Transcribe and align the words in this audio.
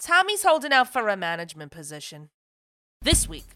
Tommy's 0.00 0.44
holding 0.44 0.72
out 0.72 0.92
for 0.92 1.08
a 1.08 1.16
management 1.16 1.72
position. 1.72 2.28
This 3.02 3.28
week 3.28 3.46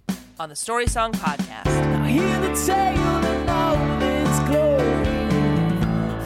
on 0.40 0.48
the 0.48 0.56
Story 0.56 0.88
Song 0.88 1.12
Podcast. 1.12 1.68
I 1.68 2.08
hear 2.08 2.40
the 2.40 2.52
tale 2.66 2.98
of 2.98 3.48
all 3.48 4.02
its 4.02 4.40
glory. 4.48 5.04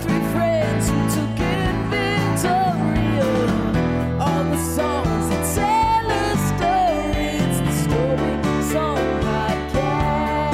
Three 0.01 0.25
friends 0.33 0.89
who 0.89 0.97
took 1.15 1.39
inventory 1.39 3.19
of 3.21 4.21
all 4.23 4.45
the 4.45 4.57
songs 4.75 5.29
that 5.29 5.55
tell 5.55 6.11
a 6.11 6.37
story. 6.49 7.37
It's 7.37 7.61
the 7.61 7.73
Story 7.85 8.63
Song 8.73 9.05
Podcast. 9.21 10.49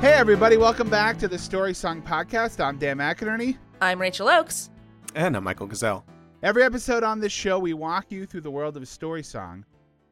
Hey, 0.00 0.14
everybody, 0.14 0.56
welcome 0.56 0.88
back 0.88 1.18
to 1.18 1.28
the 1.28 1.38
Story 1.38 1.74
Song 1.74 2.00
Podcast. 2.00 2.64
I'm 2.64 2.78
Dan 2.78 2.96
McInerney. 2.96 3.58
I'm 3.82 4.00
Rachel 4.00 4.30
Oakes. 4.30 4.70
And 5.14 5.36
I'm 5.36 5.44
Michael 5.44 5.66
Gazelle. 5.66 6.04
Every 6.42 6.62
episode 6.62 7.02
on 7.02 7.20
this 7.20 7.32
show, 7.32 7.58
we 7.58 7.74
walk 7.74 8.12
you 8.12 8.26
through 8.26 8.42
the 8.42 8.50
world 8.50 8.76
of 8.76 8.82
a 8.82 8.86
story 8.86 9.22
song. 9.22 9.64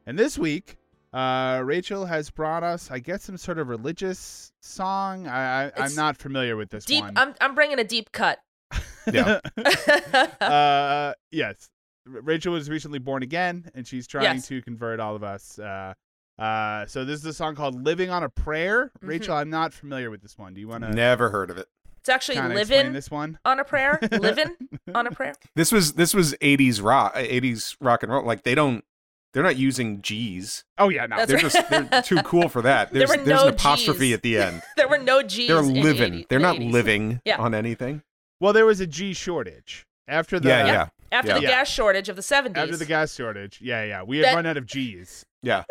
And 0.05 0.17
this 0.17 0.37
week, 0.37 0.77
uh, 1.13 1.61
Rachel 1.63 2.05
has 2.05 2.29
brought 2.29 2.63
us, 2.63 2.91
I 2.91 2.99
guess, 2.99 3.23
some 3.23 3.37
sort 3.37 3.59
of 3.59 3.69
religious 3.69 4.51
song. 4.61 5.27
I, 5.27 5.67
I, 5.67 5.71
I'm 5.77 5.95
not 5.95 6.17
familiar 6.17 6.55
with 6.57 6.69
this 6.69 6.85
Deep. 6.85 7.03
one. 7.03 7.13
I'm 7.15 7.33
I'm 7.39 7.55
bringing 7.55 7.79
a 7.79 7.83
deep 7.83 8.11
cut. 8.11 8.39
Yeah. 9.13 9.39
uh, 10.41 11.13
yes. 11.31 11.69
Rachel 12.05 12.51
was 12.51 12.69
recently 12.69 12.99
born 12.99 13.23
again, 13.23 13.71
and 13.73 13.87
she's 13.87 14.05
trying 14.05 14.23
Yes. 14.25 14.47
to 14.49 14.61
convert 14.61 14.99
all 14.99 15.15
of 15.15 15.23
us. 15.23 15.57
Uh, 15.57 15.93
uh, 16.37 16.85
so 16.87 17.05
this 17.05 17.21
is 17.21 17.25
a 17.25 17.33
song 17.33 17.55
called 17.55 17.81
"Living 17.85 18.09
on 18.09 18.23
a 18.23 18.29
Prayer." 18.29 18.91
Mm-hmm. 18.97 19.07
Rachel, 19.07 19.35
I'm 19.37 19.49
not 19.49 19.73
familiar 19.73 20.09
with 20.11 20.21
this 20.21 20.37
one. 20.37 20.53
Do 20.53 20.59
you 20.59 20.67
want 20.67 20.83
to 20.83 20.91
Never 20.91 21.29
heard 21.29 21.49
of 21.49 21.57
it. 21.57 21.67
It's 22.07 22.13
actually 22.15 22.35
kind 22.35 22.53
of 22.53 22.57
explain 22.57 22.77
living 22.79 22.93
this 22.93 23.11
one? 23.11 23.37
on 23.43 23.59
a 23.59 23.65
prayer. 23.65 23.99
living 24.11 24.55
on 24.95 25.07
a 25.07 25.11
prayer. 25.11 25.33
This 25.55 25.73
was 25.73 25.93
this 25.93 26.13
was 26.13 26.33
80s 26.35 26.81
rock, 26.81 27.13
80s 27.15 27.75
rock 27.81 28.01
and 28.01 28.11
roll. 28.13 28.23
Like 28.23 28.43
they 28.43 28.55
don't 28.55 28.85
they're 29.33 29.43
not 29.43 29.57
using 29.57 30.01
G's. 30.01 30.63
Oh 30.77 30.87
yeah, 30.87 31.05
no. 31.05 31.17
That's 31.17 31.27
They're 31.27 31.37
right. 31.41 31.51
just 31.51 31.69
they're 31.91 32.01
too 32.01 32.21
cool 32.23 32.47
for 32.47 32.61
that. 32.61 32.91
There 32.93 32.99
There's 33.05 33.09
were 33.19 33.25
there's 33.25 33.41
no 33.41 33.47
an 33.49 33.53
apostrophe 33.55 34.09
Gs. 34.11 34.13
at 34.13 34.21
the 34.21 34.37
end. 34.37 34.61
There 34.77 34.87
were 34.87 34.97
no 34.99 35.21
G's. 35.21 35.49
They're 35.49 35.59
in 35.59 35.73
the 35.73 35.81
living. 35.81 36.25
They're 36.29 36.39
not 36.39 36.55
80s. 36.55 36.71
living 36.71 37.21
Yeah. 37.25 37.37
on 37.39 37.53
anything. 37.53 38.03
Well, 38.39 38.53
there 38.53 38.65
was 38.65 38.79
a 38.79 38.87
G 38.87 39.13
shortage 39.13 39.85
after 40.07 40.39
the 40.39 40.47
Yeah, 40.47 40.65
yeah. 40.65 40.87
After 41.11 41.33
the 41.33 41.41
Yeah. 41.41 41.49
gas 41.49 41.67
shortage 41.69 42.07
of 42.07 42.15
the 42.15 42.21
70s. 42.21 42.55
after 42.57 42.77
the 42.77 42.85
gas 42.85 43.13
shortage. 43.13 43.59
Yeah, 43.61 43.83
yeah. 43.83 44.03
We 44.03 44.19
had 44.19 44.27
That- 44.27 44.35
run 44.35 44.45
out 44.45 44.55
of 44.55 44.65
G's. 44.65 45.25
Yeah. 45.43 45.65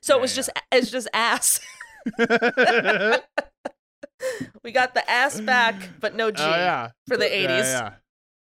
so 0.00 0.14
Yeah, 0.14 0.18
it 0.18 0.22
was 0.22 0.32
yeah. 0.32 0.36
just 0.36 0.50
it's 0.70 0.90
just 0.92 1.08
ass. 1.12 1.60
Got 4.82 4.94
the 4.94 5.10
ass 5.10 5.40
back, 5.40 5.74
but 6.00 6.14
no 6.14 6.30
G 6.30 6.42
Oh 6.42 6.48
yeah. 6.50 6.90
for 7.06 7.16
the 7.16 7.24
80s. 7.24 7.48
Yeah, 7.48 7.58
yeah. 7.62 7.92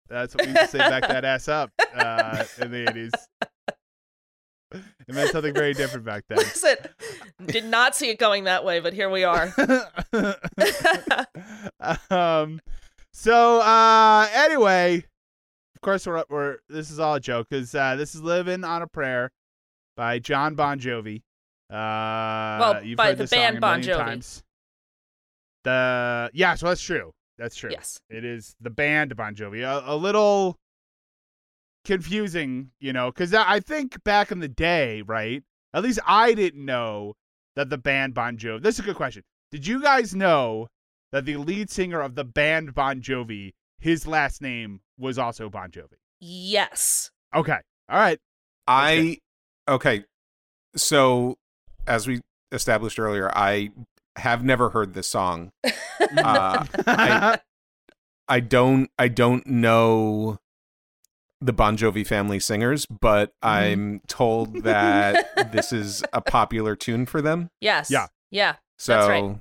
That's 0.09 0.35
what 0.35 0.45
we 0.45 0.51
used 0.51 0.61
to 0.61 0.67
say. 0.67 0.77
Back 0.77 1.07
that 1.07 1.23
ass 1.23 1.47
up 1.47 1.71
uh, 1.95 2.43
in 2.59 2.71
the 2.71 2.89
eighties. 2.89 3.11
It 5.05 5.13
meant 5.15 5.31
something 5.31 5.53
very 5.53 5.73
different 5.73 6.05
back 6.05 6.23
then. 6.29 6.37
Listen, 6.37 6.77
did 7.45 7.65
not 7.65 7.93
see 7.93 8.09
it 8.09 8.17
going 8.17 8.45
that 8.45 8.63
way, 8.63 8.79
but 8.79 8.93
here 8.93 9.09
we 9.09 9.25
are. 9.25 9.53
um. 12.09 12.61
So 13.11 13.59
uh. 13.59 14.29
Anyway, 14.33 15.03
of 15.75 15.81
course 15.81 16.07
we're 16.07 16.23
we're 16.29 16.57
this 16.69 16.89
is 16.89 16.99
all 16.99 17.15
a 17.15 17.19
joke 17.19 17.47
because 17.49 17.75
uh, 17.75 17.97
this 17.97 18.15
is 18.15 18.21
"Living 18.21 18.63
on 18.63 18.81
a 18.81 18.87
Prayer" 18.87 19.29
by 19.97 20.19
John 20.19 20.55
Bon 20.55 20.79
Jovi. 20.79 21.17
Uh, 21.69 21.73
Well, 22.59 22.83
you've 22.83 22.95
by 22.95 23.07
heard 23.07 23.17
the 23.17 23.27
band 23.27 23.59
Bon 23.59 23.81
Jovi. 23.81 23.97
Times. 23.97 24.43
The 25.63 26.29
yeah, 26.33 26.55
so 26.55 26.67
that's 26.67 26.81
true. 26.81 27.11
That's 27.37 27.55
true. 27.55 27.71
Yes. 27.71 27.99
It 28.09 28.23
is 28.23 28.55
the 28.61 28.69
band 28.69 29.15
Bon 29.15 29.35
Jovi. 29.35 29.63
A, 29.63 29.93
a 29.93 29.95
little 29.95 30.57
confusing, 31.85 32.71
you 32.79 32.93
know, 32.93 33.11
because 33.11 33.33
I 33.33 33.59
think 33.59 34.03
back 34.03 34.31
in 34.31 34.39
the 34.39 34.47
day, 34.47 35.01
right? 35.01 35.43
At 35.73 35.83
least 35.83 35.99
I 36.05 36.33
didn't 36.33 36.65
know 36.65 37.15
that 37.55 37.69
the 37.69 37.77
band 37.77 38.13
Bon 38.13 38.37
Jovi. 38.37 38.61
This 38.61 38.75
is 38.75 38.81
a 38.81 38.83
good 38.83 38.95
question. 38.95 39.23
Did 39.51 39.65
you 39.65 39.81
guys 39.81 40.15
know 40.15 40.67
that 41.11 41.25
the 41.25 41.37
lead 41.37 41.69
singer 41.69 42.01
of 42.01 42.15
the 42.15 42.23
band 42.23 42.73
Bon 42.73 43.01
Jovi, 43.01 43.53
his 43.79 44.07
last 44.07 44.41
name 44.41 44.81
was 44.97 45.17
also 45.17 45.49
Bon 45.49 45.69
Jovi? 45.69 45.97
Yes. 46.19 47.11
Okay. 47.35 47.57
All 47.89 47.97
right. 47.97 48.19
I 48.67 49.17
okay. 49.67 50.05
So 50.75 51.37
as 51.87 52.07
we 52.07 52.21
established 52.51 52.99
earlier, 52.99 53.31
I 53.35 53.71
have 54.17 54.43
never 54.43 54.69
heard 54.69 54.93
this 54.93 55.07
song. 55.07 55.51
Uh, 56.17 56.65
I, 56.87 57.39
I 58.27 58.39
don't 58.39 58.89
I 58.97 59.07
don't 59.07 59.45
know 59.45 60.39
the 61.41 61.53
Bon 61.53 61.77
Jovi 61.77 62.05
family 62.05 62.39
singers, 62.39 62.85
but 62.85 63.33
I'm 63.41 64.01
told 64.07 64.63
that 64.63 65.51
this 65.51 65.71
is 65.71 66.03
a 66.11 66.21
popular 66.31 66.75
tune 66.75 67.05
for 67.05 67.21
them. 67.21 67.49
Yes. 67.61 67.91
Yeah. 67.91 68.07
Yeah. 68.31 68.55
So 68.77 68.93
That's 68.93 69.09
right. 69.09 69.39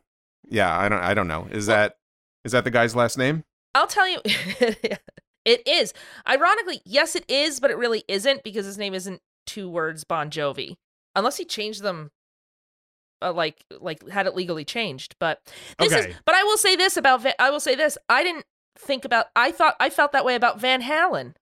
yeah, 0.48 0.78
I 0.78 0.88
don't 0.88 1.00
I 1.00 1.14
don't 1.14 1.28
know. 1.28 1.48
Is 1.50 1.66
that 1.66 1.97
is 2.44 2.53
that 2.53 2.64
the 2.64 2.70
guy's 2.70 2.94
last 2.94 3.16
name? 3.16 3.44
I'll 3.75 3.86
tell 3.86 4.09
you, 4.09 4.20
it 4.25 5.66
is. 5.66 5.94
Ironically, 6.28 6.83
yes, 6.84 7.16
it 7.16 7.24
is, 7.28 7.60
but 7.60 7.71
it 7.71 7.78
really 7.78 8.04
isn't 8.09 8.42
because 8.42 8.66
his 8.66 8.78
name 8.78 8.95
isn't 8.95 9.21
two 9.47 9.68
words 9.68 10.04
Bon 10.04 10.30
Jovi, 10.30 10.77
unless 11.15 11.36
he 11.36 11.45
changed 11.45 11.83
them, 11.83 12.10
uh, 13.22 13.33
like 13.33 13.65
like 13.81 14.09
had 14.09 14.27
it 14.27 14.34
legally 14.34 14.65
changed. 14.65 15.17
But 15.19 15.41
this 15.78 15.93
Okay. 15.93 16.11
is. 16.11 16.17
But 16.25 16.34
I 16.34 16.43
will 16.45 16.57
say 16.59 16.77
this 16.77 16.97
about. 16.97 17.22
Van, 17.22 17.34
I 17.39 17.51
will 17.51 17.61
say 17.61 17.75
this. 17.75 17.97
I 18.09 18.22
didn't 18.22 18.45
think 18.78 19.05
about. 19.05 19.27
I 19.37 19.53
thought 19.53 19.77
I 19.81 19.91
felt 19.91 20.13
that 20.13 20.25
way 20.25 20.34
about 20.34 20.61
Van 20.61 20.83
Halen 20.83 21.34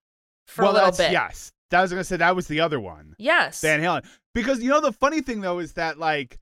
for 0.47 0.63
well, 0.63 0.73
a 0.73 0.75
little 0.75 0.91
that's- 0.91 0.99
bit. 1.09 1.13
Yes. 1.13 1.53
That 1.71 1.83
was 1.83 1.91
gonna 1.91 2.03
say 2.05 2.17
that 2.17 2.35
was 2.35 2.49
the 2.49 2.61
other 2.61 2.81
one. 2.81 3.15
Yes. 3.19 3.61
Van 3.61 3.81
Halen. 3.81 4.07
Because 4.35 4.63
you 4.63 4.71
know 4.71 4.81
the 4.81 4.93
funny 4.93 5.21
thing 5.21 5.41
though 5.43 5.59
is 5.59 5.75
that 5.75 5.99
like 5.99 6.39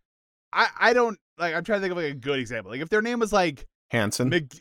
I 0.52 0.68
I 0.78 0.92
don't 0.92 1.18
like 1.36 1.52
I'm 1.54 1.64
trying 1.64 1.80
to 1.80 1.82
think 1.82 1.90
of 1.90 1.96
like 1.98 2.12
a 2.12 2.14
good 2.14 2.38
example. 2.38 2.70
Like 2.70 2.80
if 2.80 2.88
their 2.90 3.02
name 3.02 3.18
was 3.18 3.32
like 3.32 3.66
Hanson. 3.90 4.28
Mc 4.28 4.52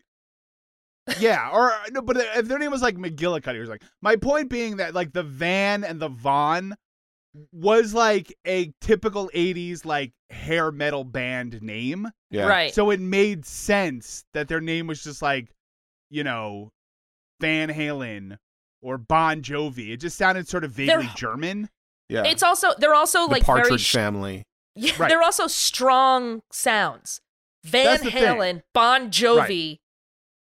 Yeah, 1.20 1.52
or 1.54 1.72
no, 1.92 2.02
but 2.02 2.18
if 2.18 2.48
their 2.48 2.58
name 2.58 2.72
was 2.72 2.82
like 2.82 2.96
McGillicuddy 2.98 3.60
was 3.60 3.70
like 3.70 3.84
My 4.02 4.16
point 4.16 4.50
being 4.50 4.78
that 4.78 4.96
like 4.96 5.14
the 5.14 5.22
Van 5.22 5.84
and 5.84 6.00
the 6.00 6.10
Vaughn 6.10 6.74
was 7.52 7.94
like 7.94 8.34
a 8.46 8.72
typical 8.82 9.30
80s 9.34 9.86
like 9.86 10.14
hair 10.30 10.72
metal 10.72 11.04
band 11.04 11.62
name. 11.62 12.10
yeah. 12.32 12.48
Right. 12.48 12.74
So 12.74 12.90
it 12.92 13.00
made 13.00 13.46
sense 13.46 14.24
that 14.34 14.48
their 14.48 14.62
name 14.62 14.88
was 14.88 15.04
just 15.04 15.22
like, 15.22 15.50
you 16.10 16.24
know, 16.24 16.72
Van 17.42 17.70
Halen 17.70 18.38
or 18.82 18.98
Bon 18.98 19.42
Jovi. 19.42 19.92
It 19.92 19.98
just 19.98 20.18
sounded 20.18 20.48
sort 20.48 20.64
of 20.64 20.72
vaguely 20.72 21.06
They're- 21.06 21.14
German. 21.16 21.70
Yeah. 22.08 22.24
It's 22.26 22.44
also 22.44 22.70
they're 22.78 22.94
also 22.94 23.26
the 23.28 23.34
like 23.34 23.46
very 23.46 23.62
Partridge 23.62 23.82
sh- 23.82 23.94
Family. 23.94 24.44
yeah, 24.76 24.94
Right. 25.00 25.10
they're 25.10 25.24
also 25.24 25.48
strong 25.48 26.42
sounds. 26.52 27.20
Van 27.64 27.86
That's 27.86 28.04
the 28.04 28.12
thing. 28.12 28.24
Halen, 28.24 28.62
Bon 28.76 29.10
Jovi. 29.10 29.78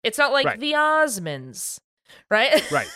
It's 0.04 0.18
not 0.18 0.34
like 0.34 0.46
Right. 0.46 0.60
the 0.60 0.74
Osmonds, 0.74 1.80
right? 2.30 2.70
Right. 2.70 2.90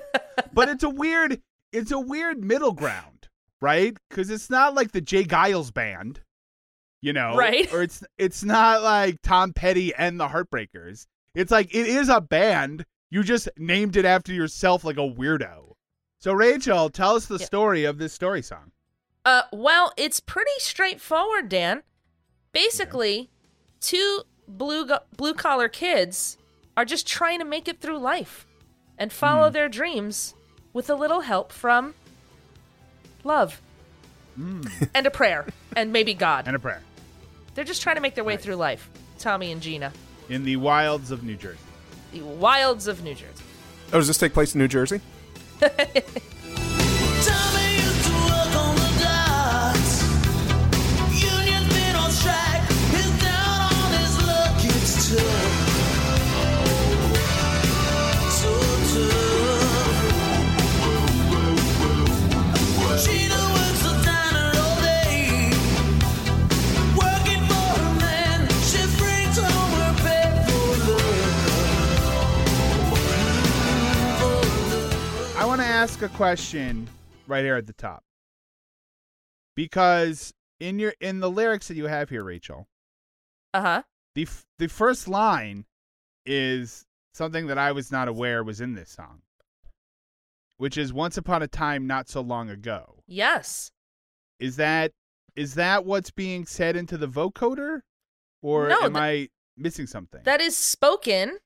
but 0.54 0.70
it's 0.70 0.82
a 0.82 0.88
weird 0.88 1.42
it's 1.70 1.90
a 1.90 1.98
weird 2.00 2.42
middle 2.42 2.72
ground, 2.72 3.13
right? 3.60 3.96
Because 4.08 4.30
it's 4.30 4.50
not 4.50 4.74
like 4.74 4.92
the 4.92 5.00
J. 5.00 5.24
Geils 5.24 5.72
band, 5.72 6.20
you 7.00 7.12
know, 7.12 7.36
Right. 7.36 7.72
Or 7.72 7.82
it's 7.82 8.02
it's 8.18 8.42
not 8.44 8.82
like 8.82 9.16
Tom 9.22 9.52
Petty 9.52 9.94
and 9.94 10.18
the 10.18 10.28
Heartbreakers. 10.28 11.06
It's 11.34 11.50
like 11.50 11.74
it 11.74 11.86
is 11.86 12.08
a 12.08 12.20
band. 12.20 12.84
You 13.10 13.22
just 13.22 13.48
named 13.56 13.96
it 13.96 14.04
after 14.04 14.32
yourself, 14.32 14.84
like 14.84 14.96
a 14.96 15.00
weirdo. 15.00 15.72
So 16.20 16.32
Rachel, 16.32 16.88
tell 16.90 17.16
us 17.16 17.26
the 17.26 17.36
Yeah. 17.38 17.46
story 17.46 17.84
of 17.84 17.98
this 17.98 18.12
story 18.12 18.42
song. 18.42 18.72
Uh, 19.24 19.42
well, 19.52 19.92
it's 19.96 20.20
pretty 20.20 20.50
straightforward, 20.58 21.48
Dan. 21.48 21.82
Basically, 22.52 23.30
two 23.80 24.22
blue 24.46 24.86
go- 24.86 25.00
blue 25.16 25.34
collar 25.34 25.68
kids 25.68 26.36
are 26.76 26.84
just 26.84 27.06
trying 27.06 27.38
to 27.38 27.44
make 27.44 27.68
it 27.68 27.80
through 27.80 27.98
life 27.98 28.46
and 28.98 29.12
follow 29.12 29.48
their 29.50 29.68
dreams 29.68 30.34
with 30.72 30.88
a 30.90 30.94
little 30.94 31.20
help 31.22 31.52
from 31.52 31.94
love 33.24 33.60
mm. 34.38 34.88
and 34.94 35.06
a 35.06 35.10
prayer 35.10 35.46
and 35.76 35.92
maybe 35.92 36.14
God. 36.14 36.46
And 36.46 36.56
a 36.56 36.58
prayer 36.58 36.82
They're 37.54 37.64
just 37.64 37.82
trying 37.82 37.96
to 37.96 38.02
make 38.02 38.14
their 38.14 38.24
way 38.24 38.36
through 38.36 38.56
life. 38.56 38.88
Tommy 39.18 39.52
and 39.52 39.62
Gina, 39.62 39.92
in 40.28 40.44
the 40.44 40.56
wilds 40.56 41.10
of 41.10 41.22
New 41.22 41.36
Jersey. 41.36 41.58
the 42.12 42.20
wilds 42.22 42.86
of 42.86 43.02
New 43.02 43.14
Jersey. 43.14 43.44
Oh, 43.92 43.98
does 43.98 44.06
this 44.06 44.18
take 44.18 44.32
place 44.32 44.54
in 44.54 44.60
New 44.60 44.68
Jersey? 44.68 45.00
a 76.04 76.08
question 76.10 76.88
right 77.26 77.44
here 77.44 77.56
at 77.56 77.66
the 77.66 77.72
top. 77.72 78.02
Because 79.56 80.32
in 80.60 80.78
your 80.78 80.94
in 81.00 81.20
the 81.20 81.30
lyrics 81.30 81.68
that 81.68 81.76
you 81.76 81.86
have 81.86 82.08
here, 82.10 82.24
Rachel, 82.24 82.66
Uh 83.52 83.60
huh. 83.60 83.82
the 84.14 84.22
f- 84.22 84.44
the 84.58 84.68
first 84.68 85.08
line 85.08 85.64
is 86.26 86.84
something 87.12 87.46
that 87.46 87.58
I 87.58 87.72
was 87.72 87.92
not 87.92 88.08
aware 88.08 88.42
was 88.42 88.60
in 88.60 88.74
this 88.74 88.90
song, 88.90 89.22
which 90.56 90.76
is 90.76 90.92
"Once 90.92 91.16
upon 91.16 91.42
a 91.42 91.48
time, 91.48 91.86
not 91.86 92.08
so 92.08 92.20
long 92.20 92.50
ago." 92.50 93.02
Yes. 93.06 93.70
Is 94.40 94.56
that 94.56 94.92
is 95.36 95.54
that 95.54 95.84
what's 95.84 96.10
being 96.10 96.44
said 96.46 96.76
into 96.76 96.96
the 96.98 97.08
vocoder, 97.08 97.80
or 98.42 98.68
No, 98.68 98.80
am 98.82 98.92
that- 98.94 99.02
I 99.02 99.28
missing 99.56 99.86
something? 99.86 100.22
That 100.24 100.40
is 100.40 100.56
spoken. 100.56 101.38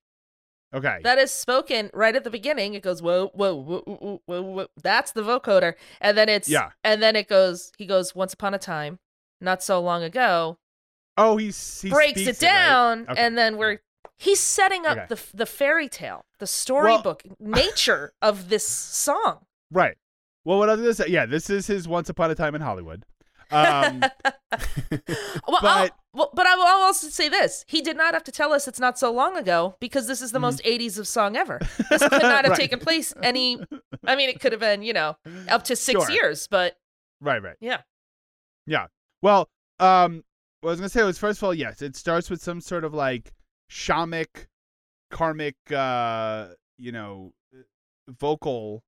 Okay, 0.74 0.98
That 1.02 1.18
is 1.18 1.30
spoken 1.30 1.90
right 1.94 2.14
at 2.14 2.24
the 2.24 2.30
beginning. 2.30 2.74
It 2.74 2.82
goes 2.82 3.00
whoa, 3.02 3.28
whoa, 3.34 3.54
whoa, 3.54 3.80
whoa, 3.86 4.22
whoa, 4.26 4.42
whoa. 4.42 4.66
That's 4.82 5.12
the 5.12 5.22
vocoder, 5.22 5.74
and 6.00 6.16
then 6.16 6.28
it's 6.28 6.48
Yeah. 6.48 6.70
and 6.84 7.02
then 7.02 7.16
it 7.16 7.28
goes. 7.28 7.72
He 7.78 7.86
goes 7.86 8.14
once 8.14 8.32
upon 8.34 8.54
a 8.54 8.58
time, 8.58 8.98
not 9.40 9.62
so 9.62 9.80
long 9.80 10.02
ago. 10.02 10.58
oh, 11.16 11.36
he's 11.36 11.80
he 11.82 11.90
breaks 11.90 12.20
speaks 12.20 12.42
it 12.42 12.46
right? 12.46 12.52
down, 12.52 13.06
Okay. 13.08 13.20
and 13.20 13.36
then 13.36 13.56
we're 13.56 13.78
he's 14.16 14.40
setting 14.40 14.86
up 14.86 14.96
Okay. 14.98 15.06
the 15.08 15.20
the 15.34 15.46
fairy 15.46 15.88
tale, 15.88 16.24
the 16.38 16.46
storybook 16.46 17.22
nature 17.40 18.12
of 18.22 18.48
this 18.48 18.66
song. 18.66 19.46
right. 19.70 19.96
Well, 20.44 20.58
what 20.58 20.68
I 20.70 20.72
was 20.74 20.80
gonna 20.80 20.94
say, 20.94 21.08
yeah, 21.08 21.26
this 21.26 21.50
is 21.50 21.66
his 21.66 21.86
"Once 21.88 22.08
Upon 22.08 22.30
a 22.30 22.34
Time 22.34 22.54
in 22.54 22.60
Hollywood." 22.62 23.04
Um, 23.50 24.02
Well, 25.46 25.58
I'll, 25.62 25.86
But- 25.88 25.92
well, 26.14 26.30
but 26.34 26.46
I 26.46 26.56
will 26.56 26.64
also 26.66 27.08
say 27.08 27.28
this: 27.28 27.64
he 27.68 27.80
did 27.80 27.96
not 27.96 28.12
have 28.14 28.24
to 28.24 28.32
tell 28.32 28.52
us 28.52 28.66
it's 28.66 28.80
not 28.80 28.98
so 28.98 29.12
long 29.12 29.36
ago 29.36 29.76
because 29.80 30.06
this 30.06 30.20
is 30.20 30.32
the 30.32 30.40
most 30.40 30.62
Mm-hmm. 30.62 30.82
'80s 30.82 30.98
of 30.98 31.06
song 31.08 31.36
ever. 31.36 31.58
This 31.90 32.02
could 32.02 32.22
not 32.22 32.44
have 32.44 32.50
Right. 32.50 32.58
taken 32.60 32.78
place 32.80 33.12
any. 33.22 33.60
I 34.04 34.16
mean, 34.16 34.28
it 34.28 34.40
could 34.40 34.52
have 34.52 34.60
been 34.60 34.82
you 34.82 34.92
know 34.92 35.16
up 35.48 35.64
to 35.64 35.76
six 35.76 36.00
Sure. 36.06 36.10
years, 36.10 36.46
but 36.48 36.76
right, 37.20 37.42
right. 37.42 37.56
yeah, 37.60 37.82
Yeah. 38.66 38.86
Well, 39.22 39.48
um, 39.78 40.24
what 40.60 40.70
I 40.70 40.72
was 40.72 40.80
gonna 40.80 40.88
say 40.88 41.02
was 41.04 41.18
first 41.18 41.38
of 41.38 41.44
all, 41.44 41.54
yes, 41.54 41.82
it 41.82 41.94
starts 41.96 42.30
with 42.30 42.42
some 42.42 42.60
sort 42.60 42.84
of 42.84 42.94
like 42.94 43.32
shamic, 43.70 44.46
karmic, 45.10 45.56
uh, 45.70 46.48
you 46.78 46.90
know, 46.92 47.32
vocal 48.08 48.82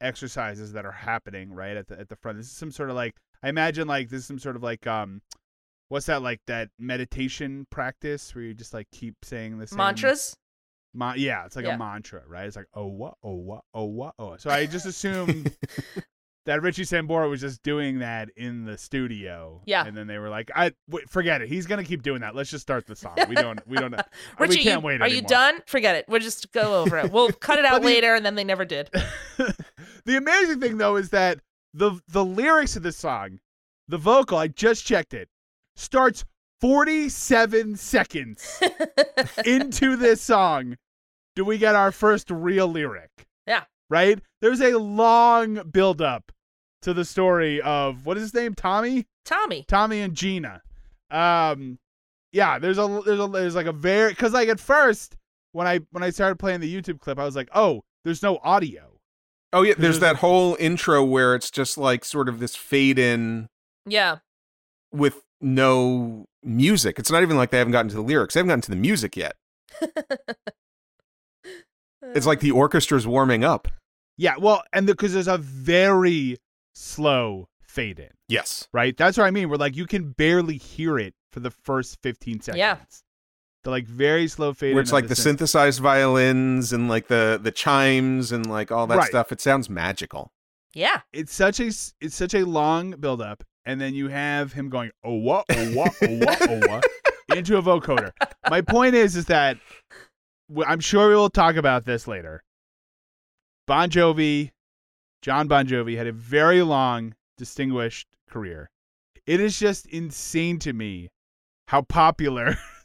exercises 0.00 0.72
that 0.72 0.84
are 0.84 0.92
happening 0.92 1.52
right 1.52 1.76
at 1.76 1.88
the 1.88 1.98
at 1.98 2.08
the 2.08 2.16
front. 2.16 2.38
This 2.38 2.46
is 2.46 2.52
some 2.56 2.70
sort 2.70 2.90
of 2.90 2.96
like 2.96 3.16
I 3.42 3.48
imagine 3.48 3.88
like 3.88 4.08
this 4.08 4.20
is 4.20 4.26
some 4.26 4.38
sort 4.38 4.56
of 4.56 4.62
like 4.62 4.86
um, 4.86 5.20
what's 5.88 6.06
that 6.06 6.22
like 6.22 6.40
that 6.46 6.68
meditation 6.78 7.66
practice 7.70 8.34
where 8.34 8.44
you 8.44 8.54
just 8.54 8.72
like 8.74 8.88
keep 8.92 9.16
saying 9.24 9.58
the 9.58 9.66
same 9.66 9.76
mantras. 9.78 10.36
Ma- 10.94 11.14
yeah, 11.16 11.44
it's 11.46 11.56
like 11.56 11.64
Yeah. 11.64 11.74
a 11.74 11.78
mantra, 11.78 12.22
right? 12.26 12.46
It's 12.46 12.56
like 12.56 12.68
oh 12.74 12.86
what 12.86 13.14
oh 13.22 13.34
what 13.34 13.62
oh 13.74 13.84
what 13.84 14.14
oh. 14.18 14.36
So 14.36 14.50
I 14.50 14.66
just 14.66 14.84
assumed 14.86 15.56
that 16.44 16.60
Richie 16.60 16.82
Sambora 16.84 17.30
was 17.30 17.40
just 17.40 17.62
doing 17.62 18.00
that 18.00 18.28
in 18.36 18.64
the 18.64 18.76
studio. 18.76 19.62
Yeah. 19.64 19.86
and 19.86 19.96
then 19.96 20.06
they 20.06 20.18
were 20.18 20.28
like, 20.28 20.50
"I 20.54 20.72
wait, 20.90 21.08
forget 21.08 21.40
it. 21.40 21.48
He's 21.48 21.66
gonna 21.66 21.84
keep 21.84 22.02
doing 22.02 22.20
that. 22.20 22.34
Let's 22.34 22.50
just 22.50 22.62
start 22.62 22.86
the 22.86 22.94
song. 22.96 23.16
We 23.28 23.34
don't 23.34 23.66
we 23.66 23.76
don't 23.78 23.94
Richie, 24.38 24.58
we 24.58 24.62
can't 24.62 24.82
you- 24.82 24.86
wait. 24.86 25.00
are 25.00 25.08
you 25.08 25.22
done? 25.22 25.60
Forget 25.66 25.96
it. 25.96 26.04
We'll 26.08 26.20
just 26.20 26.52
go 26.52 26.82
over 26.82 26.98
it. 26.98 27.10
We'll 27.10 27.32
cut 27.40 27.58
it 27.58 27.64
out 27.64 27.80
the- 27.80 27.86
later, 27.86 28.14
and 28.14 28.24
then 28.24 28.34
they 28.34 28.44
never 28.44 28.64
did. 28.64 28.90
the 30.04 30.16
amazing 30.16 30.60
thing 30.60 30.78
though 30.78 30.96
is 30.96 31.10
that 31.10 31.38
the 31.74 32.00
the 32.08 32.24
lyrics 32.24 32.76
of 32.76 32.82
the 32.82 32.92
song, 32.92 33.40
the 33.88 33.98
vocal, 33.98 34.38
I 34.38 34.48
just 34.48 34.84
checked 34.84 35.14
it, 35.14 35.28
starts 35.76 36.24
47 36.60 37.76
seconds 37.76 38.62
into 39.44 39.96
this 39.96 40.22
song. 40.22 40.76
Do 41.34 41.44
we 41.44 41.58
get 41.58 41.74
our 41.74 41.90
first 41.90 42.30
real 42.30 42.68
lyric? 42.68 43.10
Yeah. 43.46 43.64
Right? 43.90 44.20
There's 44.40 44.60
a 44.60 44.78
long 44.78 45.62
build 45.70 46.00
up 46.00 46.30
to 46.82 46.94
the 46.94 47.04
story 47.04 47.60
of 47.62 48.06
what 48.06 48.16
is 48.16 48.24
his 48.24 48.34
name? 48.34 48.54
Tommy? 48.54 49.06
Tommy. 49.24 49.64
Tommy 49.66 50.00
and 50.00 50.14
Gina. 50.14 50.62
Um 51.10 51.78
yeah, 52.32 52.58
there's 52.58 52.78
a 52.78 53.02
there's 53.04 53.20
a 53.20 53.26
there's 53.26 53.54
like 53.54 53.66
a 53.66 53.72
very 53.72 54.14
cuz 54.14 54.32
like 54.32 54.48
at 54.48 54.60
first 54.60 55.16
when 55.52 55.66
I 55.66 55.80
when 55.90 56.02
I 56.02 56.10
started 56.10 56.38
playing 56.38 56.60
the 56.60 56.74
YouTube 56.74 57.00
clip, 57.00 57.18
I 57.18 57.24
was 57.24 57.36
like, 57.36 57.48
"Oh, 57.54 57.82
there's 58.04 58.22
no 58.22 58.38
audio." 58.42 58.91
Oh 59.52 59.62
yeah, 59.62 59.74
there's 59.76 59.98
There's- 59.98 60.14
that 60.14 60.16
whole 60.20 60.56
intro 60.58 61.04
where 61.04 61.34
it's 61.34 61.50
just 61.50 61.76
like 61.76 62.04
sort 62.04 62.28
of 62.28 62.38
this 62.40 62.56
fade 62.56 62.98
in 62.98 63.48
Yeah. 63.86 64.18
with 64.92 65.22
no 65.40 66.24
music. 66.42 66.98
It's 66.98 67.10
not 67.10 67.22
even 67.22 67.36
like 67.36 67.50
they 67.50 67.58
haven't 67.58 67.72
gotten 67.72 67.88
to 67.90 67.94
the 67.96 68.00
lyrics. 68.02 68.34
They 68.34 68.38
haven't 68.40 68.48
gotten 68.48 68.62
to 68.62 68.70
the 68.70 68.76
music 68.76 69.16
yet. 69.16 69.36
It's 72.02 72.26
like 72.26 72.40
the 72.40 72.50
orchestra's 72.52 73.06
warming 73.06 73.44
up. 73.44 73.68
Yeah, 74.16 74.34
well, 74.38 74.62
and 74.72 74.86
because 74.86 75.12
there's 75.14 75.28
a 75.28 75.38
very 75.38 76.38
slow 76.74 77.48
fade 77.62 77.98
in, 77.98 78.10
Yes. 78.28 78.68
right? 78.72 78.96
That's 78.96 79.16
what 79.18 79.24
I 79.24 79.30
mean. 79.30 79.48
We're 79.48 79.56
like 79.56 79.76
you 79.76 79.86
can 79.86 80.12
barely 80.12 80.56
hear 80.56 80.98
it 80.98 81.14
for 81.32 81.40
the 81.40 81.50
first 81.50 81.98
15 82.02 82.40
seconds. 82.42 82.58
Yeah. 82.58 82.76
The 83.64 83.70
like 83.70 83.86
very 83.86 84.26
slow 84.28 84.52
fade. 84.52 84.74
Where 84.74 84.82
it's 84.82 84.92
like 84.92 85.08
the 85.08 85.14
synth. 85.14 85.22
synthesized 85.38 85.80
violins 85.80 86.72
and 86.72 86.88
like 86.88 87.06
the 87.08 87.38
the 87.42 87.52
chimes 87.52 88.32
and 88.32 88.46
like 88.46 88.72
all 88.72 88.86
that 88.88 88.98
Right. 88.98 89.08
stuff. 89.08 89.30
It 89.32 89.40
sounds 89.40 89.70
magical. 89.70 90.32
yeah. 90.74 91.02
It's 91.12 91.32
such 91.32 91.60
a 91.60 91.66
it's 91.66 92.14
such 92.16 92.34
a 92.34 92.44
long 92.44 92.92
build 92.92 93.22
up, 93.22 93.44
and 93.64 93.80
then 93.80 93.94
you 93.94 94.08
have 94.08 94.52
him 94.52 94.68
going 94.68 94.90
oh 95.04 95.14
what 95.14 95.44
oh 95.50 95.74
what 95.74 95.94
oh 96.02 96.18
what 96.18 96.48
oh 96.50 96.60
what 96.68 96.84
into 97.36 97.56
a 97.56 97.62
vocoder. 97.62 98.10
My 98.50 98.60
point 98.62 98.94
is 98.96 99.14
is 99.14 99.26
that 99.26 99.58
I'm 100.66 100.80
sure 100.80 101.08
we 101.08 101.14
will 101.14 101.30
talk 101.30 101.54
about 101.56 101.84
this 101.84 102.08
later. 102.08 102.42
Bon 103.68 103.88
Jovi, 103.88 104.50
John 105.22 105.46
Bon 105.46 105.66
Jovi 105.66 105.96
had 105.96 106.08
a 106.08 106.12
very 106.12 106.62
long, 106.62 107.14
distinguished 107.38 108.08
career. 108.28 108.70
It 109.24 109.38
is 109.38 109.56
just 109.58 109.86
insane 109.86 110.58
to 110.60 110.72
me 110.72 111.10
how 111.68 111.82
popular 111.82 112.56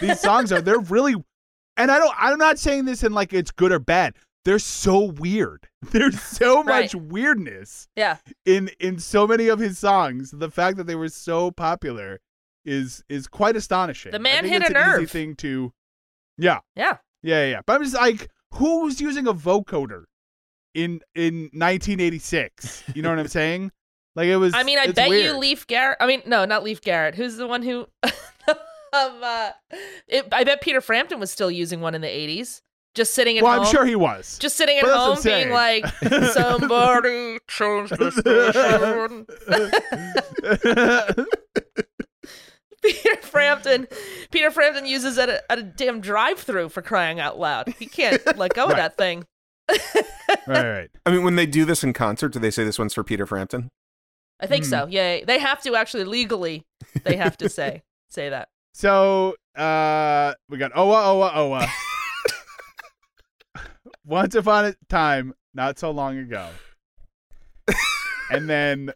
these 0.00 0.20
songs 0.20 0.52
are. 0.52 0.60
They're 0.60 0.78
really, 0.78 1.14
and 1.76 1.90
I 1.90 1.98
don't. 1.98 2.14
I'm 2.18 2.38
not 2.38 2.58
saying 2.58 2.84
this 2.84 3.02
in 3.02 3.12
like 3.12 3.32
it's 3.32 3.50
good 3.50 3.72
or 3.72 3.78
bad. 3.78 4.14
They're 4.44 4.58
so 4.60 5.00
weird. 5.04 5.66
There's 5.90 6.20
so 6.22 6.62
much 6.62 6.94
weirdness 6.94 7.88
Yeah. 7.96 8.18
in 8.44 8.70
in 8.78 8.98
so 9.00 9.26
many 9.26 9.48
of 9.48 9.58
his 9.58 9.78
songs. 9.78 10.30
The 10.30 10.50
fact 10.50 10.76
that 10.76 10.86
they 10.86 10.94
were 10.94 11.08
so 11.08 11.50
popular 11.50 12.20
is 12.64 13.02
is 13.08 13.26
quite 13.26 13.56
astonishing. 13.56 14.12
The 14.12 14.18
man 14.20 14.44
hit 14.44 14.62
it's 14.62 14.70
a 14.70 14.76
an 14.76 14.88
easy 14.88 15.00
nerve. 15.02 15.10
thing 15.10 15.34
to, 15.36 15.72
yeah, 16.38 16.60
Yeah. 16.76 16.98
yeah, 17.22 17.44
yeah. 17.46 17.60
But 17.66 17.74
I'm 17.76 17.82
just 17.82 17.94
like, 17.96 18.28
who 18.54 18.82
was 18.84 19.00
using 19.00 19.26
a 19.26 19.34
vocoder 19.34 20.04
in 20.74 21.00
in 21.14 21.50
1986? 21.52 22.84
You 22.94 23.02
know 23.02 23.10
what 23.10 23.18
I'm 23.18 23.28
saying? 23.40 23.72
Like 24.14 24.26
it 24.28 24.36
was. 24.36 24.54
I 24.54 24.62
mean, 24.62 24.78
I 24.78 24.86
bet 24.92 25.08
weird. 25.10 25.24
you 25.24 25.38
Leif 25.38 25.66
Garrett. 25.66 25.98
I 26.00 26.06
mean, 26.06 26.22
no, 26.26 26.44
not 26.44 26.62
Leif 26.64 26.80
Garrett. 26.80 27.14
Who's 27.16 27.36
the 27.36 27.46
one 27.46 27.62
who? 27.62 27.86
um, 28.96 29.20
uh, 29.22 29.50
it, 30.08 30.28
I 30.32 30.44
bet 30.44 30.60
Peter 30.60 30.80
Frampton 30.80 31.20
was 31.20 31.30
still 31.30 31.50
using 31.50 31.80
one 31.80 31.94
in 31.94 32.00
the 32.00 32.08
'80s, 32.08 32.62
just 32.94 33.14
sitting 33.14 33.36
at 33.38 33.44
Well, 33.44 33.52
home. 33.54 33.66
I'm 33.66 33.70
sure 33.72 33.84
he 33.84 33.96
was. 33.96 34.38
Just 34.38 34.56
sitting 34.56 34.78
at 34.78 34.84
But 34.84 34.96
home, 34.96 35.10
what 35.16 35.24
being 35.24 35.50
like, 35.50 35.86
"Somebody 36.32 37.38
change 37.48 37.90
the 37.90 38.10
station." 41.16 41.26
Peter 42.82 43.16
Frampton, 43.22 43.88
Peter 44.30 44.50
Frampton 44.50 44.86
uses 44.86 45.18
it 45.18 45.28
at 45.28 45.42
a, 45.48 45.52
at 45.52 45.58
a 45.58 45.62
damn 45.62 46.00
drive-through 46.00 46.68
for 46.68 46.82
crying 46.82 47.18
out 47.18 47.38
loud. 47.38 47.68
He 47.78 47.86
can't 47.86 48.22
let 48.36 48.54
go 48.54 48.66
of 48.66 48.76
that 48.76 48.96
thing. 48.96 49.24
right, 49.68 50.46
right. 50.46 50.90
I 51.04 51.10
mean, 51.10 51.24
when 51.24 51.34
they 51.34 51.46
do 51.46 51.64
this 51.64 51.82
in 51.82 51.92
concert, 51.92 52.32
do 52.32 52.38
they 52.38 52.50
say 52.52 52.62
this 52.64 52.78
one's 52.78 52.94
for 52.94 53.02
Peter 53.02 53.26
Frampton? 53.26 53.70
I 54.38 54.46
think 54.46 54.64
Hmm. 54.64 54.70
so. 54.70 54.86
Yeah, 54.88 55.24
they 55.24 55.38
have 55.40 55.62
to 55.62 55.74
actually 55.74 56.04
legally. 56.04 56.64
They 57.02 57.16
have 57.16 57.36
to 57.38 57.48
say 57.48 57.82
say 58.08 58.28
that. 58.28 58.48
So 58.76 59.34
uh, 59.56 60.34
we 60.50 60.58
got 60.58 60.70
Owa 60.74 61.32
Owa 61.32 61.32
Owa. 61.32 61.66
Once 64.04 64.34
upon 64.34 64.66
a 64.66 64.74
time, 64.90 65.32
not 65.54 65.78
so 65.78 65.90
long 65.90 66.18
ago. 66.18 66.50
and 68.30 68.50
then 68.50 68.90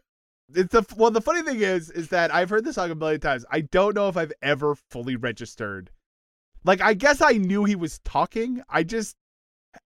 it's 0.53 0.71
the 0.71 0.85
well. 0.95 1.09
The 1.09 1.19
funny 1.19 1.41
thing 1.41 1.61
is, 1.61 1.89
is 1.89 2.09
that 2.09 2.31
I've 2.31 2.47
heard 2.51 2.63
this 2.63 2.75
song 2.75 2.91
a 2.91 2.95
million 2.95 3.19
times. 3.19 3.43
I 3.49 3.61
don't 3.61 3.95
know 3.95 4.07
if 4.07 4.17
I've 4.17 4.33
ever 4.43 4.75
fully 4.91 5.15
registered. 5.15 5.89
Like, 6.63 6.79
I 6.79 6.93
guess 6.93 7.19
I 7.19 7.31
knew 7.31 7.63
he 7.65 7.75
was 7.75 7.97
talking. 8.05 8.61
I 8.69 8.83
just, 8.83 9.15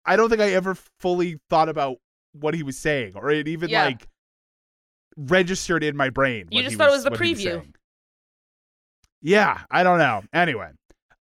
I 0.06 0.18
don't 0.18 0.28
think 0.30 0.42
I 0.42 0.52
ever 0.52 0.76
fully 1.00 1.40
thought 1.50 1.70
about 1.70 2.00
what 2.34 2.54
he 2.54 2.64
was 2.64 2.78
saying, 2.78 3.14
or 3.16 3.32
it 3.32 3.48
even 3.48 3.70
Yeah. 3.70 3.86
like 3.86 4.10
registered 5.16 5.86
in 5.86 5.96
my 5.96 6.10
brain. 6.10 6.50
You 6.52 6.64
just 6.64 6.76
thought 6.76 6.90
it 6.90 6.92
was 6.92 7.06
the 7.06 7.12
preview. 7.12 7.66
Saying. 9.26 9.34
Yeah, 9.34 9.60
I 9.72 9.84
don't 9.84 10.00
know. 10.00 10.24
Anyway, 10.34 10.70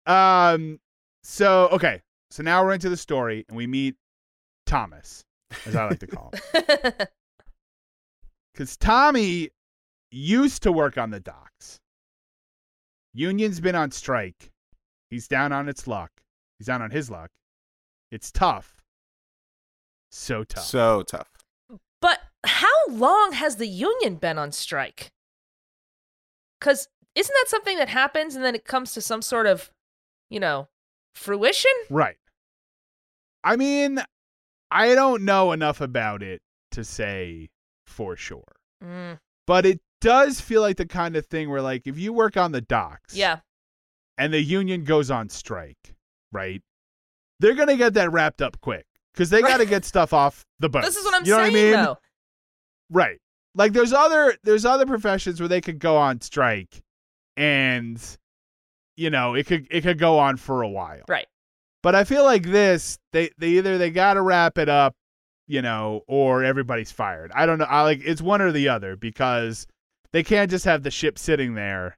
um, 0.07 0.79
so 1.23 1.69
okay, 1.73 2.01
so 2.31 2.43
now 2.43 2.65
we're 2.65 2.75
into 2.75 2.91
the 2.91 2.97
story, 2.97 3.45
and 3.49 3.57
we 3.57 3.67
meet 3.67 3.97
Thomas, 4.67 5.25
as 5.67 5.77
I 5.77 5.87
like 5.87 6.01
to 6.01 6.07
call 6.07 6.33
him, 6.53 6.93
because 8.53 8.77
Tommy 8.77 9.51
used 10.11 10.63
to 10.63 10.73
work 10.73 10.99
on 10.99 11.11
the 11.11 11.21
docks. 11.21 11.81
Union's 13.15 13.61
been 13.61 13.77
on 13.77 13.91
strike. 13.91 14.51
He's 15.11 15.29
down 15.29 15.53
on 15.53 15.69
its 15.69 15.87
luck. 15.87 16.11
He's 16.59 16.67
down 16.67 16.83
on 16.83 16.91
his 16.91 17.11
luck. 17.11 17.31
It's 18.11 18.33
tough. 18.33 18.83
So 20.11 20.45
tough. 20.45 20.65
So 20.65 21.03
tough. 21.03 21.31
But 22.01 22.21
how 22.45 22.87
long 22.89 23.33
has 23.33 23.57
the 23.57 23.67
union 23.67 24.17
been 24.17 24.39
on 24.39 24.53
strike? 24.53 25.13
Because 26.61 26.89
isn't 27.15 27.35
that 27.43 27.49
something 27.49 27.79
that 27.79 27.89
happens 27.89 28.35
and 28.35 28.45
then 28.45 28.55
it 28.55 28.65
comes 28.65 28.93
to 28.95 29.01
some 29.01 29.23
sort 29.23 29.47
of, 29.47 29.71
you 30.31 30.41
know, 30.41 30.69
fruition? 31.15 31.71
Right. 31.91 32.17
I 33.43 33.57
mean, 33.57 34.01
I 34.71 34.95
don't 34.95 35.25
know 35.25 35.53
enough 35.53 35.81
about 35.81 36.23
it 36.23 36.43
to 36.73 36.85
say 36.85 37.51
for 37.87 38.17
sure. 38.17 38.57
Mm, 38.83 39.19
But 39.47 39.67
it 39.67 39.81
does 40.01 40.41
feel 40.41 40.61
like 40.61 40.77
the 40.77 40.87
kind 40.87 41.17
of 41.17 41.27
thing 41.27 41.51
where 41.51 41.63
like 41.63 41.87
if 41.87 41.99
you 41.99 42.13
work 42.13 42.37
on 42.37 42.53
the 42.53 42.61
docks 42.61 43.15
yeah. 43.15 43.41
and 44.19 44.33
the 44.33 44.43
union 44.43 44.85
goes 44.85 45.11
on 45.11 45.29
strike, 45.29 45.95
right? 46.33 46.63
They're 47.41 47.55
going 47.55 47.69
to 47.69 47.77
get 47.77 47.95
that 47.95 48.13
wrapped 48.13 48.43
up 48.43 48.61
quick 48.61 48.87
cuz 49.15 49.31
they 49.31 49.43
got 49.43 49.59
to 49.59 49.67
get 49.67 49.85
stuff 49.85 50.13
off 50.13 50.45
the 50.59 50.69
boat. 50.69 50.83
This 50.83 50.97
is 50.97 51.05
what 51.05 51.15
I'm 51.15 51.25
you 51.25 51.33
know 51.33 51.39
saying, 51.39 51.53
what 51.53 51.59
I 51.61 51.63
mean? 51.63 51.73
though. 51.73 51.99
Right. 52.91 53.21
Like 53.55 53.73
there's 53.73 53.93
other 53.93 54.37
there's 54.43 54.65
other 54.65 54.87
professions 54.87 55.41
where 55.41 55.49
they 55.49 55.61
could 55.61 55.79
go 55.79 55.97
on 55.97 56.21
strike 56.21 56.83
and 57.37 58.01
you 58.97 59.11
know, 59.11 59.35
it 59.35 59.47
could 59.47 59.67
it 59.71 59.83
could 59.83 59.99
go 59.99 60.19
on 60.19 60.37
for 60.37 60.63
a 60.63 60.69
while. 60.69 61.03
Right. 61.09 61.27
But 61.83 61.95
I 61.95 62.05
feel 62.05 62.25
like 62.25 62.45
this, 62.45 62.99
they 63.13 63.31
they 63.39 63.49
either 63.51 63.77
they 63.79 63.91
got 63.91 64.15
to 64.15 64.23
wrap 64.23 64.57
it 64.59 64.69
up, 64.69 64.95
you 65.47 65.61
know, 65.63 66.03
or 66.07 66.45
everybody's 66.45 66.91
fired. 66.93 67.31
I 67.35 67.45
don't 67.47 67.59
know. 67.59 67.67
I 67.67 67.83
like 67.83 68.01
it's 68.05 68.23
one 68.23 68.41
or 68.41 68.53
the 68.53 68.69
other 68.69 68.97
because 68.97 69.67
they 70.13 70.23
can't 70.23 70.51
just 70.51 70.65
have 70.65 70.83
the 70.83 70.91
ship 70.91 71.19
sitting 71.19 71.55
there 71.55 71.97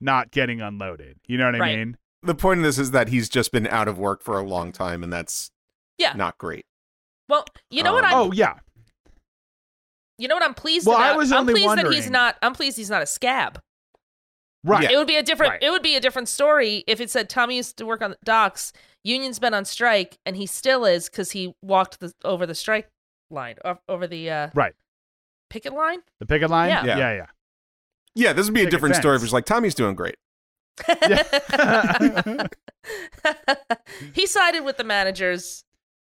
not 0.00 0.30
getting 0.30 0.60
unloaded. 0.60 1.18
You 1.26 1.38
know 1.38 1.46
what 1.46 1.60
I 1.60 1.76
mean? 1.76 1.96
The 2.22 2.34
point 2.34 2.58
of 2.60 2.64
this 2.64 2.78
is 2.78 2.90
that 2.92 3.08
he's 3.08 3.28
just 3.28 3.52
been 3.52 3.66
out 3.68 3.86
of 3.88 3.98
work 3.98 4.22
for 4.22 4.38
a 4.38 4.42
long 4.42 4.72
time, 4.72 5.04
and 5.04 5.12
that's 5.12 5.50
Yeah. 5.98 6.14
not 6.14 6.36
great. 6.38 6.64
Well, 7.28 7.44
you 7.70 7.82
know 7.82 7.92
what 7.92 8.04
Um, 8.04 8.10
I'm 8.10 8.16
Oh 8.16 8.32
yeah. 8.32 8.54
you 10.18 10.26
know 10.28 10.34
what 10.34 10.42
I'm 10.42 10.54
pleased 10.54 10.86
Well, 10.86 10.96
I 10.96 11.08
about? 11.10 11.18
was 11.18 11.30
I'm 11.32 11.40
only 11.40 11.52
pleased 11.54 11.76
that 11.76 11.92
he's 11.92 12.10
not 12.10 12.36
I'm 12.42 12.54
pleased 12.54 12.76
he's 12.76 12.90
not 12.90 13.02
a 13.02 13.06
scab. 13.06 13.60
Right. 14.68 14.90
It 14.90 14.96
would 14.96 15.06
be 15.06 15.16
a 15.16 15.22
different 15.22 15.52
Right. 15.52 15.62
it 15.62 15.70
would 15.70 15.82
be 15.82 15.96
a 15.96 16.00
different 16.00 16.28
story 16.28 16.84
if 16.86 17.00
it 17.00 17.10
said 17.10 17.28
Tommy 17.28 17.56
used 17.56 17.76
to 17.78 17.86
work 17.86 18.02
on 18.02 18.10
the 18.10 18.18
docks, 18.24 18.72
union's 19.04 19.38
been 19.38 19.54
on 19.54 19.64
strike, 19.64 20.18
and 20.26 20.36
he 20.36 20.46
still 20.46 20.84
is 20.84 21.08
because 21.08 21.30
he 21.32 21.54
walked 21.62 22.00
the, 22.00 22.12
over 22.24 22.44
the 22.46 22.54
strike 22.54 22.88
line, 23.30 23.56
over 23.88 24.06
the 24.06 24.30
uh, 24.30 24.50
Right. 24.54 24.74
picket 25.50 25.72
line. 25.72 26.00
The 26.20 26.26
picket 26.26 26.50
line? 26.50 26.68
Yeah. 26.70 26.84
Yeah, 26.84 26.98
Yeah. 26.98 27.12
yeah. 27.14 27.26
Yeah, 28.14 28.32
this 28.32 28.46
would 28.46 28.54
be 28.54 28.60
a 28.62 28.64
Picket 28.64 28.72
different 28.72 28.96
story 28.96 29.14
if 29.16 29.20
fence. 29.20 29.28
it's 29.28 29.32
like 29.32 29.44
Tommy's 29.46 29.74
doing 29.76 29.94
great. 29.94 30.16
he 34.14 34.26
sided 34.26 34.62
with 34.64 34.76
the 34.76 34.84
managers. 34.84 35.64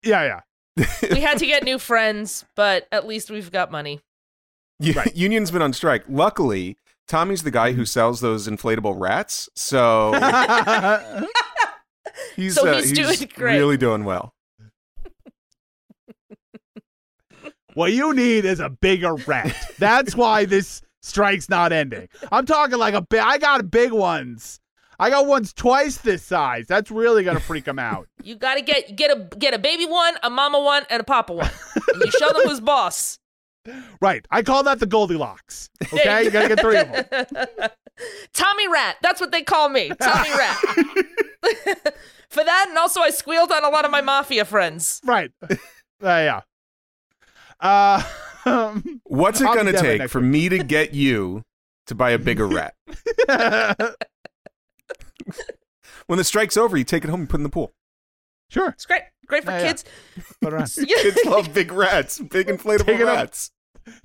Yeah, 0.03 0.41
yeah. 0.77 0.87
We 1.11 1.21
had 1.21 1.39
to 1.39 1.47
get 1.47 1.63
new 1.65 1.79
friends, 1.79 2.45
but 2.57 2.87
at 2.93 3.07
least 3.07 3.31
we've 3.31 3.51
got 3.51 3.71
money. 3.71 4.01
U- 4.81 4.93
Right. 4.93 5.15
Union's 5.17 5.51
been 5.51 5.63
on 5.63 5.73
strike. 5.73 6.05
Luckily, 6.09 6.77
Tommy's 7.09 7.43
the 7.43 7.51
guy 7.51 7.73
who 7.73 7.85
sells 7.85 8.21
those 8.21 8.49
inflatable 8.49 8.99
rats, 8.99 9.49
so 9.55 10.13
he's 12.37 12.55
So 12.55 12.67
uh, 12.67 12.81
he's 12.81 12.93
doing 12.93 13.31
great. 13.35 13.59
really 13.59 13.77
doing 13.77 14.05
well. 14.05 14.33
What 17.75 17.93
you 17.93 18.15
need 18.15 18.45
is 18.45 18.61
a 18.61 18.71
bigger 18.71 19.15
rat. 19.17 19.53
That's 19.81 20.15
why 20.15 20.45
this 20.45 20.81
strike's 21.03 21.49
not 21.49 21.73
ending. 21.73 22.09
I'm 22.31 22.47
talking 22.47 22.79
like 22.79 22.95
a 22.95 23.03
big. 23.03 23.19
I 23.19 23.37
got 23.39 23.69
big 23.69 23.91
ones. 23.93 24.61
I 25.01 25.11
got 25.11 25.27
ones 25.27 25.53
twice 25.53 25.97
this 25.99 26.23
size. 26.23 26.67
That's 26.69 26.93
really 26.93 27.25
gonna 27.25 27.41
freak 27.41 27.65
them 27.65 27.81
out. 27.81 28.07
You 28.23 28.37
got 28.37 28.55
to 28.55 28.63
get 28.63 28.97
get 28.97 29.11
a 29.11 29.37
get 29.37 29.53
a 29.53 29.59
baby 29.59 29.85
one, 29.85 30.15
a 30.23 30.31
mama 30.31 30.59
one, 30.61 30.85
and 30.89 30.99
a 31.01 31.05
papa 31.05 31.35
one. 31.35 31.51
And 31.93 32.03
you 32.03 32.11
show 32.13 32.33
them 32.33 32.49
who's 32.49 32.59
boss. 32.61 33.19
Right. 34.01 34.27
I 34.31 34.43
call 34.43 34.63
that 34.65 34.79
the 34.81 34.87
Goldilocks. 34.87 35.71
Okay, 35.93 36.25
you 36.25 36.31
gotta 36.31 36.49
get 36.49 36.61
three 36.61 36.77
of 36.79 36.89
them. 36.93 37.47
Tommy 38.35 38.69
Rat. 38.69 38.97
That's 39.03 39.21
what 39.21 39.31
they 39.33 39.43
call 39.43 39.69
me. 39.69 39.91
Tommy 40.01 40.31
Rat. 40.37 40.57
For 42.29 42.43
that, 42.45 42.67
and 42.69 42.77
also 42.79 43.01
I 43.01 43.11
squealed 43.11 43.53
on 43.53 43.65
a 43.65 43.69
lot 43.69 43.85
of 43.85 43.91
my 43.91 44.01
mafia 44.01 44.45
friends. 44.45 45.01
Right. 45.05 45.31
Uh, 45.51 45.57
yeah. 46.03 46.41
Uh, 47.61 48.03
um, 48.45 49.01
What's 49.05 49.41
it 49.41 49.45
going 49.45 49.67
to 49.67 49.73
take 49.81 50.11
for 50.11 50.21
week. 50.21 50.31
me 50.31 50.49
to 50.51 50.59
get 50.65 50.93
you 50.93 51.43
to 51.87 51.95
buy 51.95 52.11
a 52.11 52.19
bigger 52.19 52.47
rat? 52.49 52.75
When 56.07 56.19
the 56.19 56.25
strike's 56.25 56.57
over, 56.57 56.77
you 56.77 56.85
take 56.85 57.05
it 57.05 57.11
home 57.11 57.21
and 57.21 57.31
put 57.31 57.37
it 57.37 57.41
in 57.41 57.45
the 57.45 57.49
pool. 57.51 57.73
sure. 58.51 58.69
It's 58.71 58.85
great. 58.85 59.03
Great 59.27 59.45
for 59.45 59.53
Yeah, 59.53 59.59
yeah. 59.61 59.67
kids. 59.69 59.85
Put 60.43 60.53
it 60.53 60.61
on. 60.61 60.67
Kids 60.67 61.19
love 61.25 61.55
big 61.55 61.73
rats, 61.73 62.19
big 62.19 62.49
inflatable 62.49 62.85
Take 62.87 63.01
rats. 63.05 63.51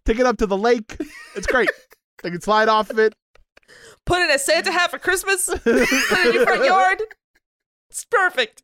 Take 0.06 0.20
it 0.20 0.26
up 0.26 0.38
to 0.38 0.46
the 0.46 0.58
lake. 0.58 0.98
It's 1.36 1.48
great. 1.48 1.70
they 2.24 2.32
can 2.32 2.42
slide 2.42 2.68
off 2.70 2.90
of 2.90 3.00
it. 3.00 3.14
Put 4.06 4.22
in 4.22 4.32
a 4.32 4.40
Santa 4.40 4.72
hat 4.72 4.92
for 4.92 5.00
Christmas. 5.00 5.46
Put 5.50 5.62
it 5.66 6.26
in 6.28 6.34
your 6.34 6.46
front 6.46 6.66
yard. 6.66 7.02
It's 7.90 8.06
perfect. 8.06 8.64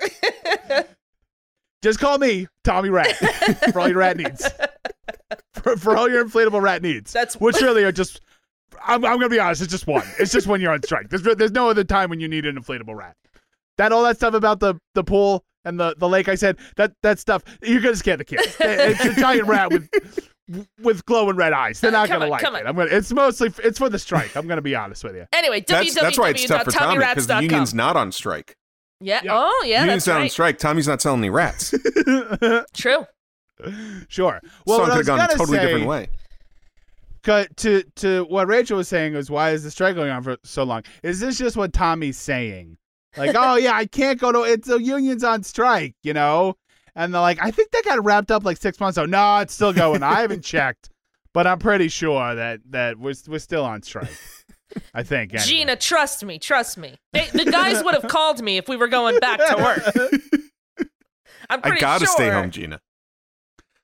Just 1.82 2.00
call 2.00 2.18
me 2.18 2.48
Tommy 2.64 2.88
Rat 2.88 3.14
for 3.72 3.80
all 3.80 3.88
your 3.88 3.98
rat 3.98 4.16
needs. 4.16 4.50
For, 5.54 5.76
for 5.76 5.96
all 5.96 6.08
your 6.10 6.24
inflatable 6.24 6.60
rat 6.60 6.82
needs. 6.82 7.12
That's- 7.12 7.40
which 7.40 7.60
really 7.60 7.84
are 7.84 7.92
just. 7.92 8.20
I'm, 8.84 9.04
I'm 9.04 9.18
gonna 9.18 9.28
be 9.28 9.38
honest. 9.38 9.62
It's 9.62 9.70
just 9.70 9.86
one. 9.86 10.02
It's 10.18 10.32
just 10.32 10.46
when 10.46 10.60
you're 10.60 10.72
on 10.72 10.82
strike. 10.82 11.08
There's 11.08 11.22
there's 11.22 11.52
no 11.52 11.70
other 11.70 11.84
time 11.84 12.10
when 12.10 12.20
you 12.20 12.28
need 12.28 12.44
an 12.44 12.56
inflatable 12.56 12.94
rat. 12.96 13.16
That 13.78 13.92
all 13.92 14.02
that 14.04 14.16
stuff 14.16 14.34
about 14.34 14.60
the 14.60 14.74
the 14.94 15.04
pool 15.04 15.44
and 15.64 15.78
the 15.78 15.94
the 15.96 16.08
lake. 16.08 16.28
I 16.28 16.34
said 16.34 16.58
that 16.76 16.92
that 17.02 17.18
stuff. 17.18 17.42
You're 17.62 17.80
gonna 17.80 17.96
scare 17.96 18.16
the 18.16 18.24
kids. 18.24 18.56
It's 18.60 19.04
a 19.04 19.20
giant 19.20 19.46
rat 19.46 19.70
with 19.72 19.88
with 20.80 21.04
glowing 21.06 21.36
red 21.36 21.52
eyes. 21.52 21.80
They're 21.80 21.90
uh, 21.90 21.92
not 21.92 22.08
Come 22.08 22.20
gonna 22.20 22.24
on, 22.26 22.30
like 22.30 22.42
it. 22.42 22.48
on. 22.48 22.66
I'm 22.66 22.76
gonna. 22.76 22.90
It's 22.90 23.12
mostly 23.12 23.52
it's 23.64 23.78
for 23.78 23.88
the 23.88 23.98
strike. 23.98 24.36
I'm 24.36 24.46
gonna 24.46 24.62
be 24.62 24.74
honest 24.74 25.04
with 25.04 25.14
you. 25.14 25.26
Anyway, 25.36 25.64
That's, 25.66 25.94
that's 25.94 26.18
why 26.18 26.30
it's 26.30 26.46
tough 26.46 26.64
for 26.64 26.70
Tommy 26.70 26.98
because 26.98 27.26
the 27.26 27.40
union's 27.40 27.74
not 27.74 27.96
on 27.96 28.10
strike. 28.10 28.56
Yeah. 29.00 29.20
Yeah. 29.22 29.32
Oh, 29.34 29.64
yeah. 29.66 29.80
union's 29.82 30.04
that's 30.04 30.14
not 30.14 30.22
on 30.22 30.28
strike. 30.30 30.58
Tommy's 30.58 30.88
not 30.88 31.02
selling 31.02 31.20
any 31.20 31.30
rats. 31.30 31.74
True. 32.74 33.04
Sure. 34.08 34.40
Well, 34.64 34.78
Song 34.78 34.88
what 34.88 34.92
I 34.92 34.96
could 34.96 35.06
have 35.06 35.06
gone 35.06 35.20
a 35.20 35.28
totally 35.36 35.58
say- 35.58 35.66
different 35.66 35.86
way. 35.86 36.08
To 37.56 37.82
to 37.96 38.24
what 38.28 38.46
Rachel 38.46 38.76
was 38.76 38.86
saying 38.88 39.14
was 39.14 39.30
why 39.30 39.50
is 39.50 39.64
the 39.64 39.70
strike 39.70 39.96
going 39.96 40.10
on 40.10 40.22
for 40.22 40.36
so 40.44 40.62
long? 40.62 40.84
Is 41.02 41.18
this 41.18 41.36
just 41.38 41.56
what 41.56 41.72
Tommy's 41.72 42.16
saying 42.16 42.78
like, 43.16 43.32
oh 43.38 43.56
yeah, 43.56 43.74
I 43.74 43.86
can't 43.86 44.18
go 44.18 44.32
to 44.32 44.42
it's 44.42 44.68
the 44.68 44.78
union's 44.78 45.24
on 45.24 45.42
strike, 45.42 45.94
you 46.02 46.12
know. 46.12 46.56
And 46.96 47.14
they're 47.14 47.20
like, 47.20 47.38
I 47.42 47.50
think 47.50 47.70
that 47.70 47.84
got 47.84 48.02
wrapped 48.02 48.30
up 48.30 48.44
like 48.44 48.56
six 48.56 48.80
months 48.80 48.96
ago. 48.96 49.04
No, 49.04 49.38
it's 49.38 49.54
still 49.54 49.72
going. 49.72 50.02
I 50.02 50.22
haven't 50.22 50.42
checked, 50.44 50.88
but 51.34 51.46
I'm 51.46 51.58
pretty 51.58 51.88
sure 51.88 52.34
that 52.34 52.60
that 52.70 52.98
we're 52.98 53.14
we're 53.28 53.38
still 53.38 53.64
on 53.64 53.82
strike. 53.82 54.10
I 54.94 55.02
think. 55.02 55.32
anyway. 55.32 55.46
Gina, 55.46 55.76
trust 55.76 56.24
me, 56.24 56.38
trust 56.38 56.78
me. 56.78 56.96
They, 57.12 57.28
the 57.32 57.44
guys 57.44 57.84
would 57.84 57.94
have 57.94 58.08
called 58.08 58.42
me 58.42 58.56
if 58.56 58.68
we 58.68 58.76
were 58.76 58.88
going 58.88 59.18
back 59.20 59.38
to 59.38 59.62
work. 59.62 60.10
I'm 61.50 61.60
I 61.62 61.78
gotta 61.78 62.06
sure. 62.06 62.14
stay 62.14 62.30
home, 62.30 62.50
Gina. 62.50 62.80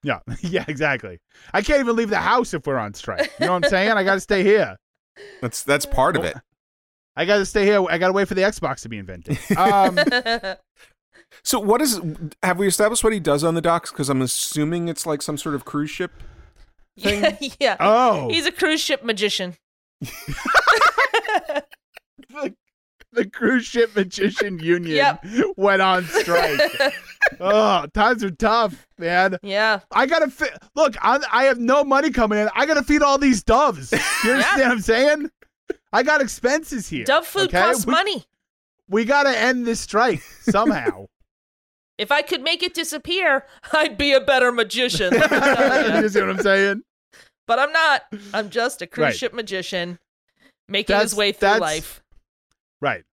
Yeah, 0.03 0.21
yeah, 0.41 0.65
exactly. 0.67 1.21
I 1.53 1.63
can't 1.63 1.81
even 1.81 1.95
leave 1.95 2.11
the 2.11 2.17
house 2.17 2.55
if 2.55 2.67
we're 2.67 2.79
on 2.79 2.95
strike. 2.95 3.31
You 3.39 3.47
know 3.47 3.53
what 3.53 3.65
I'm 3.65 3.71
saying? 3.71 3.93
I 3.93 4.05
got 4.05 4.15
to 4.15 4.21
stay 4.21 4.43
here. 4.43 4.77
That's 5.41 5.63
that's 5.63 5.87
part 5.87 6.17
of 6.17 6.25
it. 6.25 6.37
I 7.15 7.27
got 7.27 7.37
to 7.37 7.47
stay 7.47 7.67
here. 7.67 7.85
I 7.89 7.99
got 7.99 8.09
to 8.09 8.13
wait 8.13 8.27
for 8.27 8.35
the 8.35 8.43
Xbox 8.43 8.81
to 8.83 8.89
be 8.89 8.99
invented. 8.99 9.39
Um, 9.57 9.97
So 11.43 11.59
what 11.59 11.81
is? 11.81 12.01
Have 12.43 12.59
we 12.59 12.67
established 12.67 13.05
what 13.05 13.13
he 13.13 13.21
does 13.21 13.45
on 13.45 13.55
the 13.55 13.61
docks? 13.61 13.91
Because 13.91 14.09
I'm 14.09 14.23
assuming 14.23 14.89
it's 14.89 15.07
like 15.07 15.23
some 15.23 15.39
sort 15.39 15.55
of 15.55 15.65
cruise 15.65 15.91
ship. 15.91 16.13
yeah, 16.97 17.37
yeah. 17.61 17.77
oh, 17.81 18.29
He's 18.29 18.47
a 18.47 18.53
cruise 18.53 18.81
ship 18.81 19.05
magician. 19.05 19.57
the, 20.01 21.65
the 23.13 23.29
cruise 23.31 23.65
ship 23.65 23.95
magician 23.95 24.59
union 24.59 24.97
Yep. 24.97 25.25
went 25.57 25.83
on 25.83 26.05
strike. 26.05 26.61
oh, 27.41 27.87
times 27.95 28.25
are 28.25 28.31
tough, 28.31 28.87
man. 28.99 29.39
Yeah. 29.43 29.81
I 29.91 30.07
gotta 30.07 30.31
fi- 30.31 30.55
look. 30.75 30.95
I, 31.01 31.21
I 31.31 31.45
have 31.45 31.59
no 31.59 31.85
money 31.85 32.11
coming 32.11 32.39
in. 32.39 32.49
I 32.55 32.67
gotta 32.67 32.83
feed 32.83 33.03
all 33.03 33.19
these 33.19 33.43
doves. 33.43 33.93
You 34.25 34.33
understand 34.33 34.63
what 34.63 34.71
I'm 34.73 34.81
saying? 34.81 35.31
I 35.93 36.03
got 36.03 36.21
expenses 36.21 36.89
here. 36.89 37.05
Dove 37.05 37.27
food 37.27 37.49
okay? 37.49 37.61
costs 37.61 37.87
we, 37.87 37.93
money. 37.93 38.25
We 38.89 39.05
gotta 39.05 39.37
end 39.37 39.67
this 39.67 39.81
strike 39.81 40.23
somehow. 40.43 41.07
If 42.03 42.11
I 42.11 42.21
could 42.23 42.43
make 42.43 42.65
it 42.65 42.75
disappear, 42.75 43.47
I'd 43.73 43.97
be 43.97 44.13
a 44.13 44.21
better 44.21 44.51
magician. 44.51 45.13
you 45.15 46.09
see 46.09 46.21
what 46.21 46.31
I'm 46.31 46.39
saying? 46.41 46.83
but 47.47 47.59
I'm 47.59 47.73
not. 47.73 48.03
I'm 48.35 48.51
just 48.51 48.83
a 48.83 48.87
cruise 48.87 49.05
Right. 49.05 49.17
ship 49.17 49.33
magician 49.35 49.99
making 50.69 50.95
That's- 50.95 51.11
his 51.13 51.19
way 51.19 51.31
through 51.33 51.59
life. 51.59 52.03
Right. 52.81 53.05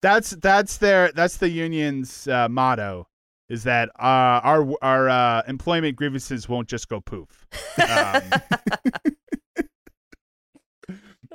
That's 0.00 0.30
that's 0.30 0.78
their 0.78 1.12
that's 1.12 1.36
the 1.36 1.48
union's 1.50 2.26
uh, 2.26 2.48
motto 2.48 3.06
is 3.50 3.64
that 3.64 3.90
uh, 4.00 4.40
our 4.42 4.66
our 4.80 5.08
uh, 5.10 5.42
employment 5.46 5.96
grievances 5.96 6.48
won't 6.48 6.68
just 6.68 6.88
go 6.88 7.00
poof. 7.02 7.46
Um, 7.78 8.22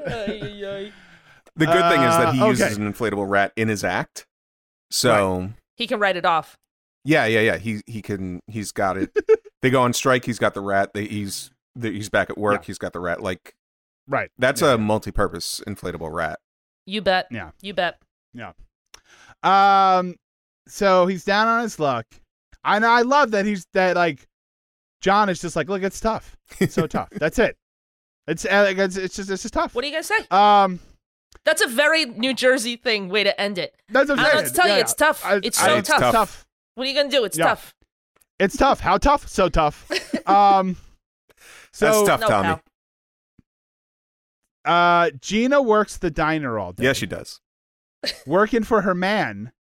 Ay, 0.05 0.39
ay, 0.41 0.65
ay. 0.65 0.91
The 1.55 1.65
good 1.65 1.91
thing 1.91 2.01
is 2.03 2.15
that 2.17 2.33
he 2.33 2.41
Uh, 2.41 2.47
uses 2.47 2.73
okay. 2.73 2.81
an 2.83 2.91
inflatable 2.93 3.27
rat 3.29 3.51
in 3.55 3.67
his 3.67 3.83
act. 3.83 4.25
So 4.91 5.49
He 5.75 5.87
can 5.87 5.99
write 5.99 6.15
it 6.17 6.25
off. 6.25 6.57
Yeah, 7.07 7.25
yeah, 7.25 7.39
yeah. 7.39 7.57
He 7.57 7.81
he 7.87 8.01
can. 8.01 8.41
He's 8.47 8.71
got 8.71 8.97
it. 8.97 9.09
they 9.61 9.69
go 9.69 9.81
on 9.81 9.93
strike. 9.93 10.25
He's 10.25 10.37
got 10.39 10.53
the 10.53 10.61
rat. 10.61 10.93
They, 10.93 11.05
he's 11.05 11.51
the, 11.75 11.89
he's 11.91 12.09
back 12.09 12.29
at 12.29 12.37
work. 12.37 12.61
Yeah. 12.63 12.65
He's 12.67 12.77
got 12.77 12.91
the 12.93 12.99
rat. 12.99 13.21
Like 13.21 13.55
right. 14.07 14.29
that's 14.37 14.61
Yeah. 14.61 14.73
a 14.73 14.77
multi-purpose 14.77 15.61
inflatable 15.65 16.11
rat. 16.11 16.39
You 16.85 17.01
bet. 17.01 17.27
Yeah. 17.31 17.51
You 17.61 17.73
bet. 17.73 17.99
Yeah. 18.33 18.51
Um. 19.43 20.15
So 20.67 21.05
he's 21.07 21.23
down 21.23 21.47
on 21.47 21.61
his 21.63 21.79
luck, 21.79 22.05
and 22.65 22.85
I 22.85 23.01
love 23.03 23.31
that 23.31 23.45
he's 23.45 23.65
that 23.73 23.95
like 23.95 24.27
John 25.01 25.29
is 25.29 25.39
just 25.39 25.55
like, 25.55 25.69
look, 25.69 25.83
it's 25.83 25.99
tough. 25.99 26.35
It's 26.59 26.73
so 26.73 26.87
tough. 26.87 27.09
That's 27.13 27.39
it. 27.39 27.55
It's 28.27 28.45
uh, 28.45 28.73
it's, 28.75 28.97
it's 28.97 29.15
just 29.15 29.29
it's 29.29 29.43
just 29.43 29.53
tough. 29.53 29.73
What 29.75 29.83
are 29.83 29.87
you 29.87 29.93
gonna 29.93 30.03
say? 30.03 30.19
um. 30.31 30.79
That's 31.45 31.61
a 31.61 31.67
very 31.67 32.03
New 32.03 32.33
Jersey 32.33 32.75
thing 32.75 33.07
way 33.07 33.23
to 33.23 33.39
end 33.39 33.57
it. 33.57 33.73
That's 33.89 34.09
what 34.09 34.19
I'm 34.19 34.25
I 34.25 34.31
saying. 34.31 34.43
don't 34.45 34.55
tell 34.55 34.67
you, 34.67 34.73
Yeah, 34.73 34.79
it's 34.79 34.93
tough. 34.93 35.25
I- 35.25 35.39
It's 35.43 35.61
I- 35.61 35.67
so 35.67 35.77
It's 35.77 35.87
tough. 35.87 36.11
tough. 36.11 36.46
What 36.77 36.85
are 36.85 36.89
you 36.91 36.95
gonna 36.95 37.09
do? 37.09 37.23
It's 37.25 37.35
Yeah. 37.35 37.45
tough. 37.47 37.73
It's 38.37 38.55
tough. 38.55 38.81
How 38.81 38.99
tough? 38.99 39.27
So 39.27 39.49
tough. 39.49 39.89
Um. 40.27 40.75
So 41.71 41.85
that's 41.85 42.07
tough, 42.07 42.21
no, 42.21 42.27
Tommy. 42.27 42.61
pal. 44.65 45.03
uh, 45.05 45.09
Gina 45.19 45.59
works 45.61 45.97
the 45.97 46.11
diner 46.11 46.59
all 46.59 46.73
day. 46.73 46.83
Yes, 46.83 46.97
she 46.97 47.07
does. 47.07 47.39
working 48.27 48.63
for 48.63 48.81
her 48.81 48.93
man, 48.93 49.53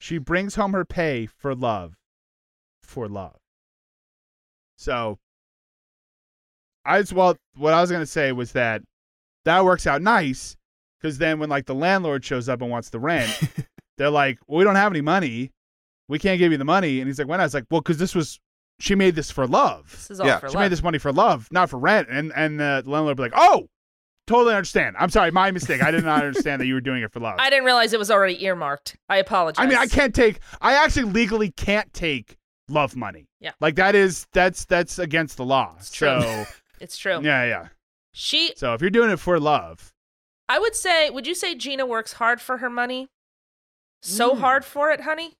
she 0.00 0.18
brings 0.18 0.54
home 0.56 0.72
her 0.72 0.84
pay 0.84 1.26
for 1.26 1.54
love. 1.54 1.94
For 2.82 3.06
love. 3.08 3.36
So, 4.78 5.18
I 6.84 7.00
just, 7.02 7.12
well, 7.12 7.36
what 7.56 7.72
I 7.74 7.80
was 7.80 7.90
going 7.90 8.02
to 8.02 8.06
say 8.06 8.32
was 8.32 8.52
that 8.52 8.82
that 9.44 9.64
works 9.64 9.86
out 9.86 10.02
nice 10.02 10.56
because 10.98 11.18
then 11.18 11.38
when 11.38 11.48
like 11.50 11.66
the 11.66 11.74
landlord 11.74 12.24
shows 12.24 12.48
up 12.48 12.62
and 12.62 12.70
wants 12.70 12.88
the 12.90 12.98
rent, 12.98 13.30
they're 13.98 14.10
like, 14.10 14.38
well, 14.46 14.58
we 14.58 14.64
don't 14.64 14.76
have 14.76 14.92
any 14.92 15.02
money. 15.02 15.50
We 16.08 16.18
can't 16.18 16.38
give 16.38 16.52
you 16.52 16.58
the 16.58 16.64
money. 16.64 17.00
And 17.00 17.08
he's 17.08 17.18
like, 17.18 17.28
when? 17.28 17.40
I 17.40 17.44
was 17.44 17.54
like, 17.54 17.64
well, 17.70 17.80
because 17.80 17.98
this 17.98 18.14
was, 18.14 18.38
she 18.78 18.94
made 18.94 19.14
this 19.14 19.30
for 19.30 19.46
love. 19.46 19.90
This 19.90 20.10
is 20.10 20.20
all 20.20 20.26
Yeah, 20.26 20.38
for 20.38 20.48
She 20.48 20.54
love. 20.56 20.64
made 20.64 20.72
this 20.72 20.82
money 20.82 20.98
for 20.98 21.12
love, 21.12 21.48
not 21.50 21.70
for 21.70 21.78
rent. 21.78 22.08
And 22.10 22.32
and 22.34 22.58
the 22.60 22.82
landlord 22.86 23.06
would 23.06 23.16
be 23.16 23.22
like, 23.22 23.32
oh, 23.34 23.68
totally 24.26 24.54
understand. 24.54 24.96
I'm 24.98 25.10
sorry, 25.10 25.30
my 25.30 25.50
mistake. 25.50 25.82
I 25.82 25.90
did 25.90 26.04
not 26.04 26.24
understand 26.24 26.60
that 26.60 26.66
you 26.66 26.74
were 26.74 26.80
doing 26.80 27.02
it 27.02 27.12
for 27.12 27.20
love. 27.20 27.36
I 27.38 27.50
didn't 27.50 27.64
realize 27.64 27.92
it 27.92 27.98
was 27.98 28.10
already 28.10 28.42
earmarked. 28.44 28.96
I 29.08 29.16
apologize. 29.18 29.62
I 29.64 29.68
mean, 29.68 29.78
I 29.78 29.86
can't 29.86 30.14
take. 30.14 30.40
I 30.60 30.74
actually 30.74 31.04
legally 31.12 31.50
can't 31.52 31.92
take 31.92 32.36
love 32.68 32.96
money. 32.96 33.26
Yeah. 33.40 33.52
like 33.60 33.74
that 33.76 33.94
is 33.94 34.26
that's 34.32 34.64
that's 34.64 34.98
against 34.98 35.36
the 35.36 35.44
law. 35.44 35.74
It's 35.78 35.90
true. 35.90 36.20
So 36.20 36.44
It's 36.80 36.96
true. 36.96 37.20
yeah, 37.22 37.44
yeah. 37.44 37.68
She, 38.12 38.52
So 38.56 38.74
if 38.74 38.80
you're 38.80 38.90
doing 38.90 39.10
it 39.10 39.18
for 39.18 39.38
love, 39.40 39.92
I 40.48 40.58
would 40.58 40.74
say, 40.74 41.10
would 41.10 41.26
you 41.26 41.34
say 41.34 41.54
Gina 41.54 41.84
works 41.86 42.14
hard 42.14 42.40
for 42.40 42.58
her 42.58 42.70
money? 42.70 43.08
So 44.02 44.34
Mm. 44.34 44.40
hard 44.40 44.64
for 44.64 44.90
it, 44.90 45.00
honey. 45.02 45.34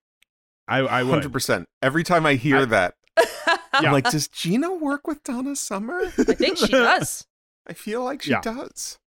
I 0.68 0.78
I 0.78 1.02
would. 1.02 1.10
Hundred 1.12 1.32
percent. 1.32 1.66
Every 1.82 2.04
time 2.04 2.26
I 2.26 2.34
hear 2.34 2.58
I- 2.58 2.64
that, 2.66 2.94
Yeah. 3.18 3.56
I'm 3.74 3.92
like, 3.92 4.08
does 4.10 4.28
Gina 4.28 4.72
work 4.72 5.06
with 5.06 5.22
Donna 5.24 5.56
Summer? 5.56 6.00
I 6.04 6.10
think 6.10 6.58
she 6.58 6.68
does. 6.68 7.26
I 7.66 7.72
feel 7.72 8.02
like 8.04 8.22
she 8.22 8.30
Yeah. 8.30 8.40
does. 8.40 8.98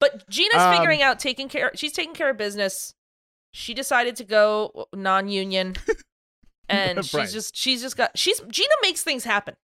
But 0.00 0.28
Gina's 0.28 0.60
Um, 0.60 0.76
figuring 0.76 1.02
out 1.02 1.18
taking 1.18 1.48
care. 1.48 1.70
She's 1.74 1.92
taking 1.92 2.14
care 2.14 2.30
of 2.30 2.36
business. 2.36 2.94
She 3.52 3.72
decided 3.74 4.16
to 4.16 4.24
go 4.24 4.86
non-union, 4.94 5.76
and 6.68 7.04
she's 7.04 7.32
just 7.32 7.56
she's 7.56 7.80
just 7.80 7.96
got 7.96 8.16
she's 8.18 8.40
Gina 8.40 8.74
makes 8.82 9.02
things 9.02 9.24
happen, 9.24 9.54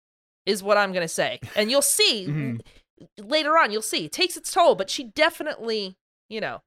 is 0.47 0.63
what 0.63 0.79
I'm 0.79 0.93
gonna 0.93 1.09
say. 1.09 1.41
And 1.55 1.71
you'll 1.71 1.83
see 1.83 2.27
Mhm. 2.27 2.61
later 3.19 3.59
on. 3.59 3.71
You'll 3.71 3.83
see 3.83 4.07
it 4.07 4.13
takes 4.13 4.37
its 4.37 4.51
toll, 4.53 4.75
but 4.75 4.89
she 4.89 5.05
definitely, 5.05 5.97
you 6.31 6.41
know, 6.41 6.63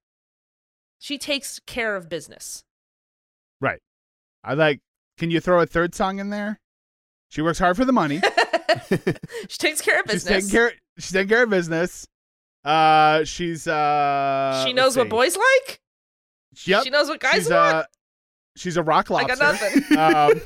she 1.00 1.18
takes 1.18 1.60
care 1.66 1.96
of 1.96 2.08
business. 2.10 2.64
Right. 3.60 3.80
I 4.46 4.54
like. 4.54 4.80
Can 5.18 5.32
you 5.32 5.40
throw 5.40 5.60
a 5.62 5.66
third 5.66 5.96
song 5.96 6.20
in 6.20 6.30
there? 6.30 6.60
She 7.30 7.42
works 7.42 7.58
hard 7.60 7.76
for 7.78 7.84
the 7.86 7.92
money. 7.94 8.22
she 9.50 9.58
takes 9.58 9.82
care 9.82 10.00
of 10.00 10.06
she's 10.10 10.24
business. 10.24 10.44
taking 10.46 10.50
care. 10.50 10.72
She's 11.00 11.12
taking 11.12 11.30
care 11.30 11.44
of 11.44 11.50
business. 11.50 12.06
Uh, 12.64 13.24
she's 13.24 13.68
uh. 13.68 14.64
she 14.66 14.74
knows 14.74 14.96
what 14.98 15.06
see. 15.06 15.10
boys 15.10 15.36
like. 15.38 15.80
Yep. 16.66 16.84
She 16.84 16.90
knows 16.90 17.08
what 17.10 17.20
guys 17.20 17.36
she's 17.36 17.50
want. 17.50 17.76
uh. 17.76 17.84
She's 18.56 18.78
a 18.78 18.84
rock 18.84 19.10
lobster. 19.10 19.34
I 19.34 19.36
got 19.36 19.60
nothing. 19.62 19.98
um, 19.98 20.42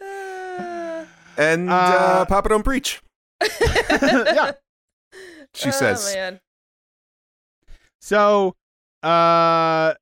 And 1.36 1.68
uh, 1.70 1.74
Uh, 1.74 2.24
Papa 2.26 2.48
don't 2.48 2.62
preach. 2.62 3.02
yeah. 3.42 4.52
She 5.54 5.68
Oh, 5.68 5.72
says. 5.72 6.14
man. 6.14 6.40
So, 8.00 8.54
uh, 9.02 9.94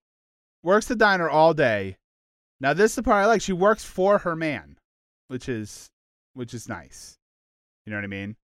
works 0.63 0.87
the 0.87 0.97
diner 0.97 1.29
all 1.29 1.55
day. 1.55 1.97
Now, 2.61 2.73
this 2.73 2.93
is 2.93 2.97
the 2.97 3.03
part 3.03 3.23
I 3.25 3.27
like. 3.27 3.43
She 3.43 3.53
works 3.53 3.85
for 3.85 4.19
her 4.19 4.37
man, 4.37 4.79
which 5.29 5.49
is, 5.49 5.89
which 6.35 6.55
is 6.55 6.69
nice. 6.69 7.19
You 7.87 7.91
know 7.91 7.97
what 7.97 8.05
I 8.05 8.09
mean? 8.09 8.37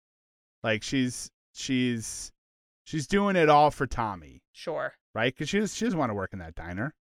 Like 0.62 0.83
she's 0.83 1.31
she's 1.52 2.33
she's 2.85 3.07
doing 3.07 3.37
it 3.37 3.48
all 3.50 3.70
for 3.70 3.87
Tommy, 3.87 4.40
Sure. 4.52 4.94
right? 5.14 5.33
Because 5.35 5.48
she 5.50 5.61
does, 5.61 5.74
she 5.74 5.85
doesn't 5.85 5.98
want 5.98 6.11
to 6.11 6.14
work 6.14 6.33
in 6.33 6.38
that 6.38 6.55
diner. 6.55 6.94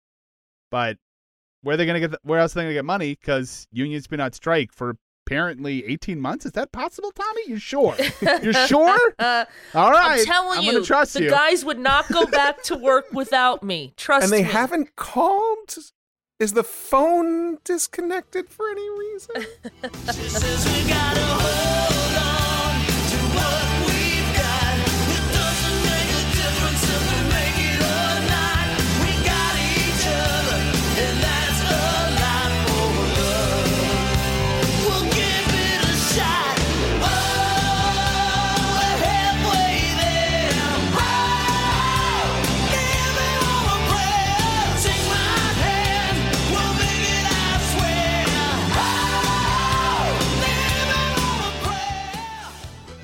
But 0.71 0.97
where 1.61 1.75
are 1.75 1.77
they 1.77 1.85
gonna 1.85 1.99
get? 1.99 2.11
The, 2.11 2.19
where 2.23 2.39
else 2.39 2.53
are 2.53 2.59
they 2.59 2.63
gonna 2.63 2.73
get 2.73 2.85
money? 2.85 3.11
Because 3.13 3.67
union's 3.71 4.07
been 4.07 4.19
on 4.19 4.31
strike 4.33 4.71
for 4.73 4.97
apparently 5.25 5.85
eighteen 5.85 6.19
months. 6.19 6.45
Is 6.45 6.51
that 6.53 6.71
possible, 6.71 7.11
Tommy? 7.11 7.41
You 7.47 7.57
sure? 7.57 7.95
You're 8.41 8.53
sure? 8.53 9.13
Uh, 9.19 9.45
All 9.73 9.91
right. 9.91 10.19
I'm 10.19 10.25
telling 10.25 10.59
I'm 10.59 10.65
you, 10.65 10.73
gonna 10.73 10.85
trust 10.85 11.13
the 11.13 11.23
you. 11.23 11.29
guys 11.29 11.63
would 11.65 11.79
not 11.79 12.07
go 12.11 12.25
back 12.25 12.63
to 12.63 12.75
work 12.75 13.05
without 13.13 13.63
me. 13.63 13.93
Trust 13.97 14.29
me. 14.31 14.37
And 14.37 14.45
they 14.45 14.47
me. 14.47 14.53
haven't 14.53 14.95
called? 14.95 15.75
Is 16.39 16.53
the 16.53 16.63
phone 16.63 17.59
disconnected 17.63 18.49
for 18.49 18.69
any 18.69 18.89
reason? 18.89 19.45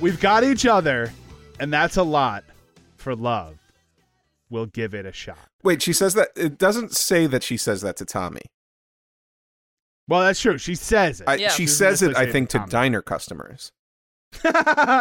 We've 0.00 0.20
got 0.20 0.44
each 0.44 0.64
other, 0.66 1.12
and 1.58 1.72
that's 1.72 1.96
a 1.96 2.02
lot 2.02 2.44
for 2.96 3.14
love. 3.14 3.58
We'll 4.48 4.66
give 4.66 4.94
it 4.94 5.06
a 5.06 5.12
shot. 5.12 5.38
Wait, 5.62 5.82
she 5.82 5.92
says 5.92 6.14
that 6.14 6.28
it 6.36 6.58
doesn't 6.58 6.92
say 6.92 7.26
that 7.26 7.42
she 7.42 7.56
says 7.56 7.82
that 7.82 7.96
to 7.98 8.04
Tommy. 8.04 8.40
Well, 10.08 10.22
that's 10.22 10.40
true. 10.40 10.58
She 10.58 10.74
says 10.74 11.20
it. 11.20 11.28
I, 11.28 11.34
Yeah. 11.36 11.50
She 11.50 11.66
Doesn't 11.66 11.76
says 11.76 12.02
it, 12.02 12.06
I 12.06 12.08
necessarily 12.08 12.32
think, 12.32 12.48
to 12.50 12.58
Tommy. 12.58 12.70
diner 12.70 13.02
customers. 13.02 13.70
to 14.42 14.50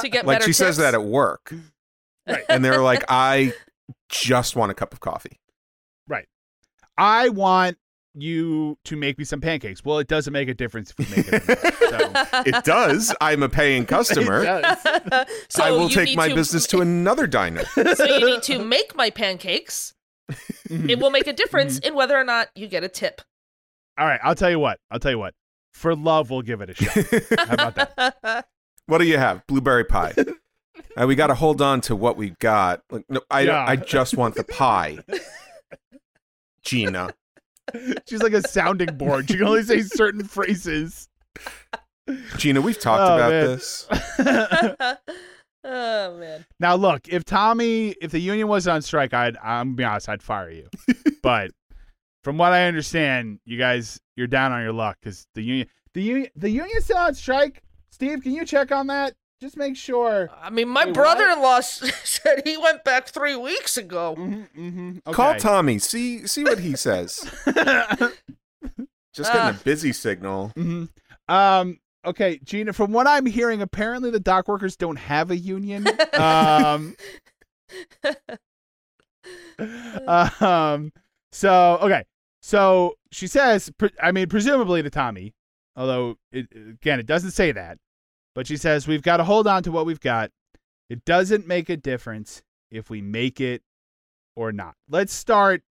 get 0.03 0.25
Like 0.25 0.39
better 0.39 0.45
she 0.45 0.53
says 0.53 0.75
tips. 0.75 0.83
that 0.83 0.93
at 0.93 1.03
work, 1.03 1.53
Right. 2.27 2.43
and 2.49 2.63
they're 2.63 2.81
like, 2.81 3.03
"I 3.09 3.53
just 4.09 4.55
want 4.55 4.71
a 4.71 4.75
cup 4.75 4.93
of 4.93 4.99
coffee." 4.99 5.39
Right. 6.07 6.27
I 6.97 7.29
want 7.29 7.77
you 8.21 8.77
to 8.85 8.95
make 8.95 9.17
me 9.17 9.23
some 9.23 9.41
pancakes. 9.41 9.83
Well, 9.83 9.99
it 9.99 10.07
doesn't 10.07 10.33
make 10.33 10.49
a 10.49 10.53
difference 10.53 10.91
if 10.91 10.97
we 10.99 11.15
make 11.15 11.27
it. 11.31 11.49
Or 11.81 12.09
not. 12.09 12.29
So 12.31 12.43
It 12.45 12.63
does. 12.63 13.15
I'm 13.21 13.43
a 13.43 13.49
paying 13.49 13.85
customer. 13.87 14.41
It 14.43 14.45
does. 14.61 15.27
so 15.49 15.63
I 15.63 15.71
will 15.71 15.89
you 15.89 15.95
take 15.95 16.15
my 16.15 16.29
to- 16.29 16.35
business 16.35 16.67
to 16.67 16.81
another 16.81 17.27
diner. 17.27 17.63
so 17.65 18.05
you 18.05 18.25
need 18.25 18.43
to 18.43 18.59
make 18.63 18.95
my 18.95 19.09
pancakes. 19.09 19.93
It 20.69 20.99
will 20.99 21.09
make 21.09 21.25
a 21.27 21.33
difference 21.33 21.79
in 21.79 21.95
whether 21.95 22.15
or 22.17 22.23
not 22.23 22.49
you 22.55 22.67
get 22.67 22.83
a 22.83 22.89
tip. 22.89 23.21
All 23.97 24.05
right, 24.05 24.19
I'll 24.23 24.35
tell 24.35 24.49
you 24.51 24.59
what. 24.59 24.79
I'll 24.91 24.99
tell 24.99 25.11
you 25.11 25.19
what. 25.19 25.33
For 25.73 25.95
love, 25.95 26.29
we'll 26.29 26.41
give 26.43 26.61
it 26.61 26.69
a 26.69 26.75
shot. 26.75 27.47
How 27.47 27.53
about 27.53 27.95
that? 27.95 28.45
What 28.85 28.99
do 28.99 29.05
you 29.05 29.17
have? 29.17 29.45
Blueberry 29.47 29.83
pie. 29.85 30.13
Uh, 30.99 31.05
we 31.07 31.15
got 31.15 31.27
to 31.27 31.35
hold 31.35 31.61
on 31.61 31.81
to 31.81 31.95
what 31.95 32.15
we've 32.17 32.37
got. 32.39 32.81
Like, 32.89 33.05
no, 33.09 33.21
I. 33.29 33.41
Yeah. 33.41 33.65
I 33.67 33.75
just 33.75 34.15
want 34.17 34.35
the 34.35 34.43
pie. 34.43 34.99
Gina. 36.63 37.13
She's 38.07 38.21
like 38.23 38.33
a 38.33 38.47
sounding 38.47 38.95
board. 38.97 39.29
She 39.29 39.37
can 39.37 39.47
only 39.47 39.63
say 39.63 39.81
certain 39.81 40.23
phrases. 40.23 41.07
Gina, 42.37 42.61
we've 42.61 42.79
talked 42.79 43.01
Oh, 43.09 43.15
about 43.15 43.29
man. 43.31 43.45
this. 43.45 43.87
oh 45.63 46.17
man. 46.17 46.45
Now, 46.59 46.75
look, 46.75 47.07
if 47.07 47.23
Tommy, 47.25 47.89
if 48.01 48.11
the 48.11 48.19
union 48.19 48.47
was 48.47 48.67
on 48.67 48.81
strike, 48.81 49.13
I'd, 49.13 49.37
I'm 49.37 49.67
gonna 49.69 49.75
be 49.75 49.83
honest, 49.83 50.09
I'd 50.09 50.23
fire 50.23 50.49
you. 50.49 50.67
but 51.23 51.51
from 52.23 52.37
what 52.37 52.51
I 52.53 52.65
understand, 52.67 53.39
you 53.45 53.57
guys, 53.57 53.99
you're 54.15 54.27
down 54.27 54.51
on 54.51 54.61
your 54.63 54.73
luck 54.73 54.97
because 55.01 55.27
the 55.35 55.41
union, 55.43 55.67
the 55.93 56.01
union, 56.01 56.29
the 56.35 56.49
union's 56.49 56.85
still 56.85 56.97
on 56.97 57.13
strike. 57.13 57.61
Steve, 57.91 58.21
can 58.23 58.31
you 58.33 58.45
check 58.45 58.71
on 58.71 58.87
that? 58.87 59.13
Just 59.41 59.55
make 59.55 59.77
sure. 59.77 60.29
I 60.41 60.49
mean, 60.49 60.67
my 60.67 60.85
Wait, 60.85 60.93
brother-in-law 60.93 61.57
s- 61.59 61.91
said 62.03 62.41
he 62.45 62.57
went 62.57 62.83
back 62.83 63.07
three 63.07 63.35
weeks 63.37 63.77
ago. 63.77 64.15
Mm-hmm, 64.17 64.67
mm-hmm. 64.67 65.11
Call 65.13 65.35
Tommy. 65.35 65.79
See 65.79 66.27
see 66.27 66.43
what 66.43 66.59
he 66.59 66.75
says. 66.75 67.19
Just 69.13 69.31
getting 69.33 69.41
Ah. 69.41 69.57
a 69.59 69.63
busy 69.63 69.93
signal. 69.93 70.49
hmm 70.55 70.85
Um. 71.29 71.79
Okay, 72.05 72.39
Gina. 72.43 72.73
From 72.73 72.91
what 72.91 73.07
I'm 73.07 73.25
hearing, 73.25 73.61
apparently 73.61 74.09
the 74.11 74.19
dock 74.19 74.47
workers 74.47 74.75
don't 74.75 74.97
have 74.97 75.31
a 75.31 75.37
union. 75.37 75.87
um. 76.13 76.95
um. 80.07 80.91
So 81.31 81.79
okay. 81.81 82.03
So 82.41 82.95
she 83.11 83.27
says. 83.27 83.71
Pre- 83.77 83.91
I 84.01 84.11
mean, 84.11 84.27
presumably 84.27 84.81
to 84.83 84.89
Tommy, 84.89 85.33
although 85.75 86.17
it, 86.31 86.47
again 86.53 86.99
it 86.99 87.05
doesn't 87.05 87.31
say 87.31 87.51
that, 87.51 87.77
but 88.35 88.47
she 88.47 88.57
says 88.57 88.87
we've 88.87 89.01
got 89.01 89.17
to 89.17 89.23
hold 89.23 89.47
on 89.47 89.63
to 89.63 89.71
what 89.71 89.85
we've 89.85 89.99
got. 89.99 90.31
It 90.89 91.05
doesn't 91.05 91.47
make 91.47 91.69
a 91.69 91.77
difference 91.77 92.41
if 92.71 92.89
we 92.89 93.01
make 93.01 93.39
it 93.41 93.61
or 94.35 94.51
not. 94.51 94.75
Let's 94.89 95.13
start 95.13 95.61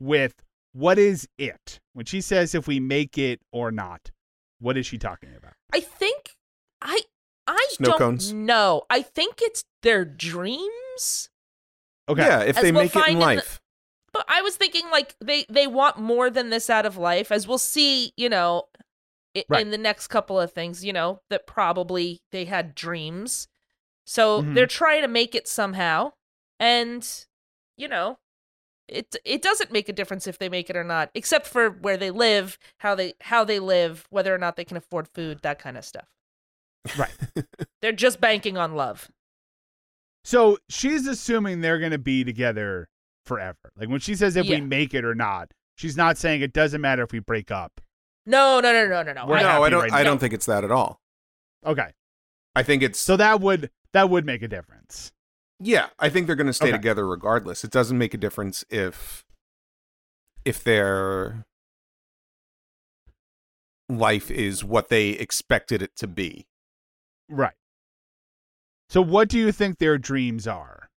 with 0.00 0.34
what 0.72 0.98
is 0.98 1.28
it 1.38 1.80
when 1.94 2.06
she 2.06 2.20
says 2.20 2.54
if 2.54 2.66
we 2.66 2.78
make 2.80 3.16
it 3.18 3.40
or 3.52 3.70
not. 3.70 4.10
What 4.60 4.76
is 4.76 4.86
she 4.86 4.98
talking 4.98 5.30
about? 5.36 5.52
I 5.72 5.80
think 5.80 6.36
I 6.82 7.00
I 7.46 7.66
Snow 7.70 7.90
don't 7.90 7.98
cones? 7.98 8.32
know. 8.32 8.82
I 8.90 9.02
think 9.02 9.36
it's 9.40 9.64
their 9.82 10.04
dreams. 10.04 11.30
Okay. 12.08 12.22
Yeah, 12.22 12.40
if 12.42 12.56
As 12.56 12.62
they 12.62 12.72
we'll 12.72 12.82
make 12.82 12.90
it 12.90 12.98
find 12.98 13.06
in 13.08 13.12
in 13.14 13.18
the- 13.20 13.24
life. 13.26 13.60
But 14.12 14.24
I 14.28 14.40
was 14.42 14.56
thinking 14.56 14.90
like 14.90 15.14
they 15.22 15.44
they 15.48 15.66
want 15.66 15.98
more 15.98 16.28
than 16.30 16.50
this 16.50 16.68
out 16.70 16.86
of 16.86 16.96
life, 16.96 17.30
as 17.30 17.46
we'll 17.46 17.58
see. 17.58 18.12
You 18.16 18.28
know, 18.30 18.64
i- 19.36 19.44
Right. 19.48 19.60
in 19.62 19.70
the 19.70 19.78
next 19.78 20.08
couple 20.08 20.38
of 20.40 20.52
things. 20.52 20.84
You 20.84 20.92
know 20.92 21.20
that 21.30 21.46
probably 21.46 22.20
they 22.32 22.44
had 22.46 22.74
dreams, 22.74 23.48
so 24.06 24.42
Mhm. 24.42 24.54
they're 24.54 24.66
trying 24.66 25.02
to 25.02 25.08
make 25.08 25.34
it 25.34 25.46
somehow, 25.48 26.12
and 26.58 27.26
you 27.76 27.88
know. 27.88 28.18
It 28.90 29.16
it 29.22 29.42
doesn't 29.42 29.70
make 29.70 29.90
a 29.90 29.92
difference 29.92 30.26
if 30.26 30.38
they 30.38 30.48
make 30.48 30.70
it 30.70 30.76
or 30.76 30.82
not, 30.82 31.10
except 31.14 31.46
for 31.46 31.68
where 31.68 31.98
they 31.98 32.10
live, 32.10 32.58
how 32.78 32.94
they 32.94 33.12
how 33.20 33.44
they 33.44 33.58
live, 33.58 34.06
whether 34.08 34.34
or 34.34 34.38
not 34.38 34.56
they 34.56 34.64
can 34.64 34.78
afford 34.78 35.06
food, 35.06 35.40
that 35.42 35.58
kind 35.58 35.76
of 35.76 35.84
stuff. 35.84 36.08
Right. 36.96 37.12
They're 37.82 37.92
just 37.92 38.18
banking 38.18 38.56
on 38.56 38.74
love. 38.76 39.10
So 40.24 40.56
she's 40.70 41.06
assuming 41.06 41.60
they're 41.60 41.78
going 41.78 41.92
to 41.92 41.98
be 41.98 42.24
together 42.24 42.88
forever. 43.26 43.58
Like 43.76 43.90
when 43.90 44.00
she 44.00 44.14
says 44.14 44.36
if 44.36 44.48
we 44.48 44.62
make 44.62 44.94
it 44.94 45.04
or 45.04 45.14
not, 45.14 45.52
she's 45.76 45.96
not 45.98 46.16
saying 46.16 46.40
it 46.40 46.54
doesn't 46.54 46.80
matter 46.80 47.02
if 47.02 47.12
we 47.12 47.18
break 47.18 47.50
up. 47.50 47.82
No, 48.28 48.60
no, 48.60 48.72
no, 48.72 48.86
no, 48.86 49.02
no, 49.02 49.12
no. 49.14 49.26
We're 49.26 49.40
no, 49.40 49.62
I 49.64 49.70
don't. 49.70 49.80
right 49.82 49.92
I 49.92 49.98
now. 49.98 50.10
don't 50.10 50.18
think 50.18 50.34
it's 50.34 50.46
that 50.46 50.62
at 50.62 50.70
all. 50.70 51.00
Okay. 51.66 51.88
I 52.54 52.62
think 52.62 52.82
it's 52.82 53.00
So 53.00 53.16
that 53.16 53.40
would 53.40 53.70
that 53.92 54.10
would 54.10 54.24
make 54.26 54.42
a 54.42 54.48
difference. 54.48 55.12
yeah. 55.58 55.86
I 55.98 56.08
think 56.10 56.26
they're 56.26 56.36
going 56.36 56.46
to 56.46 56.52
stay 56.52 56.66
Okay. 56.68 56.76
together 56.76 57.06
regardless. 57.08 57.64
It 57.64 57.70
doesn't 57.70 57.96
make 57.98 58.12
a 58.14 58.18
difference 58.18 58.64
if 58.70 59.24
if 60.44 60.62
their 60.62 61.46
life 63.88 64.30
is 64.30 64.62
what 64.64 64.88
they 64.88 65.10
expected 65.10 65.80
it 65.82 65.96
to 65.96 66.06
be. 66.06 66.46
Right. 67.28 67.54
So 68.90 69.00
what 69.02 69.28
do 69.28 69.38
you 69.38 69.52
think 69.52 69.78
their 69.78 69.98
dreams 69.98 70.46
are? 70.46 70.88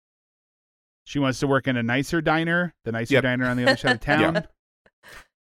She 1.04 1.18
wants 1.18 1.40
to 1.40 1.46
work 1.46 1.66
in 1.66 1.76
a 1.76 1.82
nicer 1.82 2.20
diner, 2.20 2.74
the 2.84 2.92
nicer 2.92 3.14
Yep. 3.14 3.22
diner 3.22 3.46
on 3.48 3.56
the 3.56 3.64
other 3.64 3.76
side 3.76 3.94
of 3.96 4.00
town. 4.00 4.46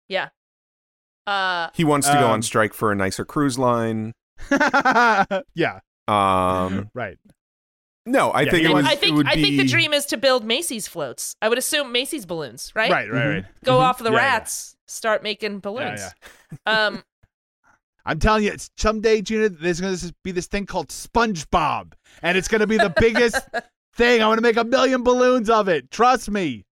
yeah. 0.09 0.29
Uh, 1.27 1.69
He 1.75 1.85
wants 1.85 2.09
to 2.09 2.15
go 2.15 2.27
Um, 2.27 2.33
on 2.33 2.43
strike 2.43 2.75
for 2.75 2.91
a 2.93 2.95
nicer 2.97 3.25
cruise 3.25 3.59
line. 3.59 4.13
yeah. 5.55 5.81
Um, 6.09 6.91
Right. 6.95 7.19
no, 8.07 8.31
I 8.31 8.43
Yeah, 8.43 8.51
think 8.51 8.65
it 8.65 8.73
was. 8.75 8.85
I 8.87 8.93
it 8.93 8.99
think 8.99 9.17
would 9.17 9.29
I 9.29 9.35
think 9.35 9.57
the 9.59 9.67
dream 9.69 9.93
is 9.93 10.07
to 10.07 10.17
build 10.17 10.45
Macy's 10.45 10.89
floats. 10.89 11.35
I 11.41 11.49
would 11.49 11.59
assume 11.59 11.93
Macy's 11.93 12.27
balloons, 12.27 12.73
right? 12.75 12.91
Right, 12.91 13.11
right, 13.11 13.27
right. 13.29 13.45
Go 13.65 13.79
Mhm. 13.79 13.83
off 13.83 13.99
the 13.99 14.05
Yeah, 14.07 14.11
yeah. 14.11 14.17
rats, 14.35 14.77
start 14.89 15.23
making 15.23 15.61
balloons. 15.61 16.01
yeah. 16.67 16.87
Um, 16.87 17.05
I'm 18.05 18.19
telling 18.19 18.43
you, 18.43 18.49
it's- 18.49 18.69
someday, 18.77 19.23
Gina, 19.23 19.49
there's 19.49 19.81
going 19.81 19.97
to 19.97 20.13
be 20.25 20.33
this 20.33 20.49
thing 20.49 20.67
called 20.67 20.89
SpongeBob, 20.89 21.93
and 22.23 22.37
it's 22.37 22.49
going 22.49 22.61
to 22.63 22.67
be 22.67 22.77
the 22.79 22.93
biggest 22.99 23.37
thing. 23.95 24.21
I'm 24.21 24.27
going 24.27 24.39
to 24.39 24.43
make 24.43 24.57
a 24.57 24.65
million 24.65 25.05
balloons 25.05 25.49
of 25.49 25.69
it. 25.69 25.89
Trust 25.93 26.29
me. 26.29 26.65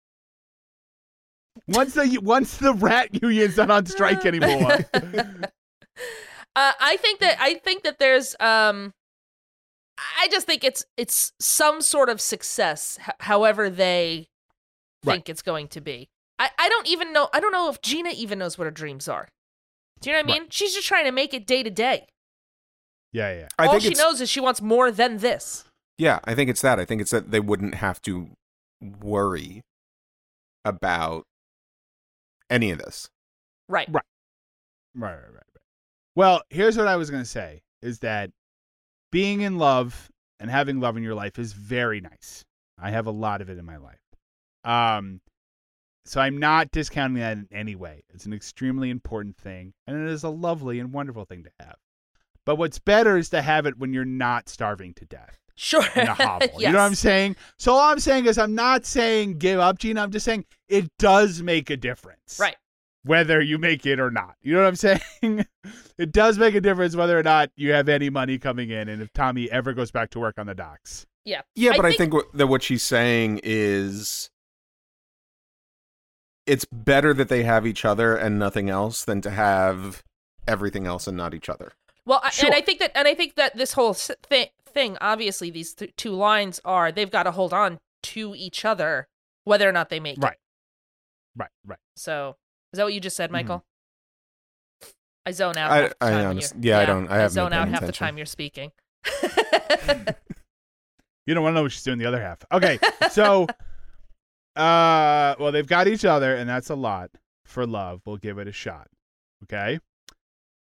Once 1.69 1.95
the 1.95 2.19
once 2.23 2.57
the 2.59 2.75
rat 2.75 3.09
union's 3.23 3.57
not 3.57 3.71
on 3.71 3.87
strike 3.87 4.25
anymore. 4.27 4.79
uh, 4.95 6.73
I 6.81 6.97
think 6.99 7.21
that 7.21 7.37
I 7.41 7.55
think 7.55 7.83
that 7.85 7.99
there's 7.99 8.35
um, 8.41 8.93
I 10.19 10.29
just 10.31 10.47
think 10.47 10.65
it's 10.65 10.85
it's 10.97 11.33
some 11.41 11.81
sort 11.81 12.09
of 12.09 12.21
success, 12.21 12.99
h- 13.01 13.15
however 13.21 13.71
they 13.71 14.27
Right. 15.03 15.15
think 15.15 15.29
it's 15.31 15.41
going 15.43 15.69
to 15.69 15.81
be. 15.81 16.09
I 16.39 16.51
I 16.59 16.69
don't 16.69 16.87
even 16.89 17.13
know. 17.13 17.29
I 17.33 17.41
don't 17.41 17.53
know 17.53 17.71
if 17.71 17.81
Gina 17.81 18.11
even 18.15 18.39
knows 18.39 18.59
what 18.59 18.65
her 18.67 18.71
dreams 18.71 19.09
are. 19.09 19.29
Do 20.01 20.11
you 20.11 20.15
know 20.17 20.21
what 20.23 20.29
I 20.29 20.33
Right. 20.33 20.41
mean? 20.43 20.51
She's 20.51 20.75
just 20.75 20.87
trying 20.87 21.05
to 21.07 21.13
make 21.13 21.33
it 21.33 21.47
day 21.47 21.63
to 21.63 21.71
day. 21.71 22.07
yeah, 23.13 23.33
yeah. 23.35 23.49
I 23.59 23.67
All 23.67 23.73
think 23.81 23.83
she 23.95 23.95
knows 24.03 24.21
is 24.21 24.29
she 24.29 24.41
wants 24.41 24.61
more 24.61 24.91
than 24.91 25.19
this. 25.19 25.65
Yeah, 25.99 26.21
I 26.25 26.35
think 26.35 26.49
it's 26.51 26.61
that. 26.63 26.79
I 26.81 26.85
think 26.85 27.01
it's 27.01 27.11
that 27.13 27.31
they 27.31 27.41
wouldn't 27.41 27.75
have 27.77 28.01
to 28.03 28.31
worry 28.81 29.63
about 30.65 31.25
any 32.51 32.71
of 32.71 32.79
this. 32.79 33.09
Right. 33.69 33.89
Right. 33.91 34.05
Right, 34.95 35.13
right, 35.13 35.23
right, 35.23 35.33
right. 35.35 35.43
Well, 36.17 36.43
here's 36.51 36.77
what 36.77 36.89
I 36.89 36.97
was 36.97 37.11
going 37.11 37.23
to 37.23 37.29
say 37.29 37.63
is 37.81 38.01
that 38.01 38.31
being 39.11 39.41
in 39.41 39.59
love 39.59 40.11
and 40.39 40.51
having 40.51 40.81
love 40.81 40.97
in 40.97 41.03
your 41.03 41.15
life 41.15 41.39
is 41.39 41.53
very 41.53 42.01
nice. 42.01 42.45
I 42.79 42.91
have 42.91 43.07
a 43.07 43.13
lot 43.13 43.41
of 43.41 43.49
it 43.49 43.59
in 43.59 43.65
my 43.65 43.77
life. 43.77 44.01
Um 44.65 45.21
so 46.07 46.21
I'm 46.21 46.39
not 46.39 46.71
discounting 46.71 47.21
that 47.21 47.37
in 47.37 47.49
any 47.53 47.77
way. 47.77 48.03
It's 48.13 48.27
an 48.27 48.33
extremely 48.33 48.91
important 48.91 49.37
thing 49.37 49.73
and 49.87 49.97
it 49.97 50.11
is 50.11 50.25
a 50.25 50.29
lovely 50.29 50.81
and 50.81 50.93
wonderful 50.93 51.25
thing 51.25 51.45
to 51.45 51.51
have. 51.61 51.77
But 52.45 52.57
what's 52.57 52.79
better 52.79 53.17
is 53.17 53.31
to 53.31 53.43
have 53.43 53.67
it 53.67 53.79
when 53.79 53.93
you're 53.93 54.05
not 54.05 54.49
starving 54.49 54.95
to 54.95 55.05
death 55.05 55.39
Sure. 55.63 55.85
in 55.95 56.09
a 56.09 56.15
hovel. 56.15 56.49
yes. 56.55 56.59
You 56.61 56.73
know 56.73 56.79
what 56.79 56.85
I'm 56.87 56.95
saying? 56.95 57.37
So 57.59 57.73
all 57.75 57.93
I'm 57.93 57.99
saying 58.01 58.25
is 58.25 58.39
I'm 58.39 58.55
not 58.55 58.87
saying 58.87 59.37
give 59.39 59.61
up, 59.61 59.79
Gina. 59.79 60.03
I'm 60.03 60.11
just 60.11 60.25
saying 60.25 60.47
it 60.69 60.91
does 60.99 61.43
make 61.43 61.69
a 61.69 61.77
difference 61.77 62.39
Right. 62.41 62.57
whether 63.05 63.43
you 63.43 63.59
make 63.59 63.85
it 63.85 64.01
or 64.01 64.11
not. 64.11 64.37
You 64.41 64.55
know 64.55 64.61
what 64.63 64.69
I'm 64.69 64.77
saying? 65.23 65.45
it 65.99 66.13
does 66.13 66.39
make 66.39 66.55
a 66.55 66.63
difference 66.63 66.97
whether 66.97 67.19
or 67.19 67.23
not 67.23 67.51
you 67.57 67.73
have 67.73 67.91
any 67.91 68.09
money 68.09 68.39
coming 68.39 68.71
in 68.71 68.89
and 68.89 69.03
if 69.03 69.13
Tommy 69.13 69.51
ever 69.51 69.75
goes 69.75 69.91
back 69.91 70.09
to 70.13 70.19
work 70.19 70.39
on 70.39 70.47
the 70.47 70.55
docks. 70.55 71.07
Yeah. 71.27 71.43
Yeah, 71.55 71.73
but 71.77 71.85
I 71.85 71.93
think- 71.93 72.13
think, 72.15 72.33
that 72.33 72.47
what 72.47 72.63
she's 72.63 72.83
saying 72.83 73.41
is 73.43 74.31
it's 76.47 76.65
better 76.73 77.13
that 77.15 77.29
they 77.29 77.43
have 77.43 77.67
each 77.67 77.85
other 77.85 78.17
and 78.17 78.39
nothing 78.39 78.71
else 78.71 79.05
than 79.05 79.21
to 79.21 79.31
have 79.31 80.03
everything 80.49 80.87
else 80.87 81.07
and 81.07 81.17
not 81.19 81.35
each 81.35 81.49
other. 81.51 81.73
Well, 82.07 82.23
Sure. 82.33 82.47
and 82.47 82.55
I 82.55 82.61
think 82.63 82.79
that, 82.81 82.97
and 82.97 83.07
I 83.07 83.15
think 83.15 83.35
that 83.37 83.57
this 83.57 83.75
whole 83.75 83.91
s- 83.91 84.11
thi- 84.29 84.51
thing. 84.73 84.97
Obviously, 85.01 85.51
these 85.51 85.75
th- 85.75 85.95
two 85.97 86.13
lines 86.13 86.61
are 86.65 86.91
they've 86.93 87.11
got 87.11 87.25
to 87.25 87.31
hold 87.33 87.53
on 87.53 87.79
to 88.05 88.35
each 88.37 88.65
other, 88.65 89.09
whether 89.45 89.69
or 89.69 89.73
not 89.73 89.89
they 89.91 90.01
make 90.01 90.19
Right. 90.23 90.33
it. 90.35 90.39
Right, 91.37 91.51
right. 91.67 91.79
So, 91.97 92.37
is 92.73 92.79
that 92.79 92.85
what 92.85 92.95
you 92.95 93.01
just 93.01 93.17
said, 93.17 93.31
Michael? 93.31 93.65
I 95.27 95.33
zone 95.33 95.57
out. 95.57 95.71
I- 95.71 95.85
I 95.85 96.11
time 96.11 96.15
when 96.15 96.27
honest- 96.27 96.55
you're- 96.55 96.69
yeah, 96.69 96.79
I 96.79 96.87
don't- 96.87 97.09
I 97.09 97.17
haven't 97.17 97.31
zone 97.31 97.51
been 97.51 97.59
out 97.59 97.69
half 97.69 97.81
the 97.87 97.93
time 97.93 98.17
you're 98.17 98.27
speaking. 98.27 98.73
You 101.27 101.35
don't 101.35 101.45
want 101.45 101.53
to 101.53 101.57
know 101.57 101.63
what 101.63 101.73
she's 101.73 101.83
doing 101.85 101.99
the 101.99 102.07
other 102.07 102.21
half. 102.21 102.39
Okay, 102.51 102.79
so, 103.13 103.47
uh, 104.57 105.35
well, 105.39 105.53
they've 105.53 105.67
got 105.67 105.87
each 105.87 106.05
other, 106.05 106.35
and 106.35 106.49
that's 106.49 106.71
a 106.71 106.75
lot 106.75 107.11
for 107.45 107.67
love. 107.67 108.01
We'll 108.05 108.17
give 108.17 108.39
it 108.39 108.49
a 108.49 108.53
shot. 108.53 108.89
Okay. 109.45 109.79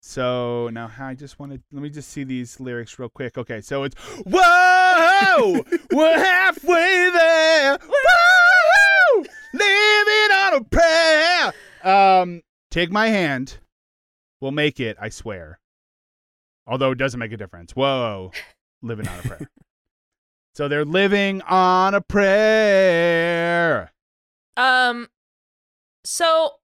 So 0.02 0.70
now 0.72 0.90
I 0.98 1.14
just 1.14 1.38
want 1.38 1.52
to 1.52 1.60
let 1.72 1.82
me 1.82 1.90
just 1.90 2.08
see 2.08 2.24
these 2.24 2.58
lyrics 2.58 2.98
real 2.98 3.10
quick. 3.10 3.36
Okay, 3.36 3.60
so 3.60 3.84
it's 3.84 3.94
whoa, 4.26 5.60
we're 5.92 6.18
halfway 6.18 7.10
there. 7.12 7.78
Whoa, 7.86 9.24
living 9.52 10.36
on 10.36 10.54
a 10.54 10.64
prayer. 10.64 11.52
Um, 11.84 12.42
take 12.70 12.90
my 12.90 13.08
hand, 13.08 13.58
we'll 14.40 14.52
make 14.52 14.80
it. 14.80 14.96
I 15.00 15.10
swear. 15.10 15.58
Although 16.66 16.92
it 16.92 16.98
doesn't 16.98 17.20
make 17.20 17.32
a 17.32 17.36
difference. 17.36 17.72
Whoa, 17.72 18.32
living 18.82 19.06
on 19.08 19.18
a 19.18 19.22
prayer. 19.22 19.50
So 20.52 20.66
they're 20.66 20.84
living 20.84 21.42
on 21.42 21.94
a 21.94 22.00
prayer. 22.00 23.92
um, 24.56 25.06
so 26.04 26.54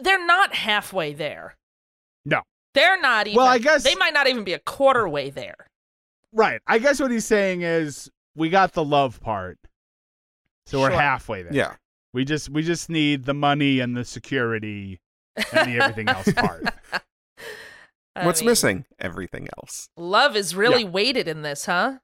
they're 0.00 0.24
not 0.24 0.54
halfway 0.54 1.12
there. 1.12 1.56
No. 2.24 2.42
They're 2.74 3.00
not 3.00 3.26
even. 3.26 3.36
Well, 3.36 3.46
I 3.46 3.58
guess- 3.58 3.84
they 3.84 3.94
might 3.96 4.14
not 4.14 4.26
even 4.26 4.44
be 4.44 4.52
a 4.54 4.58
quarter 4.58 5.08
way 5.08 5.30
there. 5.30 5.56
Right. 6.32 6.60
I 6.66 6.78
guess 6.78 7.00
what 7.00 7.10
he's 7.10 7.26
saying 7.26 7.62
is 7.62 8.10
we 8.34 8.48
got 8.48 8.72
the 8.72 8.84
love 8.84 9.20
part. 9.20 9.58
So 10.66 10.80
we're 10.80 10.90
halfway 10.90 11.42
there. 11.42 11.52
Yeah. 11.52 11.74
We 12.14 12.24
just 12.24 12.48
we 12.50 12.62
just 12.62 12.88
need 12.88 13.24
the 13.24 13.34
money 13.34 13.80
and 13.80 13.96
the 13.96 14.04
security 14.04 15.00
and 15.36 15.72
the 15.72 15.82
everything 15.82 16.08
else 16.08 16.32
part. 16.36 16.64
I 18.14 18.26
What's 18.26 18.40
mean, 18.42 18.50
missing? 18.50 18.84
Everything 18.98 19.48
else. 19.58 19.88
Love 19.96 20.36
is 20.36 20.54
really 20.54 20.84
weighted 20.84 21.26
in 21.28 21.42
this, 21.42 21.64
huh? 21.66 21.98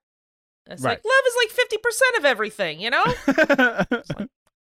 It's 0.66 0.82
Right. 0.82 0.92
like 0.92 1.04
love 1.04 1.24
is 1.26 1.34
like 1.42 1.50
fifty 1.50 1.76
percent 1.78 2.16
of 2.18 2.24
everything, 2.24 2.80
you 2.80 2.90
know. 2.90 3.04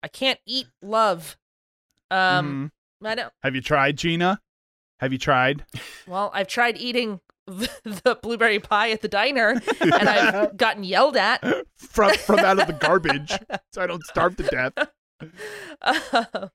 I 0.03 0.07
can't 0.11 0.39
eat 0.47 0.67
love. 0.81 1.37
Um, 2.09 2.71
Mhm. 3.03 3.07
I 3.07 3.15
don't. 3.15 3.33
Have 3.43 3.55
you 3.55 3.61
tried, 3.61 3.97
Gina? 3.97 4.39
Have 5.01 5.11
you 5.11 5.17
tried? 5.19 5.65
Well, 6.07 6.31
I've 6.33 6.47
tried 6.47 6.77
eating 6.77 7.19
the, 7.47 8.17
blueberry 8.21 8.59
pie 8.59 8.91
at 8.91 9.01
the 9.01 9.07
diner, 9.07 9.59
and 9.81 9.93
I've 9.93 10.55
gotten 10.57 10.83
yelled 10.83 11.17
at. 11.17 11.43
From 11.77 12.13
from 12.13 12.39
out 12.39 12.59
of 12.59 12.67
the 12.67 12.73
garbage. 12.87 13.31
so 13.73 13.81
I 13.81 13.87
don't 13.87 14.03
starve 14.03 14.37
to 14.37 14.43
death. 14.43 14.73
Uh, 15.81 16.47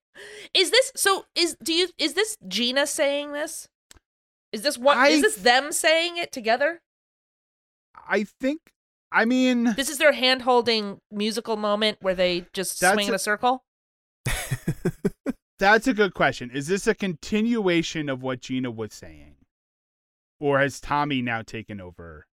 is 0.54 0.70
this 0.70 0.92
so? 0.96 1.26
Is 1.34 1.56
do 1.62 1.72
you 1.74 1.88
is 1.98 2.14
this 2.14 2.36
Gina 2.48 2.86
saying 2.86 3.32
this? 3.32 3.68
Is 4.52 4.62
this 4.62 4.78
what? 4.78 4.96
I- 4.96 5.08
Is 5.08 5.22
this 5.22 5.36
them 5.36 5.72
saying 5.72 6.16
it 6.16 6.30
together? 6.32 6.82
I 8.08 8.24
think 8.40 8.60
I 9.10 9.24
mean 9.24 9.74
This 9.76 9.88
is 9.90 9.98
their 9.98 10.12
hand 10.12 10.42
holding 10.42 11.00
musical 11.10 11.56
moment 11.56 11.98
where 12.00 12.14
they 12.14 12.46
just 12.52 12.78
swing 12.78 13.06
in 13.08 13.12
a- 13.12 13.16
a 13.16 13.18
circle. 13.18 13.64
That's 15.58 15.86
a 15.86 15.94
good 15.94 16.14
question. 16.14 16.50
Is 16.50 16.66
this 16.66 16.86
a 16.86 16.94
continuation 16.94 18.08
of 18.08 18.22
what 18.22 18.40
Gina 18.40 18.70
was 18.70 18.92
saying? 18.92 19.36
Or 20.38 20.58
has 20.58 20.80
Tommy 20.80 21.22
now 21.22 21.42
taken 21.42 21.80
over 21.80 22.26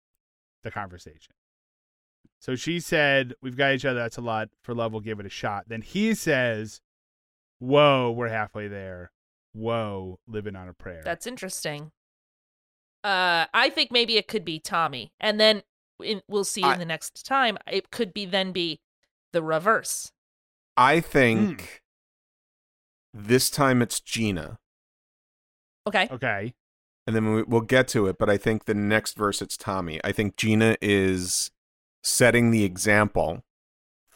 the 0.62 0.70
conversation? 0.70 1.35
So 2.40 2.56
she 2.56 2.80
said, 2.80 3.35
We've 3.42 3.56
got 3.56 3.72
each 3.74 3.85
other. 3.85 3.98
That's 3.98 4.16
a 4.16 4.22
lot. 4.22 4.48
For 4.62 4.74
love, 4.74 4.92
we'll 4.92 5.02
give 5.02 5.20
it 5.20 5.26
a 5.26 5.30
shot. 5.30 5.64
Then 5.68 5.83
he 5.83 6.14
says, 6.14 6.80
Whoa, 7.59 8.11
we're 8.11 8.28
halfway 8.28 8.68
there. 8.68 9.12
Whoa, 9.52 10.18
living 10.26 10.56
on 10.56 10.68
a 10.68 10.72
prayer. 10.72 11.02
That's 11.04 11.26
interesting. 11.26 11.92
Uh, 13.04 13.46
I 13.52 13.70
think 13.70 13.90
maybe 13.90 14.16
it 14.16 14.28
could 14.28 14.44
be 14.44 14.59
Tommy, 14.59 15.12
and 15.20 15.40
then 15.40 15.62
in, 16.02 16.22
we'll 16.28 16.44
see 16.44 16.62
I- 16.62 16.74
in 16.74 16.78
the 16.78 16.85
next 16.87 17.24
time. 17.26 17.59
It 17.70 17.90
could 17.90 18.14
be 18.14 18.24
then 18.26 18.52
be 18.52 18.80
the 19.33 19.42
reverse. 19.42 20.12
I 20.76 21.00
think 21.00 21.83
this 23.14 23.50
time 23.50 23.82
it's 23.82 24.00
Gina, 24.00 24.58
Okay. 25.86 26.08
okay. 26.10 26.54
and 27.06 27.16
then 27.16 27.32
we, 27.34 27.42
we'll 27.42 27.60
get 27.62 27.88
to 27.88 28.06
it. 28.06 28.18
But 28.18 28.28
I 28.30 28.36
think 28.36 28.64
the 28.66 28.74
next 28.74 29.16
verse 29.16 29.40
it's 29.42 29.56
Tommy. 29.56 30.00
I 30.04 30.12
think 30.12 30.36
Gina 30.36 30.76
is 30.80 31.50
setting 32.02 32.50
the 32.50 32.64
example, 32.64 33.42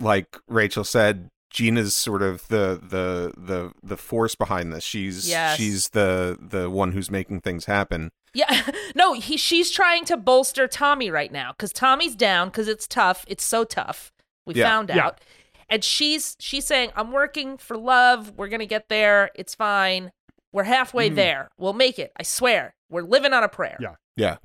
like 0.01 0.37
Rachel 0.49 0.85
said. 0.85 1.29
Gina's 1.51 1.95
sort 1.95 2.21
of 2.21 2.49
the 2.49 2.81
the 2.83 3.33
the 3.41 3.71
the 3.81 3.97
force 3.97 4.35
behind 4.35 4.73
this. 4.73 4.83
She's 4.83 5.29
Yes. 5.29 5.57
she's 5.57 5.91
the 5.91 6.37
the 6.41 6.69
one 6.69 6.91
who's 6.91 7.13
making 7.13 7.43
things 7.43 7.67
happen. 7.67 8.11
Yeah. 8.33 8.63
No, 8.97 9.13
he 9.13 9.37
she's 9.37 9.71
trying 9.71 10.05
to 10.07 10.17
bolster 10.17 10.67
Tommy 10.67 11.11
right 11.11 11.31
now 11.31 11.53
because 11.53 11.73
Tommy's 11.73 12.17
down 12.17 12.49
because 12.49 12.67
it's 12.67 12.89
tough. 12.89 13.25
It's 13.29 13.45
so 13.45 13.63
tough. 13.63 14.13
We 14.47 14.55
Yeah. 14.55 14.69
found 14.69 14.89
Yeah. 14.89 15.07
out. 15.07 15.21
And 15.69 15.83
she's 15.85 16.37
she's 16.39 16.67
saying, 16.67 16.91
I'm 16.97 17.13
working 17.13 17.57
for 17.59 17.77
love. 17.77 18.33
We're 18.37 18.49
gonna 18.49 18.67
get 18.67 18.89
there. 18.89 19.31
It's 19.35 19.55
fine. 19.55 20.13
We're 20.53 20.65
halfway 20.65 21.11
Mhm. 21.11 21.15
there. 21.17 21.49
We'll 21.59 21.73
make 21.73 21.99
it. 21.99 22.13
I 22.17 22.23
swear. 22.23 22.75
We're 22.89 23.03
living 23.03 23.33
on 23.33 23.43
a 23.43 23.49
prayer. 23.49 23.77
Yeah. 23.81 23.97
Yeah. 24.17 24.37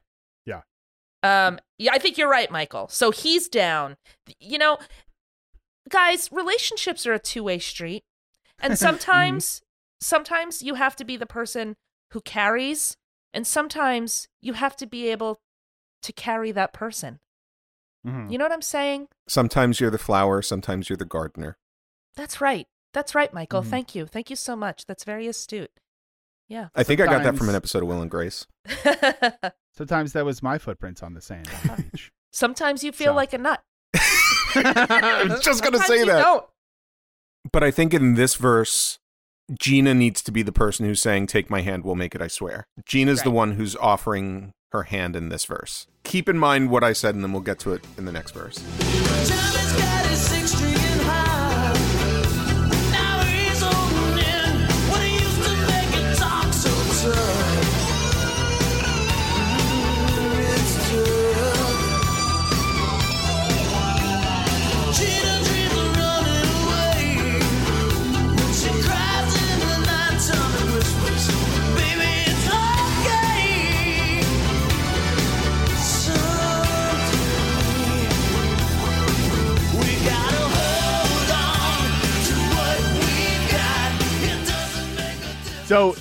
Um, 1.21 1.59
yeah, 1.77 1.91
I 1.93 1.97
think 1.99 2.17
you're 2.17 2.29
right, 2.29 2.49
Michael. 2.49 2.87
So 2.87 3.11
he's 3.11 3.49
down. 3.49 3.97
You 4.39 4.57
know, 4.57 4.77
guys, 5.89 6.29
relationships 6.31 7.05
are 7.05 7.13
a 7.13 7.19
two-way 7.19 7.59
street. 7.59 8.03
And 8.57 8.77
sometimes 8.79 9.61
sometimes 10.01 10.61
you 10.61 10.75
have 10.75 10.95
to 10.95 11.03
be 11.03 11.17
the 11.17 11.25
person 11.25 11.75
who 12.11 12.21
carries, 12.21 12.95
and 13.33 13.45
sometimes 13.45 14.29
you 14.41 14.53
have 14.53 14.77
to 14.77 14.85
be 14.87 15.09
able 15.09 15.41
to 16.03 16.13
carry 16.13 16.51
that 16.53 16.71
person. 16.71 17.19
Mhm. 18.09 18.31
You 18.31 18.37
know 18.37 18.45
what 18.45 18.51
I'm 18.51 18.61
saying? 18.61 19.07
Sometimes 19.27 19.79
you're 19.79 19.91
the 19.91 19.97
flower. 19.97 20.41
Sometimes 20.41 20.89
you're 20.89 20.97
the 20.97 21.05
gardener. 21.05 21.57
That's 22.15 22.41
right. 22.41 22.67
That's 22.93 23.13
right, 23.15 23.33
Michael. 23.33 23.61
Mhm. 23.61 23.69
Thank 23.69 23.95
you. 23.95 24.05
Thank 24.05 24.29
you 24.29 24.35
so 24.35 24.55
much. 24.55 24.85
That's 24.85 25.03
very 25.03 25.27
astute. 25.27 25.71
Yeah. 26.47 26.69
I 26.75 26.83
think 26.83 26.99
I 26.99 27.05
got 27.05 27.23
that 27.23 27.37
from 27.37 27.47
an 27.49 27.55
episode 27.55 27.83
of 27.83 27.89
Will 27.89 28.01
and 28.01 28.09
Grace. 28.09 28.47
Sometimes 29.77 30.13
that 30.13 30.25
was 30.25 30.41
my 30.41 30.57
footprints 30.57 31.03
on 31.03 31.13
the 31.13 31.21
sand 31.21 31.47
on 31.69 31.77
the 31.77 31.83
beach. 31.91 32.11
sometimes 32.33 32.83
you 32.83 32.91
feel 32.91 33.11
So. 33.11 33.15
like 33.15 33.33
a 33.33 33.37
nut. 33.37 33.61
I 34.55 35.25
was 35.29 35.41
just 35.41 35.63
gonna 35.63 35.79
say 35.79 35.99
you 35.99 36.05
that. 36.07 36.21
Don't. 36.23 36.45
But 37.51 37.63
I 37.63 37.71
think 37.71 37.93
in 37.93 38.15
this 38.15 38.35
verse, 38.35 38.97
Gina 39.59 39.93
needs 39.93 40.21
to 40.23 40.31
be 40.31 40.41
the 40.41 40.51
person 40.51 40.85
who's 40.85 41.01
saying, 41.01 41.27
Take 41.27 41.49
my 41.49 41.61
hand, 41.61 41.83
we'll 41.83 41.95
make 41.95 42.13
it, 42.15 42.21
I 42.21 42.27
swear. 42.27 42.65
Gina's 42.85 43.21
the 43.23 43.31
one 43.31 43.53
who's 43.53 43.75
offering 43.77 44.51
her 44.71 44.83
hand 44.83 45.15
in 45.15 45.29
this 45.29 45.45
verse. 45.45 45.87
Keep 46.03 46.29
in 46.29 46.37
mind 46.37 46.69
what 46.69 46.83
I 46.83 46.93
said, 46.93 47.15
and 47.15 47.23
then 47.23 47.31
we'll 47.31 47.41
get 47.41 47.59
to 47.59 47.73
it 47.73 47.85
in 47.97 48.05
the 48.05 48.11
next 48.11 48.31
verse. 48.31 48.59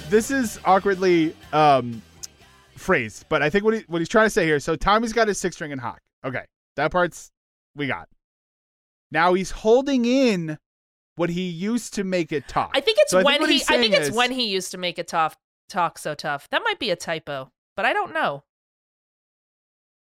This 0.09 0.31
is 0.31 0.59
awkwardly 0.64 1.35
um, 1.53 2.01
phrased, 2.77 3.27
but 3.29 3.42
I 3.42 3.51
think 3.51 3.64
what 3.64 3.75
he 3.75 3.81
what 3.88 4.01
he's 4.01 4.09
trying 4.09 4.27
to 4.27 4.31
say 4.31 4.47
here. 4.47 4.59
So 4.59 4.75
Tommy's 4.75 5.12
got 5.12 5.29
his 5.29 5.38
six 5.38 5.57
string 5.57 5.71
and 5.73 5.81
hock. 5.81 6.01
Okay, 6.25 6.44
that 6.77 6.90
part's 6.90 7.31
we 7.77 7.87
got. 7.87 8.09
Now 9.12 9.35
he's 9.35 9.51
holding 9.51 10.05
in 10.07 10.59
what 11.16 11.29
he 11.31 11.49
used 11.49 11.94
to 11.94 12.05
make 12.05 12.33
it 12.33 12.49
talk. 12.49 12.71
I 12.75 12.81
think 12.81 12.97
it's 13.01 13.11
So 13.11 13.18
I 13.18 13.23
think 13.23 13.33
when 13.33 13.40
what 13.42 13.51
he. 13.51 13.57
I 13.68 13.79
think 13.79 13.94
it's 13.94 14.09
is- 14.09 14.14
when 14.14 14.31
he 14.31 14.49
used 14.49 14.71
to 14.71 14.79
make 14.79 14.99
it 14.99 15.09
tough. 15.09 15.37
Talk 15.68 15.99
so 15.99 16.14
tough. 16.14 16.49
That 16.51 16.62
might 16.64 16.79
be 16.79 16.88
a 16.90 16.97
typo, 16.97 17.51
but 17.77 17.85
I 17.85 17.92
don't 17.92 18.14
know. 18.14 18.44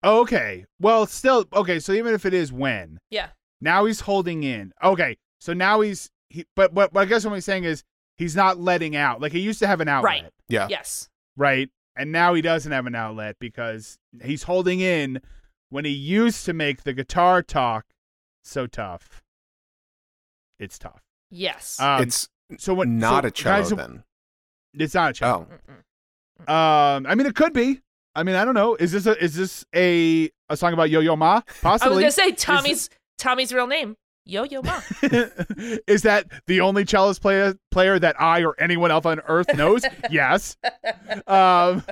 Okay, 0.04 0.66
well, 0.78 1.06
still 1.06 1.46
okay. 1.54 1.78
So 1.80 1.92
even 1.92 2.12
if 2.12 2.26
it 2.26 2.34
is 2.34 2.52
when 2.52 2.98
Yeah. 3.10 3.28
now 3.62 3.86
he's 3.86 4.00
holding 4.00 4.42
in. 4.42 4.72
Okay, 4.84 5.16
so 5.40 5.54
now 5.54 5.80
he's 5.80 6.10
he. 6.28 6.44
But 6.54 6.74
but, 6.74 6.92
but 6.92 7.00
I 7.00 7.04
guess 7.06 7.24
what 7.24 7.32
he's 7.34 7.46
saying 7.46 7.64
is 7.64 7.82
he's 8.16 8.34
not 8.36 8.58
letting 8.58 8.96
out. 8.96 9.20
Like 9.20 9.32
he 9.32 9.40
used 9.40 9.58
to 9.60 9.66
have 9.66 9.80
an 9.80 9.88
outlet, 9.88 10.04
Right. 10.22 10.32
Yeah. 10.48 10.66
Yes. 10.70 11.08
right? 11.36 11.68
And 11.96 12.12
now 12.12 12.34
he 12.34 12.42
doesn't 12.42 12.70
have 12.72 12.86
an 12.86 12.94
outlet 12.94 13.36
because 13.40 13.98
he's 14.22 14.42
holding 14.44 14.80
in 14.80 15.20
when 15.70 15.84
he 15.84 15.90
used 15.92 16.44
to 16.46 16.52
make 16.52 16.82
the 16.82 16.92
guitar 16.92 17.42
talk 17.42 17.86
so 18.44 18.66
tough. 18.66 19.22
It's 20.58 20.78
tough. 20.78 21.02
Yes. 21.30 21.80
Um, 21.80 22.02
it's 22.02 22.28
so 22.58 22.74
what? 22.74 22.88
not 22.88 23.24
so 23.24 23.28
a 23.28 23.30
cello 23.30 23.56
guys, 23.62 23.70
then. 23.70 24.04
It's 24.74 24.94
not 24.94 25.10
a 25.10 25.12
cello. 25.14 25.46
Oh, 26.48 26.52
Um, 26.52 27.06
I 27.06 27.14
mean, 27.14 27.26
it 27.26 27.34
could 27.34 27.52
be. 27.52 27.80
I 28.14 28.22
mean, 28.22 28.34
I 28.34 28.44
don't 28.44 28.54
know. 28.54 28.74
Is 28.76 28.92
this 28.92 29.06
a 29.06 29.22
is 29.22 29.34
this 29.34 29.64
a 29.74 30.30
a 30.48 30.56
song 30.56 30.72
about 30.72 30.88
Yo 30.90 31.00
Yo 31.00 31.16
Ma? 31.16 31.40
Possibly. 31.62 31.92
I 32.04 32.06
was 32.06 32.16
gonna 32.16 32.30
say 32.30 32.32
Tommy's 32.32 32.88
Tommy's 33.18 33.52
real 33.52 33.66
name, 33.66 33.96
Yo 34.28 34.42
Yo 34.42 34.60
Ma. 34.60 34.80
is 35.86 36.02
that 36.02 36.26
the 36.48 36.60
only 36.60 36.84
cellist 36.84 37.22
player 37.22 37.54
player 37.70 37.96
that 37.98 38.20
I 38.20 38.42
or 38.44 38.56
anyone 38.58 38.90
else 38.90 39.06
on 39.06 39.20
earth 39.28 39.54
knows? 39.54 39.84
yes. 40.10 40.56
Um, 41.28 41.84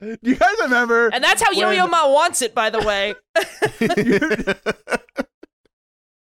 do 0.00 0.18
you 0.20 0.36
guys 0.36 0.54
remember? 0.60 1.08
And 1.08 1.24
that's 1.24 1.42
how 1.42 1.50
Yo 1.52 1.70
Yo 1.70 1.86
Ma 1.86 2.12
wants 2.12 2.42
it, 2.42 2.54
by 2.54 2.68
the 2.68 2.80
way. 2.80 3.14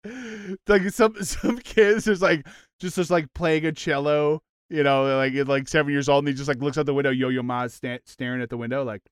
like 0.68 0.90
some 0.90 1.14
some 1.24 1.60
kids 1.60 2.06
just 2.06 2.24
like 2.24 2.48
just 2.80 2.96
just 2.96 3.12
like 3.12 3.32
playing 3.36 3.68
a 3.68 3.72
cello, 3.72 4.42
you 4.72 4.82
know, 4.82 5.18
like 5.18 5.36
like 5.48 5.68
seven 5.68 5.92
years 5.92 6.10
old, 6.10 6.24
and 6.24 6.30
he 6.30 6.34
just 6.34 6.48
like 6.48 6.64
looks 6.64 6.80
out 6.80 6.88
the 6.88 6.96
window. 6.96 7.12
Yo 7.12 7.30
Yo 7.30 7.44
Ma's 7.44 7.76
sta- 7.76 8.00
staring 8.06 8.42
at 8.42 8.50
the 8.50 8.58
window, 8.58 8.84
like 8.84 9.04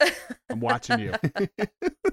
I'm 0.50 0.60
watching 0.60 1.00
you. 1.02 1.14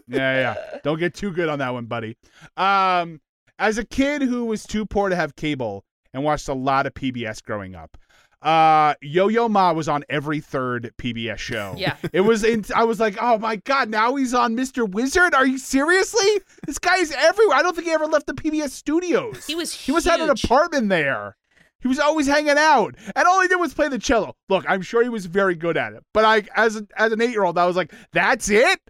yeah, 0.06 0.54
yeah. 0.54 0.54
Don't 0.84 0.98
get 0.98 1.14
too 1.14 1.30
good 1.30 1.48
on 1.48 1.60
that 1.60 1.72
one, 1.72 1.86
buddy. 1.86 2.18
Um, 2.58 3.22
as 3.62 3.78
a 3.78 3.84
kid 3.84 4.22
who 4.22 4.44
was 4.44 4.64
too 4.64 4.84
poor 4.84 5.08
to 5.08 5.16
have 5.16 5.36
cable 5.36 5.84
and 6.12 6.24
watched 6.24 6.48
a 6.48 6.54
lot 6.54 6.84
of 6.84 6.94
PBS 6.94 7.42
growing 7.42 7.74
up, 7.74 7.96
uh, 8.42 8.94
Yo 9.00 9.28
Yo 9.28 9.48
Ma 9.48 9.72
was 9.72 9.88
on 9.88 10.02
every 10.08 10.40
third 10.40 10.92
PBS 10.98 11.38
show. 11.38 11.74
Yeah. 11.78 11.96
It 12.12 12.22
was 12.22 12.42
in 12.42 12.64
I 12.74 12.82
was 12.82 12.98
like, 12.98 13.16
"Oh 13.20 13.38
my 13.38 13.56
god, 13.56 13.88
now 13.88 14.16
he's 14.16 14.34
on 14.34 14.56
Mr. 14.56 14.90
Wizard? 14.90 15.32
Are 15.32 15.46
you 15.46 15.58
seriously? 15.58 16.40
This 16.66 16.78
guy's 16.80 17.12
everywhere. 17.12 17.56
I 17.56 17.62
don't 17.62 17.74
think 17.76 17.86
he 17.86 17.92
ever 17.92 18.06
left 18.06 18.26
the 18.26 18.34
PBS 18.34 18.70
studios. 18.70 19.46
He 19.46 19.54
was 19.54 19.72
He 19.72 19.92
must 19.92 20.06
have 20.06 20.18
had 20.18 20.28
an 20.28 20.36
apartment 20.44 20.88
there. 20.88 21.36
He 21.80 21.88
was 21.88 21.98
always 21.98 22.26
hanging 22.26 22.58
out. 22.58 22.94
And 23.16 23.26
all 23.26 23.42
he 23.42 23.48
did 23.48 23.56
was 23.56 23.74
play 23.74 23.88
the 23.88 23.98
cello. 23.98 24.36
Look, 24.48 24.64
I'm 24.68 24.82
sure 24.82 25.02
he 25.02 25.08
was 25.08 25.26
very 25.26 25.54
good 25.56 25.76
at 25.76 25.92
it. 25.92 26.02
But 26.12 26.24
I 26.24 26.42
as 26.56 26.82
as 26.96 27.12
an 27.12 27.20
8-year-old, 27.20 27.58
I 27.58 27.66
was 27.66 27.76
like, 27.76 27.92
"That's 28.12 28.50
it? 28.50 28.80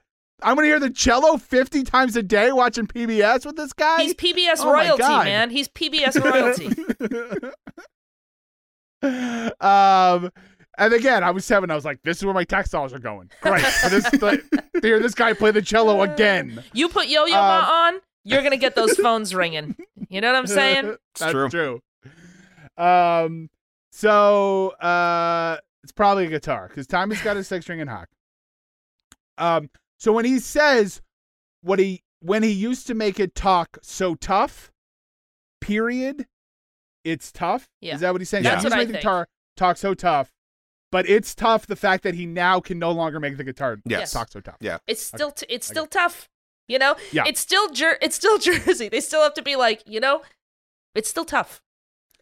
I'm 0.44 0.56
going 0.56 0.66
to 0.66 0.70
hear 0.70 0.80
the 0.80 0.90
cello 0.90 1.36
50 1.36 1.84
times 1.84 2.16
a 2.16 2.22
day 2.22 2.52
watching 2.52 2.86
PBS 2.86 3.46
with 3.46 3.56
this 3.56 3.72
guy?" 3.72 4.02
He's 4.02 4.14
PBS 4.14 4.60
Oh 4.60 4.72
royalty, 4.72 5.02
man. 5.02 5.50
He's 5.50 5.68
PBS 5.68 6.22
royalty. 6.22 6.68
um, 9.60 10.30
and 10.78 10.94
again, 10.94 11.22
I 11.22 11.30
was 11.30 11.44
seven. 11.44 11.70
I 11.70 11.74
was 11.74 11.84
like, 11.84 12.00
"This 12.02 12.18
is 12.18 12.24
where 12.24 12.34
my 12.34 12.44
tax 12.44 12.70
dollars 12.70 12.92
are 12.92 12.98
going." 12.98 13.30
Great 13.40 13.64
for 13.64 13.90
this 13.90 14.08
to 14.10 14.40
hear 14.80 15.00
this 15.00 15.14
guy 15.14 15.32
play 15.32 15.50
the 15.50 15.62
cello 15.62 16.02
again. 16.02 16.62
You 16.72 16.88
put 16.88 17.08
Yo 17.08 17.26
Yo 17.26 17.36
Um, 17.36 17.42
Ma 17.42 17.88
on, 17.88 18.00
you're 18.24 18.42
gonna 18.42 18.56
get 18.56 18.74
those 18.74 18.96
phones 18.98 19.34
ringing. 19.34 19.76
You 20.08 20.20
know 20.20 20.28
what 20.28 20.38
I'm 20.38 20.46
saying? 20.46 20.96
That's 21.18 21.32
true. 21.32 21.48
true. 21.48 21.80
Um, 22.82 23.50
so 23.90 24.70
uh, 24.80 25.58
it's 25.82 25.92
probably 25.92 26.26
a 26.26 26.30
guitar 26.30 26.68
because 26.68 26.86
Tommy's 26.86 27.20
got 27.22 27.36
a 27.36 27.44
six 27.44 27.64
string 27.64 27.80
and 27.80 27.90
hock. 27.90 28.08
Um, 29.36 29.68
so 30.02 30.12
when 30.12 30.24
he 30.24 30.40
says 30.40 31.00
what 31.60 31.78
he 31.78 32.02
when 32.18 32.42
he 32.42 32.50
used 32.50 32.88
to 32.88 32.94
make 32.94 33.20
it 33.20 33.36
talk 33.36 33.78
so 33.82 34.16
tough, 34.16 34.72
period, 35.60 36.26
it's 37.04 37.30
tough. 37.30 37.68
Yeah. 37.80 37.94
Is 37.94 38.00
that 38.00 38.10
what 38.12 38.20
he's 38.20 38.28
saying? 38.28 38.42
That's 38.42 38.62
he 38.62 38.64
used 38.64 38.64
what 38.64 38.70
to 38.70 38.74
I 38.76 38.78
make 38.80 38.88
the 38.88 38.94
guitar 38.94 39.28
talk 39.56 39.76
so 39.76 39.94
tough, 39.94 40.32
but 40.90 41.08
it's 41.08 41.36
tough 41.36 41.66
the 41.68 41.76
fact 41.76 42.02
that 42.02 42.14
he 42.14 42.26
now 42.26 42.58
can 42.58 42.80
no 42.80 42.90
longer 42.90 43.20
make 43.20 43.36
the 43.36 43.44
guitar 43.44 43.78
Yes. 43.84 44.10
talk 44.10 44.32
so 44.32 44.40
tough. 44.40 44.56
Yeah. 44.60 44.78
It's 44.88 45.00
still 45.02 45.30
t- 45.30 45.46
it's 45.48 45.66
still 45.68 45.86
tough. 45.86 46.28
You 46.66 46.78
know? 46.80 46.96
Yeah. 47.12 47.24
It's 47.26 47.40
still 47.40 47.68
Jer- 47.70 47.98
it's 48.02 48.16
still 48.16 48.38
Jersey. 48.48 48.88
They 48.88 49.00
still 49.00 49.22
have 49.22 49.34
to 49.34 49.42
be 49.42 49.54
like, 49.54 49.82
you 49.86 50.00
know, 50.00 50.22
it's 50.96 51.08
still 51.08 51.24
tough. 51.24 51.62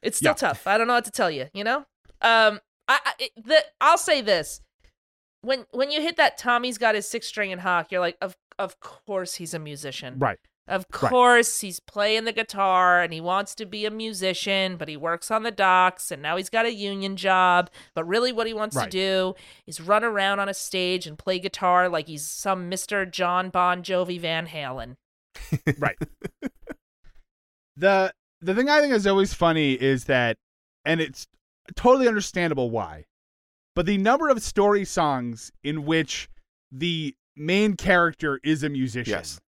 It's 0.02 0.18
still 0.18 0.32
Yeah. 0.32 0.34
tough. 0.48 0.66
I 0.66 0.76
don't 0.76 0.86
know 0.86 0.94
what 0.94 1.04
to 1.06 1.10
tell 1.10 1.30
you, 1.30 1.46
you 1.54 1.64
know? 1.64 1.78
Um 2.20 2.60
I, 2.88 2.98
I 3.06 3.12
it, 3.20 3.30
the 3.42 3.64
I'll 3.80 3.96
say 3.98 4.20
this. 4.20 4.60
When 5.42 5.66
when 5.70 5.90
you 5.90 6.00
hit 6.02 6.16
that 6.16 6.36
Tommy's 6.38 6.78
got 6.78 6.94
his 6.94 7.08
six 7.08 7.26
string 7.26 7.52
and 7.52 7.60
hock, 7.60 7.90
you're 7.90 8.00
like 8.00 8.16
of 8.20 8.36
of 8.58 8.78
course 8.80 9.34
he's 9.36 9.54
a 9.54 9.58
musician. 9.58 10.18
Right. 10.18 10.38
Of 10.68 10.84
Right. 11.02 11.10
course, 11.10 11.60
he's 11.60 11.80
playing 11.80 12.26
the 12.26 12.32
guitar 12.32 13.02
and 13.02 13.12
he 13.12 13.20
wants 13.20 13.56
to 13.56 13.66
be 13.66 13.86
a 13.86 13.90
musician, 13.90 14.76
but 14.76 14.86
he 14.86 14.96
works 14.96 15.28
on 15.30 15.42
the 15.42 15.50
docks 15.50 16.12
and 16.12 16.22
now 16.22 16.36
he's 16.36 16.50
got 16.50 16.64
a 16.64 16.72
union 16.72 17.16
job. 17.16 17.70
But 17.94 18.04
really, 18.06 18.30
what 18.30 18.46
he 18.46 18.54
wants 18.54 18.76
Right. 18.76 18.84
to 18.84 18.90
do 18.90 19.34
is 19.66 19.80
run 19.80 20.04
around 20.04 20.38
on 20.38 20.48
a 20.48 20.54
stage 20.54 21.08
and 21.08 21.18
play 21.18 21.40
guitar 21.40 21.88
like 21.88 22.06
he's 22.06 22.24
some 22.28 22.70
Mr. 22.70 23.10
John 23.10 23.50
Bon 23.50 23.82
Jovi 23.82 24.20
Van 24.20 24.46
Halen. 24.46 24.96
right. 25.78 25.96
the 27.76 28.12
the 28.40 28.54
thing 28.54 28.68
I 28.68 28.80
think 28.80 28.92
is 28.94 29.06
always 29.06 29.34
funny 29.34 29.72
is 29.72 30.04
that, 30.04 30.36
and 30.84 31.00
it's 31.00 31.26
totally 31.76 32.06
understandable 32.08 32.70
why, 32.70 33.04
but 33.80 33.86
the 33.86 33.96
number 33.96 34.28
of 34.28 34.42
story 34.42 34.84
songs 34.84 35.50
in 35.64 35.86
which 35.86 36.28
the 36.70 37.16
main 37.34 37.76
character 37.76 38.38
is 38.44 38.62
a 38.62 38.68
musician. 38.68 39.10
Yes. 39.14 39.40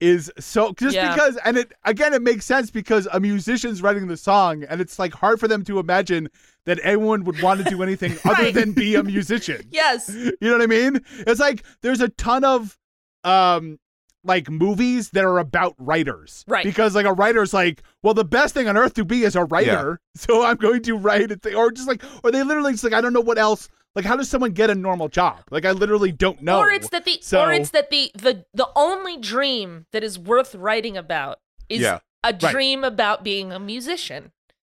Is 0.00 0.30
so 0.38 0.72
just 0.74 0.94
Yeah. 0.94 1.12
because, 1.12 1.36
and 1.44 1.56
it 1.56 1.72
again, 1.84 2.14
it 2.14 2.22
makes 2.22 2.44
sense 2.46 2.70
because 2.70 3.08
a 3.12 3.18
musician's 3.18 3.82
writing 3.82 4.06
the 4.06 4.16
song, 4.16 4.62
and 4.62 4.80
it's 4.80 4.96
like 4.96 5.12
hard 5.12 5.40
for 5.40 5.48
them 5.48 5.64
to 5.64 5.80
imagine 5.80 6.28
that 6.66 6.78
anyone 6.84 7.24
would 7.24 7.42
want 7.42 7.64
to 7.64 7.68
do 7.68 7.82
anything 7.82 8.16
other 8.24 8.52
than 8.52 8.74
be 8.74 8.94
a 8.94 9.02
musician. 9.02 9.66
Yes. 9.72 10.08
You 10.08 10.36
know 10.40 10.52
what 10.52 10.62
I 10.62 10.66
mean? 10.66 11.00
It's 11.26 11.40
like 11.40 11.64
there's 11.82 12.00
a 12.00 12.10
ton 12.10 12.44
of 12.44 12.78
um 13.24 13.80
like 14.28 14.48
movies 14.48 15.10
that 15.10 15.24
are 15.24 15.38
about 15.38 15.74
writers. 15.78 16.44
Right. 16.46 16.64
Because 16.64 16.94
like 16.94 17.06
a 17.06 17.12
writer's 17.12 17.52
like, 17.52 17.82
well, 18.02 18.14
the 18.14 18.24
best 18.24 18.54
thing 18.54 18.68
on 18.68 18.76
earth 18.76 18.94
to 18.94 19.04
be 19.04 19.22
is 19.24 19.34
a 19.34 19.44
writer. 19.44 20.00
So 20.18 20.44
I'm 20.44 20.56
going 20.56 20.82
to 20.82 20.96
write 20.96 21.30
a 21.30 21.36
thing 21.36 21.54
or 21.54 21.70
just 21.70 21.86
like 21.86 22.02
or 22.24 22.32
they 22.32 22.42
literally 22.42 22.72
just 22.72 22.82
like 22.82 22.92
I 22.92 23.00
don't 23.00 23.12
know 23.12 23.20
what 23.20 23.38
else 23.38 23.68
like 23.94 24.04
how 24.04 24.16
does 24.16 24.28
someone 24.28 24.50
get 24.50 24.68
a 24.68 24.74
normal 24.74 25.08
job? 25.08 25.42
Like 25.50 25.64
I 25.64 25.70
literally 25.70 26.10
don't 26.10 26.42
know. 26.42 26.58
Or 26.58 26.70
it's 26.70 26.88
that 26.90 27.04
the 27.04 27.18
So- 27.22 27.40
or 27.42 27.52
it's 27.52 27.70
that 27.70 27.90
the 27.90 28.10
the 28.14 28.44
the 28.52 28.68
only 28.74 29.16
dream 29.16 29.86
that 29.92 30.02
is 30.04 30.18
worth 30.18 30.54
writing 30.56 30.96
about 30.96 31.38
is 31.68 31.80
Yeah. 31.82 32.00
a 32.24 32.32
Right. 32.32 32.40
dream 32.52 32.82
about 32.84 33.22
being 33.22 33.52
a 33.52 33.60
musician. 33.60 34.32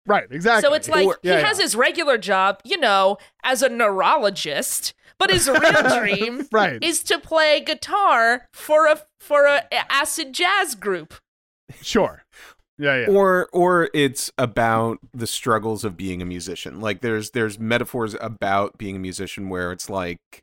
Right, 0.07 0.25
exactly. 0.31 0.67
So 0.67 0.73
it's 0.73 0.89
like 0.89 1.05
Or- 1.07 1.19
he 1.21 1.29
yeah, 1.29 1.45
has 1.45 1.59
his 1.59 1.75
regular 1.75 2.17
job, 2.17 2.59
you 2.63 2.77
know, 2.77 3.17
as 3.43 3.61
a 3.61 3.69
neurologist, 3.69 4.93
but 5.19 5.29
his 5.29 5.47
real 5.47 5.83
dream 5.99 6.47
Right. 6.51 6.81
is 6.83 7.03
to 7.03 7.19
play 7.19 7.59
guitar 7.61 8.47
for 8.53 8.87
a 8.87 9.01
for 9.19 9.45
a 9.45 9.63
acid 9.91 10.33
jazz 10.33 10.73
group. 10.75 11.13
Sure. 11.81 12.23
Yeah, 12.77 13.01
yeah. 13.01 13.07
or 13.09 13.47
or 13.53 13.89
it's 13.93 14.31
about 14.39 14.97
the 15.13 15.27
struggles 15.27 15.83
of 15.85 15.95
being 15.95 16.19
a 16.19 16.25
musician 16.25 16.81
like 16.81 17.01
there's 17.01 17.29
there's 17.29 17.59
metaphors 17.59 18.15
about 18.19 18.79
being 18.79 18.95
a 18.95 18.99
musician 18.99 19.49
where 19.49 19.71
it's 19.71 19.87
like 19.87 20.41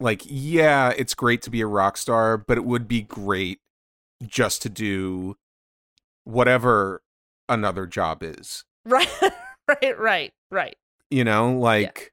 like 0.00 0.22
yeah 0.24 0.92
it's 0.96 1.14
great 1.14 1.42
to 1.42 1.50
be 1.50 1.60
a 1.60 1.66
rock 1.66 1.96
star 1.96 2.36
but 2.36 2.56
it 2.58 2.64
would 2.64 2.88
be 2.88 3.02
great 3.02 3.60
just 4.26 4.60
to 4.62 4.68
do 4.68 5.36
whatever 6.24 7.02
another 7.48 7.86
job 7.86 8.22
is 8.22 8.64
Right, 8.84 9.08
right, 9.68 9.98
right, 9.98 10.32
right. 10.50 10.76
you 11.10 11.24
know 11.24 11.52
like 11.52 12.12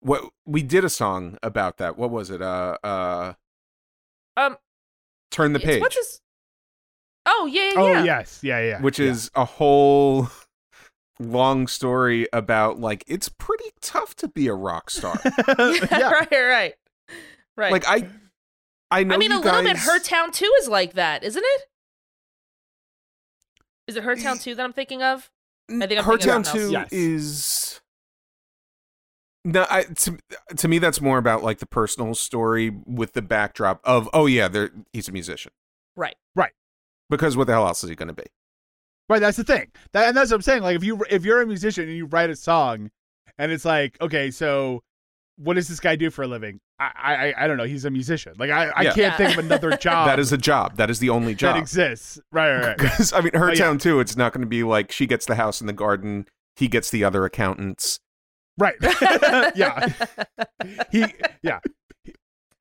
what 0.00 0.24
we 0.44 0.62
did 0.62 0.84
a 0.84 0.88
song 0.88 1.36
about 1.42 1.78
that 1.78 1.96
what 1.98 2.10
was 2.10 2.30
it 2.30 2.40
uh 2.42 2.76
uh 2.84 3.32
Um, 4.36 4.56
turn 5.30 5.52
the 5.52 5.60
page 5.60 5.80
What's 5.80 5.96
his? 5.96 6.20
Oh 7.28 7.46
yeah, 7.50 7.62
yeah, 7.64 7.72
Oh 7.76 7.86
yeah. 7.92 8.04
yes, 8.04 8.40
yeah, 8.42 8.60
yeah. 8.60 8.80
which 8.80 8.98
yeah. 9.00 9.10
is 9.10 9.30
a 9.34 9.44
whole 9.44 10.28
long 11.18 11.66
story 11.66 12.28
about 12.32 12.78
like 12.78 13.02
it's 13.08 13.28
pretty 13.28 13.70
tough 13.80 14.14
to 14.16 14.28
be 14.28 14.46
a 14.46 14.54
rock 14.54 14.90
star. 14.90 15.18
yeah. 15.58 16.10
right, 16.10 16.30
right, 16.30 16.74
right. 17.56 17.72
like 17.72 17.84
I 17.88 18.08
I 18.92 19.02
know 19.02 19.14
I 19.14 19.18
mean, 19.18 19.32
you 19.32 19.38
a 19.38 19.40
little 19.40 19.62
bit. 19.62 19.76
Her 19.78 19.98
Town 19.98 20.30
too 20.30 20.52
is 20.60 20.68
like 20.68 20.92
that, 20.92 21.24
isn't 21.24 21.42
it? 21.44 21.62
Is 23.86 23.96
it 23.96 24.04
Her 24.04 24.16
Town 24.16 24.38
Too 24.38 24.54
that 24.54 24.62
I'm 24.62 24.72
thinking 24.72 25.02
of? 25.02 25.30
I 25.70 25.86
think 25.86 25.98
I'm 25.98 26.04
Her 26.04 26.18
Town 26.18 26.40
of 26.40 26.46
something 26.46 26.68
2. 26.68 26.72
Yes. 26.72 26.92
is 26.92 27.80
no, 29.44 29.64
I, 29.70 29.84
to, 29.84 30.18
to 30.56 30.66
me 30.66 30.80
that's 30.80 31.00
more 31.00 31.18
about 31.18 31.44
like 31.44 31.58
the 31.58 31.66
personal 31.66 32.16
story 32.16 32.76
with 32.84 33.12
the 33.12 33.22
backdrop 33.22 33.80
of 33.84 34.10
oh 34.12 34.26
yeah, 34.26 34.48
there 34.48 34.70
he's 34.92 35.08
a 35.08 35.12
musician. 35.12 35.52
Right. 35.94 36.16
Right. 36.34 36.50
Because 37.08 37.36
what 37.36 37.46
the 37.46 37.52
hell 37.52 37.66
else 37.66 37.84
is 37.84 37.90
he 37.90 37.94
going 37.94 38.08
to 38.08 38.14
be? 38.14 38.24
Right, 39.08 39.20
that's 39.20 39.36
the 39.36 39.44
thing. 39.44 39.70
That, 39.92 40.08
and 40.08 40.16
that's 40.16 40.32
what 40.32 40.36
I'm 40.36 40.42
saying. 40.42 40.62
Like, 40.62 40.74
if 40.74 40.82
you 40.82 41.00
if 41.08 41.24
you're 41.24 41.40
a 41.40 41.46
musician 41.46 41.84
and 41.84 41.96
you 41.96 42.06
write 42.06 42.28
a 42.28 42.34
song, 42.34 42.90
and 43.38 43.52
it's 43.52 43.64
like, 43.64 43.96
okay, 44.00 44.32
so 44.32 44.82
what 45.36 45.54
does 45.54 45.68
this 45.68 45.78
guy 45.78 45.94
do 45.94 46.10
for 46.10 46.22
a 46.22 46.26
living? 46.26 46.58
I 46.78 46.92
I, 47.36 47.44
I 47.44 47.46
don't 47.46 47.56
know. 47.56 47.64
He's 47.64 47.84
a 47.84 47.90
musician. 47.90 48.34
Like, 48.38 48.50
I, 48.50 48.66
I 48.68 48.82
Yeah. 48.82 48.92
can't 48.92 48.96
Yeah. 48.98 49.16
think 49.16 49.38
of 49.38 49.44
another 49.46 49.76
job 49.76 50.06
that 50.08 50.18
is 50.18 50.32
a 50.32 50.36
job. 50.38 50.76
That 50.76 50.90
is 50.90 50.98
the 50.98 51.10
only 51.10 51.34
job 51.34 51.54
that 51.54 51.60
exists. 51.60 52.18
Right, 52.32 52.52
right, 52.54 52.66
right. 52.66 52.76
Because 52.78 53.12
I 53.12 53.20
mean, 53.20 53.32
her 53.34 53.46
Oh, 53.48 53.52
yeah. 53.52 53.54
town 53.54 53.78
too. 53.78 54.00
It's 54.00 54.16
not 54.16 54.32
going 54.32 54.42
to 54.42 54.46
be 54.48 54.62
like 54.62 54.92
she 54.92 55.06
gets 55.06 55.26
the 55.26 55.36
house 55.36 55.60
in 55.60 55.66
the 55.66 55.72
garden, 55.72 56.26
he 56.56 56.68
gets 56.68 56.90
the 56.90 57.02
other 57.04 57.24
accountants. 57.24 57.98
right. 58.58 58.74
yeah. 59.54 59.88
He 60.90 61.04
yeah. 61.42 61.60
He, 62.04 62.14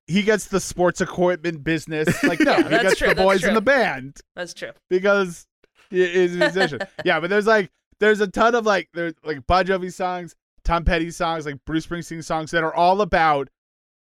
he 0.08 0.22
gets 0.24 0.46
the 0.48 0.60
sports 0.60 1.02
equipment 1.02 1.64
business. 1.64 2.24
Like 2.24 2.40
no, 2.40 2.56
he 2.56 2.70
gets 2.70 2.98
true, 3.00 3.10
the 3.10 3.16
boys 3.16 3.44
in 3.44 3.54
the 3.54 3.62
band 3.62 4.18
That's 4.36 4.54
true. 4.54 4.72
because 4.90 5.46
he 5.90 6.02
is 6.04 6.36
a 6.36 6.40
musician. 6.40 6.80
yeah, 7.04 7.20
but 7.20 7.30
there's 7.30 7.48
like 7.48 7.70
there's 8.00 8.22
a 8.22 8.28
ton 8.28 8.56
of 8.56 8.66
like 8.66 8.90
there's 8.94 9.14
like 9.24 9.46
Bon 9.48 9.66
Jovi 9.66 9.92
songs, 9.92 10.36
Tom 10.64 10.84
Petty 10.86 11.12
songs, 11.12 11.46
like 11.46 11.58
Bruce 11.66 11.88
Springsteen 11.88 12.24
songs 12.24 12.52
that 12.52 12.64
are 12.64 12.74
all 12.74 13.02
about 13.02 13.50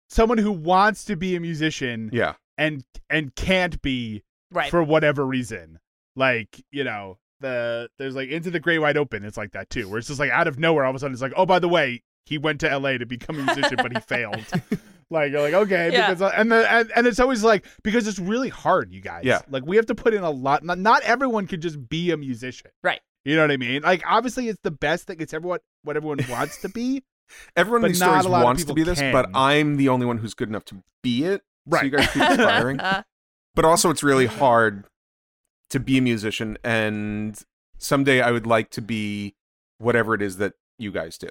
someone 0.08 0.38
who 0.38 0.52
wants 0.52 1.04
to 1.04 1.16
be 1.16 1.36
a 1.36 1.40
musician 1.40 2.10
Yeah. 2.12 2.34
and 2.56 2.84
and 3.10 3.34
can't 3.34 3.80
be 3.82 4.22
Right. 4.50 4.70
for 4.70 4.82
whatever 4.82 5.26
reason. 5.26 5.78
Like, 6.16 6.62
you 6.70 6.82
know, 6.84 7.18
the 7.40 7.88
there's 7.98 8.16
like 8.16 8.28
Into 8.30 8.50
the 8.50 8.60
Great 8.60 8.78
Wide 8.78 8.96
Open, 8.96 9.24
it's 9.24 9.36
like 9.36 9.52
that 9.52 9.70
too, 9.70 9.88
where 9.88 9.98
it's 9.98 10.08
just 10.08 10.18
like 10.20 10.30
out 10.30 10.48
of 10.48 10.58
nowhere, 10.58 10.84
all 10.84 10.90
of 10.90 10.96
a 10.96 10.98
sudden 10.98 11.12
it's 11.12 11.22
like, 11.22 11.34
oh, 11.36 11.46
by 11.46 11.58
the 11.58 11.68
way, 11.68 12.02
he 12.26 12.38
went 12.38 12.60
to 12.60 12.68
LA 12.78 12.98
to 12.98 13.06
become 13.06 13.38
a 13.38 13.42
musician, 13.42 13.76
but 13.80 13.92
he 13.92 14.00
failed. 14.08 14.44
Like 15.10 15.32
you're 15.32 15.40
like, 15.42 15.54
okay, 15.54 15.90
Yeah. 15.92 16.08
because 16.08 16.22
uh, 16.22 16.32
and 16.36 16.50
the 16.52 16.70
and, 16.70 16.90
and 16.96 17.06
it's 17.06 17.20
always 17.20 17.44
like 17.44 17.64
because 17.82 18.06
it's 18.08 18.18
really 18.18 18.48
hard, 18.48 18.92
you 18.92 19.00
guys. 19.00 19.24
Yeah. 19.24 19.40
Like 19.48 19.64
we 19.66 19.76
have 19.76 19.86
to 19.86 19.94
put 19.94 20.12
in 20.14 20.22
a 20.22 20.30
lot 20.30 20.64
not, 20.64 20.78
not 20.78 21.02
everyone 21.02 21.46
could 21.46 21.60
just 21.62 21.88
be 21.88 22.10
a 22.10 22.16
musician. 22.16 22.70
Right. 22.82 23.00
You 23.24 23.36
know 23.36 23.42
what 23.42 23.50
I 23.50 23.56
mean? 23.58 23.82
Like 23.82 24.02
obviously 24.06 24.48
it's 24.48 24.60
the 24.62 24.70
best 24.70 25.06
thing, 25.06 25.16
it's 25.20 25.32
everyone 25.34 25.60
what 25.84 25.96
everyone 25.96 26.18
wants 26.30 26.60
to 26.62 26.68
be. 26.68 27.02
Everyone 27.56 27.82
But 27.82 27.86
in 27.86 27.92
these 27.92 28.00
stories 28.00 28.24
a 28.24 28.28
lot 28.28 28.38
of 28.38 28.44
wants 28.44 28.62
to 28.62 28.66
people 28.66 28.74
be 28.76 28.82
this, 28.84 29.00
but. 29.00 29.30
I'm 29.34 29.76
the 29.76 29.88
only 29.88 30.06
one 30.06 30.18
who's 30.18 30.34
good 30.34 30.48
enough 30.48 30.64
to 30.66 30.82
be 31.02 31.24
it. 31.24 31.42
So 31.70 31.82
you 31.82 31.90
guys 31.90 32.08
keep 32.12 32.22
inspiring. 32.22 32.76
but 33.54 33.64
also, 33.64 33.90
it's 33.90 34.02
really 34.02 34.26
mm-hmm. 34.26 34.38
hard 34.38 34.84
to 35.70 35.80
be 35.80 35.98
a 35.98 36.02
musician, 36.02 36.56
and 36.64 37.38
someday 37.76 38.20
I 38.20 38.30
would 38.30 38.46
like 38.46 38.70
to 38.70 38.82
be 38.82 39.34
whatever 39.78 40.14
it 40.14 40.22
is 40.22 40.38
that 40.38 40.54
you 40.78 40.90
guys 40.90 41.18
do. 41.18 41.28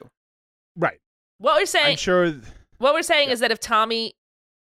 Right. 0.75 0.99
what 1.39 1.55
we're 1.55 1.61
I'm 1.61 1.65
saying 1.65 1.97
sure 1.97 2.35
what 2.77 2.93
we're 2.93 3.01
saying 3.01 3.29
is 3.29 3.39
that 3.39 3.51
if 3.51 3.59
Tommy 3.59 4.13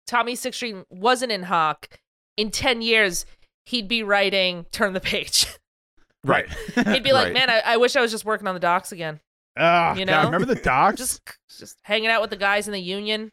Tommy 0.07 0.35
Sixteen 0.35 0.85
wasn't 0.91 1.31
in 1.33 1.45
hock, 1.45 1.89
in 2.37 2.51
ten 2.51 2.83
years 2.83 3.27
he'd 3.67 3.89
be 3.89 4.03
writing 4.03 4.67
Turn 4.73 4.93
the 4.93 5.01
Page. 5.01 5.47
Right. 6.23 6.47
He'd 6.75 7.03
be 7.03 7.15
like, 7.15 7.29
Right. 7.29 7.33
Man, 7.33 7.49
I, 7.49 7.63
I 7.65 7.77
wish 7.79 7.97
I 7.97 8.03
was 8.03 8.11
just 8.11 8.27
working 8.27 8.47
on 8.47 8.53
the 8.53 8.61
docks 8.61 8.93
again. 8.93 9.21
Ah, 9.57 9.95
You 9.95 10.05
God, 10.07 10.13
know? 10.23 10.25
remember 10.31 10.55
the 10.55 10.61
docks? 10.63 10.97
Just 10.99 11.21
just 11.59 11.79
hanging 11.83 12.09
out 12.11 12.21
with 12.21 12.31
the 12.31 12.37
guys 12.37 12.67
in 12.67 12.73
the 12.73 12.81
union. 12.81 13.31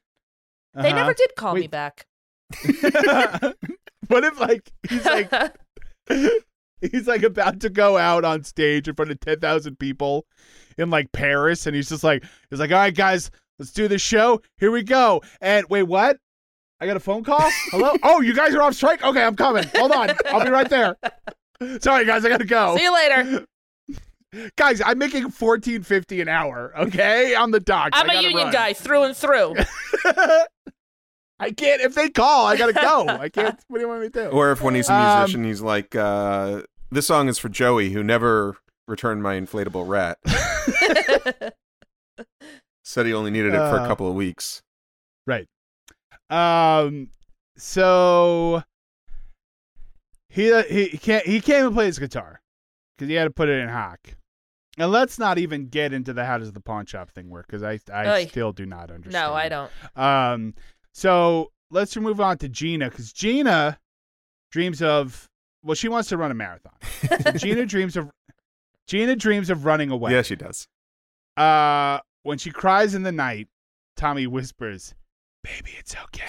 They 0.74 0.90
Uh-huh. 0.90 0.96
never 0.96 1.14
did 1.14 1.36
call 1.36 1.56
me 1.56 1.68
back. 1.68 2.06
what 4.08 4.24
if 4.24 4.40
like 4.40 4.72
he's 4.90 5.06
like 5.06 5.32
he's 6.82 7.08
like 7.08 7.24
about 7.24 7.60
to 7.62 7.70
go 7.70 7.98
out 7.98 8.24
on 8.24 8.44
stage 8.44 8.88
in 8.88 8.96
front 8.96 9.12
of 9.12 9.20
10,000 9.20 9.78
people 9.80 10.26
in 10.78 10.90
like 10.90 11.12
Paris 11.12 11.66
and 11.68 11.76
he's 11.76 11.90
just 11.90 12.04
like 12.04 12.24
he's 12.50 12.60
like 12.60 12.72
all 12.72 12.78
right 12.78 12.96
guys 12.96 13.30
let's 13.60 13.72
do 13.72 13.88
the 13.88 13.98
show 14.00 14.42
here 14.60 14.72
we 14.72 14.82
go 14.84 15.22
and 15.42 15.66
wait 15.70 15.84
what 15.84 16.18
I 16.80 16.86
got 16.86 16.96
a 16.96 17.02
phone 17.02 17.24
call 17.24 17.50
hello 17.72 17.96
oh 18.04 18.22
you 18.22 18.34
guys 18.34 18.54
are 18.56 18.62
off 18.62 18.74
strike 18.76 19.04
okay 19.04 19.24
I'm 19.24 19.36
coming 19.36 19.66
hold 19.76 19.92
on 19.92 20.12
I'll 20.28 20.44
be 20.44 20.50
right 20.52 20.70
there 20.70 20.96
sorry 21.82 22.06
guys 22.06 22.24
I 22.24 22.30
got 22.30 22.38
to 22.40 22.46
go 22.46 22.78
See 22.78 22.84
you 22.84 22.94
later. 22.94 23.46
Guys 24.58 24.82
I'm 24.86 24.98
making 24.98 25.24
1450 25.24 26.22
an 26.22 26.28
hour 26.28 26.74
okay 26.78 27.34
on 27.36 27.52
the 27.52 27.60
dock 27.60 27.92
I'm 27.94 28.10
a 28.10 28.22
union 28.22 28.52
guy 28.52 28.74
through 28.74 29.04
and 29.04 29.16
through. 29.16 29.56
I 31.40 31.52
can't 31.52 31.82
if 31.82 31.94
they 31.96 32.10
call 32.10 32.46
I 32.48 32.58
got 32.58 32.68
to 32.68 32.74
go 32.74 33.08
I 33.08 33.30
can't 33.30 33.60
what 33.68 33.78
do 33.78 33.82
you 33.84 33.88
want 33.88 34.02
me 34.02 34.10
to 34.10 34.24
do 34.26 34.30
Or 34.30 34.52
if 34.52 34.62
when 34.62 34.76
he's 34.76 34.90
a 34.90 34.94
Um, 34.94 35.18
musician, 35.20 35.44
he's 35.46 35.62
like, 35.62 35.96
uh, 35.96 36.64
"This 36.92 37.06
song 37.08 37.30
is 37.30 37.38
for 37.38 37.48
Joey, 37.50 37.92
who 37.92 38.04
never 38.04 38.58
returned 38.88 39.22
my 39.24 39.36
inflatable 39.40 39.88
rat." 39.88 40.18
Said 42.84 43.06
he 43.06 43.14
only 43.14 43.32
needed 43.32 43.54
it 43.54 43.58
for 43.58 43.78
a 43.78 43.84
Uh, 43.84 43.88
couple 43.88 44.10
of 44.10 44.16
weeks. 44.16 44.62
Right. 45.28 45.48
Um. 46.30 47.10
So 47.58 48.64
he 50.30 50.52
he 50.70 50.86
he 50.88 50.98
can't 50.98 51.26
he 51.26 51.40
can't 51.42 51.60
even 51.60 51.74
play 51.74 51.86
his 51.86 52.00
guitar 52.00 52.42
because 52.98 53.10
he 53.10 53.16
had 53.16 53.26
to 53.26 53.30
put 53.32 53.48
it 53.50 53.60
in 53.62 53.70
hock. 53.70 54.16
And 54.78 54.92
let's 54.92 55.18
not 55.18 55.38
even 55.40 55.68
get 55.70 55.92
into 55.92 56.14
the 56.14 56.24
how 56.24 56.38
does 56.38 56.52
the 56.52 56.60
pawn 56.62 56.86
shop 56.86 57.10
thing 57.10 57.30
work 57.30 57.48
because 57.48 57.64
I 57.64 57.80
I 57.92 58.08
Oy. 58.22 58.26
still 58.28 58.52
do 58.52 58.66
not 58.66 58.92
understand. 58.92 59.14
no, 59.30 59.34
I 59.34 59.50
don't. 59.50 59.72
Um. 59.96 60.54
So 60.94 61.52
let's 61.72 61.96
move 61.98 62.22
on 62.22 62.38
to 62.40 62.50
Gina 62.50 62.90
because 62.90 63.12
Gina 63.12 63.80
dreams 64.52 64.82
of 64.82 65.28
well 65.64 65.76
she 65.76 65.90
wants 65.90 66.10
to 66.10 66.18
run 66.18 66.30
a 66.32 66.36
marathon. 66.36 66.74
So 67.10 67.32
Gina 67.38 67.66
dreams 67.66 67.98
of 67.98 68.10
Gina 68.88 69.16
dreams 69.16 69.50
of 69.50 69.66
running 69.66 69.90
away. 69.90 70.12
Yeah, 70.12 70.22
she 70.22 70.36
does. 70.36 70.68
Uh, 71.36 72.00
when 72.24 72.38
she 72.38 72.52
cries 72.52 72.94
in 72.96 73.04
the 73.04 73.12
night, 73.12 73.48
Tommy 73.96 74.28
whispers, 74.28 74.94
"Baby, 75.44 75.72
it's 75.80 75.96
okay. 76.06 76.24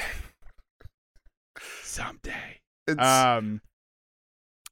Someday." 1.83 2.61
It's, 2.87 3.01
Um, 3.01 3.61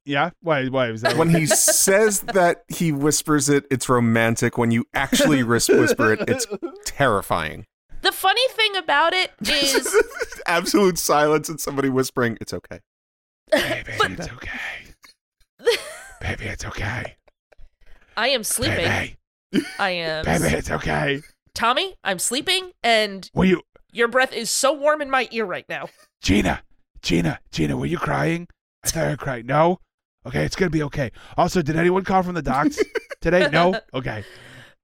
yeah. 0.06 0.30
Why? 0.40 0.68
Why 0.68 0.90
was 0.90 1.02
that? 1.02 1.16
when 1.16 1.30
he 1.30 1.46
says 1.46 2.20
that 2.20 2.64
he 2.68 2.92
whispers 2.92 3.48
it, 3.48 3.66
it's 3.70 3.88
romantic. 3.88 4.56
When 4.56 4.70
you 4.70 4.84
actually 4.94 5.42
whisper 5.42 6.12
it, 6.12 6.28
it's 6.28 6.46
terrifying. 6.84 7.66
The 8.02 8.12
funny 8.12 8.46
thing 8.50 8.76
about 8.76 9.12
it 9.14 9.32
is 9.42 9.94
Absolute 10.46 10.96
silence 10.98 11.48
and 11.48 11.60
somebody 11.60 11.88
whispering, 11.88 12.38
"It's 12.40 12.52
okay." 12.52 12.80
Baby, 13.50 13.92
it's 14.00 14.28
okay. 14.28 14.60
Baby, 16.20 16.44
it's 16.46 16.64
okay. 16.64 17.16
I 18.16 18.28
am 18.28 18.44
sleeping. 18.44 18.76
Baby, 18.76 19.66
I 19.78 19.90
am 19.90 20.24
baby, 20.24 20.46
it's 20.46 20.70
okay. 20.70 21.22
Tommy, 21.54 21.94
I'm 22.02 22.18
sleeping 22.18 22.72
and 22.82 23.30
Were 23.34 23.44
you, 23.44 23.62
your 23.92 24.08
breath 24.08 24.32
is 24.32 24.50
so 24.50 24.72
warm 24.72 25.02
in 25.02 25.10
my 25.10 25.28
ear 25.30 25.44
right 25.44 25.66
now. 25.68 25.88
Gina? 26.22 26.62
Gina, 27.02 27.40
Gina, 27.52 27.76
were 27.76 27.86
you 27.86 27.98
crying? 27.98 28.48
I 28.84 28.88
thought 28.88 29.02
I 29.02 29.08
heard 29.10 29.18
crying. 29.18 29.46
No. 29.46 29.78
Okay, 30.26 30.44
it's 30.44 30.56
gonna 30.56 30.70
be 30.70 30.82
okay. 30.84 31.12
Also, 31.36 31.62
did 31.62 31.76
anyone 31.76 32.04
call 32.04 32.22
from 32.22 32.34
the 32.34 32.42
docks 32.42 32.78
today? 33.20 33.48
No. 33.50 33.78
Okay. 33.94 34.24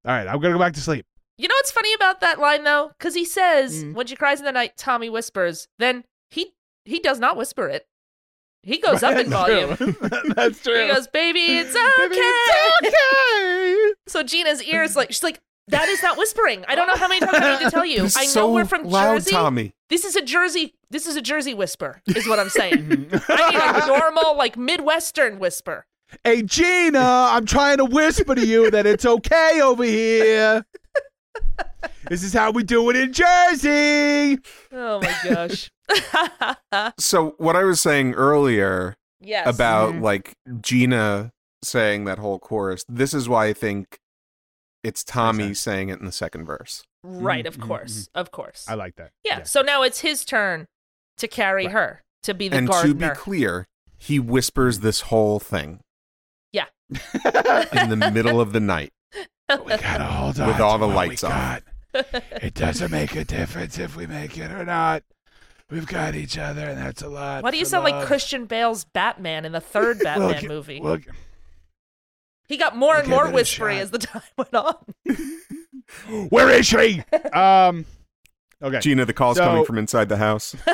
All 0.05 0.12
right, 0.14 0.26
I'm 0.26 0.40
gonna 0.40 0.55
go 0.55 0.59
back 0.59 0.74
to 0.74 0.80
sleep. 0.80 1.05
You 1.38 1.49
know 1.49 1.55
what's 1.57 1.70
funny 1.72 1.93
about 1.95 2.20
that 2.20 2.38
line 2.38 2.62
though? 2.64 2.90
Because 2.99 3.14
he 3.14 3.24
says 3.24 3.82
Mm. 3.84 3.95
when 3.95 4.07
she 4.07 4.14
cries 4.16 4.38
in 4.38 4.45
the 4.45 4.53
night, 4.53 4.76
Tommy 4.76 5.11
whispers. 5.11 5.66
Then 5.78 6.05
he 6.30 6.53
he 6.84 6.99
does 7.01 7.18
not 7.18 7.36
whisper 7.36 7.68
it. 7.68 7.86
He 8.62 8.78
goes 8.78 9.03
up 9.03 9.16
in 9.18 9.28
volume. 9.30 9.70
That's 10.36 10.62
true. 10.62 10.80
He 10.86 10.93
goes, 10.93 11.09
"Baby, 11.09 11.40
it's 11.59 11.74
okay." 11.74 11.90
Baby, 11.99 12.16
it's 12.18 12.86
okay. 12.95 13.93
So 14.07 14.22
Gina's 14.22 14.62
ears 14.62 14.95
like 14.95 15.11
she's 15.11 15.22
like, 15.24 15.40
"That 15.68 15.88
is 15.88 16.02
not 16.02 16.16
whispering." 16.18 16.64
I 16.68 16.74
don't 16.74 16.86
know 16.86 16.96
how 16.96 17.08
many 17.08 17.20
times 17.20 17.38
I 17.38 17.58
need 17.58 17.64
to 17.64 17.70
tell 17.70 17.84
you. 17.94 18.00
I 18.16 18.24
know 18.24 18.30
so 18.30 18.52
we're 18.52 18.64
from 18.64 18.84
loud, 18.84 19.14
Jersey. 19.18 19.30
Tommy. 19.32 19.72
This 19.88 20.04
is 20.04 20.16
a 20.16 20.22
Jersey. 20.22 20.74
This 20.90 21.06
is 21.06 21.16
a 21.16 21.22
Jersey 21.22 21.54
whisper. 21.54 22.00
Is 22.06 22.26
what 22.28 22.38
I'm 22.38 22.48
saying. 22.60 22.78
Mm-hmm. 22.88 23.16
I 23.32 23.50
need 23.76 23.82
a 23.84 23.86
normal 23.86 24.36
like 24.36 24.56
Midwestern 24.56 25.38
whisper. 25.38 25.86
Hey, 26.24 26.42
Gina, 26.42 26.98
I'm 27.00 27.46
trying 27.46 27.78
to 27.78 27.84
whisper 27.86 28.34
to 28.34 28.46
you 28.46 28.70
that 28.70 28.84
it's 28.86 29.06
okay 29.06 29.60
over 29.62 29.82
here. 29.84 30.64
This 32.08 32.22
is 32.22 32.32
how 32.34 32.50
we 32.50 32.62
do 32.64 32.90
it 32.90 32.96
in 32.96 33.12
Jersey. 33.12 34.38
Oh 34.72 35.00
my 35.00 35.14
gosh. 35.24 35.70
So 36.98 37.34
what 37.38 37.54
I 37.56 37.64
was 37.64 37.80
saying 37.80 38.14
earlier 38.14 38.96
yes. 39.20 39.46
about 39.46 39.94
Mhm. 39.94 40.02
like 40.02 40.34
Gina 40.60 41.32
saying 41.62 42.04
that 42.04 42.18
whole 42.18 42.38
chorus, 42.38 42.84
this 42.88 43.12
is 43.14 43.28
why 43.28 43.46
I 43.46 43.52
think 43.52 43.98
it's 44.82 45.04
Tommy 45.04 45.48
sense. 45.48 45.60
saying 45.60 45.88
it 45.88 46.00
in 46.00 46.06
the 46.06 46.12
second 46.12 46.44
verse. 46.46 46.82
right, 47.04 47.46
of 47.46 47.56
Mhm, 47.56 47.62
mhm, 47.62 47.66
course, 47.66 48.08
of 48.14 48.30
course. 48.30 48.64
I 48.68 48.74
like 48.74 48.94
that. 48.96 49.10
yeah. 49.24 49.42
So 49.42 49.60
now 49.62 49.82
it's 49.82 50.00
his 50.00 50.24
turn 50.24 50.66
to 51.16 51.26
carry 51.28 51.66
Right. 51.66 51.72
her 51.72 52.02
to 52.22 52.32
be 52.34 52.48
the 52.48 52.56
and 52.56 52.70
to 52.70 52.94
be 52.94 53.08
clear, 53.10 53.66
he 53.98 54.18
whispers 54.20 54.80
this 54.80 55.02
whole 55.02 55.40
thing 55.40 55.80
Yeah. 56.52 56.66
in 56.90 57.88
the 57.98 58.10
middle 58.12 58.40
of 58.40 58.52
the 58.52 58.60
night. 58.60 58.92
we 59.48 59.76
gotta 59.76 60.04
hold 60.04 60.38
on 60.40 60.46
With 60.48 60.60
all 60.60 60.78
the 60.78 60.86
lights 60.86 61.22
we 61.22 61.28
on. 61.30 61.62
It 61.94 62.54
doesn't 62.54 62.90
make 62.90 63.14
a 63.16 63.24
difference 63.24 63.78
if 63.78 63.96
we 63.96 64.06
make 64.06 64.38
it 64.38 64.50
or 64.52 64.64
not. 64.64 65.02
We've 65.70 65.86
got 65.86 66.14
each 66.14 66.38
other, 66.38 66.66
and 66.68 66.78
that's 66.78 67.02
a 67.02 67.08
lot. 67.08 67.42
Why 67.42 67.50
do 67.50 67.56
you 67.58 67.64
for 67.64 67.70
sound 67.70 67.84
like. 67.84 68.06
Christian 68.06 68.44
Bale's 68.46 68.84
Batman 68.84 69.44
in 69.44 69.52
the 69.52 69.60
third 69.60 69.98
Batman 70.02 70.28
We'll 70.28 70.38
gi- 70.38 70.48
movie? 70.48 70.80
we'll- 70.80 70.98
he 72.53 72.59
got 72.59 72.76
more 72.76 72.96
and 72.96 73.09
we'll 73.09 73.16
more 73.18 73.24
give 73.26 73.34
whispery 73.34 73.78
as 73.78 73.90
the 73.90 73.98
time 73.98 74.22
went 74.38 74.55
on. 74.55 74.76
Where 76.30 76.50
is 76.50 76.66
she? 76.66 77.03
um. 77.32 77.84
Okay. 78.62 78.78
Gina, 78.80 79.05
the 79.05 79.12
call's 79.12 79.36
So- 79.38 79.44
coming 79.44 79.64
from 79.64 79.78
inside 79.78 80.09
the 80.09 80.16
house. 80.18 80.55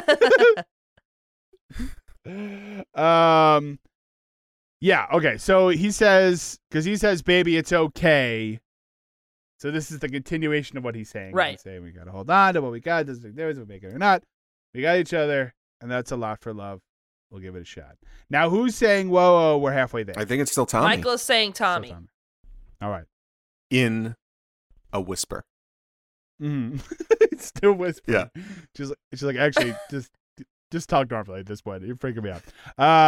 um 2.95 3.79
yeah 4.81 5.07
okay 5.12 5.39
so 5.39 5.68
he 5.68 5.91
says 5.91 6.59
because 6.70 6.85
he 6.85 6.97
says 6.97 7.22
baby 7.22 7.57
it's 7.57 7.72
okay 7.72 8.61
so 9.59 9.70
this 9.70 9.91
is 9.91 9.99
the 10.01 10.09
continuation 10.09 10.76
of 10.76 10.85
what 10.85 10.95
he's 10.95 11.09
saying 11.09 11.33
Right. 11.35 11.53
he's 11.53 11.62
saying 11.62 11.83
we 11.83 11.91
gotta 11.91 12.11
hold 12.11 12.29
on 12.31 12.55
to 12.55 12.61
what 12.62 12.72
we 12.72 12.81
got 12.81 13.07
doesn't 13.07 13.22
make 13.24 13.33
a 13.33 13.37
difference 13.37 13.59
we 13.59 13.64
make 13.64 13.83
it 13.83 13.95
or 13.95 13.99
not 13.99 14.22
we 14.74 14.83
got 14.83 14.99
each 14.99 15.14
other 15.14 15.55
and 15.81 15.91
that's 15.91 16.12
a 16.12 16.16
lot 16.16 16.41
for 16.41 16.53
love 16.53 16.81
we'll 17.31 17.41
give 17.41 17.55
it 17.57 17.62
a 17.62 17.64
shot 17.64 17.97
now 18.31 18.49
who's 18.49 18.74
saying 18.74 19.11
whoa 19.11 19.33
whoa 19.33 19.59
we're 19.59 19.72
halfway 19.72 20.03
there 20.03 20.18
I 20.18 20.24
think 20.24 20.43
it's 20.43 20.51
still 20.51 20.66
Tommy 20.66 20.97
Michael 20.97 21.12
is 21.12 21.22
saying 21.22 21.55
Still 21.55 21.66
Tommy. 21.66 21.95
all 22.81 22.91
right 22.91 23.05
in 23.70 24.16
a 24.93 25.01
whisper. 25.01 25.45
Mm. 26.41 26.81
it's 27.20 27.47
still 27.47 27.72
whispering. 27.72 28.29
Yeah. 28.35 28.43
She's 28.76 28.89
like, 28.89 28.99
she's 29.12 29.22
like, 29.22 29.37
actually, 29.37 29.74
just 29.91 30.11
just 30.70 30.89
talk 30.89 31.11
normally 31.11 31.41
at 31.41 31.47
this 31.47 31.61
point. 31.61 31.83
You're 31.83 31.97
freaking 31.97 32.22
me 32.22 32.31
out. 32.31 32.43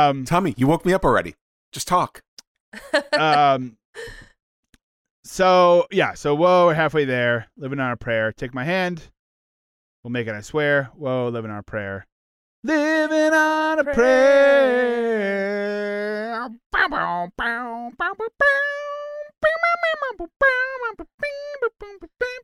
Um, 0.09 0.25
Tommy, 0.25 0.55
you 0.57 0.67
woke 0.67 0.85
me 0.85 0.93
up 0.93 1.05
already. 1.05 1.35
Just 1.73 1.89
talk. 1.89 2.23
um. 3.13 3.77
So 5.25 5.87
yeah, 5.91 6.15
so 6.15 6.35
whoa, 6.35 6.67
we're 6.67 6.75
halfway 6.75 7.05
there. 7.05 7.47
Living 7.57 7.79
on 7.81 7.93
a 7.93 7.97
prayer. 7.97 8.33
Take 8.33 8.55
my 8.55 8.65
hand. 8.65 9.11
We'll 10.03 10.11
make 10.11 10.27
it. 10.27 10.35
I 10.35 10.41
swear. 10.41 10.91
Whoa, 10.95 11.29
living 11.29 11.51
on 11.51 11.59
a 11.59 11.63
prayer. 11.63 12.07
Living 12.63 13.33
on 13.33 13.79
a 13.79 13.85
prayer. 13.85 15.11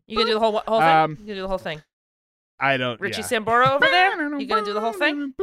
You 0.06 0.16
gonna 0.16 0.28
do 0.28 0.34
the 0.34 0.40
whole 0.40 0.62
whole 0.66 0.80
thing? 0.80 0.88
Um, 0.88 1.10
you 1.20 1.26
gonna 1.26 1.34
do 1.34 1.42
the 1.42 1.48
whole 1.48 1.58
thing? 1.58 1.82
I 2.60 2.76
don't. 2.76 3.00
Richie 3.00 3.20
yeah. 3.22 3.26
Sambora 3.28 3.74
over 3.74 3.86
there? 3.86 4.38
You 4.38 4.46
gonna 4.46 4.64
do 4.64 4.72
the 4.72 4.80
whole 4.80 4.92
thing? 4.92 5.34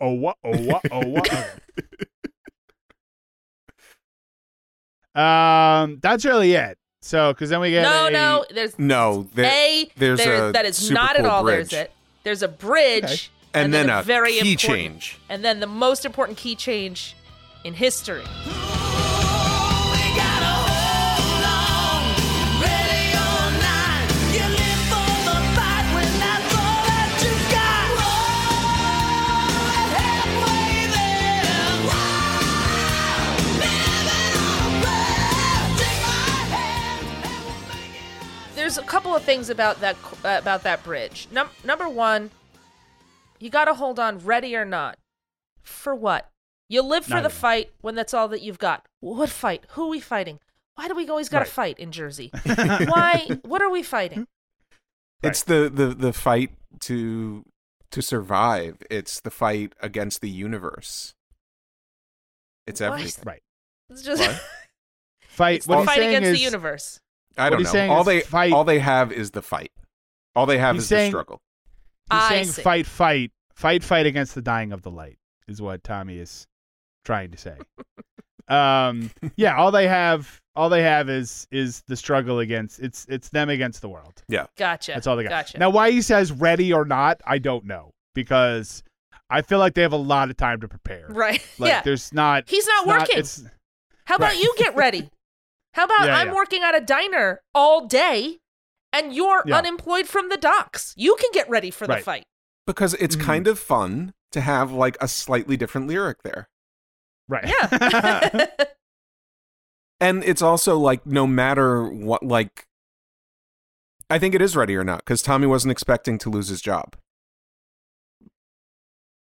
Oh 0.00 0.12
what? 0.12 0.36
Oh 0.42 0.56
what? 0.56 0.82
Oh 0.90 1.06
what? 1.06 1.30
Um, 5.14 5.98
that's 6.02 6.24
really 6.24 6.52
it. 6.54 6.76
So, 7.02 7.32
because 7.32 7.50
then 7.50 7.60
we 7.60 7.70
get 7.70 7.82
No, 7.82 8.06
a- 8.06 8.10
no. 8.10 8.44
There's 8.52 8.78
No, 8.78 9.28
there, 9.34 9.46
a 9.50 9.90
there's 9.96 10.18
there- 10.18 10.48
a 10.48 10.52
that 10.52 10.66
is 10.66 10.76
super 10.76 10.94
not 10.94 11.16
at 11.16 11.24
all. 11.24 11.42
bridge. 11.42 11.70
There's 11.70 11.84
it. 11.84 11.92
There's 12.24 12.42
a 12.42 12.48
bridge, 12.48 13.04
Okay. 13.04 13.16
And, 13.56 13.72
then, 13.72 13.90
a 13.90 14.02
very 14.02 14.32
key 14.32 14.52
important, 14.52 14.58
change. 14.58 15.18
and 15.28 15.44
then 15.44 15.60
the 15.60 15.66
most 15.66 16.04
important 16.04 16.38
key 16.38 16.54
change 16.54 17.16
in 17.64 17.74
history. 17.74 18.24
There's 38.54 38.78
a 38.78 38.82
couple 38.82 39.14
of 39.14 39.22
things 39.22 39.48
about 39.48 39.80
that 39.80 39.96
uh, 40.24 40.38
about 40.40 40.64
that 40.64 40.82
bridge. 40.82 41.28
Num- 41.30 41.50
number 41.62 41.88
one, 41.88 42.30
you 43.40 43.50
got 43.50 43.66
to 43.66 43.74
hold 43.74 43.98
on, 43.98 44.18
ready 44.18 44.54
or 44.56 44.64
not. 44.64 44.98
For 45.62 45.94
what? 45.94 46.28
You 46.68 46.82
live 46.82 47.04
for 47.04 47.10
the 47.10 47.16
Neither. 47.22 47.28
fight 47.30 47.70
when 47.80 47.94
that's 47.94 48.12
all 48.14 48.28
that 48.28 48.42
you've 48.42 48.58
got. 48.58 48.86
What 49.00 49.28
fight? 49.30 49.64
Who 49.70 49.84
are 49.84 49.88
we 49.88 50.00
fighting? 50.00 50.40
Why 50.74 50.88
do 50.88 50.94
we 50.94 51.08
always 51.08 51.28
got 51.28 51.38
to 51.38 51.44
Right. 51.44 51.50
fight 51.52 51.78
in 51.78 51.90
Jersey? 51.92 52.30
Why? 52.44 53.28
What 53.42 53.62
are 53.62 53.70
we 53.70 53.82
fighting? 53.82 54.26
It's 55.22 55.42
the, 55.42 55.70
the 55.72 55.88
the 55.88 56.12
fight 56.12 56.50
to 56.80 57.44
to 57.90 58.02
survive. 58.02 58.76
It's 58.90 59.20
the 59.20 59.30
fight 59.30 59.72
against 59.80 60.20
the 60.20 60.28
universe. 60.28 61.14
It's 62.66 62.80
What? 62.80 62.92
everything. 62.92 63.24
right. 63.24 63.42
It's 63.90 64.02
just 64.02 64.20
What? 64.20 64.40
Fight. 65.28 65.56
it's 65.56 65.66
what 65.68 65.80
the 65.80 65.86
fight 65.86 65.96
saying 65.98 66.08
against 66.16 66.28
is, 66.30 66.38
the 66.38 66.44
universe. 66.44 67.00
I 67.36 67.50
don't 67.50 67.62
know. 67.62 67.90
All 67.92 68.04
they 68.04 68.20
fight- 68.22 68.52
all 68.52 68.64
they 68.64 68.78
have 68.78 69.12
is 69.12 69.30
the 69.32 69.42
fight. 69.42 69.70
All 70.34 70.46
they 70.46 70.58
have 70.58 70.74
He's 70.76 70.84
is 70.84 70.88
saying- 70.88 71.10
the 71.12 71.14
struggle. 71.18 71.40
He's 72.10 72.20
I 72.22 72.28
saying 72.28 72.44
see. 72.46 72.62
fight, 72.62 72.86
fight, 72.86 73.32
fight, 73.54 73.82
fight 73.82 74.06
against 74.06 74.34
the 74.34 74.42
dying 74.42 74.72
of 74.72 74.82
the 74.82 74.90
light 74.90 75.18
is 75.48 75.60
what 75.60 75.82
Tommy 75.82 76.18
is 76.18 76.46
trying 77.04 77.30
to 77.32 77.38
say. 77.38 77.56
um, 78.48 79.10
yeah, 79.36 79.56
all 79.56 79.70
they 79.70 79.88
have, 79.88 80.40
all 80.54 80.68
they 80.68 80.82
have 80.82 81.08
is 81.08 81.46
is 81.50 81.82
the 81.86 81.96
struggle 81.96 82.38
against 82.38 82.78
it's 82.80 83.06
it's 83.08 83.28
them 83.30 83.48
against 83.50 83.80
the 83.82 83.88
world. 83.88 84.22
Yeah, 84.28 84.46
gotcha. 84.56 84.92
That's 84.92 85.06
all 85.06 85.16
they 85.16 85.24
got. 85.24 85.30
Gotcha. 85.30 85.58
Now, 85.58 85.70
why 85.70 85.90
he 85.90 86.00
says 86.02 86.32
ready 86.32 86.72
or 86.72 86.84
not, 86.84 87.20
I 87.26 87.38
don't 87.38 87.64
know 87.64 87.92
because 88.14 88.82
I 89.30 89.42
feel 89.42 89.58
like 89.58 89.74
they 89.74 89.82
have 89.82 89.92
a 89.92 89.96
lot 89.96 90.30
of 90.30 90.36
time 90.36 90.60
to 90.60 90.68
prepare. 90.68 91.06
right. 91.08 91.42
Like 91.58 91.70
yeah. 91.70 91.82
there's 91.82 92.12
not. 92.12 92.48
He's 92.48 92.66
not 92.66 92.86
it's 92.86 92.88
working. 92.88 93.18
it's, 93.18 93.44
How 94.04 94.16
about 94.16 94.32
right. 94.32 94.42
you 94.42 94.54
get 94.56 94.74
ready? 94.76 95.10
How 95.74 95.84
about 95.84 96.04
Yeah, 96.06 96.16
I'm 96.18 96.28
yeah. 96.28 96.34
working 96.34 96.62
at 96.62 96.74
a 96.74 96.80
diner 96.80 97.40
all 97.54 97.86
day 97.86 98.38
and 98.96 99.14
you're 99.14 99.42
Yeah. 99.46 99.58
unemployed 99.58 100.06
from 100.08 100.28
the 100.28 100.36
docks? 100.36 100.92
You 100.96 101.16
can 101.20 101.30
get 101.32 101.48
ready 101.48 101.70
for 101.70 101.86
the 101.86 101.98
fight. 101.98 102.24
Because 102.66 102.94
it's 102.94 103.16
Mhm. 103.16 103.20
kind 103.22 103.46
of 103.48 103.58
fun 103.58 104.12
to 104.32 104.40
have 104.40 104.72
like 104.72 104.96
a 105.00 105.06
slightly 105.08 105.56
different 105.56 105.86
lyric 105.86 106.22
there. 106.22 106.48
right. 107.28 107.46
Yeah. 107.46 108.46
And 110.00 110.22
it's 110.24 110.42
also 110.42 110.76
like 110.76 111.06
no 111.06 111.26
matter 111.26 111.84
what 111.88 112.22
like 112.22 112.66
I 114.10 114.18
think 114.18 114.34
it 114.34 114.42
is 114.42 114.54
ready 114.54 114.76
or 114.76 114.84
not 114.84 114.98
because 114.98 115.22
Tommy 115.22 115.46
wasn't 115.46 115.72
expecting 115.72 116.18
to 116.18 116.28
lose 116.30 116.48
his 116.48 116.60
job. 116.60 116.96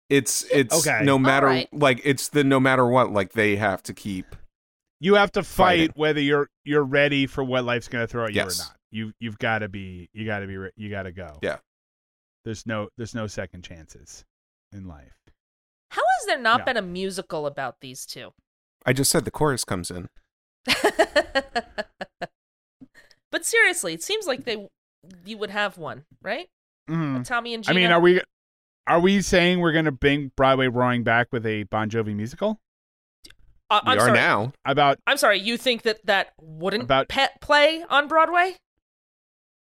It's 0.08 0.42
it's 0.52 0.86
Okay. 0.86 1.00
no 1.04 1.18
matter 1.18 1.46
right. 1.46 1.68
like 1.72 2.00
it's 2.04 2.28
the 2.28 2.44
no 2.44 2.60
matter 2.60 2.86
what 2.86 3.10
like 3.12 3.32
they 3.32 3.56
have 3.56 3.82
to 3.84 3.94
keep 3.94 4.26
you 5.00 5.14
have 5.14 5.32
to 5.32 5.42
fight 5.42 5.78
Fighting. 5.78 5.92
whether 5.94 6.20
you're 6.20 6.48
you're 6.64 6.84
ready 6.84 7.26
for 7.26 7.42
what 7.44 7.64
life's 7.64 7.88
going 7.88 8.02
to 8.02 8.08
throw 8.08 8.24
at 8.24 8.30
you 8.30 8.36
Yes. 8.42 8.60
or 8.60 8.64
not. 8.64 8.76
You 8.92 9.12
you've 9.20 9.38
got 9.38 9.60
to 9.60 9.68
be 9.68 10.08
you 10.12 10.26
got 10.26 10.40
to 10.40 10.46
be 10.46 10.56
re- 10.56 10.72
you 10.76 10.90
got 10.90 11.04
to 11.04 11.12
go. 11.12 11.38
Yeah. 11.42 11.58
There's 12.44 12.66
no 12.66 12.88
there's 12.96 13.14
no 13.14 13.26
second 13.26 13.62
chances 13.62 14.24
in 14.72 14.86
life. 14.88 15.12
How 15.90 16.02
has 16.18 16.26
there 16.26 16.38
not 16.40 16.60
No. 16.60 16.64
been 16.66 16.76
a 16.76 16.82
musical 16.82 17.46
about 17.46 17.76
these 17.80 18.04
two? 18.06 18.32
I 18.86 18.92
just 18.92 19.10
said 19.10 19.24
the 19.24 19.30
chorus 19.30 19.64
comes 19.64 19.90
in. 19.90 20.08
but 23.30 23.44
seriously, 23.44 23.94
it 23.94 24.02
seems 24.02 24.26
like 24.26 24.44
they 24.44 24.68
you 25.24 25.38
would 25.38 25.50
have 25.50 25.78
one, 25.78 26.04
right? 26.22 26.48
Mhm. 26.88 27.24
Tommy 27.24 27.54
and 27.54 27.64
Gina. 27.64 27.78
I 27.78 27.82
mean, 27.82 27.92
are 27.92 28.00
we 28.00 28.20
are 28.86 29.00
we 29.00 29.22
saying 29.22 29.60
we're 29.60 29.72
going 29.72 29.84
to 29.84 29.92
bring 29.92 30.32
Broadway 30.36 30.66
roaring 30.66 31.04
back 31.04 31.28
with 31.32 31.46
a 31.46 31.62
Bon 31.64 31.88
Jovi 31.90 32.14
musical 32.14 32.58
Uh, 33.68 33.80
We 33.86 33.92
I'm 33.92 33.98
are 33.98 34.00
sorry. 34.06 34.12
now. 34.14 34.52
about 34.64 34.98
I'm 35.06 35.16
sorry. 35.16 35.38
You 35.38 35.56
think 35.56 35.82
that 35.82 36.04
that 36.06 36.32
wouldn't 36.40 36.82
About- 36.84 37.08
pet 37.08 37.40
play 37.40 37.84
on 37.88 38.08
Broadway? 38.08 38.56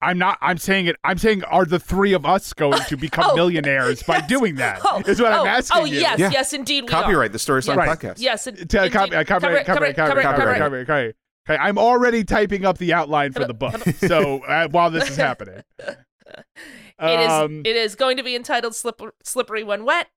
I'm 0.00 0.16
not 0.18 0.38
I'm 0.40 0.58
saying 0.58 0.86
it 0.86 0.96
I'm 1.04 1.18
saying 1.18 1.42
are 1.44 1.64
the 1.64 1.78
three 1.80 2.12
of 2.12 2.24
us 2.24 2.52
going 2.52 2.80
to 2.88 2.96
become 3.08 3.24
Oh, 3.30 3.34
millionaires 3.34 4.02
by 4.02 4.20
doing 4.28 4.56
that? 4.56 4.80
Oh, 4.84 5.02
Is 5.06 5.20
what 5.20 5.32
oh, 5.32 5.40
I'm 5.42 5.46
asking 5.48 5.82
Oh 5.82 5.84
you. 5.84 6.00
yes, 6.00 6.18
Yeah. 6.18 6.30
yes, 6.30 6.52
indeed. 6.52 6.84
We 6.84 6.88
are. 6.88 7.02
Copyright 7.02 7.32
the 7.32 7.38
Story 7.38 7.62
Song 7.62 7.76
Right. 7.76 7.88
podcast. 7.98 8.16
Yes, 8.18 8.46
in, 8.46 8.54
To, 8.54 8.60
indeed. 8.60 8.92
copy, 8.92 9.14
uh, 9.16 9.24
copyright, 9.24 9.66
copyright, 9.66 9.66
copyright, 9.66 9.96
copyright, 9.96 10.24
copyright, 10.24 10.58
copyright, 10.58 10.86
copyright. 10.86 11.14
Okay, 11.50 11.58
I'm 11.62 11.78
already 11.78 12.24
typing 12.24 12.64
up 12.66 12.76
the 12.78 12.92
outline 12.92 13.32
for 13.32 13.44
the 13.46 13.54
book. 13.54 13.74
So 13.98 14.40
uh, 14.44 14.68
while 14.68 14.90
this 14.90 15.08
is 15.10 15.16
happening, 15.28 15.62
It 15.80 17.20
is. 17.20 17.30
Um, 17.30 17.62
it 17.64 17.74
is 17.74 17.94
going 17.94 18.18
to 18.18 18.22
be 18.22 18.36
entitled 18.36 18.74
"Slipper, 18.74 19.14
"Slippery 19.24 19.64
When 19.64 19.84
Wet." 19.84 20.08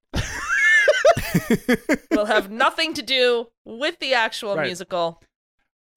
will 2.11 2.25
have 2.25 2.51
nothing 2.51 2.93
to 2.95 3.01
do 3.01 3.47
with 3.65 3.99
the 3.99 4.13
actual 4.13 4.55
Right. 4.57 4.65
musical. 4.65 5.21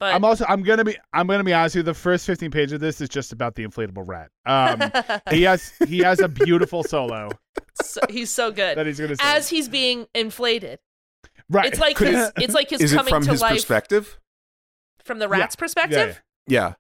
But 0.05 0.15
I'm 0.15 0.23
also 0.23 0.45
I'm 0.47 0.63
gonna 0.63 0.85
be 0.85 0.99
I'm 1.15 1.27
gonna 1.27 1.43
be 1.45 1.55
honest 1.55 1.77
with 1.77 1.87
you. 1.87 1.93
The 1.93 1.99
first 1.99 2.27
15 2.27 2.51
pages 2.51 2.73
of 2.75 2.81
this 2.81 3.01
is 3.01 3.09
just 3.09 3.33
about 3.33 3.55
the 3.55 3.67
inflatable 3.67 4.07
rat. 4.07 4.31
Um, 4.45 4.83
he 5.31 5.45
has 5.45 5.73
he 5.89 6.01
has 6.01 6.21
a 6.21 6.29
beautiful 6.29 6.83
solo 6.83 7.31
so, 7.83 8.01
he's 8.11 8.31
so 8.31 8.51
good 8.51 8.77
that 8.77 8.85
he's 8.87 9.01
gonna 9.01 9.17
sing. 9.17 9.25
as 9.27 9.49
he's 9.49 9.67
being 9.71 10.07
inflated. 10.15 10.79
right. 11.49 11.65
It's 11.67 11.79
like 11.81 11.97
Could 11.97 12.09
his, 12.09 12.33
it's 12.37 12.53
like 12.53 12.69
his 12.69 12.83
Is 12.83 12.93
it 12.93 12.97
coming 12.97 13.15
from 13.15 13.23
to 13.25 13.31
his 13.31 13.41
life 13.41 13.55
perspective? 13.55 14.19
from 15.05 15.21
the 15.21 15.27
Yeah. 15.29 15.39
rat's 15.39 15.57
perspective. 15.57 16.23
Yeah. 16.47 16.75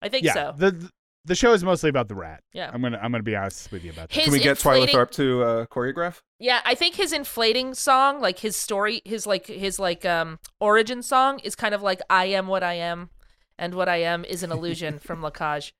I 0.00 0.08
think 0.08 0.24
yeah. 0.24 0.34
so. 0.34 0.54
The 0.56 0.70
the 0.70 0.90
show 1.32 1.52
is 1.52 1.62
mostly 1.62 1.90
about 1.90 2.08
the 2.08 2.14
rat. 2.14 2.42
Yeah. 2.52 2.70
I'm 2.72 2.82
gonna 2.82 2.98
I'm 3.02 3.10
gonna 3.12 3.22
be 3.22 3.36
honest 3.36 3.70
with 3.72 3.84
you 3.84 3.90
about 3.92 4.08
that. 4.08 4.14
His 4.14 4.24
Can 4.24 4.32
we 4.32 4.38
get 4.38 4.50
inflating- 4.50 4.94
Twyla 4.94 4.98
Tharp 5.06 5.10
to 5.12 5.42
uh, 5.42 5.66
choreograph? 5.66 6.20
Yeah, 6.38 6.60
I 6.64 6.74
think 6.74 6.94
his 6.96 7.12
inflating 7.12 7.74
song, 7.74 8.20
like 8.20 8.38
his 8.38 8.56
story, 8.56 9.02
his 9.04 9.26
like 9.26 9.46
his 9.46 9.78
like 9.78 10.04
um 10.04 10.38
origin 10.60 11.02
song 11.02 11.38
is 11.40 11.54
kind 11.54 11.74
of 11.74 11.82
like 11.82 12.00
I 12.08 12.26
am 12.26 12.46
what 12.46 12.62
I 12.62 12.74
am 12.74 13.10
and 13.58 13.74
what 13.74 13.88
I 13.88 13.96
am 13.96 14.24
is 14.24 14.42
an 14.42 14.50
illusion 14.50 14.98
from 14.98 15.20
La 15.22 15.30
Cage. 15.30 15.74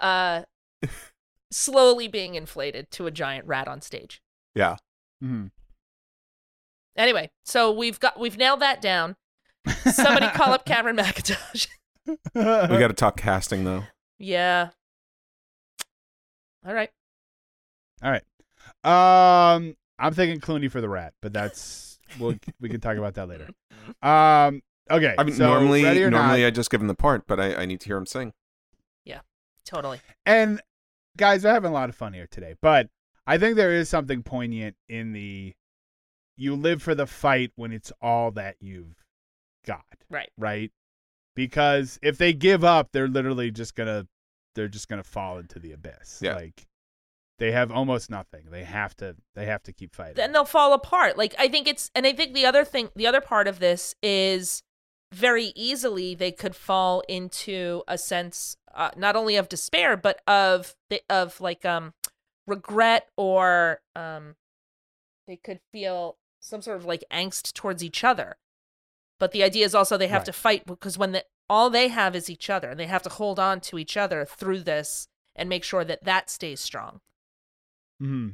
Uh 0.00 0.42
slowly 1.50 2.08
being 2.08 2.34
inflated 2.34 2.90
to 2.92 3.06
a 3.06 3.10
giant 3.10 3.46
rat 3.46 3.68
on 3.68 3.80
stage. 3.80 4.20
Yeah. 4.54 4.76
Mm-hmm. 5.22 5.46
Anyway, 6.96 7.30
so 7.44 7.72
we've 7.72 8.00
got 8.00 8.18
we've 8.18 8.38
nailed 8.38 8.60
that 8.60 8.80
down. 8.80 9.16
Somebody 9.92 10.28
call 10.28 10.52
up 10.52 10.64
Cameron 10.66 10.96
Mackintosh. 10.96 11.66
We 12.06 12.42
got 12.42 12.88
to 12.88 12.94
talk 12.94 13.16
casting 13.16 13.64
though. 13.64 13.84
yeah. 14.18 14.68
All 16.66 16.74
right. 16.74 16.90
All 18.02 18.10
right. 18.10 18.22
Um, 18.84 19.76
I'm 19.98 20.12
thinking 20.14 20.40
Clooney 20.40 20.70
for 20.70 20.80
the 20.80 20.88
rat, 20.88 21.14
but 21.22 21.32
that's 21.32 21.98
we'll 22.18 22.34
we 22.60 22.68
can 22.68 22.80
talk 22.80 22.96
about 22.96 23.14
that 23.14 23.28
later. 23.28 23.48
Um, 24.02 24.62
okay. 24.90 25.14
I 25.16 25.22
mean, 25.24 25.34
so 25.34 25.46
normally, 25.46 25.82
normally 25.82 26.10
not, 26.10 26.46
I 26.46 26.50
just 26.50 26.70
give 26.70 26.80
him 26.80 26.88
the 26.88 26.94
part, 26.94 27.26
but 27.26 27.38
I, 27.40 27.54
I 27.54 27.66
need 27.66 27.80
to 27.80 27.86
hear 27.86 27.96
him 27.96 28.06
sing. 28.06 28.32
Yeah, 29.04 29.20
totally. 29.64 30.00
and 30.24 30.60
guys, 31.16 31.44
we're 31.44 31.52
having 31.52 31.70
a 31.70 31.74
lot 31.74 31.88
of 31.88 31.94
fun 31.94 32.12
here 32.12 32.26
today, 32.30 32.54
but 32.60 32.88
I 33.26 33.38
think 33.38 33.56
there 33.56 33.72
is 33.72 33.88
something 33.88 34.22
poignant 34.22 34.76
in 34.88 35.12
the 35.12 35.54
you 36.36 36.54
live 36.54 36.82
for 36.82 36.94
the 36.94 37.06
fight 37.06 37.52
when 37.56 37.72
it's 37.72 37.92
all 38.02 38.30
that 38.32 38.56
you've 38.60 39.02
got, 39.64 39.84
Right. 40.10 40.28
right? 40.36 40.70
Because 41.34 41.98
if 42.02 42.18
they 42.18 42.32
give 42.32 42.62
up, 42.64 42.90
they're 42.92 43.08
literally 43.08 43.50
just 43.50 43.74
gonna 43.74 44.06
they're 44.56 44.66
just 44.68 44.88
gonna 44.88 45.04
fall 45.04 45.38
into 45.38 45.60
the 45.60 45.70
abyss. 45.72 46.18
Yeah. 46.20 46.34
Like 46.34 46.66
they 47.38 47.52
have 47.52 47.70
almost 47.70 48.10
nothing. 48.10 48.46
They 48.50 48.64
have 48.64 48.96
to 48.96 49.14
they 49.36 49.46
have 49.46 49.62
to 49.64 49.72
keep 49.72 49.94
fighting. 49.94 50.16
then 50.16 50.32
they'll 50.32 50.44
fall 50.44 50.72
apart. 50.72 51.16
Like 51.16 51.34
I 51.38 51.46
think 51.48 51.68
it's, 51.68 51.90
and 51.94 52.06
I 52.06 52.12
think 52.12 52.34
the 52.34 52.46
other 52.46 52.64
thing, 52.64 52.88
the 52.96 53.06
other 53.06 53.20
part 53.20 53.46
of 53.46 53.58
this 53.60 53.94
is 54.02 54.62
very 55.12 55.52
easily 55.54 56.14
they 56.16 56.32
could 56.32 56.56
fall 56.56 57.02
into 57.08 57.82
a 57.86 57.96
sense 57.96 58.56
uh, 58.74 58.90
not 58.96 59.14
only 59.14 59.36
of 59.36 59.48
despair 59.48 59.96
but 59.96 60.20
of 60.26 60.74
the 60.90 61.00
of 61.08 61.40
like 61.40 61.64
um 61.64 61.94
regret 62.46 63.08
or 63.16 63.80
um 63.94 64.34
they 65.28 65.36
could 65.36 65.60
feel 65.72 66.16
some 66.40 66.60
sort 66.62 66.76
of 66.76 66.84
like 66.84 67.04
angst 67.12 67.52
towards 67.54 67.84
each 67.84 68.02
other. 68.04 68.36
But 69.18 69.32
the 69.32 69.42
idea 69.42 69.64
is 69.64 69.74
also 69.74 69.96
they 69.96 70.08
have 70.08 70.20
Right. 70.20 70.26
to 70.26 70.32
fight 70.32 70.66
because 70.66 70.96
when 70.98 71.12
the, 71.12 71.24
all 71.48 71.70
they 71.70 71.88
have 71.88 72.14
is 72.16 72.28
each 72.30 72.50
other, 72.50 72.70
and 72.70 72.80
they 72.80 72.86
have 72.86 73.02
to 73.02 73.08
hold 73.10 73.38
on 73.38 73.60
to 73.62 73.78
each 73.78 73.96
other 73.96 74.24
through 74.24 74.60
this 74.60 75.08
and 75.34 75.48
make 75.48 75.64
sure 75.64 75.84
that 75.84 76.04
that 76.04 76.28
stays 76.30 76.60
strong. 76.60 77.00
hmm 78.00 78.30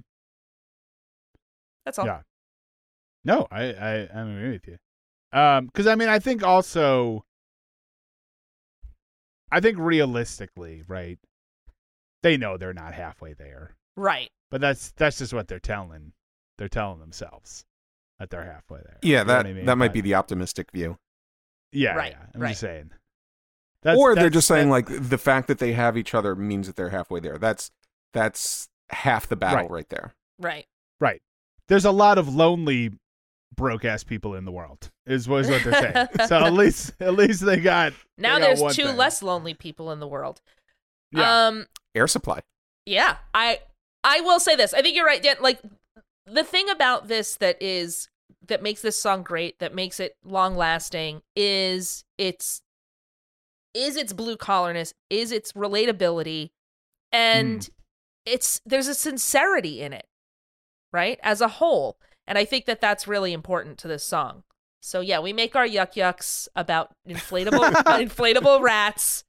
That's 1.84 1.98
all. 1.98 2.06
Yeah. 2.06 2.20
No, 3.24 3.46
I 3.50 3.64
I 3.72 3.90
I 4.14 4.20
agree 4.22 4.50
with 4.52 4.66
you. 4.66 4.78
Um, 5.38 5.66
because 5.66 5.86
I 5.86 5.94
mean, 5.94 6.08
I 6.08 6.18
think 6.18 6.42
also, 6.42 7.24
I 9.50 9.60
think 9.60 9.78
realistically, 9.78 10.82
right? 10.86 11.18
They 12.22 12.36
know 12.36 12.56
they're 12.56 12.72
not 12.72 12.94
halfway 12.94 13.32
there, 13.34 13.74
Right. 13.96 14.30
but 14.50 14.60
that's 14.60 14.92
that's 14.92 15.18
just 15.18 15.32
what 15.32 15.48
they're 15.48 15.58
telling. 15.58 16.12
They're 16.58 16.68
telling 16.68 17.00
themselves 17.00 17.64
that 18.18 18.30
they're 18.30 18.44
halfway 18.44 18.80
there. 18.80 18.98
Yeah, 19.02 19.20
You 19.20 19.24
that 19.26 19.46
I 19.46 19.52
mean? 19.52 19.66
that 19.66 19.76
might 19.78 19.88
But- 19.88 19.94
be 19.94 20.00
the 20.02 20.14
optimistic 20.14 20.70
view. 20.72 20.98
yeah, 21.72 21.94
Right, 21.94 22.12
yeah. 22.12 22.26
I'm 22.34 22.40
right. 22.40 22.48
just 22.50 22.60
saying. 22.60 22.92
That's, 23.82 23.98
or 23.98 24.14
they're 24.14 24.30
just 24.30 24.46
saying 24.48 24.70
like 24.70 24.86
the 24.88 25.18
fact 25.18 25.48
that 25.48 25.58
they 25.58 25.72
have 25.72 25.96
each 25.96 26.14
other 26.14 26.36
means 26.36 26.66
that 26.68 26.76
they're 26.76 26.90
halfway 26.90 27.20
there. 27.20 27.38
That's 27.38 27.70
that's 28.12 28.68
half 28.90 29.26
the 29.28 29.36
battle 29.36 29.60
Right. 29.60 29.70
right, 29.70 29.88
there. 29.88 30.14
Right. 30.38 30.66
right. 31.00 31.20
There's 31.68 31.84
a 31.84 31.90
lot 31.90 32.18
of 32.18 32.32
lonely, 32.34 32.90
broke 33.56 33.84
ass 33.84 34.04
people 34.04 34.34
in 34.34 34.44
the 34.44 34.52
world. 34.52 34.90
Is 35.06 35.28
what 35.28 35.40
is 35.46 35.50
what 35.50 35.64
they're 35.64 35.92
saying. 35.94 36.08
so 36.28 36.36
at 36.44 36.52
least 36.52 36.92
at 37.00 37.14
least 37.14 37.44
they 37.44 37.58
got 37.58 37.92
Now 38.18 38.34
they 38.34 38.40
got 38.40 38.46
there's 38.46 38.60
one 38.60 38.74
two 38.74 38.86
thing. 38.86 38.96
less 38.96 39.22
lonely 39.22 39.54
people 39.54 39.90
in 39.90 39.98
the 40.00 40.06
world. 40.08 40.40
Yeah. 41.10 41.46
Um 41.48 41.66
Air 41.94 42.06
supply. 42.06 42.40
yeah, 42.86 43.16
I 43.34 43.60
I 44.04 44.20
will 44.20 44.40
say 44.40 44.54
this. 44.56 44.72
I 44.74 44.82
think 44.82 44.96
you're 44.96 45.06
right, 45.06 45.22
Dan. 45.22 45.36
Like 45.40 45.60
the 46.26 46.44
thing 46.44 46.68
about 46.70 47.08
this 47.08 47.36
that 47.36 47.60
is 47.60 48.08
that 48.46 48.62
makes 48.62 48.82
this 48.82 49.00
song 49.00 49.22
great, 49.22 49.58
that 49.60 49.74
makes 49.74 50.00
it 50.00 50.16
long 50.24 50.56
lasting 50.56 51.22
is 51.36 52.04
its 52.18 52.62
is 53.74 53.96
its 53.96 54.12
blue 54.12 54.36
collarness, 54.36 54.94
is 55.10 55.32
its 55.32 55.52
relatability, 55.52 56.50
and 57.10 57.68
it's 58.26 58.60
there's 58.64 58.88
a 58.88 58.94
sincerity 58.94 59.80
in 59.82 59.92
it, 59.92 60.06
right? 60.92 61.18
As 61.22 61.40
a 61.40 61.48
whole. 61.48 61.96
And 62.26 62.38
I 62.38 62.44
think 62.44 62.66
that 62.66 62.80
that's 62.80 63.08
really 63.08 63.32
important 63.32 63.78
to 63.78 63.88
this 63.88 64.04
song. 64.04 64.44
So 64.80 65.00
yeah, 65.00 65.18
we 65.20 65.32
make 65.32 65.56
our 65.56 65.66
yuck 65.66 65.94
yucks 65.94 66.48
about 66.54 66.90
inflatable 67.08 67.70
inflatable 67.84 68.60
rats. 68.60 69.24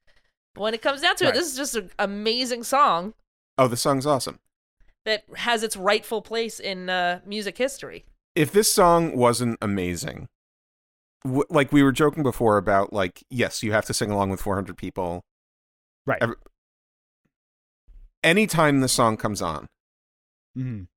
But 0.53 0.61
when 0.61 0.73
it 0.75 0.81
comes 0.81 1.01
down 1.01 1.15
to 1.17 1.25
Right. 1.25 1.33
it, 1.33 1.37
this 1.37 1.47
is 1.51 1.57
just 1.57 1.75
an 1.75 1.89
amazing 1.97 2.63
song 2.63 3.13
Oh, 3.57 3.67
the 3.67 3.77
song's 3.77 4.05
awesome. 4.05 4.39
that 5.05 5.23
has 5.35 5.63
its 5.63 5.75
rightful 5.75 6.21
place 6.21 6.59
in 6.59 6.89
uh, 6.89 7.21
music 7.25 7.57
history. 7.57 8.05
if 8.35 8.51
this 8.51 8.71
song 8.71 9.15
wasn't 9.17 9.57
amazing, 9.61 10.27
w- 11.23 11.43
like 11.49 11.71
we 11.71 11.83
were 11.83 11.91
joking 11.91 12.23
before 12.23 12.57
about, 12.57 12.93
like, 12.93 13.23
yes, 13.29 13.63
you 13.63 13.71
have 13.71 13.85
to 13.85 13.93
sing 13.93 14.11
along 14.11 14.29
with 14.29 14.41
400 14.41 14.77
people. 14.77 15.21
right. 16.05 16.21
Every- 16.21 16.35
Anytime 18.23 18.79
the 18.79 18.87
song 18.87 19.17
comes 19.17 19.41
on, 19.41 19.67
Mhm. 20.57 20.87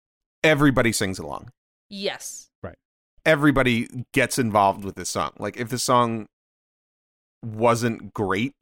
everybody 0.45 0.93
sings 0.93 1.19
along. 1.19 1.51
Yes. 1.89 2.51
Right. 2.63 2.79
Everybody 3.25 3.89
gets 4.13 4.39
involved 4.39 4.85
with 4.85 4.95
this 4.95 5.11
song. 5.11 5.33
Like, 5.39 5.57
if 5.57 5.69
the 5.69 5.79
song 5.79 6.27
wasn't 7.43 8.13
great, 8.15 8.55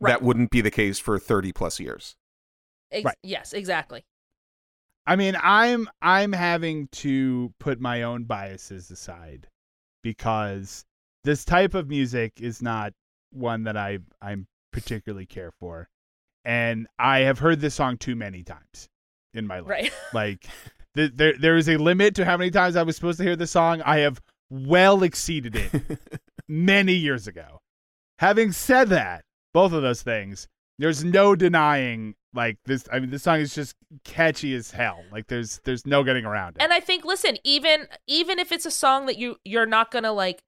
Right. 0.00 0.10
that 0.12 0.22
wouldn't 0.22 0.50
be 0.50 0.60
the 0.60 0.70
case 0.70 0.98
for 0.98 1.18
30 1.18 1.52
plus 1.52 1.80
years. 1.80 2.16
Ex- 2.90 3.04
Right. 3.04 3.18
Yes, 3.22 3.52
exactly. 3.52 4.04
I 5.06 5.16
mean, 5.16 5.36
I'm 5.38 5.88
I'm 6.00 6.32
having 6.32 6.88
to 6.88 7.52
put 7.58 7.80
my 7.80 8.02
own 8.02 8.24
biases 8.24 8.90
aside 8.90 9.48
because 10.04 10.84
this 11.24 11.44
type 11.44 11.74
of 11.74 11.88
music 11.88 12.34
is 12.40 12.62
not 12.62 12.92
one 13.32 13.64
that 13.64 13.76
I 13.76 13.98
I'm 14.22 14.46
particularly 14.72 15.26
care 15.26 15.50
for, 15.58 15.88
and 16.44 16.86
I 16.96 17.20
have 17.20 17.40
heard 17.40 17.58
this 17.58 17.74
song 17.74 17.96
too 17.96 18.14
many 18.14 18.44
times 18.44 18.88
in 19.32 19.48
my 19.48 19.58
life. 19.58 19.68
Right. 19.68 19.92
Like, 20.12 20.46
th- 20.94 21.12
there 21.14 21.32
there 21.36 21.56
is 21.56 21.68
a 21.68 21.78
limit 21.78 22.14
to 22.16 22.24
how 22.24 22.36
many 22.36 22.52
times 22.52 22.76
I 22.76 22.84
was 22.84 22.94
supposed 22.94 23.18
to 23.18 23.24
hear 23.24 23.34
this 23.34 23.50
song. 23.50 23.82
I 23.82 23.98
have 23.98 24.20
well 24.50 25.02
exceeded 25.02 25.56
it 25.56 25.98
many 26.48 26.92
years 26.92 27.26
ago. 27.26 27.60
Having 28.20 28.52
said 28.52 28.90
that, 28.90 29.24
both 29.52 29.72
of 29.72 29.82
those 29.82 30.02
things, 30.02 30.46
there's 30.78 31.02
no 31.02 31.34
denying 31.34 32.14
like 32.34 32.58
this. 32.64 32.84
I 32.92 32.98
mean, 33.00 33.10
this 33.10 33.22
song 33.22 33.40
is 33.40 33.54
just 33.54 33.74
catchy 34.04 34.54
as 34.54 34.70
hell. 34.72 35.04
Like 35.12 35.28
there's 35.28 35.60
there's 35.64 35.86
no 35.86 36.02
getting 36.02 36.24
around 36.24 36.56
it. 36.56 36.62
And 36.62 36.72
I 36.72 36.80
think, 36.80 37.04
listen, 37.04 37.36
even 37.44 37.86
even 38.06 38.38
if 38.38 38.52
it's 38.52 38.66
a 38.66 38.70
song 38.70 39.06
that 39.06 39.16
you 39.18 39.36
you're 39.44 39.66
not 39.66 39.90
gonna 39.90 40.12
like 40.12 40.42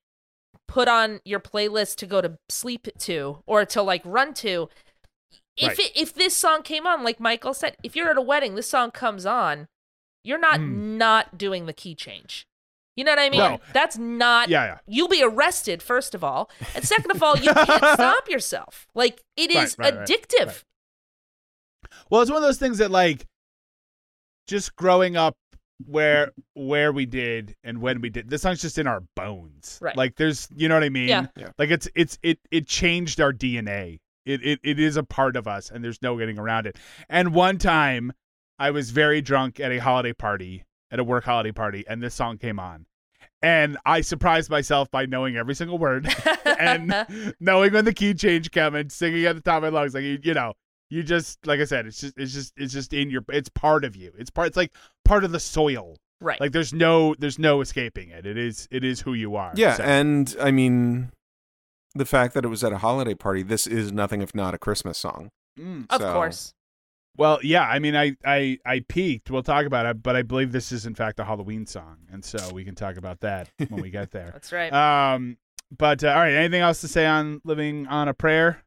put 0.68 0.88
on 0.88 1.20
your 1.24 1.40
playlist 1.40 1.96
to 1.96 2.06
go 2.06 2.20
to 2.20 2.38
sleep 2.48 2.88
to 2.98 3.38
or 3.46 3.64
to 3.66 3.82
like 3.82 4.02
run 4.04 4.34
to, 4.34 4.68
if 5.56 5.68
Right. 5.68 5.78
it, 5.78 5.92
if 5.96 6.12
this 6.14 6.36
song 6.36 6.62
came 6.62 6.86
on, 6.86 7.04
like 7.04 7.20
Michael 7.20 7.54
said, 7.54 7.76
if 7.82 7.94
you're 7.94 8.10
at 8.10 8.18
a 8.18 8.22
wedding, 8.22 8.56
this 8.56 8.68
song 8.68 8.90
comes 8.90 9.24
on, 9.24 9.68
you're 10.24 10.38
not 10.38 10.58
Mm. 10.60 10.96
not 10.98 11.38
doing 11.38 11.66
the 11.66 11.72
key 11.72 11.94
change. 11.94 12.46
You 12.96 13.04
know 13.04 13.12
what 13.12 13.18
I 13.18 13.28
mean? 13.30 13.40
No. 13.40 13.60
That's 13.74 13.98
not. 13.98 14.48
Yeah, 14.48 14.64
yeah. 14.64 14.78
You'll 14.88 15.06
be 15.08 15.22
arrested 15.22 15.82
first 15.82 16.14
of 16.14 16.24
all, 16.24 16.50
and 16.74 16.82
second 16.82 17.10
of 17.10 17.22
all, 17.22 17.36
you 17.36 17.52
can't 17.52 17.68
stop 17.94 18.28
yourself. 18.28 18.88
Like 18.94 19.22
it 19.36 19.50
is 19.50 19.76
Right, 19.78 19.94
right, 19.94 20.08
addictive. 20.08 20.46
right. 20.46 20.64
Well, 22.10 22.22
it's 22.22 22.30
one 22.30 22.38
of 22.38 22.46
those 22.46 22.58
things 22.58 22.78
that 22.78 22.90
like 22.90 23.26
just 24.46 24.76
growing 24.76 25.16
up 25.16 25.36
where 25.84 26.32
where 26.54 26.90
we 26.92 27.04
did 27.04 27.54
and 27.62 27.80
when 27.82 28.00
we 28.00 28.08
did 28.08 28.30
this 28.30 28.42
song's 28.42 28.62
just 28.62 28.78
in 28.78 28.86
our 28.86 29.02
bones. 29.14 29.78
Right. 29.82 29.96
Like 29.96 30.16
there's 30.16 30.48
you 30.56 30.68
know 30.68 30.74
what 30.74 30.84
I 30.84 30.88
mean? 30.88 31.08
Yeah. 31.08 31.26
Yeah. 31.36 31.50
Like 31.58 31.70
it's 31.70 31.88
it's 31.94 32.18
it 32.22 32.38
it 32.50 32.66
changed 32.66 33.20
our 33.20 33.32
DNA. 33.32 34.00
It 34.24 34.44
it 34.44 34.60
it 34.62 34.80
is 34.80 34.96
a 34.96 35.02
part 35.02 35.36
of 35.36 35.46
us 35.46 35.70
and 35.70 35.84
there's 35.84 36.00
no 36.02 36.16
getting 36.18 36.38
around 36.38 36.66
it. 36.66 36.76
And 37.08 37.34
one 37.34 37.58
time 37.58 38.12
I 38.58 38.70
was 38.70 38.90
very 38.90 39.20
drunk 39.20 39.60
at 39.60 39.70
a 39.70 39.78
holiday 39.78 40.14
party, 40.14 40.64
at 40.90 40.98
a 40.98 41.04
work 41.04 41.24
holiday 41.24 41.52
party, 41.52 41.84
and 41.86 42.02
this 42.02 42.14
song 42.14 42.38
came 42.38 42.58
on. 42.58 42.86
And 43.42 43.76
I 43.84 44.00
surprised 44.00 44.50
myself 44.50 44.90
by 44.90 45.04
knowing 45.04 45.36
every 45.36 45.54
single 45.54 45.76
word 45.76 46.08
and 46.44 47.34
knowing 47.40 47.74
when 47.74 47.84
the 47.84 47.92
key 47.92 48.14
change 48.14 48.50
came 48.50 48.74
and 48.74 48.90
singing 48.90 49.26
at 49.26 49.34
the 49.34 49.42
top 49.42 49.62
of 49.62 49.72
my 49.72 49.80
lungs. 49.80 49.94
Like 49.94 50.04
you, 50.04 50.18
you 50.22 50.32
know, 50.32 50.54
you 50.90 51.02
just 51.02 51.46
like 51.46 51.60
I 51.60 51.64
said, 51.64 51.86
it's 51.86 52.00
just 52.00 52.14
it's 52.18 52.32
just 52.32 52.52
it's 52.56 52.72
just 52.72 52.92
in 52.92 53.10
your 53.10 53.24
it's 53.28 53.48
part 53.48 53.84
of 53.84 53.96
you. 53.96 54.12
It's 54.18 54.30
part 54.30 54.48
it's 54.48 54.56
like 54.56 54.72
part 55.04 55.24
of 55.24 55.32
the 55.32 55.40
soil. 55.40 55.96
right. 56.20 56.40
Like 56.40 56.52
there's 56.52 56.72
no 56.72 57.14
there's 57.18 57.38
no 57.38 57.60
escaping 57.60 58.10
it. 58.10 58.26
It 58.26 58.38
is 58.38 58.68
it 58.70 58.84
is 58.84 59.00
who 59.00 59.14
you 59.14 59.36
are. 59.36 59.52
Yeah, 59.56 59.74
So- 59.74 59.84
and 59.84 60.34
I 60.40 60.50
mean, 60.50 61.10
the 61.94 62.04
fact 62.06 62.34
that 62.34 62.44
it 62.44 62.48
was 62.48 62.62
at 62.62 62.72
a 62.72 62.78
holiday 62.78 63.14
party, 63.14 63.42
this 63.42 63.66
is 63.66 63.92
nothing 63.92 64.22
if 64.22 64.34
not 64.34 64.54
a 64.54 64.58
Christmas 64.58 64.98
song. 64.98 65.30
Mm. 65.58 65.86
of 65.90 66.00
so- 66.00 66.12
course. 66.12 66.52
Well, 67.18 67.38
yeah, 67.42 67.62
I 67.62 67.78
mean, 67.78 67.96
I, 67.96 68.14
I, 68.26 68.58
I 68.66 68.80
peaked. 68.86 69.30
We'll 69.30 69.42
talk 69.42 69.64
about 69.64 69.86
it, 69.86 70.02
but 70.02 70.16
I 70.16 70.20
believe 70.20 70.52
this 70.52 70.70
is 70.70 70.84
in 70.84 70.94
fact 70.94 71.18
a 71.18 71.24
Halloween 71.24 71.64
song, 71.64 71.96
and 72.12 72.22
so 72.22 72.52
we 72.52 72.62
can 72.62 72.74
talk 72.74 72.98
about 72.98 73.20
that 73.20 73.48
when 73.70 73.80
we 73.80 73.88
get 73.88 74.10
there. 74.10 74.28
That's 74.34 74.52
right. 74.52 74.70
Um, 74.70 75.38
but 75.74 76.04
uh, 76.04 76.08
all 76.08 76.16
right, 76.16 76.34
anything 76.34 76.60
else 76.60 76.82
to 76.82 76.88
say 76.88 77.06
on 77.06 77.40
"Living 77.42 77.86
on 77.86 78.08
a 78.08 78.12
Prayer"? 78.12 78.62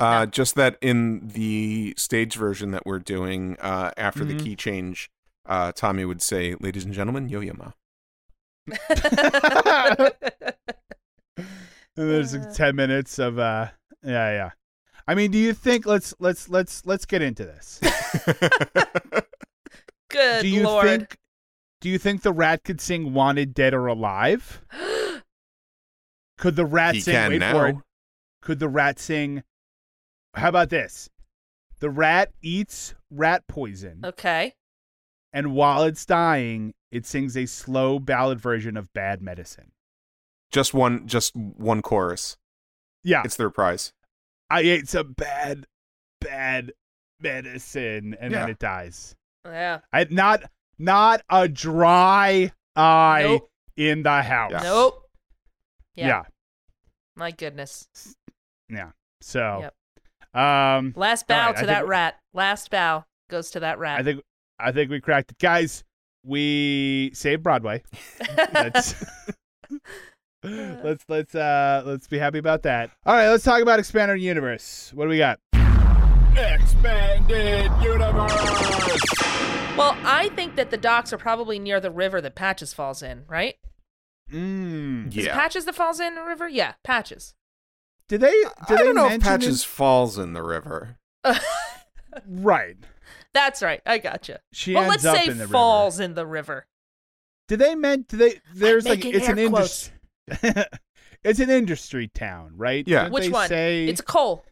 Uh, 0.00 0.26
just 0.26 0.54
that 0.54 0.78
in 0.80 1.28
the 1.28 1.94
stage 1.96 2.34
version 2.34 2.70
that 2.72 2.86
we're 2.86 2.98
doing 2.98 3.56
uh, 3.60 3.90
after 3.96 4.24
Mhm. 4.24 4.28
the 4.28 4.42
key 4.44 4.56
change, 4.56 5.10
uh, 5.46 5.72
Tommy 5.72 6.04
would 6.04 6.22
say, 6.22 6.54
"Ladies 6.58 6.84
and 6.84 6.94
gentlemen, 6.94 7.28
Yo-Yo 7.28 7.52
Ma." 7.54 7.72
And 11.96 12.08
there's 12.08 12.34
like, 12.34 12.52
ten 12.54 12.76
minutes 12.76 13.18
of 13.18 13.38
uh, 13.38 13.68
yeah, 14.04 14.30
yeah. 14.32 14.50
I 15.08 15.14
mean, 15.14 15.30
do 15.32 15.38
you 15.38 15.52
think 15.52 15.84
let's 15.86 16.14
let's 16.18 16.48
let's 16.48 16.86
let's 16.86 17.04
get 17.04 17.20
into 17.20 17.44
this? 17.44 17.80
Good 20.10 20.42
do 20.42 20.48
you 20.48 20.62
lord. 20.64 20.86
think 20.86 21.18
do 21.80 21.88
you 21.90 21.98
think 21.98 22.22
the 22.22 22.32
rat 22.32 22.62
could 22.64 22.80
sing 22.80 23.12
"Wanted 23.12 23.52
Dead 23.54 23.74
or 23.74 23.86
Alive"? 23.86 24.62
Could 26.38 26.56
the 26.56 26.64
rat 26.64 26.94
he 26.94 27.00
sing? 27.02 27.12
can 27.14 27.30
wait 27.32 27.38
now. 27.40 27.52
for 27.52 27.66
it. 27.68 27.76
Could 28.40 28.60
the 28.60 28.68
rat 28.68 28.98
sing? 28.98 29.42
How 30.34 30.48
about 30.48 30.70
this? 30.70 31.08
The 31.80 31.90
rat 31.90 32.32
eats 32.42 32.94
rat 33.10 33.46
poison, 33.48 34.00
okay. 34.04 34.54
and 35.32 35.54
while 35.54 35.82
it's 35.84 36.04
dying, 36.04 36.74
it 36.92 37.06
sings 37.06 37.36
a 37.36 37.46
slow 37.46 37.98
ballad 37.98 38.38
version 38.40 38.76
of 38.76 38.92
"Bad 38.92 39.22
Medicine." 39.22 39.72
Just 40.52 40.74
one, 40.74 41.06
just 41.06 41.34
one 41.36 41.80
chorus. 41.82 42.36
Yeah, 43.02 43.22
It's 43.24 43.36
their 43.36 43.50
prize. 43.50 43.92
I 44.50 44.60
ate 44.60 44.88
some 44.88 45.12
bad 45.14 45.66
bad 46.20 46.72
medicine, 47.20 48.14
and 48.20 48.32
Yeah. 48.32 48.40
then 48.40 48.50
it 48.50 48.58
dies. 48.58 49.14
Yeah. 49.44 49.80
I 49.92 50.06
not 50.10 50.42
not 50.78 51.22
a 51.30 51.48
dry 51.48 52.52
eye 52.76 53.22
Nope. 53.24 53.50
in 53.76 54.02
the 54.02 54.22
house. 54.22 54.50
Yeah. 54.52 54.62
Nope. 54.62 55.10
Yeah. 55.94 56.06
Yeah. 56.06 56.22
My 57.16 57.30
goodness. 57.30 57.88
Yeah. 58.68 58.90
So, 59.22 59.60
Yep. 59.62 59.74
Um, 60.34 60.92
Last 60.96 61.26
bow 61.26 61.46
right, 61.46 61.52
to 61.52 61.56
think 61.58 61.66
that 61.68 61.84
we- 61.84 61.90
rat. 61.90 62.16
Last 62.34 62.70
bow 62.70 63.04
goes 63.28 63.50
to 63.52 63.60
that 63.60 63.78
rat. 63.78 63.98
I 64.00 64.02
think 64.02 64.22
I 64.58 64.72
think 64.72 64.90
we 64.90 65.00
cracked 65.00 65.32
it, 65.32 65.38
guys. 65.38 65.84
We 66.24 67.10
saved 67.14 67.42
Broadway. 67.42 67.82
Let's 68.54 68.94
let's 70.42 71.04
let's 71.08 71.34
uh 71.34 71.82
let's 71.84 72.06
be 72.06 72.18
happy 72.18 72.38
about 72.38 72.62
that. 72.62 72.90
All 73.06 73.14
right, 73.14 73.28
let's 73.28 73.44
talk 73.44 73.60
about 73.62 73.78
expanded 73.78 74.20
universe. 74.20 74.90
What 74.94 75.04
do 75.04 75.10
we 75.10 75.18
got? 75.18 75.38
Expanded 76.36 77.70
universe. 77.82 78.32
well, 79.76 79.96
I 80.04 80.30
think 80.34 80.56
that 80.56 80.70
the 80.70 80.76
docks 80.76 81.12
are 81.12 81.18
probably 81.18 81.58
near 81.58 81.80
the 81.80 81.90
river 81.90 82.20
that 82.20 82.34
Patches 82.34 82.72
falls 82.72 83.02
in, 83.02 83.24
right? 83.28 83.56
Mm. 84.32 85.08
Is 85.08 85.16
it 85.18 85.24
Yeah. 85.26 85.34
Patches 85.34 85.64
that 85.66 85.74
falls 85.74 86.00
in 86.00 86.14
the 86.14 86.22
river? 86.22 86.48
Yeah, 86.48 86.74
Patches. 86.84 87.34
Did 88.10 88.20
they? 88.22 88.30
Did 88.32 88.48
I 88.68 88.76
they 88.76 88.76
don't 88.84 88.94
know 88.96 89.04
if 89.04 89.10
mention 89.12 89.28
Patches 89.30 89.64
falls 89.64 90.18
in 90.18 90.32
the 90.34 90.42
river. 90.42 90.96
it? 91.24 91.40
Right. 92.28 92.76
That's 93.32 93.62
right. 93.62 93.80
I 93.86 93.98
gotcha. 93.98 94.40
She 94.52 94.74
well, 94.74 94.82
ends 94.90 95.04
let's 95.04 95.16
up 95.16 95.16
say 95.24 95.30
in 95.30 95.38
the 95.38 95.44
river. 95.44 95.52
falls 95.52 96.00
in 96.00 96.14
the 96.14 96.26
river. 96.26 96.66
Did 97.46 97.60
they 97.60 97.76
meant? 97.76 98.08
Do 98.08 98.16
they? 98.16 98.40
There's 98.52 98.84
like 98.84 98.98
making 98.98 99.14
it's 99.14 99.28
an 99.28 99.38
industry. 99.38 99.94
it's 101.22 101.38
an 101.38 101.50
industry 101.50 102.08
town, 102.12 102.54
right? 102.56 102.82
Yeah. 102.86 103.02
Didn't 103.04 103.12
Which 103.14 103.24
they 103.24 103.30
one? 103.30 103.48
Say 103.48 103.86
It's 103.86 104.00
a 104.00 104.04
coal. 104.04 104.44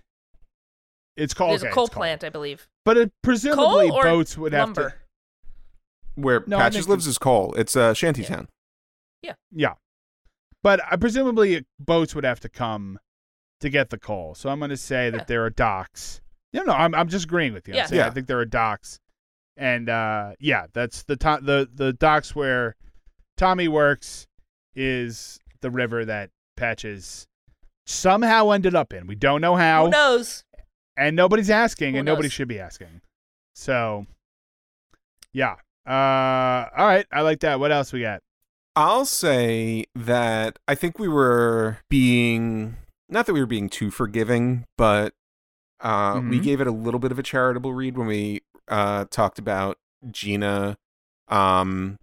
it's 1.16 1.34
called. 1.34 1.50
There's 1.50 1.64
okay, 1.64 1.72
a 1.72 1.74
coal 1.74 1.84
it's 1.86 1.94
called. 1.94 2.00
plant, 2.00 2.22
I 2.22 2.28
believe. 2.28 2.68
But 2.84 2.96
it, 2.96 3.12
presumably 3.22 3.88
Coal 3.90 4.02
boats 4.02 4.38
would 4.38 4.52
have 4.52 4.74
to. 4.74 4.94
Where 6.14 6.44
No, 6.46 6.58
Patches 6.58 6.88
lives 6.88 7.06
the- 7.06 7.10
is 7.10 7.18
coal. 7.18 7.54
It's 7.54 7.74
a 7.74 7.92
shantytown. 7.92 8.46
Yeah, 9.22 9.34
Yeah. 9.52 9.74
but 10.62 10.80
uh, 10.92 10.96
presumably 10.96 11.66
boats 11.80 12.14
would 12.14 12.24
have 12.24 12.38
to 12.40 12.48
come 12.48 13.00
to 13.60 13.68
get 13.70 13.90
the 13.90 13.98
coal. 13.98 14.34
So 14.34 14.48
I'm 14.50 14.58
going 14.58 14.70
to 14.70 14.76
say 14.76 15.10
that 15.10 15.26
there 15.26 15.44
are 15.44 15.50
docks. 15.50 16.20
No, 16.52 16.62
no, 16.62 16.72
I'm 16.72 16.94
I'm 16.94 17.08
just 17.08 17.26
agreeing 17.26 17.52
with 17.52 17.68
you. 17.68 17.74
I'm 17.74 17.78
Yeah. 17.78 17.86
saying 17.86 18.02
I 18.02 18.06
Yeah. 18.06 18.10
think 18.12 18.26
there 18.26 18.38
are 18.38 18.44
docks, 18.46 19.00
and 19.56 19.88
uh, 19.88 20.32
yeah, 20.40 20.66
that's 20.72 21.02
the 21.04 21.16
to- 21.16 21.40
the 21.42 21.68
the 21.72 21.92
docks 21.92 22.34
where 22.34 22.74
Tommy 23.36 23.68
works 23.68 24.26
is 24.74 25.38
the 25.60 25.70
river 25.70 26.04
that 26.04 26.30
Patches 26.56 27.26
somehow 27.86 28.50
ended 28.50 28.74
up 28.74 28.92
in. 28.92 29.06
We 29.06 29.14
don't 29.14 29.40
know 29.40 29.56
how, 29.56 29.86
Who 29.86 29.90
knows? 29.90 30.44
and 30.96 31.14
nobody's 31.16 31.50
asking, 31.50 31.92
Who 31.94 31.98
and 32.00 32.06
nobody 32.06 32.26
knows? 32.26 32.32
should 32.32 32.48
be 32.48 32.60
asking. 32.60 33.00
So, 33.54 34.06
yeah. 35.32 35.56
Uh, 35.86 36.68
all 36.76 36.86
right, 36.86 37.06
I 37.12 37.22
like 37.22 37.40
that. 37.40 37.60
What 37.60 37.72
else 37.72 37.92
we 37.92 38.02
got? 38.02 38.22
I'll 38.76 39.06
say 39.06 39.84
that 39.94 40.58
I 40.68 40.74
think 40.74 40.98
we 40.98 41.08
were 41.08 41.78
being 41.88 42.76
not 43.08 43.26
that 43.26 43.32
we 43.32 43.40
were 43.40 43.46
being 43.46 43.68
too 43.68 43.90
forgiving, 43.90 44.64
but 44.76 45.14
uh, 45.80 46.20
we 46.28 46.40
Mhm. 46.40 46.42
gave 46.42 46.60
it 46.60 46.66
a 46.66 46.72
little 46.72 46.98
bit 47.00 47.12
of 47.12 47.18
a 47.18 47.22
charitable 47.22 47.72
read 47.72 47.96
when 47.96 48.06
we 48.08 48.42
uh, 48.68 49.04
talked 49.10 49.38
about 49.38 49.78
Gina 50.10 50.76
um, 51.28 51.98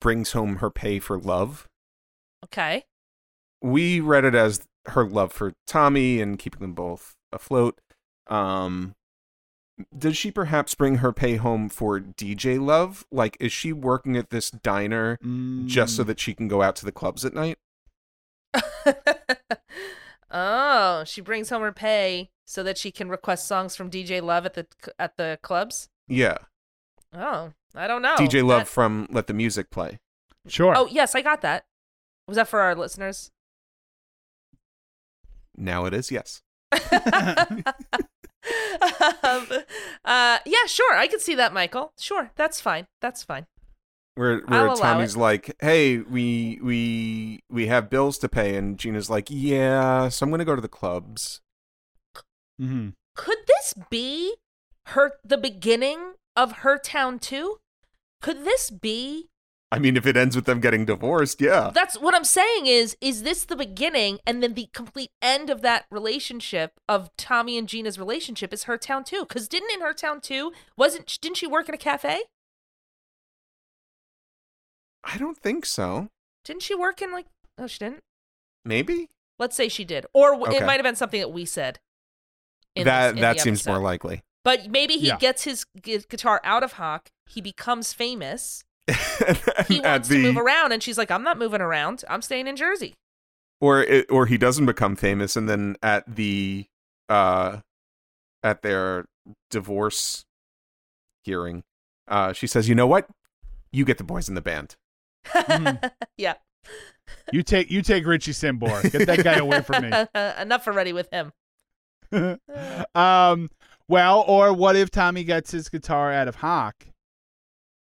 brings 0.00 0.32
home 0.32 0.56
her 0.56 0.70
pay 0.70 0.98
for 0.98 1.18
love. 1.18 1.66
Okay. 2.44 2.84
We 3.62 4.00
read 4.00 4.24
it 4.24 4.34
as 4.34 4.66
her 4.86 5.06
love 5.06 5.32
for 5.32 5.54
Tommy 5.66 6.20
and 6.20 6.38
keeping 6.38 6.60
them 6.60 6.74
both 6.74 7.14
afloat. 7.32 7.80
Um, 8.26 8.94
does 9.96 10.16
she 10.16 10.30
perhaps 10.30 10.74
bring 10.74 10.96
her 10.96 11.12
pay 11.12 11.36
home 11.36 11.68
for 11.68 11.98
DJ 12.00 12.58
love? 12.58 13.06
Like, 13.12 13.36
is 13.40 13.52
she 13.52 13.72
working 13.72 14.16
at 14.16 14.30
this 14.30 14.50
diner 14.50 15.18
just 15.66 15.96
so 15.96 16.02
Mm. 16.02 16.06
that 16.08 16.20
she 16.20 16.34
can 16.34 16.48
go 16.48 16.60
out 16.62 16.76
to 16.76 16.84
the 16.84 16.92
clubs 16.92 17.24
at 17.24 17.34
night? 17.34 17.58
oh, 20.30 21.04
she 21.04 21.20
brings 21.20 21.50
home 21.50 21.62
her 21.62 21.72
pay 21.72 22.30
so 22.44 22.62
that 22.62 22.78
she 22.78 22.90
can 22.90 23.08
request 23.08 23.46
songs 23.46 23.74
from 23.76 23.90
DJ 23.90 24.22
Love 24.22 24.46
at 24.46 24.54
the 24.54 24.66
at 24.98 25.16
the 25.16 25.38
clubs. 25.42 25.88
Yeah. 26.08 26.38
Oh, 27.12 27.52
I 27.74 27.86
don't 27.86 28.02
know. 28.02 28.16
DJ 28.16 28.44
Love 28.46 28.62
That- 28.62 28.68
from 28.68 29.06
Let 29.10 29.26
the 29.26 29.34
Music 29.34 29.70
Play. 29.70 29.98
Sure. 30.48 30.74
Oh, 30.76 30.86
yes, 30.86 31.14
I 31.14 31.22
got 31.22 31.40
that. 31.42 31.66
Was 32.28 32.36
that 32.36 32.48
for 32.48 32.60
our 32.60 32.74
listeners? 32.74 33.30
Now 35.56 35.86
it 35.86 35.94
is, 35.94 36.10
yes. 36.10 36.42
um, 36.72 36.82
uh, 40.04 40.38
yeah, 40.44 40.66
sure. 40.66 40.94
I 40.94 41.06
can 41.08 41.18
see 41.20 41.34
that, 41.34 41.52
Michael. 41.52 41.92
Sure, 41.98 42.30
that's 42.36 42.60
fine. 42.60 42.86
That's 43.00 43.22
fine. 43.22 43.46
Where 44.16 44.42
I'll 44.48 44.68
where 44.68 44.76
Tommy's 44.76 45.16
like, 45.16 45.54
"Hey, 45.60 45.98
we 45.98 46.58
we 46.62 47.40
we 47.50 47.66
have 47.66 47.90
bills 47.90 48.16
to 48.18 48.28
pay," 48.28 48.56
and 48.56 48.78
Gina's 48.78 49.10
like, 49.10 49.26
"Yeah, 49.28 50.08
so 50.08 50.24
I'm 50.24 50.30
gonna 50.30 50.44
go 50.44 50.56
to 50.56 50.62
the 50.62 50.68
clubs." 50.68 51.42
Mm-hmm. 52.60 52.90
Could 53.14 53.38
this 53.46 53.74
be 53.90 54.36
her 54.86 55.12
the 55.22 55.36
beginning 55.36 56.14
of 56.34 56.58
her 56.58 56.78
town 56.78 57.18
too? 57.18 57.58
Could 58.22 58.44
this 58.44 58.70
be 58.70 59.28
I 59.72 59.80
mean, 59.80 59.96
if 59.96 60.06
it 60.06 60.16
ends 60.16 60.36
with 60.36 60.44
them 60.44 60.60
getting 60.60 60.84
divorced, 60.84 61.40
yeah. 61.40 61.70
That's 61.74 61.98
what 61.98 62.14
I'm 62.14 62.24
saying 62.24 62.66
is 62.66 62.96
is 63.00 63.22
this 63.22 63.44
the 63.44 63.56
beginning 63.56 64.20
and 64.26 64.42
then 64.42 64.54
the 64.54 64.68
complete 64.72 65.10
end 65.20 65.50
of 65.50 65.60
that 65.62 65.86
relationship 65.90 66.72
of 66.88 67.10
Tommy 67.16 67.58
and 67.58 67.68
Gina's 67.68 67.98
relationship 67.98 68.52
is 68.52 68.64
her 68.64 68.78
town 68.78 69.04
too 69.04 69.26
cuz 69.26 69.48
didn't 69.48 69.72
in 69.72 69.80
her 69.80 69.92
town 69.92 70.20
too 70.20 70.52
wasn't 70.76 71.18
didn't 71.20 71.36
she 71.36 71.46
work 71.46 71.68
in 71.68 71.74
a 71.74 71.78
cafe? 71.78 72.22
I 75.06 75.16
don't 75.18 75.38
think 75.38 75.64
so. 75.64 76.08
Didn't 76.44 76.62
she 76.62 76.74
work 76.74 77.00
in 77.00 77.12
like 77.12 77.26
Oh, 77.58 77.66
she 77.66 77.78
didn't. 77.78 78.00
Maybe 78.64 79.08
Let's 79.38 79.54
say 79.56 79.68
she 79.68 79.84
did. 79.84 80.06
Or 80.12 80.32
w 80.32 80.50
it 80.56 80.64
might 80.66 80.74
have 80.74 80.82
been 80.82 80.96
something 80.96 81.20
that 81.20 81.28
we 81.32 81.44
said. 81.44 81.78
in 82.74 82.84
that 82.84 83.08
this- 83.12 83.16
in 83.16 83.20
that 83.22 83.40
seems 83.40 83.66
more 83.66 83.78
likely. 83.78 84.22
But 84.44 84.70
maybe 84.70 84.96
he 84.98 85.08
Yeah. 85.08 85.16
gets 85.16 85.44
his 85.44 85.64
gu- 85.82 86.00
guitar 86.08 86.40
out 86.44 86.62
of 86.62 86.72
hock, 86.74 87.08
he 87.26 87.40
becomes 87.40 87.92
famous. 87.92 88.62
He 89.68 89.80
wants 89.80 90.08
the- 90.08 90.16
to 90.16 90.22
move 90.32 90.36
around 90.36 90.72
and 90.72 90.82
she's 90.82 90.98
like 90.98 91.10
I'm 91.10 91.22
not 91.22 91.38
moving 91.38 91.60
around. 91.60 92.04
I'm 92.08 92.22
staying 92.22 92.46
in 92.48 92.56
Jersey. 92.56 92.94
or 93.60 93.82
it, 93.82 94.06
or 94.10 94.26
he 94.26 94.36
doesn't 94.36 94.66
become 94.66 94.96
famous, 94.96 95.34
and 95.36 95.48
then 95.48 95.76
at 95.82 96.04
the 96.16 96.66
uh 97.08 97.60
at 98.42 98.60
their 98.62 99.06
divorce 99.50 100.24
hearing, 101.24 101.64
uh, 102.06 102.32
she 102.34 102.46
says, 102.46 102.68
"You 102.68 102.74
know 102.74 102.86
what? 102.86 103.08
You 103.72 103.84
get 103.86 103.96
the 103.98 104.04
boys 104.04 104.28
in 104.28 104.34
the 104.34 104.40
band." 104.42 104.76
Mhm. 105.34 105.90
yeah. 106.16 106.34
You 107.32 107.42
take 107.42 107.70
you 107.70 107.82
take 107.82 108.06
Richie 108.06 108.32
Sambora. 108.32 108.90
Get 108.90 109.06
that 109.06 109.22
guy 109.22 109.34
away 109.34 109.60
from 109.62 109.82
me. 109.90 109.90
Enough 110.42 110.66
already 110.66 110.92
with 110.92 111.08
him. 111.10 111.32
um. 112.94 113.48
Well, 113.88 114.24
or 114.26 114.52
what 114.52 114.74
if 114.74 114.90
Tommy 114.90 115.22
gets 115.22 115.52
his 115.52 115.68
guitar 115.68 116.12
out 116.12 116.26
of 116.26 116.36
hock, 116.36 116.86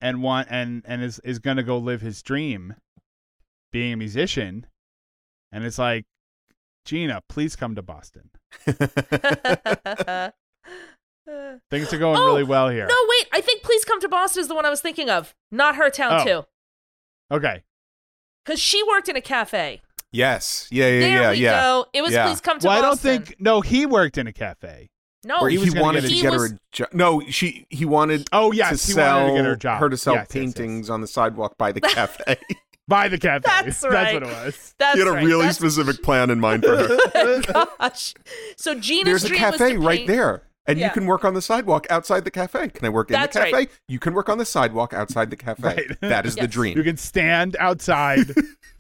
and 0.01 0.22
want 0.22 0.47
and 0.51 0.82
and 0.86 1.03
is 1.03 1.18
is 1.24 1.39
gonna 1.41 1.64
go 1.64 1.76
live 1.78 2.01
his 2.03 2.22
dream, 2.22 2.74
being 3.72 3.93
a 3.93 3.97
musician, 3.97 4.66
and 5.51 5.64
it's 5.64 5.78
like, 5.78 6.05
Gina, 6.84 7.22
please 7.28 7.57
come 7.57 7.74
to 7.74 7.82
Boston. 7.82 8.30
Things 11.70 11.93
are 11.93 11.99
going 11.99 12.16
Oh, 12.18 12.26
really 12.26 12.45
well 12.45 12.68
here. 12.70 12.86
No, 12.86 12.97
wait. 13.09 13.28
I 13.32 13.41
think 13.43 13.62
Please 13.62 13.84
Come 13.84 14.01
to 14.01 14.09
Boston 14.09 14.41
is 14.41 14.49
the 14.49 14.55
one 14.55 14.64
I 14.64 14.70
was 14.70 14.80
thinking 14.80 15.11
of. 15.11 15.34
Not 15.51 15.76
her 15.76 15.91
town, 15.91 16.20
Oh. 16.20 16.24
too. 16.24 16.47
Okay. 17.31 17.62
Because 18.45 18.61
she 18.61 18.83
worked 18.85 19.09
in 19.09 19.16
a 19.16 19.20
cafe. 19.20 19.81
yes, 20.12 20.66
yeah, 20.70 20.87
yeah, 20.87 21.01
there 21.01 21.22
yeah, 21.22 21.31
we 21.33 21.37
yeah. 21.39 21.61
go. 21.62 21.87
It 21.93 22.03
was 22.03 22.12
Yeah. 22.12 22.26
Please 22.26 22.41
Come 22.41 22.59
to 22.61 22.66
Well, 22.68 22.79
I 22.79 22.81
don't 22.81 22.99
think. 22.99 23.37
No, 23.39 23.61
he 23.61 23.85
worked 23.87 24.16
in 24.18 24.26
a 24.26 24.33
cafe. 24.33 24.89
No, 25.24 25.41
Or 25.41 25.49
he 25.49 25.57
he, 25.57 25.64
was 25.64 25.70
gonna 25.74 25.83
wanted 25.85 26.03
get 26.03 26.09
to 26.09 26.14
a- 26.14 26.16
get 26.16 26.20
He 26.22 26.26
her 26.26 26.33
was- 26.43 26.53
a 26.53 26.59
job. 26.72 26.89
No, 26.93 27.20
she 27.29 27.66
he 27.70 27.85
wanted 27.85 28.29
Oh 28.33 28.53
yes, 28.53 28.81
to 28.83 28.87
he 28.87 28.93
sell 28.95 29.18
wanted 29.20 29.31
to 29.31 29.37
get 29.37 29.45
her 29.47 29.57
job. 29.57 29.81
her 29.81 29.89
to 29.91 29.97
sell 29.97 30.14
Yes, 30.14 30.29
yes, 30.31 30.35
yes. 30.35 30.55
paintings 30.55 30.91
on 30.91 31.01
the 31.01 31.07
sidewalk 31.09 31.59
by 31.59 31.72
the 31.72 31.81
cafe. 31.83 32.37
by 32.87 33.09
the 33.09 33.18
cafe. 33.18 33.43
That's 33.45 33.83
right. 33.83 33.91
That's 33.93 34.14
what 34.14 34.22
it 34.22 34.26
was. 34.26 34.74
That's 34.79 34.95
he 34.95 35.01
had 35.01 35.09
a 35.09 35.12
right. 35.12 35.24
really 35.24 35.41
That's- 35.41 35.57
specific 35.57 36.03
plan 36.03 36.31
in 36.31 36.41
mind 36.41 36.62
for 36.64 36.76
her. 36.76 36.89
Oh 37.14 37.66
gosh. 37.81 38.14
So 38.57 38.74
Gina's 38.76 39.05
There's 39.07 39.24
a 39.24 39.29
dream 39.29 39.43
was 39.43 39.51
cafe 39.59 39.76
right 39.76 39.99
paint- 39.99 40.09
there. 40.09 40.43
And 40.68 40.78
Yeah. 40.78 40.86
you 40.88 40.92
can 40.92 41.06
work 41.06 41.24
on 41.24 41.32
the 41.34 41.42
sidewalk 41.42 41.86
outside 41.90 42.24
the 42.24 42.30
cafe. 42.30 42.68
Can 42.68 42.84
I 42.86 42.90
work 42.90 43.10
in 43.10 43.14
That's 43.14 43.34
the 43.34 43.40
cafe? 43.40 43.52
right. 43.52 43.70
You 43.88 43.98
can 43.98 44.12
work 44.14 44.28
on 44.28 44.36
the 44.38 44.44
sidewalk 44.44 44.92
outside 44.92 45.30
the 45.30 45.36
cafe. 45.36 45.62
Right. 45.62 46.00
That 46.02 46.26
is 46.26 46.36
the 46.36 46.46
dream. 46.46 46.76
You 46.76 46.84
can 46.84 46.96
stand 46.98 47.56
outside 47.58 48.34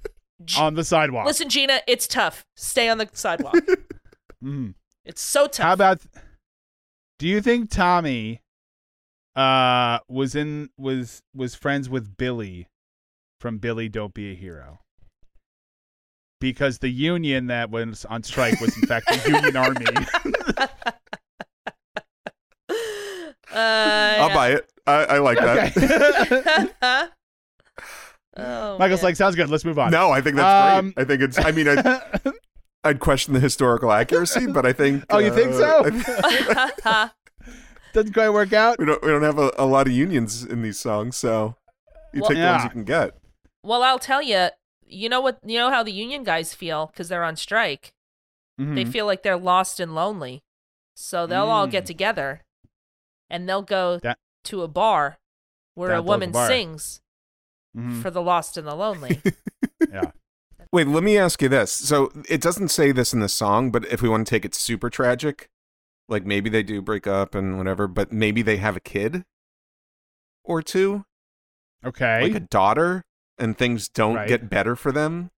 on 0.58 0.74
the 0.74 0.84
sidewalk. 0.84 1.26
Listen, 1.26 1.48
Gina, 1.48 1.80
it's 1.88 2.06
tough. 2.06 2.44
Stay 2.56 2.88
on 2.88 2.98
the 2.98 3.08
sidewalk. 3.12 3.54
Mhm. 4.44 4.74
it's 5.04 5.20
so 5.20 5.48
tough. 5.48 5.64
How 5.66 5.72
about? 5.72 6.00
Do 7.18 7.26
you 7.26 7.40
think 7.40 7.70
Tommy, 7.70 8.40
uh, 9.34 9.98
was 10.08 10.36
in 10.36 10.70
was 10.78 11.22
was 11.34 11.56
friends 11.56 11.88
with 11.88 12.16
Billy, 12.16 12.68
from 13.40 13.58
Billy 13.58 13.88
Don't 13.88 14.14
Be 14.14 14.30
a 14.30 14.34
Hero? 14.36 14.78
Because 16.40 16.78
the 16.78 16.88
union 16.88 17.48
that 17.48 17.68
was 17.70 18.04
on 18.04 18.22
strike 18.22 18.60
was 18.60 18.76
in 18.76 18.86
fact 18.86 19.08
the 19.08 19.28
Union 19.28 19.56
Army. 19.56 19.86
I'll 23.58 24.34
buy 24.34 24.52
it. 24.52 24.70
I, 24.86 25.04
I 25.04 25.18
like 25.18 25.38
that. 25.38 25.76
Okay. 25.76 26.68
oh, 28.36 28.76
Michael's 28.78 29.02
man. 29.02 29.08
like, 29.08 29.16
sounds 29.16 29.36
good. 29.36 29.48
Let's 29.50 29.64
move 29.64 29.78
on. 29.78 29.90
No, 29.90 30.10
I 30.10 30.20
think 30.20 30.36
that's 30.36 30.78
Um, 30.78 30.90
great. 30.92 31.02
I 31.04 31.04
think 31.08 31.22
it's. 31.22 31.38
I 31.38 31.50
mean, 31.52 31.68
I, 31.68 32.02
I'd 32.84 33.00
question 33.00 33.34
the 33.34 33.40
historical 33.40 33.92
accuracy, 33.92 34.46
but 34.46 34.64
I 34.66 34.72
think. 34.72 35.04
Oh, 35.10 35.18
you 35.18 35.32
think 35.34 35.52
uh, 35.54 35.90
so? 36.82 37.10
Doesn't 37.92 38.12
quite 38.12 38.30
work 38.30 38.52
out. 38.52 38.78
we 38.78 38.84
don't. 38.86 39.02
We 39.02 39.08
don't 39.08 39.22
have 39.22 39.38
a, 39.38 39.50
a 39.58 39.66
lot 39.66 39.86
of 39.86 39.92
unions 39.92 40.44
in 40.44 40.62
these 40.62 40.78
songs, 40.78 41.16
so 41.16 41.56
you 42.12 42.20
Well- 42.20 42.30
take 42.30 42.38
the 42.38 42.44
ones 42.44 42.64
you 42.64 42.70
can 42.70 42.84
get. 42.84 43.12
well, 43.62 43.82
I'll 43.82 43.98
tell 43.98 44.22
you. 44.22 44.48
You 44.90 45.10
know 45.10 45.20
what? 45.20 45.38
You 45.44 45.58
know 45.58 45.70
how 45.70 45.82
the 45.82 45.92
union 45.92 46.22
guys 46.24 46.54
feel 46.54 46.86
because 46.86 47.08
they're 47.08 47.24
on 47.24 47.36
strike. 47.36 47.92
They 48.56 48.64
Mhm. 48.84 48.90
feel 48.92 49.06
like 49.06 49.22
they're 49.22 49.36
lost 49.36 49.78
and 49.80 49.94
lonely, 49.94 50.42
so 50.96 51.26
they'll 51.26 51.50
all 51.50 51.66
get 51.68 51.84
Mm. 51.84 51.88
together, 51.88 52.42
and 53.30 53.48
they'll 53.48 53.62
go 53.62 53.98
That- 53.98 54.18
to 54.44 54.62
a 54.62 54.68
bar 54.68 55.18
where 55.74 55.90
a 55.90 55.94
at 55.94 55.96
the 55.96 56.00
local 56.02 56.14
woman 56.14 56.32
bar. 56.32 56.46
sings 56.48 57.00
Mhm. 57.76 58.00
for 58.02 58.10
the 58.10 58.22
lost 58.22 58.56
and 58.56 58.66
the 58.66 58.74
lonely. 58.74 59.22
Yeah. 59.90 60.10
Wait, 60.72 60.86
let 60.86 61.02
me 61.02 61.16
ask 61.16 61.40
you 61.40 61.48
this. 61.48 61.72
So 61.72 62.12
it 62.28 62.40
doesn't 62.42 62.68
say 62.68 62.92
this 62.92 63.12
in 63.14 63.20
the 63.20 63.28
song, 63.28 63.70
but 63.70 63.86
if 63.86 64.02
we 64.02 64.08
want 64.08 64.26
to 64.26 64.30
take 64.30 64.44
it 64.44 64.54
super 64.54 64.90
tragic, 64.90 65.48
like 66.08 66.24
maybe 66.26 66.50
they 66.50 66.62
do 66.62 66.82
break 66.82 67.06
up 67.06 67.34
and 67.34 67.56
whatever, 67.56 67.86
but 67.86 68.12
maybe 68.12 68.42
they 68.42 68.56
have 68.58 68.76
a 68.76 68.80
kid 68.80 69.24
or 70.44 70.60
two, 70.62 71.04
Okay. 71.84 72.22
like 72.22 72.34
a 72.34 72.40
daughter, 72.40 73.04
and 73.38 73.56
things 73.56 73.88
don't 73.88 74.16
Right. 74.16 74.28
get 74.28 74.50
better 74.50 74.74
for 74.76 74.90
them. 74.92 75.30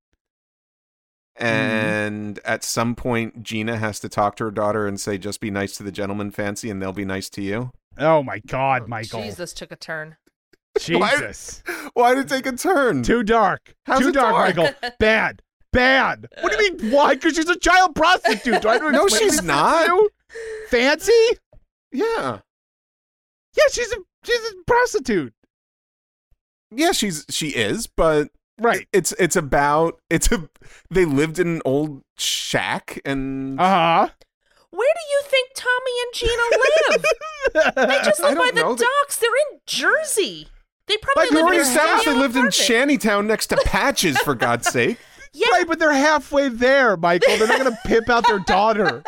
And 1.37 2.39
at 2.41 2.65
some 2.65 2.95
point, 2.95 3.43
Gina 3.43 3.79
has 3.79 4.01
to 4.01 4.09
talk 4.09 4.37
to 4.37 4.45
her 4.45 4.51
daughter 4.51 4.87
and 4.87 5.01
say, 5.01 5.17
"Just 5.17 5.41
be 5.41 5.51
nice 5.51 5.77
to 5.77 5.83
the 5.83 5.93
gentleman, 5.93 6.31
fancy, 6.31 6.71
and 6.71 6.83
they'll 6.83 6.93
be 6.93 7.05
nice 7.05 7.29
to 7.31 7.43
you." 7.43 7.71
Oh 7.99 8.23
my 8.23 8.41
God, 8.47 8.89
Michael. 8.89 9.23
Jesus 9.23 9.53
took 9.53 9.73
a 9.73 9.77
turn. 9.77 10.17
Jesus. 10.79 11.63
Why 11.95 12.15
did 12.15 12.27
it 12.27 12.29
take 12.29 12.47
a 12.47 12.57
turn? 12.57 13.03
Too 13.03 13.23
dark. 13.23 13.75
How's 13.87 14.01
Too 14.01 14.13
dark, 14.13 14.57
dark? 14.57 14.75
Michael. 14.81 14.91
Bad. 15.01 15.43
Bad. 15.73 16.27
What 16.41 16.53
do 16.57 16.63
you 16.63 16.77
mean? 16.77 16.93
Why? 16.93 17.15
Because 17.15 17.35
she's 17.37 17.49
a 17.49 17.59
child 17.59 17.95
prostitute. 17.95 18.63
Do 18.63 18.69
I 18.69 18.73
have 18.75 18.83
to 18.87 18.91
No, 18.93 19.07
she's 19.09 19.33
this 19.33 19.41
to 19.41 19.47
not. 19.47 19.89
Fancy? 20.69 21.13
yeah, 21.93 22.39
Yeah, 23.57 23.65
she's 23.73 23.93
a 23.93 23.97
she's 24.25 24.41
a 24.41 24.55
prostitute. 24.67 25.33
yeah, 26.71 26.93
she's 26.93 27.25
she 27.31 27.49
is, 27.49 27.87
but 27.89 28.29
Right. 28.61 28.87
it's 28.93 29.13
it's 29.19 29.37
about 29.37 30.01
it's 30.11 30.31
a 30.31 30.49
they 30.91 31.05
lived 31.05 31.39
in 31.39 31.47
an 31.49 31.63
old 31.65 32.03
shack 32.19 33.01
and 33.05 33.61
Uh 33.61 33.65
huh. 33.65 34.09
Where 34.71 34.89
do 34.95 35.01
you 35.11 35.23
think 35.29 35.51
Tommy 35.55 35.93
and 36.03 36.15
Gina 36.15 36.43
live? 37.77 37.89
They 37.89 38.05
just 38.05 38.21
live 38.23 38.39
by 38.39 38.51
the 38.55 38.61
know. 38.61 38.77
Docks. 38.77 39.17
They're 39.17 39.31
in 39.53 39.59
Jersey. 39.67 40.49
They 40.87 40.97
probably 40.97 41.25
But 41.27 41.31
you 41.31 41.37
live 41.37 41.45
already 41.45 41.57
in 41.59 41.63
established 41.63 42.05
they 42.05 42.11
studio 42.11 42.21
lived 42.21 42.35
in 42.37 42.39
apartment. 42.41 42.55
Shantytown 42.55 43.27
next 43.27 43.47
to 43.49 43.57
Patches 43.65 44.19
for 44.19 44.35
God's 44.35 44.69
sake. 44.69 44.99
Yeah, 45.33 45.49
Right, 45.51 45.67
but 45.67 45.79
they're 45.79 45.93
halfway 45.93 46.49
there, 46.49 46.97
Michael. 46.97 47.37
They're 47.37 47.47
not 47.49 47.59
going 47.61 47.73
to 47.73 47.79
pimp 47.89 48.09
out 48.09 48.27
their 48.27 48.41
daughter. 48.41 49.03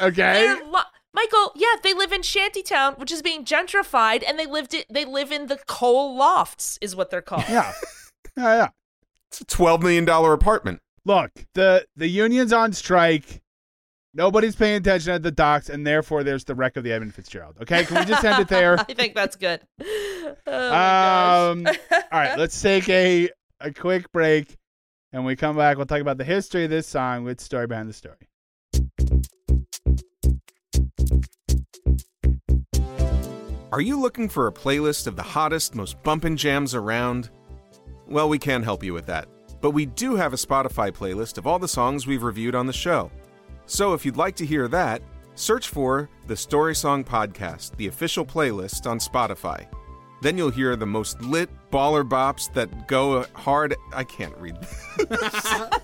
Okay. 0.00 0.54
lo- 0.66 0.80
Michael. 1.14 1.52
Yeah, 1.54 1.74
they 1.82 1.94
live 1.94 2.12
in 2.12 2.22
Shantytown, 2.22 2.94
which 2.94 3.10
is 3.12 3.22
being 3.22 3.44
gentrified, 3.44 4.22
and 4.26 4.38
they 4.38 4.46
lived 4.46 4.74
it. 4.74 4.84
They 4.90 5.04
live 5.04 5.30
in 5.32 5.46
the 5.46 5.58
coal 5.66 6.16
lofts, 6.16 6.78
is 6.82 6.94
what 6.96 7.10
they're 7.10 7.22
called. 7.22 7.44
Yeah. 7.48 7.72
Yeah, 8.36 8.56
yeah. 8.56 8.68
It's 9.30 9.40
a 9.40 9.44
twelve 9.44 9.80
million 9.82 10.04
dollar 10.04 10.32
apartment. 10.32 10.80
Look, 11.04 11.30
the 11.54 11.86
the 11.96 12.08
union's 12.08 12.52
on 12.52 12.72
strike. 12.72 13.40
Nobody's 14.16 14.54
paying 14.54 14.76
attention 14.76 15.12
at 15.12 15.24
the 15.24 15.32
docks, 15.32 15.68
and 15.68 15.84
therefore 15.84 16.22
there's 16.22 16.44
the 16.44 16.54
wreck 16.54 16.76
of 16.76 16.84
the 16.84 16.92
Edmund 16.92 17.14
Fitzgerald. 17.14 17.56
Okay, 17.62 17.84
can 17.84 17.98
we 17.98 18.04
just 18.04 18.24
end 18.24 18.40
it 18.40 18.46
there? 18.46 18.78
I 18.88 18.94
think 18.94 19.14
that's 19.14 19.36
good. 19.36 19.60
Oh 20.46 21.50
Um, 21.52 21.66
all 21.92 22.02
right, 22.12 22.38
let's 22.38 22.60
take 22.60 22.88
a 22.88 23.28
a 23.60 23.72
quick 23.72 24.10
break, 24.10 24.56
and 25.12 25.22
when 25.22 25.26
we 25.26 25.36
come 25.36 25.56
back, 25.56 25.76
we'll 25.76 25.86
talk 25.86 26.00
about 26.00 26.18
the 26.18 26.24
history 26.24 26.64
of 26.64 26.70
this 26.70 26.86
song 26.86 27.24
with 27.24 27.40
story 27.40 27.66
behind 27.66 27.88
the 27.88 27.92
story. 27.92 28.16
Are 33.72 33.80
you 33.80 34.00
looking 34.00 34.28
for 34.28 34.46
a 34.46 34.52
playlist 34.52 35.06
of 35.06 35.16
the 35.16 35.22
hottest, 35.22 35.74
most 35.74 36.02
bumpin' 36.02 36.36
jams 36.36 36.74
around? 36.74 37.30
Well, 38.08 38.28
we 38.28 38.38
can't 38.38 38.64
help 38.64 38.82
you 38.82 38.92
with 38.92 39.06
that. 39.06 39.28
But 39.60 39.70
we 39.70 39.86
do 39.86 40.16
have 40.16 40.32
a 40.32 40.36
Spotify 40.36 40.90
playlist 40.90 41.38
of 41.38 41.46
all 41.46 41.58
the 41.58 41.68
songs 41.68 42.06
we've 42.06 42.22
reviewed 42.22 42.54
on 42.54 42.66
the 42.66 42.72
show. 42.72 43.10
So 43.66 43.94
if 43.94 44.04
you'd 44.04 44.16
like 44.16 44.36
to 44.36 44.46
hear 44.46 44.68
that, 44.68 45.02
search 45.34 45.68
for 45.68 46.08
the 46.26 46.36
Story 46.36 46.74
Song 46.74 47.02
Podcast, 47.04 47.76
the 47.76 47.86
official 47.86 48.24
playlist 48.24 48.88
on 48.88 48.98
Spotify. 48.98 49.66
Then 50.22 50.38
you'll 50.38 50.50
hear 50.50 50.76
the 50.76 50.86
most 50.86 51.20
lit 51.20 51.50
baller 51.70 52.08
bops 52.08 52.52
that 52.54 52.88
go 52.88 53.24
hard. 53.34 53.74
I 53.92 54.04
can't 54.04 54.36
read. 54.38 54.56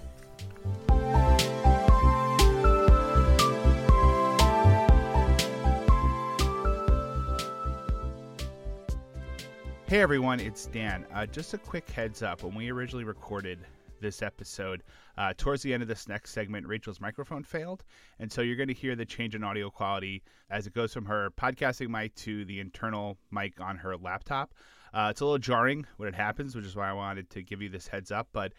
Hey 9.90 10.02
everyone, 10.02 10.38
it's 10.38 10.66
Dan. 10.66 11.04
Uh, 11.12 11.26
just 11.26 11.52
a 11.52 11.58
quick 11.58 11.90
heads 11.90 12.22
up. 12.22 12.44
When 12.44 12.54
we 12.54 12.70
originally 12.70 13.02
recorded 13.02 13.58
this 14.00 14.22
episode, 14.22 14.82
uh, 15.16 15.32
towards 15.36 15.62
the 15.62 15.72
end 15.72 15.82
of 15.82 15.88
this 15.88 16.08
next 16.08 16.32
segment, 16.32 16.66
Rachel's 16.66 17.00
microphone 17.00 17.44
failed. 17.44 17.84
And 18.18 18.30
so 18.30 18.42
you're 18.42 18.56
going 18.56 18.68
to 18.68 18.74
hear 18.74 18.96
the 18.96 19.04
change 19.04 19.34
in 19.34 19.44
audio 19.44 19.70
quality 19.70 20.22
as 20.50 20.66
it 20.66 20.74
goes 20.74 20.92
from 20.92 21.06
her 21.06 21.30
podcasting 21.38 21.88
mic 21.88 22.14
to 22.16 22.44
the 22.44 22.60
internal 22.60 23.18
mic 23.30 23.60
on 23.60 23.76
her 23.76 23.96
laptop. 23.96 24.54
Uh, 24.92 25.08
it's 25.10 25.20
a 25.20 25.24
little 25.24 25.38
jarring 25.38 25.86
when 25.96 26.08
it 26.08 26.14
happens, 26.14 26.56
which 26.56 26.66
is 26.66 26.74
why 26.74 26.90
I 26.90 26.92
wanted 26.92 27.30
to 27.30 27.42
give 27.42 27.62
you 27.62 27.68
this 27.68 27.86
heads 27.86 28.10
up. 28.10 28.28
But 28.32 28.52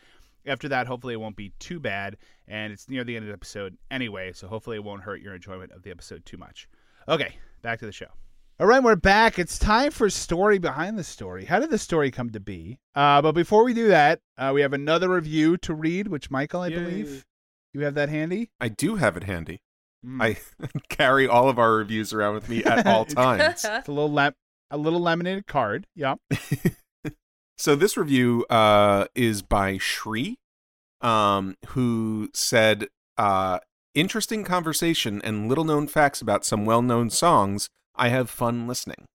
after 0.45 0.69
that, 0.69 0.87
hopefully 0.87 1.13
it 1.13 1.19
won't 1.19 1.35
be 1.35 1.51
too 1.59 1.79
bad. 1.79 2.17
And 2.47 2.71
it's 2.71 2.89
near 2.89 3.03
the 3.03 3.15
end 3.15 3.23
of 3.23 3.27
the 3.27 3.33
episode 3.33 3.77
anyway, 3.89 4.31
so 4.33 4.47
hopefully 4.47 4.77
it 4.77 4.83
won't 4.83 5.03
hurt 5.03 5.21
your 5.21 5.35
enjoyment 5.35 5.71
of 5.71 5.83
the 5.83 5.91
episode 5.91 6.25
too 6.25 6.37
much. 6.37 6.69
Okay, 7.07 7.35
back 7.61 7.79
to 7.79 7.85
the 7.85 7.91
show. 7.91 8.07
All 8.61 8.67
right, 8.67 8.83
we're 8.83 8.95
back. 8.95 9.39
It's 9.39 9.57
time 9.57 9.89
for 9.89 10.07
story 10.11 10.59
behind 10.59 10.95
the 10.95 11.03
story. 11.03 11.45
How 11.45 11.59
did 11.59 11.71
the 11.71 11.79
story 11.79 12.11
come 12.11 12.29
to 12.29 12.39
be? 12.39 12.77
Uh, 12.93 13.19
but 13.19 13.31
before 13.31 13.63
we 13.63 13.73
do 13.73 13.87
that, 13.87 14.19
uh, 14.37 14.51
we 14.53 14.61
have 14.61 14.73
another 14.73 15.09
review 15.09 15.57
to 15.57 15.73
read, 15.73 16.07
which 16.09 16.29
Michael, 16.29 16.61
I 16.61 16.67
Yay. 16.67 16.75
believe, 16.75 17.25
you 17.73 17.81
have 17.81 17.95
that 17.95 18.09
handy. 18.09 18.51
I 18.59 18.67
do 18.67 18.97
have 18.97 19.17
it 19.17 19.23
handy. 19.23 19.63
Mm. 20.05 20.21
I 20.21 20.67
carry 20.89 21.27
all 21.27 21.49
of 21.49 21.57
our 21.57 21.73
reviews 21.73 22.13
around 22.13 22.35
with 22.35 22.49
me 22.49 22.63
at 22.63 22.85
all 22.85 23.03
times. 23.05 23.65
It's 23.65 23.87
a 23.87 23.91
little 23.91 24.11
lem- 24.11 24.35
a 24.69 24.77
little 24.77 24.99
laminated 24.99 25.47
card. 25.47 25.87
Yeah. 25.95 26.17
so 27.57 27.75
this 27.75 27.97
review 27.97 28.45
uh, 28.51 29.05
is 29.15 29.41
by 29.41 29.79
Shri, 29.79 30.37
um, 31.01 31.55
who 31.69 32.29
said, 32.35 32.89
uh, 33.17 33.57
"Interesting 33.95 34.43
conversation 34.43 35.19
and 35.23 35.49
little 35.49 35.63
known 35.65 35.87
facts 35.87 36.21
about 36.21 36.45
some 36.45 36.63
well 36.63 36.83
known 36.83 37.09
songs. 37.09 37.67
I 38.01 38.09
have 38.09 38.29
fun 38.29 38.67
listening." 38.67 39.05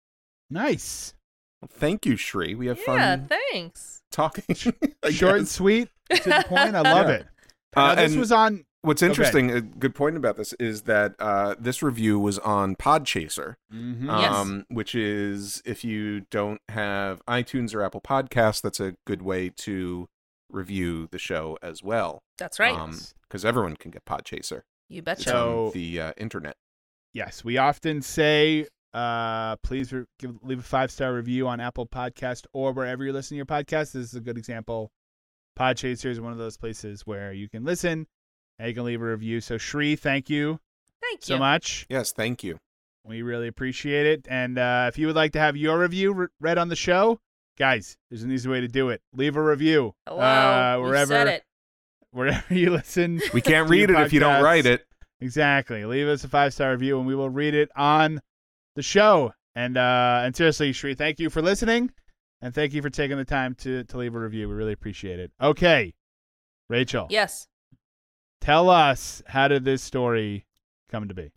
Nice. 0.50 1.14
Well, 1.60 1.70
thank 1.72 2.06
you, 2.06 2.16
Shri. 2.16 2.54
We 2.54 2.66
have 2.66 2.78
yeah, 2.86 3.16
fun 3.16 3.28
thanks. 3.28 4.02
talking. 4.12 4.54
Short 5.10 5.38
and 5.38 5.48
sweet 5.48 5.88
to 6.10 6.22
the 6.22 6.44
point. 6.46 6.74
I 6.76 6.80
love 6.82 7.08
Yeah. 7.08 7.14
it. 7.14 7.26
Uh, 7.74 7.94
Now, 7.94 7.94
this 7.96 8.14
was 8.16 8.30
on. 8.32 8.64
what's 8.82 9.02
Okay. 9.02 9.10
interesting, 9.10 9.50
a 9.50 9.60
good 9.60 9.94
point 9.94 10.16
about 10.16 10.36
this 10.36 10.52
is 10.54 10.82
that 10.82 11.14
uh, 11.18 11.54
this 11.58 11.82
review 11.82 12.18
was 12.18 12.38
on 12.40 12.76
Podchaser. 12.76 13.54
Mhm. 13.72 14.06
Yes. 14.06 14.32
um, 14.34 14.64
which 14.68 14.94
is 14.94 15.62
if 15.64 15.82
you 15.84 16.20
don't 16.30 16.60
have 16.68 17.22
iTunes 17.26 17.74
or 17.74 17.82
Apple 17.82 18.00
Podcasts, 18.02 18.60
that's 18.62 18.78
a 18.80 18.94
good 19.06 19.22
way 19.22 19.48
to 19.56 20.06
review 20.50 21.08
the 21.10 21.18
show 21.18 21.58
as 21.62 21.82
well. 21.82 22.20
That's 22.38 22.58
right. 22.60 22.78
Because 23.22 23.44
everyone 23.44 23.76
can 23.76 23.90
get 23.90 24.04
Podchaser. 24.04 24.62
you 24.88 25.02
betcha. 25.02 25.30
So- 25.30 25.66
on 25.66 25.72
the 25.72 26.00
uh, 26.00 26.12
internet. 26.16 26.54
Yes, 27.12 27.42
we 27.42 27.56
often 27.56 28.02
say, 28.02 28.66
uh, 28.96 29.56
please 29.56 29.92
re- 29.92 30.04
give, 30.18 30.34
leave 30.42 30.60
a 30.60 30.62
five 30.62 30.90
star 30.90 31.12
review 31.14 31.46
on 31.46 31.60
Apple 31.60 31.86
Podcast 31.86 32.46
or 32.52 32.72
wherever 32.72 33.04
you're 33.04 33.12
listening 33.12 33.36
to 33.36 33.52
your 33.52 33.62
podcast. 33.62 33.92
This 33.92 33.96
is 33.96 34.14
a 34.14 34.20
good 34.20 34.38
example. 34.38 34.90
Podchaser 35.58 36.06
is 36.06 36.20
one 36.20 36.32
of 36.32 36.38
those 36.38 36.56
places 36.56 37.06
where 37.06 37.32
you 37.32 37.48
can 37.48 37.64
listen 37.64 38.06
and 38.58 38.68
you 38.68 38.74
can 38.74 38.84
leave 38.84 39.02
a 39.02 39.04
review. 39.04 39.40
So 39.40 39.58
Shri, 39.58 39.96
thank 39.96 40.30
you 40.30 40.60
Thank 41.02 41.22
so 41.22 41.38
much. 41.38 41.86
Yes, 41.88 42.12
thank 42.12 42.42
you. 42.42 42.58
We 43.04 43.22
really 43.22 43.48
appreciate 43.48 44.06
it. 44.06 44.26
And 44.28 44.58
uh, 44.58 44.86
if 44.88 44.98
you 44.98 45.06
would 45.06 45.16
like 45.16 45.32
to 45.32 45.38
have 45.38 45.56
your 45.56 45.78
review 45.78 46.12
re- 46.12 46.26
read 46.40 46.58
on 46.58 46.68
the 46.68 46.76
show, 46.76 47.20
guys, 47.58 47.96
there's 48.10 48.22
an 48.22 48.32
easy 48.32 48.48
way 48.48 48.60
to 48.60 48.68
do 48.68 48.88
it. 48.88 49.00
Leave 49.14 49.36
a 49.36 49.42
review 49.42 49.94
Hello. 50.08 50.20
uh, 50.20 50.76
you 50.78 50.82
wherever 50.82 51.06
said 51.14 51.28
it. 51.28 51.44
wherever 52.10 52.52
you 52.54 52.70
listen. 52.70 53.20
We 53.32 53.40
can't 53.40 53.68
read 53.68 53.90
it 53.90 53.96
if 54.00 54.12
you 54.12 54.20
don't 54.20 54.42
write 54.42 54.66
it. 54.66 54.84
Exactly. 55.20 55.84
Leave 55.84 56.08
us 56.08 56.24
a 56.24 56.28
five 56.28 56.52
star 56.52 56.72
review 56.72 56.98
and 56.98 57.06
we 57.06 57.14
will 57.14 57.30
read 57.30 57.54
it 57.54 57.70
on 57.76 58.20
the 58.76 58.82
show. 58.82 59.32
And 59.56 59.76
uh 59.76 60.20
and 60.24 60.36
seriously, 60.36 60.72
Shri, 60.72 60.94
thank 60.94 61.18
you 61.18 61.30
for 61.30 61.42
listening 61.42 61.90
and 62.40 62.54
thank 62.54 62.72
you 62.74 62.82
for 62.82 62.90
taking 62.90 63.16
the 63.16 63.24
time 63.24 63.54
to 63.56 63.82
to 63.84 63.98
leave 63.98 64.14
a 64.14 64.18
review. 64.20 64.48
We 64.48 64.54
really 64.54 64.72
appreciate 64.72 65.18
it. 65.18 65.32
Okay. 65.40 65.94
Rachel, 66.68 67.06
Yes. 67.10 67.46
tell 68.40 68.68
us 68.70 69.22
how 69.28 69.48
did 69.48 69.64
this 69.64 69.82
story 69.82 70.46
come 70.90 71.08
to 71.08 71.14
be? 71.14 71.30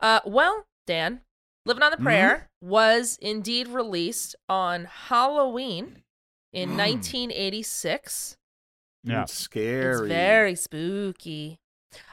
Uh, 0.00 0.20
well, 0.24 0.66
Dan, 0.86 1.20
Living 1.66 1.82
on 1.82 1.90
the 1.90 1.98
Mhm. 1.98 2.02
Prayer 2.04 2.48
was 2.62 3.18
indeed 3.20 3.68
released 3.68 4.34
on 4.48 4.86
Halloween 4.86 6.02
in 6.52 6.70
Mm. 6.70 6.76
1986. 6.76 8.38
Yeah. 9.04 9.22
It's 9.24 9.34
scary. 9.34 10.06
It's 10.06 10.08
very 10.08 10.54
spooky. 10.54 11.60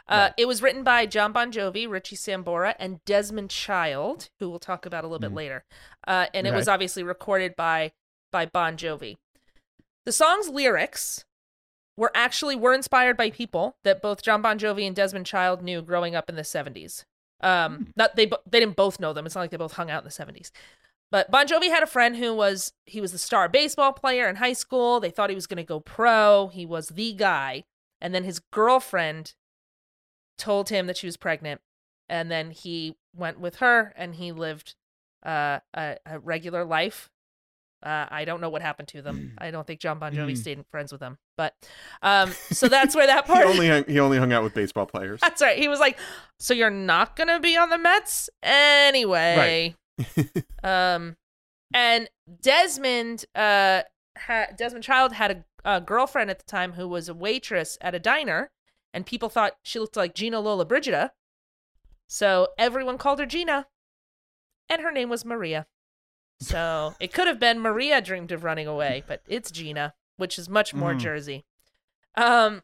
Uh, 0.08 0.30
It 0.38 0.46
was 0.48 0.62
written 0.62 0.84
by 0.84 1.06
John 1.06 1.32
Bon 1.32 1.52
Jovi, 1.52 1.90
Richie 1.90 2.16
Sambora, 2.16 2.76
and 2.78 3.04
Desmond 3.06 3.50
Child, 3.50 4.30
who 4.40 4.50
we'll 4.50 4.60
talk 4.60 4.86
about 4.86 5.04
a 5.04 5.08
little 5.08 5.20
bit 5.20 5.32
Mhm. 5.32 5.36
later. 5.38 5.66
Uh, 6.08 6.28
and 6.34 6.46
it 6.46 6.52
Okay. 6.52 6.58
was 6.58 6.68
obviously 6.68 7.04
recorded 7.04 7.56
by 7.56 7.92
by 8.32 8.46
Bon 8.46 8.76
Jovi. 8.78 9.18
The 10.06 10.12
song's 10.12 10.50
lyrics 10.50 11.24
were 11.98 12.12
actually 12.14 12.56
were 12.56 12.74
inspired 12.74 13.16
by 13.16 13.30
people 13.32 13.78
that 13.84 14.02
both 14.02 14.22
John 14.22 14.42
Bon 14.42 14.60
Jovi 14.60 14.86
and 14.86 14.96
Desmond 14.96 15.26
Child 15.26 15.62
knew 15.64 15.82
growing 15.82 16.16
up 16.16 16.30
in 16.30 16.36
the 16.36 16.44
70s. 16.44 17.06
Um, 17.42 17.94
not 17.96 18.16
they 18.16 18.26
they 18.46 18.60
didn't 18.60 18.76
both 18.76 19.00
know 19.00 19.14
them. 19.14 19.26
It's 19.26 19.36
not 19.36 19.42
like 19.42 19.52
they 19.52 19.58
both 19.58 19.74
hung 19.74 19.90
out 19.90 20.04
in 20.04 20.06
the 20.06 20.12
70s. 20.12 20.52
But 21.12 21.32
Bon 21.32 21.48
Jovi 21.48 21.70
had 21.70 21.82
a 21.84 21.88
friend 21.88 22.18
who 22.18 22.34
was 22.36 22.74
he 22.86 23.00
was 23.00 23.12
the 23.14 23.18
star 23.18 23.48
baseball 23.48 23.94
player 23.94 24.28
in 24.28 24.36
high 24.36 24.54
school. 24.54 25.00
They 25.00 25.12
thought 25.12 25.30
he 25.30 25.36
was 25.36 25.48
going 25.48 25.58
to 25.58 25.64
go 25.64 25.80
pro. 25.80 26.48
He 26.50 26.66
was 26.66 26.90
the 26.90 27.14
guy. 27.14 27.64
And 28.02 28.14
then 28.14 28.24
his 28.26 28.40
girlfriend 28.40 29.34
told 30.38 30.70
him 30.70 30.88
that 30.88 30.98
she 30.98 31.08
was 31.08 31.18
pregnant, 31.18 31.62
and 32.10 32.30
then 32.32 32.52
he 32.52 32.96
went 33.16 33.40
with 33.40 33.58
her 33.58 33.94
and 33.96 34.16
he 34.16 34.32
lived 34.32 34.76
uh, 35.26 35.60
a, 35.74 35.98
a 36.06 36.20
regular 36.20 36.66
life. 36.66 37.10
Uh, 37.84 38.08
I 38.10 38.26
don't 38.26 38.42
know 38.42 38.50
what 38.50 38.62
happened 38.64 38.88
to 38.90 39.02
them. 39.02 39.34
I 39.38 39.52
don't 39.52 39.68
think 39.68 39.80
John 39.80 40.00
Bon 40.00 40.12
Jovi 40.12 40.32
Mm. 40.32 40.38
stayed 40.38 40.66
friends 40.72 40.92
with 40.92 41.02
them, 41.02 41.18
but 41.38 41.54
um, 42.02 42.32
so 42.52 42.68
that's 42.68 42.96
where 42.96 43.06
that 43.06 43.28
He 43.28 43.34
part. 43.34 43.46
only 43.46 43.68
hung, 43.68 43.84
he 43.88 44.00
only 44.00 44.18
hung 44.18 44.34
out 44.34 44.44
with 44.44 44.54
baseball 44.56 44.86
players. 44.88 45.20
That's 45.22 45.42
right. 45.42 45.58
He 45.60 45.68
was 45.68 45.80
like, 45.80 46.00
"So 46.40 46.54
you're 46.56 46.70
not 46.72 47.16
gonna 47.16 47.40
be 47.40 47.56
on 47.58 47.70
the 47.70 47.78
Mets 47.78 48.30
anyway." 48.42 49.76
Right. 50.00 50.44
um, 50.64 51.16
and 51.74 52.10
Desmond, 52.42 53.26
uh, 53.36 53.84
ha- 54.18 54.48
Desmond 54.58 54.84
Child 54.84 55.14
had 55.14 55.46
a, 55.64 55.76
a 55.76 55.82
girlfriend 55.82 56.30
at 56.32 56.40
the 56.40 56.46
time 56.46 56.74
who 56.74 56.88
was 56.88 57.08
a 57.10 57.14
waitress 57.14 57.78
at 57.82 57.94
a 57.94 58.00
diner, 58.00 58.50
and 58.96 59.06
people 59.06 59.28
thought 59.30 59.58
she 59.62 59.78
looked 59.78 59.98
like 59.98 60.16
Gina 60.16 60.38
Lollobrigida, 60.42 61.12
so 62.08 62.48
everyone 62.58 62.98
called 62.98 63.20
her 63.20 63.26
Gina, 63.26 63.68
and 64.70 64.82
her 64.82 64.92
name 64.92 65.10
was 65.10 65.26
Maria. 65.26 65.68
So 66.40 66.96
it 67.00 67.14
could 67.14 67.28
have 67.28 67.40
been 67.40 67.60
Maria 67.60 68.02
dreamed 68.02 68.32
of 68.32 68.44
running 68.44 68.68
away, 68.68 69.04
but 69.06 69.22
it's 69.28 69.52
Gina, 69.52 69.94
which 70.18 70.40
is 70.40 70.50
much 70.50 70.74
more 70.74 70.94
Mhm. 70.94 71.00
Jersey. 71.00 71.46
Um, 72.16 72.64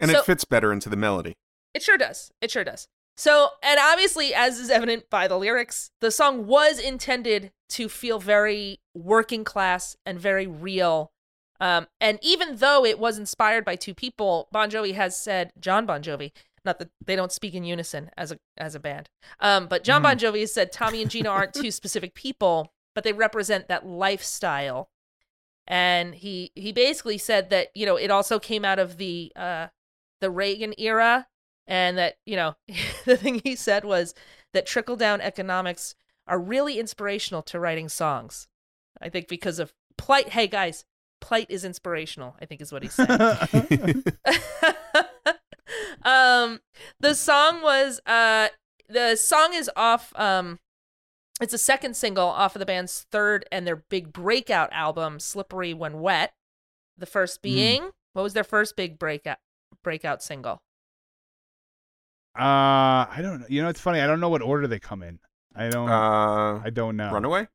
and 0.00 0.10
So- 0.10 0.18
it 0.20 0.24
fits 0.24 0.44
better 0.44 0.72
into 0.72 0.88
the 0.88 0.96
melody. 0.96 1.36
It 1.74 1.82
sure 1.82 1.98
does. 1.98 2.32
It 2.40 2.50
sure 2.50 2.64
does. 2.64 2.88
So, 3.16 3.50
and 3.62 3.78
obviously, 3.80 4.34
as 4.34 4.58
is 4.58 4.70
evident 4.70 5.08
by 5.10 5.28
the 5.28 5.38
lyrics, 5.38 5.90
the 6.00 6.10
song 6.10 6.46
was 6.46 6.78
intended 6.80 7.52
to 7.70 7.88
feel 7.88 8.18
very 8.18 8.80
working 8.94 9.44
class 9.44 9.96
and 10.04 10.18
very 10.18 10.46
real. 10.48 11.12
Um, 11.60 11.86
and 12.00 12.18
even 12.22 12.56
though 12.56 12.84
it 12.84 12.98
was 12.98 13.18
inspired 13.18 13.64
by 13.64 13.76
two 13.76 13.94
people, 13.94 14.48
Bon 14.50 14.70
Jovi 14.70 14.94
has 14.94 15.16
said, 15.16 15.52
John 15.60 15.86
Bon 15.86 16.02
Jovi, 16.02 16.32
not 16.64 16.78
that 16.78 16.90
they 17.04 17.14
don't 17.14 17.32
speak 17.32 17.54
in 17.54 17.64
unison 17.64 18.10
as 18.16 18.32
a 18.32 18.38
as 18.56 18.74
a 18.74 18.80
band, 18.80 19.10
um, 19.40 19.66
but 19.66 19.84
John 19.84 20.02
Bon 20.02 20.18
Jovi 20.18 20.40
has 20.40 20.52
said 20.52 20.72
Tommy 20.72 21.02
and 21.02 21.10
Gina 21.10 21.28
aren't 21.28 21.52
two 21.52 21.70
specific 21.70 22.14
people, 22.14 22.72
but 22.94 23.04
they 23.04 23.12
represent 23.12 23.68
that 23.68 23.86
lifestyle. 23.86 24.88
And 25.66 26.14
he 26.14 26.52
he 26.54 26.72
basically 26.72 27.18
said 27.18 27.50
that 27.50 27.68
you 27.74 27.84
know 27.84 27.96
it 27.96 28.10
also 28.10 28.38
came 28.38 28.64
out 28.64 28.78
of 28.78 28.96
the 28.96 29.30
uh, 29.36 29.66
the 30.20 30.30
Reagan 30.30 30.74
era 30.78 31.26
and 31.66 31.98
that 31.98 32.16
you 32.26 32.36
know 32.36 32.54
the 33.04 33.16
thing 33.16 33.40
he 33.44 33.56
said 33.56 33.84
was 33.84 34.14
that 34.52 34.66
trickle 34.66 34.96
down 34.96 35.20
economics 35.20 35.94
are 36.26 36.38
really 36.38 36.78
inspirational 36.78 37.42
to 37.42 37.60
writing 37.60 37.88
songs 37.88 38.48
i 39.00 39.08
think 39.08 39.28
because 39.28 39.58
of 39.58 39.72
plight 39.96 40.30
hey 40.30 40.46
guys 40.46 40.84
plight 41.24 41.46
is 41.48 41.64
inspirational 41.64 42.36
i 42.40 42.44
think 42.44 42.60
is 42.60 42.72
what 42.72 42.82
he 42.82 42.88
said 42.88 43.10
um 46.04 46.60
the 47.00 47.14
song 47.14 47.62
was 47.62 48.00
uh 48.06 48.48
the 48.88 49.16
song 49.16 49.54
is 49.54 49.70
off 49.74 50.12
um 50.16 50.58
it's 51.40 51.54
a 51.54 51.58
second 51.58 51.96
single 51.96 52.26
off 52.26 52.54
of 52.54 52.60
the 52.60 52.66
band's 52.66 53.06
third 53.10 53.46
and 53.50 53.66
their 53.66 53.76
big 53.76 54.12
breakout 54.12 54.68
album 54.72 55.18
slippery 55.18 55.72
when 55.72 56.00
wet 56.00 56.34
the 56.98 57.06
first 57.06 57.40
being 57.42 57.90
what 58.12 58.22
was 58.22 58.34
their 58.34 58.44
first 58.44 58.76
big 58.76 58.98
breakout 58.98 59.38
breakout 59.82 60.22
single 60.22 60.60
Uh, 62.36 63.06
I 63.06 63.18
don't 63.22 63.40
know. 63.40 63.46
You 63.48 63.62
know, 63.62 63.68
it's 63.68 63.80
funny. 63.80 64.00
I 64.00 64.08
don't 64.08 64.18
know 64.18 64.28
what 64.28 64.42
order 64.42 64.66
they 64.66 64.80
come 64.80 65.04
in. 65.04 65.20
I 65.54 65.68
don't. 65.68 65.88
Uh, 65.88 66.60
I 66.64 66.70
don't 66.70 66.96
know. 66.96 67.12
Runaway? 67.12 67.46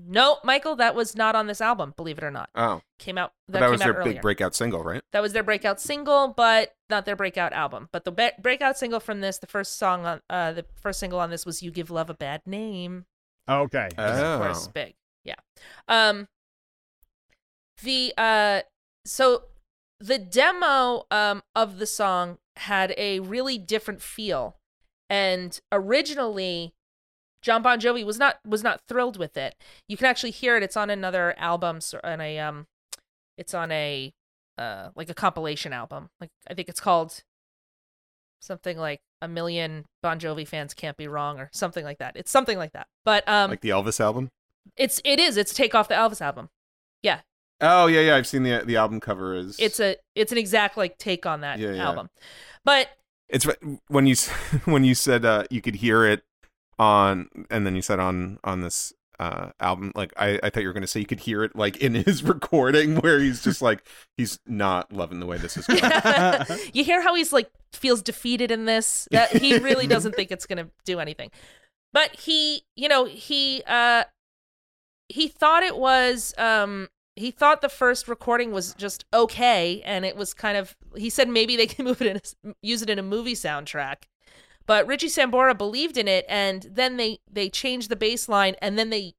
No, 0.00 0.38
Michael, 0.44 0.76
that 0.76 0.94
was 0.94 1.16
not 1.16 1.34
on 1.34 1.48
this 1.48 1.60
album, 1.60 1.92
believe 1.96 2.18
it 2.18 2.24
or 2.24 2.30
not. 2.30 2.50
Oh, 2.54 2.82
Came 3.00 3.18
out 3.18 3.32
that, 3.48 3.54
that, 3.54 3.60
came 3.62 3.70
was 3.72 3.80
out 3.80 3.84
their 3.86 3.94
earlier. 3.94 4.12
big 4.14 4.22
breakout 4.22 4.54
single, 4.54 4.84
right? 4.84 5.02
That 5.10 5.22
was 5.22 5.32
their 5.32 5.42
breakout 5.42 5.80
single, 5.80 6.28
but 6.28 6.76
not 6.88 7.04
their 7.04 7.16
breakout 7.16 7.52
album. 7.52 7.88
But 7.90 8.04
the 8.04 8.12
be- 8.12 8.30
breakout 8.40 8.78
single 8.78 9.00
from 9.00 9.20
this, 9.22 9.38
the 9.38 9.48
first 9.48 9.76
song 9.76 10.06
on 10.06 10.20
uh 10.30 10.52
the 10.52 10.64
first 10.80 11.00
single 11.00 11.18
on 11.18 11.30
this 11.30 11.44
was 11.44 11.62
You 11.64 11.72
Give 11.72 11.90
Love 11.90 12.10
a 12.10 12.14
Bad 12.14 12.42
Name. 12.46 13.06
Okay. 13.48 13.84
Which 13.86 13.98
is, 13.98 14.20
of 14.20 14.40
course 14.40 14.66
Oh. 14.68 14.70
big. 14.72 14.94
Yeah. 15.24 15.34
Um 15.88 16.28
the 17.82 18.12
uh 18.16 18.60
so 19.04 19.44
the 20.00 20.18
demo 20.18 21.06
um 21.10 21.42
of 21.56 21.78
the 21.78 21.86
song 21.86 22.38
had 22.56 22.94
a 22.96 23.20
really 23.20 23.58
different 23.58 24.00
feel. 24.02 24.56
And 25.10 25.58
originally 25.72 26.74
John 27.42 27.62
Bon 27.62 27.80
Jovi 27.80 28.04
was 28.04 28.18
not 28.18 28.38
was 28.46 28.62
not 28.62 28.80
thrilled 28.88 29.16
with 29.16 29.36
it. 29.36 29.54
You 29.88 29.96
can 29.96 30.06
actually 30.06 30.32
hear 30.32 30.56
it. 30.56 30.62
It's 30.62 30.76
on 30.76 30.90
another 30.90 31.34
album 31.38 31.80
on 32.02 32.20
a 32.20 32.38
um 32.38 32.66
it's 33.36 33.54
on 33.54 33.70
a 33.70 34.12
uh 34.56 34.88
like 34.96 35.08
a 35.08 35.14
compilation 35.14 35.72
album. 35.72 36.10
Like 36.20 36.30
I 36.48 36.54
think 36.54 36.68
it's 36.68 36.80
called 36.80 37.22
something 38.40 38.78
like 38.78 39.00
a 39.20 39.28
million 39.28 39.84
Bon 40.02 40.18
Jovi 40.18 40.46
fans 40.46 40.74
can't 40.74 40.96
be 40.96 41.08
wrong 41.08 41.38
or 41.38 41.50
something 41.52 41.84
like 41.84 41.98
that. 41.98 42.16
It's 42.16 42.30
something 42.30 42.58
like 42.58 42.72
that. 42.72 42.86
But 43.04 43.28
um 43.28 43.50
like 43.50 43.60
the 43.60 43.70
Elvis 43.70 44.00
album? 44.00 44.30
it's 44.76 45.00
it 45.04 45.18
is 45.20 45.36
it's 45.36 45.54
take 45.54 45.74
off 45.74 45.88
the 45.88 45.94
Elvis 45.94 46.20
album. 46.20 46.48
Yeah. 47.02 47.20
Oh 47.60 47.86
yeah, 47.86 48.00
yeah. 48.00 48.16
I've 48.16 48.26
seen 48.26 48.42
the 48.42 48.62
the 48.64 48.76
album 48.76 49.00
cover. 49.00 49.34
Is 49.34 49.56
It's 49.58 49.80
a 49.80 49.96
it's 50.14 50.32
an 50.32 50.38
exact 50.38 50.76
like 50.76 50.98
take 50.98 51.26
on 51.26 51.40
that 51.42 51.58
Yeah, 51.58 51.72
yeah. 51.72 51.86
album. 51.86 52.10
But 52.64 52.88
It's 53.28 53.46
when 53.88 54.06
you 54.06 54.16
when 54.64 54.84
you 54.84 54.94
said 54.94 55.24
uh, 55.24 55.44
you 55.50 55.60
could 55.60 55.76
hear 55.76 56.04
it 56.04 56.22
on, 56.78 57.28
and 57.50 57.66
then 57.66 57.74
you 57.74 57.82
said 57.82 58.00
on 58.00 58.38
on 58.44 58.60
this 58.60 58.92
uh, 59.18 59.50
album. 59.60 59.92
Like 59.94 60.12
I, 60.16 60.38
I 60.42 60.50
thought 60.50 60.62
you 60.62 60.68
were 60.68 60.72
going 60.72 60.82
to 60.82 60.86
say 60.88 61.00
you 61.00 61.06
could 61.06 61.20
hear 61.20 61.42
it 61.42 61.56
like 61.56 61.76
in 61.78 61.94
his 62.06 62.22
recording 62.22 62.96
where 62.96 63.18
he's 63.18 63.42
just 63.42 63.62
like 63.62 63.86
he's 64.16 64.38
not 64.46 64.92
loving 64.92 65.20
the 65.20 65.26
way 65.26 65.38
this 65.38 65.56
is 65.56 65.66
going. 65.68 65.80
you 66.72 66.84
hear 66.84 67.02
how 67.02 67.14
he's 67.14 67.32
like 67.32 67.50
feels 67.72 68.02
defeated 68.02 68.50
in 68.50 68.64
this 68.64 69.06
that 69.10 69.30
he 69.30 69.58
really 69.58 69.86
doesn't 69.86 70.14
think 70.14 70.30
it's 70.30 70.46
going 70.46 70.64
to 70.64 70.70
do 70.84 70.98
anything 70.98 71.30
but 71.92 72.14
he 72.16 72.62
you 72.76 72.88
know 72.88 73.04
he 73.04 73.62
uh 73.66 74.04
he 75.08 75.28
thought 75.28 75.62
it 75.62 75.76
was 75.76 76.34
um 76.38 76.88
he 77.14 77.30
thought 77.30 77.60
the 77.60 77.68
first 77.68 78.08
recording 78.08 78.52
was 78.52 78.72
just 78.74 79.04
okay 79.12 79.82
and 79.84 80.06
it 80.06 80.16
was 80.16 80.32
kind 80.32 80.56
of 80.56 80.76
he 80.96 81.10
said 81.10 81.28
maybe 81.28 81.56
they 81.56 81.66
can 81.66 81.84
move 81.84 82.00
it 82.00 82.06
in 82.06 82.16
a, 82.16 82.54
use 82.62 82.80
it 82.80 82.88
in 82.88 82.98
a 82.98 83.02
movie 83.02 83.34
soundtrack 83.34 84.04
but 84.68 84.86
Richie 84.86 85.08
Sambora 85.08 85.58
believed 85.58 85.96
in 85.96 86.06
it 86.06 86.24
and 86.28 86.62
then 86.70 86.96
they 86.98 87.18
they 87.28 87.48
changed 87.50 87.88
the 87.88 87.96
bass 87.96 88.28
line 88.28 88.54
and 88.62 88.78
then 88.78 88.90
they 88.90 89.14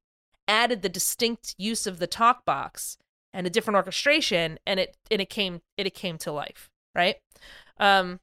added 0.48 0.80
the 0.80 0.88
distinct 0.88 1.54
use 1.58 1.86
of 1.86 1.98
the 1.98 2.06
talk 2.06 2.44
box 2.46 2.96
and 3.34 3.46
a 3.46 3.50
different 3.50 3.76
orchestration 3.76 4.58
and 4.66 4.80
it 4.80 4.96
and 5.10 5.20
it 5.20 5.28
came 5.28 5.60
it, 5.76 5.86
it 5.86 5.94
came 5.94 6.16
to 6.18 6.32
life 6.32 6.70
right 6.94 7.16
um 7.78 8.18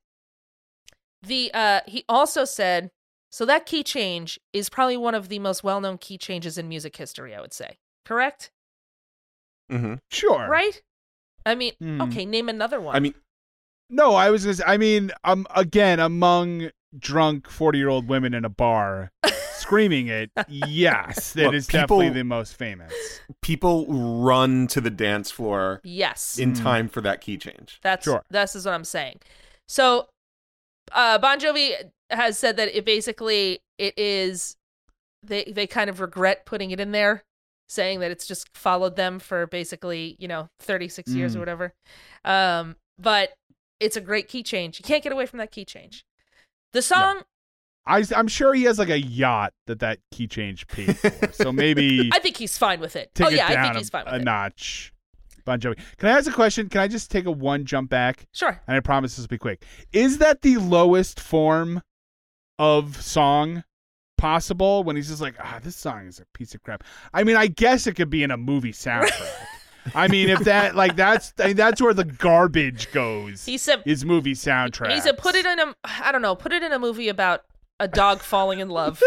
the 1.21 1.51
uh 1.53 1.81
he 1.87 2.03
also 2.09 2.43
said 2.45 2.89
so 3.29 3.45
that 3.45 3.65
key 3.65 3.83
change 3.83 4.39
is 4.53 4.69
probably 4.69 4.97
one 4.97 5.13
of 5.15 5.29
the 5.29 5.39
most 5.39 5.63
well-known 5.63 5.97
key 5.97 6.17
changes 6.17 6.57
in 6.57 6.67
music 6.67 6.95
history 6.97 7.35
i 7.35 7.41
would 7.41 7.53
say 7.53 7.77
correct 8.05 8.51
Mm-hmm. 9.71 9.95
Sure. 10.09 10.47
right 10.47 10.81
i 11.45 11.53
mean 11.53 11.73
Hmm. 11.79 12.01
okay 12.03 12.25
name 12.25 12.47
another 12.49 12.79
one 12.79 12.95
I 12.95 12.99
mean, 12.99 13.13
No, 13.89 14.15
I 14.15 14.31
was. 14.31 14.43
Just, 14.43 14.61
I 14.67 14.75
mean, 14.77 15.11
um, 15.23 15.47
again, 15.55 15.99
among 16.01 16.71
drunk 16.99 17.49
forty-year-old 17.49 18.07
women 18.07 18.33
in 18.33 18.43
a 18.45 18.49
bar 18.49 19.11
screaming 19.53 20.07
it, 20.07 20.31
yes, 20.47 21.33
that 21.33 21.45
Look, 21.45 21.53
is 21.55 21.67
people- 21.67 21.81
definitely 21.99 22.09
the 22.09 22.23
most 22.23 22.55
famous. 22.55 22.93
people 23.41 23.85
run 24.23 24.67
to 24.67 24.79
the 24.81 24.89
dance 24.89 25.31
floor 25.31 25.81
yes 25.83 26.37
in 26.37 26.53
Mm. 26.53 26.61
time 26.63 26.87
for 26.89 27.01
that 27.01 27.21
key 27.21 27.37
change. 27.37 27.79
That's 27.81 28.03
Sure. 28.05 28.21
this 28.29 28.55
is 28.55 28.65
what 28.65 28.73
I'm 28.73 28.83
saying. 28.85 29.19
So 29.67 30.07
uh 30.93 31.17
Bon 31.17 31.39
Jovi 31.39 31.73
has 32.09 32.37
said 32.39 32.55
that 32.57 32.69
it 32.75 32.85
basically 32.85 33.59
it 33.77 33.93
is 33.97 34.55
they 35.23 35.43
they 35.45 35.67
kind 35.67 35.89
of 35.89 35.99
regret 35.99 36.45
putting 36.45 36.71
it 36.71 36.79
in 36.79 36.91
there, 36.91 37.23
saying 37.67 37.99
that 37.99 38.11
it's 38.11 38.25
just 38.27 38.47
followed 38.55 38.95
them 38.95 39.19
for 39.19 39.47
basically, 39.47 40.15
you 40.19 40.27
know, 40.27 40.47
36 40.61 41.11
years 41.11 41.35
or 41.35 41.39
Mm. 41.39 41.41
whatever. 41.41 41.73
Um 42.23 42.75
but 42.99 43.33
it's 43.79 43.97
a 43.97 44.01
great 44.01 44.27
key 44.27 44.41
change. 44.43 44.79
You 44.79 44.83
can't 44.83 45.03
get 45.03 45.11
away 45.11 45.25
from 45.25 45.39
that 45.39 45.51
key 45.51 45.65
change. 45.65 46.03
The 46.73 46.81
song 46.81 47.23
I, 47.87 48.03
am 48.15 48.27
sure 48.27 48.53
he 48.53 48.63
has 48.63 48.77
like 48.77 48.89
a 48.89 48.99
yacht 48.99 49.53
that 49.65 49.79
that 49.79 49.99
key 50.11 50.27
change 50.27 50.67
paid 50.67 50.97
for. 50.97 51.31
So 51.31 51.51
maybe 51.53 52.09
I 52.13 52.19
think 52.19 52.37
he's 52.37 52.57
fine 52.57 52.79
with 52.79 52.95
it. 52.95 53.11
oh 53.21 53.29
yeah, 53.29 53.47
down 53.47 53.57
I 53.57 53.63
think 53.63 53.77
he's 53.77 53.89
fine 53.89 54.05
with 54.05 54.13
a 54.13 54.17
it. 54.17 54.21
A 54.21 54.25
notch. 54.25 54.93
Bon 55.45 55.59
Jovi. 55.59 55.79
Can 55.97 56.09
I 56.09 56.17
ask 56.17 56.29
a 56.29 56.33
question? 56.33 56.67
Can 56.67 56.81
I 56.81 56.89
just 56.89 57.09
take 57.09 57.25
a 57.25 57.31
one 57.31 57.63
jump 57.65 57.89
back? 57.89 58.27
Sure. 58.33 58.61
And 58.67 58.75
I 58.75 58.81
promise 58.81 59.15
this 59.15 59.23
will 59.23 59.29
be 59.29 59.37
quick. 59.37 59.63
Is 59.93 60.17
that 60.17 60.41
the 60.41 60.57
lowest 60.57 61.21
form 61.21 61.81
of 62.59 63.01
song 63.01 63.63
possible 64.17 64.83
when 64.83 64.97
he's 64.97 65.07
just 65.07 65.21
like, 65.21 65.35
ah, 65.39 65.59
this 65.63 65.77
song 65.77 66.05
is 66.05 66.19
a 66.19 66.25
piece 66.33 66.53
of 66.53 66.61
crap? 66.63 66.83
I 67.13 67.23
mean, 67.23 67.37
I 67.37 67.47
guess 67.47 67.87
it 67.87 67.93
could 67.93 68.09
be 68.09 68.23
in 68.23 68.31
a 68.31 68.37
movie 68.37 68.73
soundtrack. 68.73 69.31
I 69.95 70.07
mean, 70.07 70.29
if 70.29 70.39
that 70.41 70.75
like 70.75 70.95
that's 70.95 71.33
I 71.39 71.47
mean, 71.47 71.55
that's 71.55 71.81
where 71.81 71.93
the 71.93 72.03
garbage 72.05 72.91
goes. 72.91 73.45
He 73.45 73.57
said 73.57 73.83
is 73.85 74.05
movie 74.05 74.33
soundtrack. 74.33 74.91
he 74.93 75.01
said 75.01 75.17
put 75.17 75.35
it 75.35 75.45
in 75.45 75.59
a 75.59 75.75
I 75.83 76.11
don't 76.11 76.21
know, 76.21 76.35
put 76.35 76.51
it 76.53 76.63
in 76.63 76.71
a 76.73 76.79
movie 76.79 77.09
about 77.09 77.41
a 77.79 77.87
dog 77.87 78.19
falling 78.21 78.59
in 78.59 78.69
love. 78.69 79.01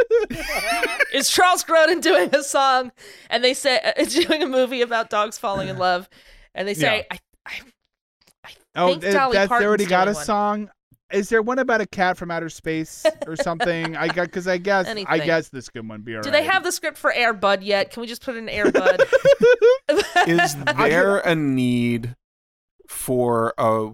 is 1.13 1.29
Charles 1.31 1.65
Grodin 1.65 2.01
doing 2.01 2.35
a 2.35 2.43
song 2.43 2.93
and 3.29 3.43
they 3.43 3.55
say 3.55 3.77
uh, 3.79 3.93
it's 3.97 4.15
doing 4.15 4.43
a 4.43 4.47
movie 4.47 4.81
about 4.83 5.11
dogs 5.11 5.39
falling 5.39 5.69
in 5.69 5.77
love 5.79 6.09
and 6.55 6.67
they 6.69 6.75
say 6.75 7.07
Yeah. 7.11 7.17
I 7.17 7.19
I 7.47 7.61
I 8.45 8.51
Oh, 8.77 8.87
think 8.89 9.03
Dolly 9.13 9.33
that's 9.33 9.51
they 9.59 9.65
already 9.67 9.87
got 9.87 10.07
a 10.09 10.13
one. 10.13 10.25
song. 10.25 10.71
Is 11.13 11.29
there 11.29 11.43
one 11.43 11.59
about 11.59 11.81
a 11.81 11.87
cat 11.87 12.17
from 12.17 12.31
outer 12.31 12.49
space 12.49 13.05
or 13.27 13.37
something? 13.37 13.97
I 13.97 14.09
got 14.09 14.27
because 14.27 14.47
I 14.47 14.59
guess 14.59 14.87
I 14.87 15.19
guess 15.19 15.49
this 15.49 15.69
could 15.69 15.89
one 15.89 16.03
be 16.03 16.13
alright. 16.13 16.25
Do 16.25 16.31
they 16.31 16.45
have 16.45 16.63
the 16.63 16.73
script 16.73 16.99
for 16.99 17.13
Air 17.13 17.33
Bud 17.33 17.63
yet? 17.63 17.91
Can 17.91 18.01
we 18.01 18.07
just 18.07 18.23
put 18.23 18.37
in 18.37 18.49
Air 18.49 18.71
Bud? 18.71 19.03
Is 20.27 20.57
there 20.65 21.19
a 21.19 21.35
need 21.35 22.15
for 22.89 23.55
a 23.59 23.91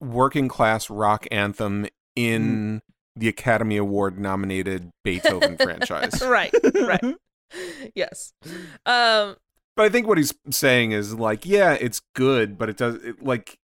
working 0.00 0.48
class 0.48 0.90
rock 0.90 1.26
anthem 1.30 1.86
in 2.16 2.82
the 3.16 3.28
Academy 3.28 3.76
Award 3.76 4.18
nominated 4.18 4.90
Beethoven 5.02 5.56
franchise? 5.62 6.22
right, 6.22 6.54
right. 6.82 7.14
Yes. 7.94 8.32
Um 8.86 9.36
But 9.76 9.86
I 9.86 9.88
think 9.88 10.06
what 10.06 10.18
he's 10.18 10.34
saying 10.50 10.92
is 10.92 11.14
like, 11.14 11.46
yeah, 11.46 11.72
it's 11.72 12.00
good, 12.14 12.58
but 12.58 12.68
it 12.68 12.76
does 12.76 12.96
it, 12.96 13.22
like 13.22 13.58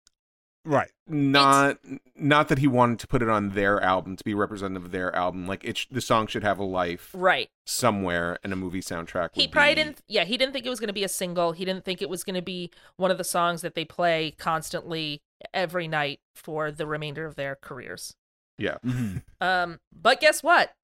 right? 0.69 0.91
not 1.11 1.79
not 2.15 2.49
that 2.49 2.59
he 2.59 2.67
wanted 2.67 2.99
to 2.99 3.07
put 3.07 3.23
it 3.23 3.29
on 3.29 3.51
their 3.51 3.81
album 3.83 4.15
to 4.17 4.23
be 4.25 4.35
representative 4.35 4.85
of 4.85 4.91
their 4.93 5.15
album. 5.17 5.47
Like 5.47 5.65
it, 5.65 5.79
sh- 5.79 5.87
the 5.91 6.01
song 6.01 6.27
should 6.27 6.43
have 6.43 6.59
a 6.59 6.65
life 6.65 7.11
right. 7.15 7.49
somewhere, 7.65 8.39
in 8.45 8.53
a 8.53 8.57
movie 8.57 8.81
soundtrack. 8.81 9.31
He 9.33 9.49
probably 9.49 9.75
be- 9.75 9.83
didn't. 9.83 10.03
Yeah, 10.09 10.25
he 10.25 10.37
didn't 10.37 10.53
think 10.53 10.67
it 10.67 10.71
was 10.71 10.81
going 10.81 10.89
to 10.89 10.93
be 10.95 11.05
a 11.05 11.09
single. 11.09 11.53
He 11.53 11.65
didn't 11.65 11.85
think 11.85 12.03
it 12.03 12.11
was 12.11 12.25
going 12.25 12.35
to 12.35 12.43
be 12.43 12.71
one 12.97 13.11
of 13.11 13.17
the 13.19 13.25
songs 13.25 13.63
that 13.63 13.75
they 13.75 13.85
play 13.85 14.35
constantly 14.39 15.23
every 15.55 15.89
night 15.89 16.21
for 16.35 16.71
the 16.71 16.87
remainder 16.87 17.25
of 17.25 17.37
their 17.37 17.57
careers. 17.57 18.15
Yeah, 18.59 18.77
Mhm. 18.85 19.23
Um, 19.41 19.81
but 19.93 20.21
guess 20.21 20.43
what? 20.43 20.75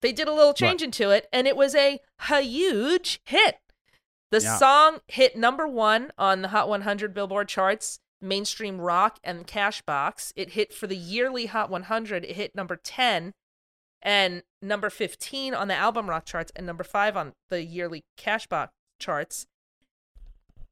They 0.00 0.12
did 0.12 0.28
a 0.28 0.32
little 0.32 0.54
change 0.54 0.80
into 0.82 1.10
it, 1.10 1.28
and 1.32 1.46
it 1.46 1.56
was 1.56 1.74
a, 1.74 2.00
a 2.30 2.40
huge 2.40 3.20
hit. 3.26 3.58
The 4.30 4.40
Yeah. 4.40 4.56
song 4.56 4.98
hit 5.08 5.36
number 5.36 5.68
one 5.68 6.10
on 6.16 6.42
the 6.42 6.48
Hot 6.48 6.68
100 6.68 7.12
Billboard 7.14 7.48
charts, 7.48 8.00
mainstream 8.20 8.80
rock 8.80 9.18
and 9.24 9.46
Cashbox. 9.46 10.32
It 10.36 10.50
hit 10.50 10.72
for 10.72 10.86
the 10.86 10.96
yearly 10.96 11.46
Hot 11.46 11.70
100. 11.70 12.24
It 12.24 12.36
hit 12.36 12.54
number 12.54 12.76
10 12.76 13.32
and 14.02 14.42
number 14.62 14.90
15 14.90 15.54
on 15.54 15.68
the 15.68 15.74
album 15.74 16.08
rock 16.08 16.24
charts, 16.24 16.52
and 16.54 16.64
number 16.66 16.84
five 16.84 17.16
on 17.16 17.32
the 17.50 17.62
yearly 17.64 18.04
Cashbox 18.16 18.68
charts. 19.00 19.46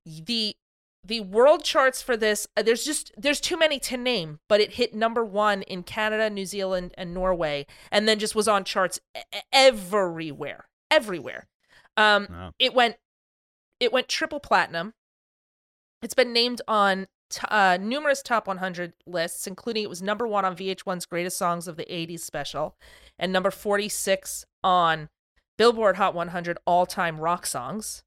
The 0.05 0.57
the 1.05 1.21
world 1.21 1.63
charts 1.63 2.03
for 2.03 2.17
this 2.17 2.49
uh, 2.57 2.63
there's 2.63 2.85
just 2.85 3.13
there's 3.17 3.41
too 3.41 3.57
many 3.57 3.79
to 3.79 3.97
name 3.97 4.41
but 4.49 4.61
it 4.61 4.73
hit 4.73 4.93
number 4.93 5.25
one 5.25 5.63
in 5.63 5.85
canada 5.85 6.29
new 6.29 6.45
zealand 6.45 6.93
and 6.99 7.15
norway 7.15 7.65
and 7.93 8.09
then 8.09 8.19
just 8.19 8.35
was 8.35 8.49
on 8.49 8.65
charts 8.65 8.99
e- 9.17 9.21
everywhere 9.53 10.67
everywhere 10.91 11.47
um 11.97 12.27
Wow. 12.29 12.53
it 12.59 12.75
went 12.75 12.97
it 13.79 13.93
went 13.93 14.09
triple 14.09 14.41
platinum 14.41 14.95
it's 16.03 16.15
been 16.15 16.33
named 16.33 16.61
on 16.67 17.07
t- 17.31 17.47
uh, 17.51 17.79
numerous 17.81 18.23
top 18.23 18.47
100 18.47 18.93
lists 19.07 19.47
including 19.47 19.83
it 19.83 19.91
was 19.91 20.03
number 20.03 20.27
one 20.27 20.45
on 20.45 20.57
vh1's 20.57 21.07
greatest 21.07 21.39
songs 21.39 21.69
of 21.69 21.77
the 21.77 21.85
80s 21.85 22.21
special 22.21 22.77
and 23.19 23.33
number 23.33 23.51
46 23.51 24.45
on 24.63 25.09
billboard 25.57 25.97
hot 25.97 26.15
100 26.15 26.59
all-time 26.67 27.19
rock 27.19 27.47
songs. 27.47 28.03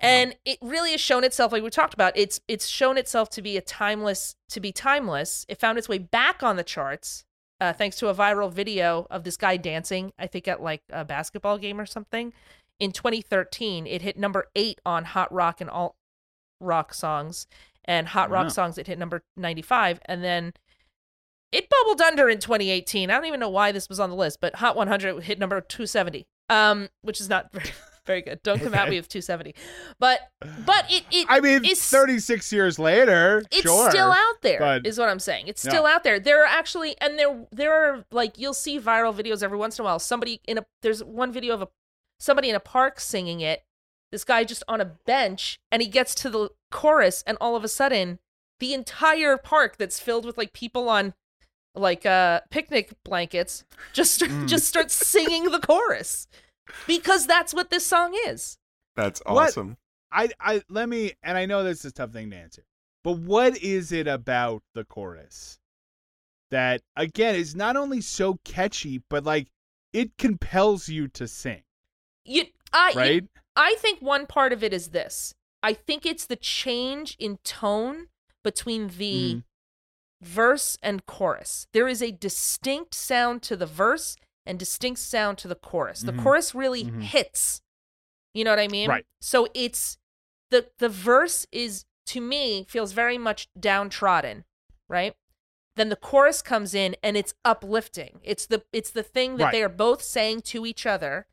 And 0.00 0.36
it 0.44 0.58
really 0.62 0.92
has 0.92 1.00
shown 1.00 1.24
itself 1.24 1.50
like 1.50 1.62
we 1.62 1.70
talked 1.70 1.94
about 1.94 2.12
it's 2.16 2.40
it's 2.46 2.66
shown 2.66 2.96
itself 2.96 3.30
to 3.30 3.42
be 3.42 3.56
a 3.56 3.60
timeless 3.60 4.36
to 4.50 4.60
be 4.60 4.70
timeless. 4.70 5.44
It 5.48 5.58
found 5.58 5.76
its 5.76 5.88
way 5.88 5.98
back 5.98 6.42
on 6.42 6.56
the 6.56 6.62
charts 6.62 7.24
uh, 7.60 7.72
thanks 7.72 7.96
to 7.96 8.08
a 8.08 8.14
viral 8.14 8.52
video 8.52 9.08
of 9.10 9.24
this 9.24 9.36
guy 9.36 9.56
dancing 9.56 10.12
i 10.16 10.28
think 10.28 10.46
at 10.46 10.62
like 10.62 10.82
a 10.90 11.04
basketball 11.04 11.58
game 11.58 11.80
or 11.80 11.86
something. 11.86 12.32
In 12.78 12.92
2013 12.92 13.88
it 13.88 14.02
hit 14.02 14.16
number 14.16 14.46
eight 14.54 14.80
on 14.86 15.04
hot 15.04 15.32
rock 15.32 15.60
and 15.60 15.68
alt 15.68 15.96
rock 16.60 16.94
songs 16.94 17.48
and 17.88 18.06
hot 18.06 18.30
Wow. 18.30 18.42
rock 18.44 18.50
songs 18.52 18.78
it 18.78 18.86
hit 18.86 18.98
number 18.98 19.24
95 19.36 19.98
and 20.06 20.22
then 20.22 20.52
it 21.50 21.68
bubbled 21.68 22.00
under 22.00 22.28
in 22.28 22.38
2018 22.38 23.10
i 23.10 23.14
don't 23.14 23.24
even 23.24 23.40
know 23.40 23.48
why 23.48 23.72
this 23.72 23.88
was 23.88 23.98
on 23.98 24.10
the 24.10 24.16
list 24.16 24.40
but 24.40 24.54
hot 24.56 24.76
100 24.76 25.24
hit 25.24 25.40
number 25.40 25.60
270 25.60 26.26
um 26.50 26.88
which 27.02 27.20
is 27.20 27.28
not 27.28 27.50
very 27.52 27.70
very 28.06 28.22
good. 28.22 28.42
Don't 28.42 28.58
come 28.58 28.72
at 28.72 28.88
me 28.88 28.96
with 28.96 29.08
270 29.10 29.54
but 30.00 30.20
but 30.64 30.86
it 30.90 31.04
it 31.10 31.26
I 31.28 31.40
mean, 31.40 31.62
it's 31.62 31.90
36 31.90 32.50
years 32.54 32.78
later, 32.78 33.44
it's 33.50 33.60
sure. 33.60 33.90
still 33.90 34.10
out 34.10 34.40
there 34.40 34.80
is 34.82 34.98
what 34.98 35.10
i'm 35.10 35.18
saying. 35.18 35.46
It's 35.46 35.60
still 35.60 35.84
out 35.84 36.04
there. 36.04 36.18
There 36.18 36.42
are 36.42 36.46
actually 36.46 36.96
and 37.02 37.18
there 37.18 37.46
there 37.52 37.70
are 37.74 38.06
like 38.10 38.38
you'll 38.38 38.54
see 38.54 38.80
viral 38.80 39.14
videos 39.14 39.42
every 39.42 39.58
once 39.58 39.78
in 39.78 39.82
a 39.82 39.84
while. 39.84 39.98
Somebody 39.98 40.40
in 40.48 40.56
a 40.56 40.64
there's 40.80 41.04
one 41.04 41.32
video 41.32 41.52
of 41.52 41.60
a 41.60 41.68
somebody 42.18 42.48
in 42.48 42.54
a 42.56 42.60
park 42.60 42.98
singing 42.98 43.40
it 43.40 43.62
this 44.12 44.24
guy 44.24 44.44
just 44.44 44.62
on 44.68 44.80
a 44.80 44.84
bench 44.84 45.58
and 45.70 45.82
he 45.82 45.88
gets 45.88 46.14
to 46.16 46.30
the 46.30 46.50
chorus 46.70 47.22
and 47.26 47.36
all 47.40 47.56
of 47.56 47.64
a 47.64 47.68
sudden 47.68 48.18
the 48.60 48.74
entire 48.74 49.36
park 49.36 49.76
that's 49.76 50.00
filled 50.00 50.24
with 50.24 50.36
like 50.38 50.52
people 50.52 50.88
on 50.88 51.14
like 51.74 52.04
uh 52.06 52.40
picnic 52.50 52.92
blankets 53.04 53.64
just 53.92 54.14
start, 54.14 54.30
Mm. 54.30 54.48
just 54.48 54.66
starts 54.66 54.94
singing 54.94 55.44
the 55.50 55.60
chorus 55.60 56.26
because 56.86 57.26
that's 57.26 57.54
what 57.54 57.70
this 57.70 57.86
song 57.86 58.16
is 58.26 58.58
that's 58.96 59.20
What- 59.26 59.48
awesome. 59.48 59.76
I, 60.10 60.30
I 60.40 60.62
let 60.70 60.88
me, 60.88 61.12
and 61.22 61.36
I 61.36 61.44
know 61.44 61.62
this 61.62 61.80
is 61.80 61.90
a 61.90 61.92
tough 61.92 62.12
thing 62.12 62.30
to 62.30 62.36
answer, 62.36 62.64
but 63.04 63.18
what 63.18 63.58
is 63.58 63.92
it 63.92 64.08
about 64.08 64.62
the 64.74 64.82
chorus 64.84 65.58
that, 66.50 66.80
again, 66.96 67.34
is 67.34 67.54
not 67.54 67.76
only 67.76 68.00
so 68.00 68.38
catchy, 68.42 69.02
but 69.10 69.24
like 69.24 69.48
it 69.92 70.16
compels 70.16 70.88
you 70.88 71.08
to 71.08 71.28
sing, 71.28 71.62
you 72.24 72.44
i 72.72 72.92
right? 72.94 73.24
I 73.56 73.74
think 73.78 74.00
one 74.00 74.26
part 74.26 74.52
of 74.52 74.62
it 74.62 74.72
is 74.72 74.88
this. 74.88 75.34
I 75.62 75.72
think 75.72 76.06
it's 76.06 76.26
the 76.26 76.36
change 76.36 77.16
in 77.18 77.38
tone 77.38 78.08
between 78.44 78.88
the 78.88 79.34
Mhm. 79.36 79.44
verse 80.20 80.78
and 80.82 81.04
chorus. 81.06 81.66
There 81.72 81.88
is 81.88 82.02
a 82.02 82.12
distinct 82.12 82.94
sound 82.94 83.42
to 83.44 83.56
the 83.56 83.66
verse 83.66 84.16
and 84.46 84.58
distinct 84.58 85.00
sound 85.00 85.38
to 85.38 85.48
the 85.48 85.54
chorus. 85.56 86.00
The 86.00 86.12
Mhm. 86.12 86.22
chorus 86.22 86.54
really 86.54 86.84
Mhm. 86.84 87.02
hits. 87.02 87.60
You 88.34 88.44
know 88.44 88.50
what 88.50 88.58
I 88.60 88.68
mean? 88.68 88.88
Right. 88.88 89.06
So 89.20 89.48
it's 89.54 89.98
the 90.50 90.70
the 90.78 90.88
verse 90.88 91.46
is 91.52 91.84
to 92.06 92.20
me 92.20 92.64
feels 92.68 92.92
very 92.92 93.18
much 93.18 93.48
downtrodden, 93.58 94.44
right? 94.88 95.16
Then 95.76 95.88
the 95.88 95.96
chorus 95.96 96.42
comes 96.42 96.74
in 96.74 96.96
and 97.02 97.16
it's 97.16 97.34
uplifting. 97.44 98.20
It's 98.22 98.46
the 98.46 98.64
it's 98.72 98.90
the 98.90 99.02
thing 99.02 99.36
that 99.36 99.44
Right. 99.46 99.52
they 99.52 99.62
are 99.62 99.68
both 99.68 100.02
saying 100.02 100.42
to 100.42 100.64
each 100.64 100.86
other 100.86 101.26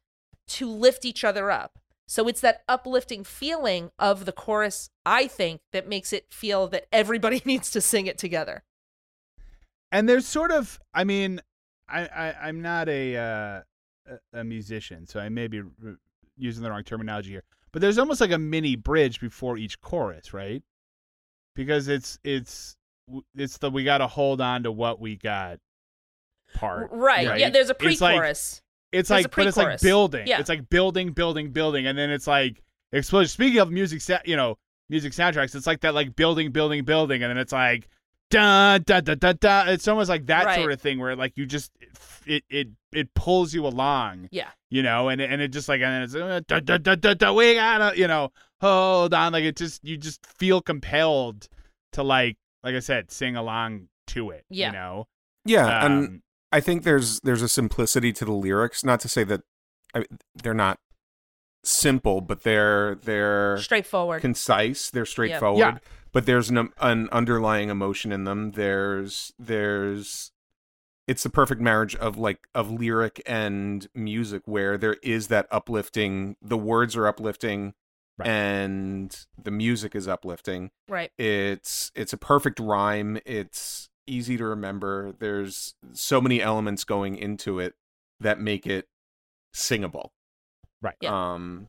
to 0.48 0.70
lift 0.70 1.06
each 1.06 1.24
other 1.24 1.50
up. 1.52 1.80
So 2.08 2.28
it's 2.28 2.42
that 2.42 2.62
uplifting 2.68 3.24
feeling 3.24 3.90
of 3.98 4.26
the 4.26 4.32
chorus, 4.32 4.90
I 5.06 5.26
think, 5.28 5.62
that 5.74 5.88
makes 5.90 6.14
it 6.14 6.32
feel 6.32 6.68
that 6.68 6.86
everybody 6.92 7.42
needs 7.46 7.72
to 7.72 7.82
sing 7.82 8.06
it 8.08 8.18
together. 8.18 8.64
and 9.92 10.10
there's 10.10 10.26
sort 10.28 10.52
of 10.52 10.80
i 10.94 11.04
mean 11.04 11.40
i, 11.88 12.02
I 12.08 12.36
i'm 12.48 12.62
not 12.62 12.90
a 12.90 13.16
uh 13.18 13.62
a- 14.34 14.44
musician 14.44 15.06
so 15.06 15.20
i 15.20 15.30
may 15.30 15.48
be 15.48 15.62
using 16.38 16.64
the 16.64 16.70
wrong 16.72 16.84
terminology 16.84 17.30
here 17.30 17.44
but 17.72 17.82
there's 17.82 17.98
almost 18.00 18.20
like 18.20 18.32
a 18.32 18.38
mini 18.40 18.76
bridge 18.76 19.20
before 19.22 19.58
each 19.58 19.80
chorus 19.82 20.34
right 20.34 20.64
because 21.56 21.88
it's 21.88 22.18
it's 22.24 22.76
it's 23.36 23.58
the 23.60 23.70
we 23.70 23.84
got 23.84 24.00
to 24.00 24.08
hold 24.08 24.42
on 24.42 24.64
to 24.64 24.72
what 24.72 25.00
we 25.00 25.16
got 25.16 25.60
part 26.56 26.90
Right. 26.92 27.40
Yeah, 27.40 27.50
there's 27.52 27.70
a 27.70 27.76
pre-chorus. 27.76 28.62
It's 28.96 29.10
There's 29.10 29.24
like 29.26 29.36
but 29.36 29.48
it's 29.48 29.58
like 29.58 29.82
building 29.82 30.28
Yeah. 30.28 30.40
it's 30.40 30.50
like 30.50 30.70
building 30.70 31.12
building 31.12 31.52
building 31.52 31.86
and 31.88 31.98
then 31.98 32.10
it's 32.10 32.28
like 32.28 32.64
explosion 32.92 33.30
speaking 33.30 33.60
of 33.60 33.72
music 33.72 34.02
sa- 34.02 34.20
you 34.26 34.36
know 34.36 34.58
music 34.90 35.14
soundtracks 35.14 35.56
it's 35.56 35.68
like 35.68 35.82
that 35.82 35.94
like 35.94 36.16
building 36.16 36.52
building 36.52 36.84
building 36.86 37.24
and 37.24 37.30
then 37.32 37.38
it's 37.38 37.52
like 37.52 37.88
da 38.32 38.78
da 38.80 39.02
da 39.02 39.16
da 39.16 39.34
da 39.34 39.64
it's 39.68 39.88
almost 39.88 40.10
like 40.10 40.26
that 40.28 40.46
Right. 40.46 40.60
sort 40.60 40.72
of 40.72 40.82
thing 40.82 41.00
where 41.00 41.16
like 41.16 41.38
you 41.38 41.46
just 41.46 41.72
it 42.26 42.44
it 42.50 42.68
it 42.92 43.14
pulls 43.14 43.54
you 43.54 43.66
along 43.68 44.30
yeah. 44.32 44.50
you 44.70 44.82
know 44.82 45.10
and 45.10 45.22
it- 45.22 45.30
and 45.32 45.42
it 45.42 45.50
just 45.50 45.70
like 45.70 45.82
and 45.82 45.92
then 45.94 46.02
it's 46.04 46.16
uh, 46.16 46.42
da, 46.48 46.60
da, 46.60 46.78
da, 46.78 46.96
da, 46.96 47.14
da, 47.14 47.34
we 47.34 47.54
gotta 47.56 47.98
you 47.98 48.08
know 48.08 48.32
hold 48.62 49.14
on 49.14 49.34
like 49.34 49.44
it 49.44 49.56
just 49.56 49.84
you 49.84 49.98
just 49.98 50.26
feel 50.26 50.62
compelled 50.62 51.48
to 51.92 52.02
like 52.04 52.38
like 52.64 52.74
i 52.76 52.80
said 52.80 53.12
sing 53.12 53.36
along 53.36 53.88
to 54.08 54.30
it 54.32 54.44
Yeah. 54.50 54.68
you 54.68 54.74
know 54.74 55.08
Yeah, 55.46 55.80
Um, 55.86 55.92
and 55.92 56.22
I 56.56 56.62
think 56.62 56.84
there's 56.84 57.20
there's 57.22 57.42
a 57.42 57.50
simplicity 57.50 58.14
to 58.14 58.26
the 58.26 58.32
lyrics. 58.32 58.84
Not 58.84 59.00
to 59.02 59.10
say 59.10 59.24
that 59.26 59.42
I, 59.94 60.06
they're 60.42 60.54
not 60.54 60.80
simple, 61.64 62.22
but 62.22 62.44
they're 62.44 62.96
they're 62.96 63.58
Straightforward. 63.58 64.22
concise. 64.22 64.90
They're 64.90 65.06
straightforward. 65.06 65.60
Yeah. 65.60 65.78
But 66.12 66.26
there's 66.26 66.50
an, 66.50 66.70
an 66.80 67.10
underlying 67.12 67.70
emotion 67.70 68.12
in 68.12 68.24
them. 68.24 68.52
There's 68.52 69.34
there's 69.38 70.32
it's 71.08 71.24
the 71.24 71.30
perfect 71.30 71.62
marriage 71.62 71.96
of 71.96 72.18
like 72.18 72.40
of 72.56 72.72
lyric 72.72 73.22
and 73.26 73.88
music 73.94 74.44
where 74.46 74.78
there 74.78 74.96
is 75.04 75.28
that 75.28 75.48
uplifting. 75.52 76.36
The 76.42 76.58
words 76.58 76.96
are 76.96 77.06
uplifting, 77.08 77.74
Right. 78.18 78.30
and 78.30 79.26
the 79.38 79.52
music 79.52 79.94
is 79.94 80.08
uplifting. 80.08 80.72
right. 80.88 81.12
It's 81.18 81.92
it's 81.96 82.14
a 82.14 82.18
perfect 82.18 82.60
rhyme. 82.62 83.20
It's 83.26 83.90
easy 84.08 84.38
to 84.38 84.46
remember. 84.46 85.14
There's 85.20 85.76
so 85.94 86.22
many 86.22 86.42
elements 86.42 86.84
going 86.84 87.16
into 87.18 87.60
it 87.60 87.76
that 88.20 88.40
make 88.40 88.66
it 88.68 88.88
singable. 89.54 90.12
Right. 90.82 90.96
Yeah. 91.02 91.34
Um 91.34 91.68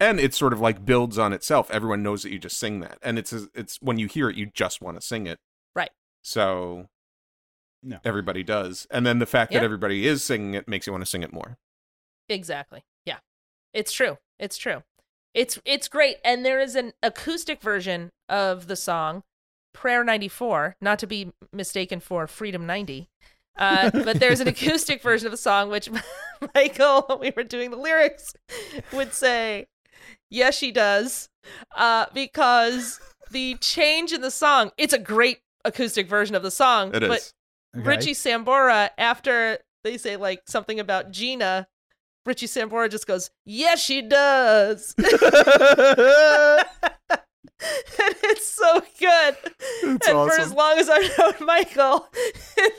and 0.00 0.18
it 0.18 0.34
sort 0.34 0.52
of 0.52 0.60
like 0.60 0.84
builds 0.84 1.18
on 1.18 1.32
itself. 1.32 1.70
Everyone 1.70 2.02
knows 2.02 2.22
that 2.22 2.30
you 2.32 2.38
just 2.38 2.58
sing 2.58 2.80
that. 2.80 2.98
And 3.02 3.18
it's 3.18 3.32
it's 3.54 3.78
when 3.80 3.98
you 3.98 4.06
hear 4.06 4.28
it 4.28 4.36
you 4.36 4.46
just 4.46 4.80
want 4.82 5.00
to 5.00 5.06
sing 5.06 5.26
it. 5.26 5.38
Right. 5.74 5.90
So 6.22 6.88
No. 7.82 7.98
everybody 8.04 8.42
does. 8.42 8.86
And 8.90 9.06
then 9.06 9.18
the 9.18 9.26
fact 9.26 9.52
Yeah. 9.52 9.60
that 9.60 9.64
everybody 9.64 10.06
is 10.06 10.24
singing 10.24 10.54
it 10.54 10.66
makes 10.68 10.86
you 10.86 10.92
want 10.92 11.02
to 11.04 11.10
sing 11.10 11.22
it 11.22 11.32
more. 11.32 11.58
Exactly. 12.28 12.82
Yeah. 13.04 13.18
It's 13.72 13.92
true. 13.92 14.18
It's 14.38 14.56
true. 14.56 14.82
It's 15.34 15.58
it's 15.64 15.88
great 15.88 16.16
and 16.24 16.44
there 16.44 16.60
is 16.60 16.74
an 16.74 16.92
acoustic 17.02 17.60
version 17.60 18.10
of 18.28 18.66
the 18.66 18.76
song 18.76 19.22
Prayer 19.74 20.02
94, 20.04 20.76
not 20.80 20.98
to 21.00 21.06
be 21.06 21.32
mistaken 21.52 22.00
for 22.00 22.26
Freedom 22.26 22.64
90. 22.66 23.08
Uh, 23.58 23.90
but 23.90 24.18
there's 24.18 24.40
an 24.40 24.48
acoustic 24.54 25.02
version 25.02 25.26
of 25.26 25.30
the 25.30 25.36
song 25.36 25.70
which 25.70 25.88
Michael 26.54 27.02
when 27.08 27.20
we 27.20 27.32
were 27.36 27.44
doing 27.44 27.70
the 27.70 27.76
lyrics 27.76 28.34
would 28.92 29.12
say 29.12 29.66
yes 30.30 30.56
she 30.58 30.72
does 30.72 31.28
uh, 31.76 32.06
because 32.14 33.00
the 33.30 33.54
change 33.60 34.12
in 34.12 34.22
the 34.22 34.30
song 34.30 34.72
it's 34.76 34.92
a 34.92 34.98
great 34.98 35.38
acoustic 35.64 36.08
version 36.08 36.34
of 36.34 36.42
the 36.42 36.50
song 36.50 36.92
It 36.94 37.02
is. 37.04 37.08
but 37.08 37.32
Okay. 37.76 37.88
Richie 37.88 38.14
Sambora, 38.14 38.90
after 38.98 39.58
they 39.82 39.98
say 39.98 40.16
like 40.16 40.42
something 40.46 40.78
about 40.80 41.10
Gina, 41.10 41.66
Richie 42.24 42.46
Sambora 42.46 42.88
just 42.88 43.04
goes, 43.06 43.30
"Yes, 43.44 43.82
she 43.82 44.00
does," 44.00 44.94
and 48.04 48.14
it's 48.24 48.46
so 48.46 48.82
good. 48.98 49.36
and 49.82 50.02
for 50.02 50.32
as 50.40 50.52
long 50.52 50.78
as 50.78 50.88
I've 50.88 51.18
known 51.18 51.46
Michael, 51.46 52.08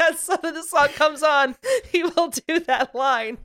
as 0.01 0.19
soon 0.19 0.37
as 0.43 0.53
the 0.53 0.63
song 0.63 0.89
comes 0.89 1.23
on, 1.23 1.55
he 1.91 2.03
will 2.03 2.29
do 2.29 2.59
that 2.61 2.93
line, 2.93 3.37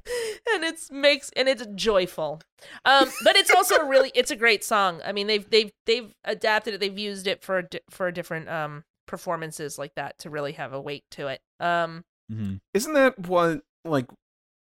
and 0.53 0.65
it's 0.65 0.91
makes 0.91 1.31
and 1.37 1.49
it's 1.49 1.65
joyful. 1.75 2.41
Um, 2.85 3.11
but 3.25 3.37
it's 3.37 3.51
also 3.55 3.77
a 3.77 3.89
really 3.89 4.11
it's 4.15 4.31
a 4.31 4.37
great 4.37 4.62
song. 4.65 5.01
I 5.05 5.12
mean, 5.12 5.27
they've 5.27 5.49
they've 5.49 5.73
they've 5.87 6.15
adapted 6.25 6.75
it. 6.75 6.81
They've 6.81 6.99
used 6.99 7.27
it 7.27 7.43
for 7.43 7.69
for 7.91 8.11
different 8.11 8.49
um 8.49 8.85
performances 9.07 9.79
like 9.79 9.95
that 9.97 10.19
to 10.21 10.31
really 10.31 10.53
have 10.53 10.73
a 10.73 10.81
weight 10.81 11.05
to 11.12 11.27
it. 11.29 11.41
Um, 11.59 12.05
Mhm. 12.31 12.61
Isn't 12.75 12.93
that 12.93 13.19
what 13.19 13.62
like 13.85 14.07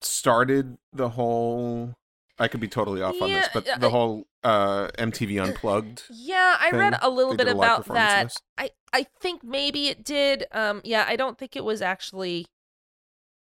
started 0.01 0.77
the 0.91 1.09
whole 1.09 1.93
I 2.39 2.47
could 2.47 2.59
be 2.59 2.67
totally 2.67 3.01
off 3.01 3.21
on 3.21 3.29
this, 3.31 3.47
but 3.53 3.65
the 3.79 3.89
whole 3.91 4.25
uh 4.43 4.87
MTV 4.97 5.41
Unplugged 5.43 6.03
Yeah, 6.09 6.57
I 6.59 6.71
read 6.71 6.97
a 7.01 7.09
little 7.09 7.31
They 7.33 7.45
bit 7.45 7.53
a 7.53 7.57
about 7.57 7.85
that. 7.87 8.33
I 8.57 8.71
I 8.91 9.07
think 9.21 9.43
maybe 9.43 9.87
it 9.87 10.03
did. 10.03 10.45
Um, 10.51 10.81
yeah, 10.83 11.05
I 11.07 11.15
don't 11.15 11.37
think 11.37 11.55
it 11.55 11.63
was 11.63 11.81
actually. 11.81 12.45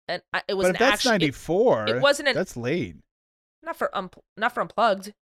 An, 0.07 0.21
I- 0.33 0.43
it 0.47 0.55
was 0.55 0.65
But 0.67 0.75
an 0.75 0.79
that's 0.79 0.93
actual. 0.93 1.11
ninety 1.11 1.31
four, 1.31 1.87
it 1.87 2.01
wasn't 2.01 2.29
an- 2.29 2.35
That's 2.35 2.57
late. 2.57 2.95
not 3.63 3.75
for 3.77 3.95
um, 3.97 4.09
not 4.37 4.53
for 4.53 4.61
unplugged. 4.61 5.13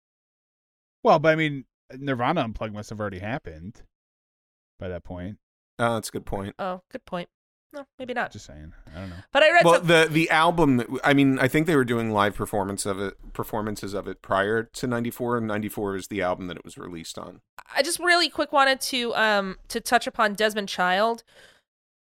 Well, 1.04 1.20
but 1.20 1.30
I 1.32 1.36
mean, 1.36 1.66
Nirvana 1.96 2.42
unplugged 2.42 2.74
must 2.74 2.90
have 2.90 3.00
already 3.00 3.20
happened 3.20 3.84
by 4.80 4.88
that 4.90 5.04
point. 5.04 5.38
Oh, 5.78 5.94
that's 5.94 6.10
a 6.10 6.12
good 6.12 6.26
point. 6.26 6.56
Oh, 6.60 6.82
good 6.92 7.06
point. 7.06 7.30
No, 7.72 7.86
maybe 8.00 8.14
not. 8.16 8.32
Just 8.32 8.48
saying. 8.48 8.74
I 8.96 9.00
don't 9.00 9.10
know. 9.12 9.16
But 9.32 9.44
I 9.44 9.52
read 9.52 9.64
Well, 9.64 9.76
some. 9.76 9.88
the 9.88 10.08
the 10.10 10.30
album. 10.32 11.00
I 11.04 11.14
mean, 11.14 11.38
I 11.38 11.48
think 11.48 11.68
they 11.68 11.76
were 11.76 11.86
doing 11.86 12.10
live 12.12 12.34
performance 12.36 12.86
of 12.86 13.00
it, 13.00 13.14
performances 13.34 13.94
of 13.94 14.08
it 14.08 14.22
prior 14.24 14.64
to 14.64 14.88
'94, 14.88 15.38
and 15.38 15.48
'94 15.48 15.96
is 15.96 16.08
the 16.08 16.22
album 16.24 16.48
that 16.48 16.58
it 16.58 16.66
was 16.66 16.78
released 16.80 17.20
on. 17.20 17.42
I 17.76 17.84
just 17.84 18.00
really 18.00 18.28
quick 18.30 18.52
wanted 18.52 18.82
to 18.82 19.14
um 19.16 19.58
to 19.68 19.80
touch 19.80 20.08
upon 20.08 20.34
Desmond 20.34 20.68
Child, 20.68 21.24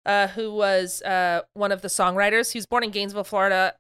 uh, 0.06 0.28
who 0.30 0.52
was 0.54 1.02
uh 1.04 1.42
one 1.54 1.72
of 1.72 1.82
the 1.84 1.88
songwriters. 1.90 2.54
He 2.54 2.58
was 2.58 2.66
born 2.66 2.84
in 2.84 2.90
Gainesville, 2.90 3.24
Florida, 3.24 3.76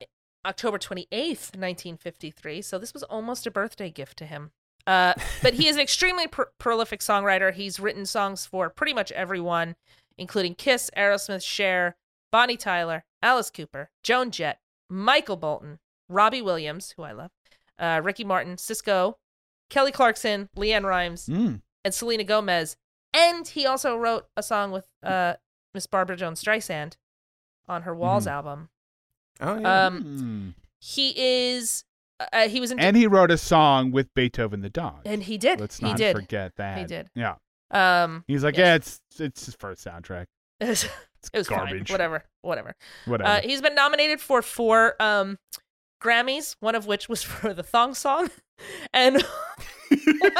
October 0.45 0.77
twenty 0.77 1.07
eighth, 1.11 1.55
nineteen 1.57 1.97
fifty 1.97 2.29
three. 2.29 2.61
So 2.61 2.77
this 2.77 2.93
was 2.93 3.01
almost 3.03 3.47
a 3.47 3.51
birthday 3.51 3.89
gift 3.89 4.17
to 4.19 4.25
him. 4.25 4.51
Uh, 4.87 5.13
but 5.43 5.53
he 5.55 5.67
is 5.67 5.75
an 5.75 5.81
extremely 5.87 6.27
pr- 6.27 6.43
prolific 6.59 6.99
songwriter. 7.01 7.51
He's 7.53 7.79
written 7.79 8.05
songs 8.05 8.45
for 8.45 8.69
pretty 8.69 8.93
much 8.93 9.11
everyone, 9.11 9.75
including 10.17 10.55
Kiss, 10.55 10.89
Aerosmith, 10.97 11.43
Cher, 11.43 11.95
Bonnie 12.31 12.57
Tyler, 12.57 13.03
Alice 13.21 13.49
Cooper, 13.49 13.89
Joan 14.03 14.31
Jett, 14.31 14.59
Michael 14.89 15.37
Bolton, 15.37 15.79
Robbie 16.09 16.41
Williams, 16.41 16.93
who 16.97 17.03
I 17.03 17.11
love, 17.11 17.31
uh, 17.79 18.01
Ricky 18.03 18.23
Martin, 18.23 18.55
Sisqó, 18.57 19.15
Kelly 19.69 19.91
Clarkson, 19.91 20.49
LeAnn 20.55 20.83
Rimes, 20.83 21.27
Mm. 21.27 21.61
and 21.85 21.93
Selena 21.93 22.23
Gomez. 22.23 22.75
And 23.13 23.47
he 23.47 23.65
also 23.65 23.95
wrote 23.97 24.27
a 24.37 24.43
song 24.43 24.71
with 24.71 24.85
uh, 25.03 25.35
Miss 25.73 25.87
Barbara 25.87 26.15
Jones 26.17 26.41
Streisand 26.43 26.95
on 27.67 27.83
her 27.83 27.95
Walls 27.95 28.25
Mhm. 28.25 28.31
album. 28.31 28.69
Oh 29.39 29.57
yeah. 29.59 29.85
Um, 29.87 30.03
Mm. 30.03 30.53
he 30.79 31.13
is. 31.17 31.83
Uh, 32.19 32.47
he 32.49 32.59
was 32.59 32.69
in. 32.71 32.79
And 32.79 32.95
he 32.95 33.07
wrote 33.07 33.31
a 33.31 33.37
song 33.37 33.91
with 33.91 34.13
Beethoven 34.13 34.61
the 34.61 34.69
dog. 34.69 35.01
and 35.05 35.23
he 35.23 35.37
did. 35.37 35.59
Let's 35.59 35.81
not 35.81 35.97
did. 35.97 36.15
forget 36.15 36.55
that. 36.57 36.77
He 36.77 36.83
did. 36.85 37.09
Yeah. 37.15 37.35
Um, 37.71 38.23
He's 38.27 38.43
like, 38.43 38.57
Yes. 38.57 38.65
yeah, 38.65 38.75
it's 38.75 39.01
it's 39.21 39.45
his 39.45 39.55
first 39.55 39.85
soundtrack. 39.85 40.25
it 40.59 40.67
was, 40.69 40.83
It's 41.19 41.29
it 41.33 41.37
was 41.37 41.47
fine. 41.47 41.57
garbage. 41.59 41.91
Whatever. 41.91 42.23
Whatever. 42.41 42.75
Whatever. 43.05 43.29
Uh, 43.29 43.41
he's 43.41 43.61
been 43.61 43.75
nominated 43.75 44.19
for 44.21 44.41
four 44.41 44.95
um, 45.01 45.37
Grammys, 46.01 46.55
one 46.59 46.75
of 46.75 46.85
which 46.87 47.07
was 47.09 47.23
for 47.23 47.53
the 47.53 47.63
thong 47.63 47.93
song, 47.93 48.29
and 48.93 49.23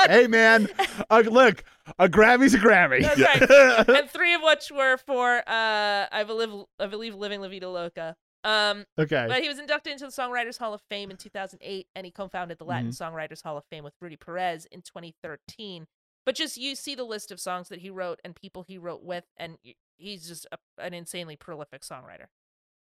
hey 0.08 0.28
man, 0.28 0.68
uh, 1.10 1.24
look, 1.26 1.64
a 2.00 2.08
Grammy's 2.10 2.54
a 2.54 2.60
Grammy. 2.60 3.02
That's 3.02 3.20
right. 3.20 3.90
and 4.00 4.10
three 4.10 4.34
of 4.34 4.42
which 4.44 4.72
were 4.72 4.98
for 4.98 5.38
uh, 5.48 6.06
I 6.12 6.24
believe 6.26 6.50
I 6.80 6.88
believe 6.88 7.16
Living 7.16 7.42
La 7.42 7.48
Vida 7.48 7.70
Loca. 7.70 8.16
Um, 8.44 8.86
okay. 8.98 9.28
but 9.30 9.44
he 9.44 9.48
was 9.48 9.60
inducted 9.60 9.94
into 9.94 10.06
the 10.06 10.12
Songwriters 10.12 10.58
Hall 10.58 10.74
of 10.74 10.82
Fame 10.90 11.12
in 11.12 11.18
2008, 11.18 11.86
and 11.96 12.06
he 12.08 12.12
co-founded 12.12 12.58
the 12.58 12.64
Latin 12.66 12.90
Mm-hmm. 12.90 13.16
Songwriters 13.16 13.44
Hall 13.44 13.56
of 13.56 13.64
Fame 13.70 13.84
with 13.84 13.94
Rudy 14.02 14.16
Perez 14.16 14.66
in 14.72 14.82
2013. 14.82 15.86
But 16.26 16.36
just 16.36 16.58
you 16.58 16.76
see 16.76 16.96
the 16.96 17.04
list 17.04 17.32
of 17.32 17.40
songs 17.40 17.70
that 17.70 17.80
he 17.80 17.90
wrote 17.90 18.20
and 18.24 18.36
people 18.36 18.64
he 18.68 18.78
wrote 18.78 19.04
with, 19.04 19.26
and 19.38 19.58
he's 19.98 20.28
just 20.28 20.48
a, 20.52 20.58
an 20.78 20.94
insanely 20.94 21.36
prolific 21.36 21.82
songwriter. 21.82 22.28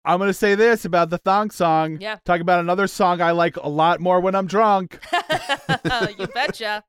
I'm 0.04 0.18
gonna 0.18 0.34
say 0.34 0.54
this 0.54 0.84
about 0.84 1.10
the 1.10 1.18
thong 1.18 1.50
song. 1.50 1.98
Yeah. 2.00 2.18
Talk 2.24 2.40
about 2.40 2.60
another 2.60 2.86
song 2.86 3.20
I 3.20 3.30
like 3.30 3.56
a 3.56 3.68
lot 3.68 4.00
more 4.00 4.20
when 4.20 4.34
I'm 4.34 4.46
drunk. 4.46 4.98
you 6.18 6.26
betcha. 6.28 6.84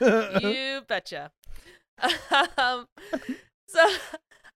you 0.40 0.80
betcha. 0.86 1.32
Um, 2.56 2.86
so 3.66 3.80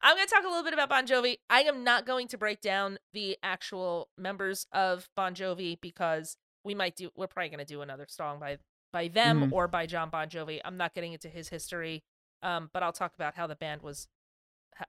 I'm 0.05 0.17
going 0.17 0.27
to 0.27 0.35
talk 0.35 0.45
a 0.45 0.49
little 0.49 0.63
bit 0.63 0.75
about 0.75 0.91
Bon 0.91 1.07
Jovi. 1.07 1.39
I 1.49 1.63
am 1.63 1.83
not 1.83 2.05
going 2.05 2.29
to 2.29 2.39
break 2.39 2.61
down 2.61 2.99
the 3.15 3.39
actual 3.43 4.09
members 4.19 4.67
of 4.73 5.09
Bon 5.17 5.35
Jovi 5.35 5.81
because 5.81 6.37
we 6.63 6.75
might 6.75 6.95
do. 6.95 7.11
We're 7.17 7.27
probably 7.27 7.49
going 7.49 7.61
to 7.61 7.65
do 7.65 7.81
another 7.81 8.07
song 8.09 8.39
by 8.39 8.59
by 8.95 9.09
them 9.09 9.51
Mhm. 9.51 9.53
or 9.53 9.67
by 9.69 9.85
John 9.87 10.09
Bon 10.09 10.29
Jovi. 10.29 10.61
I'm 10.65 10.77
not 10.79 10.95
getting 10.95 11.13
into 11.13 11.29
his 11.29 11.49
history, 11.49 12.03
um, 12.43 12.71
but 12.73 12.83
I'll 12.85 12.93
talk 12.93 13.13
about 13.15 13.35
how 13.35 13.47
the 13.49 13.57
band 13.57 13.83
was 13.83 14.09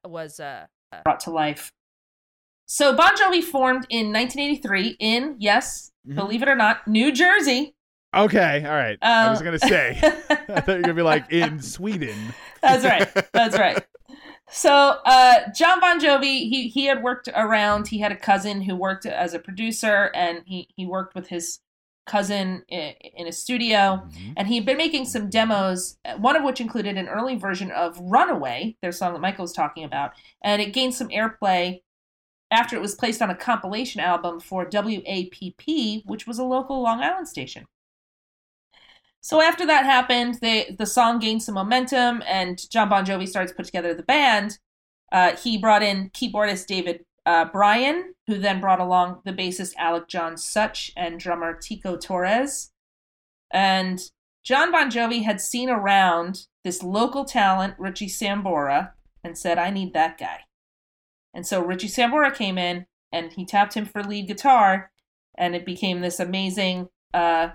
was 0.06 0.40
uh, 0.40 0.68
uh, 0.94 1.02
brought 1.04 1.20
to 1.22 1.32
life. 1.32 1.72
So 2.68 2.96
Bon 2.96 3.16
Jovi 3.18 3.44
formed 3.44 3.86
in 3.90 4.12
1983 4.12 4.96
in 5.00 5.36
yes, 5.40 5.92
Mhm. 6.08 6.16
believe 6.16 6.42
it 6.44 6.48
or 6.48 6.56
not, 6.56 6.88
New 6.88 7.12
Jersey. 7.12 7.76
Okay, 8.16 8.64
all 8.66 8.74
right. 8.76 8.98
I 9.02 9.30
was 9.30 9.40
Um, 9.40 9.46
gonna 9.46 9.60
say. 9.60 10.00
I 10.04 10.62
thought 10.62 10.68
you 10.70 10.76
were 10.76 10.82
gonna 10.82 10.94
be 10.94 11.02
like 11.14 11.32
in 11.32 11.60
Sweden. 11.62 12.34
That's 12.62 12.86
right. 12.86 13.12
That's 13.34 13.58
right. 13.66 13.84
So, 14.50 14.72
uh, 15.06 15.52
John 15.54 15.80
Bon 15.80 16.00
Jovi, 16.00 16.48
he 16.50 16.70
he 16.70 16.86
had 16.86 17.02
worked 17.04 17.28
around. 17.36 17.88
He 17.88 18.00
had 18.00 18.12
a 18.12 18.16
cousin 18.16 18.62
who 18.62 18.76
worked 18.76 19.06
as 19.08 19.34
a 19.34 19.40
producer, 19.40 20.12
and 20.14 20.44
he 20.46 20.70
he 20.76 20.86
worked 20.86 21.16
with 21.16 21.28
his 21.30 21.60
cousin 22.06 22.64
in, 22.68 22.94
in 23.16 23.28
a 23.28 23.32
studio, 23.32 24.08
and 24.38 24.48
he 24.48 24.56
had 24.56 24.66
been 24.66 24.78
making 24.78 25.06
some 25.06 25.30
demos. 25.30 25.98
One 26.18 26.36
of 26.36 26.44
which 26.44 26.62
included 26.62 26.98
an 26.98 27.08
early 27.08 27.36
version 27.36 27.72
of 27.72 28.00
"Runaway," 28.00 28.78
their 28.82 28.92
song 28.92 29.14
that 29.14 29.22
Michael 29.22 29.44
was 29.44 29.54
talking 29.54 29.84
about, 29.84 30.12
and 30.44 30.62
it 30.62 30.74
gained 30.74 30.96
some 30.96 31.10
airplay 31.10 31.82
after 32.52 32.76
it 32.76 32.82
was 32.82 32.96
placed 32.96 33.22
on 33.22 33.30
a 33.30 33.36
compilation 33.36 34.00
album 34.00 34.40
for 34.40 34.66
WAPP, 34.66 36.04
which 36.06 36.28
was 36.28 36.40
a 36.40 36.44
local 36.44 36.82
Long 36.82 37.02
Island 37.02 37.28
station. 37.28 37.66
So 39.22 39.42
after 39.42 39.66
that 39.66 39.86
happened, 39.86 40.38
they, 40.42 40.76
the 40.78 40.86
song 40.86 41.18
gained 41.20 41.42
some 41.42 41.56
momentum, 41.56 42.22
and 42.28 42.62
John 42.70 42.90
Bon 42.90 43.04
Jovi 43.04 43.28
started 43.28 43.50
to 43.50 43.56
put 43.56 43.66
together 43.66 43.96
the 43.96 44.04
band. 44.04 44.60
Uh, 45.12 45.36
he 45.36 45.58
brought 45.58 45.82
in 45.82 46.12
keyboardist 46.12 46.68
David 46.68 47.04
uh, 47.26 47.46
Bryan, 47.46 48.14
who 48.28 48.38
then 48.38 48.62
brought 48.62 48.80
along 48.80 49.22
the 49.26 49.34
bassist 49.34 49.76
Alec 49.78 50.08
John 50.08 50.38
Such 50.38 50.92
and 50.96 51.20
drummer 51.20 51.54
Tico 51.54 51.98
Torres. 51.98 52.72
And 53.52 54.00
John 54.44 54.72
Bon 54.72 54.92
Jovi 54.92 55.24
had 55.24 55.42
seen 55.42 55.70
around 55.70 56.46
this 56.64 56.84
local 56.84 57.26
talent, 57.26 57.76
Richie 57.80 58.08
Sambora, 58.08 58.92
and 59.24 59.38
said, 59.38 59.58
I 59.58 59.70
need 59.72 59.94
that 59.94 60.18
guy. 60.18 60.42
And 61.34 61.46
so 61.46 61.64
Richie 61.64 61.88
Sambora 61.88 62.34
came 62.34 62.58
in 62.58 62.86
and 63.12 63.34
he 63.34 63.46
tapped 63.46 63.74
him 63.74 63.86
for 63.86 64.04
lead 64.04 64.28
guitar, 64.28 64.92
and 65.38 65.56
it 65.56 65.66
became 65.66 66.02
this 66.02 66.20
amazing, 66.20 66.90
uh, 67.14 67.50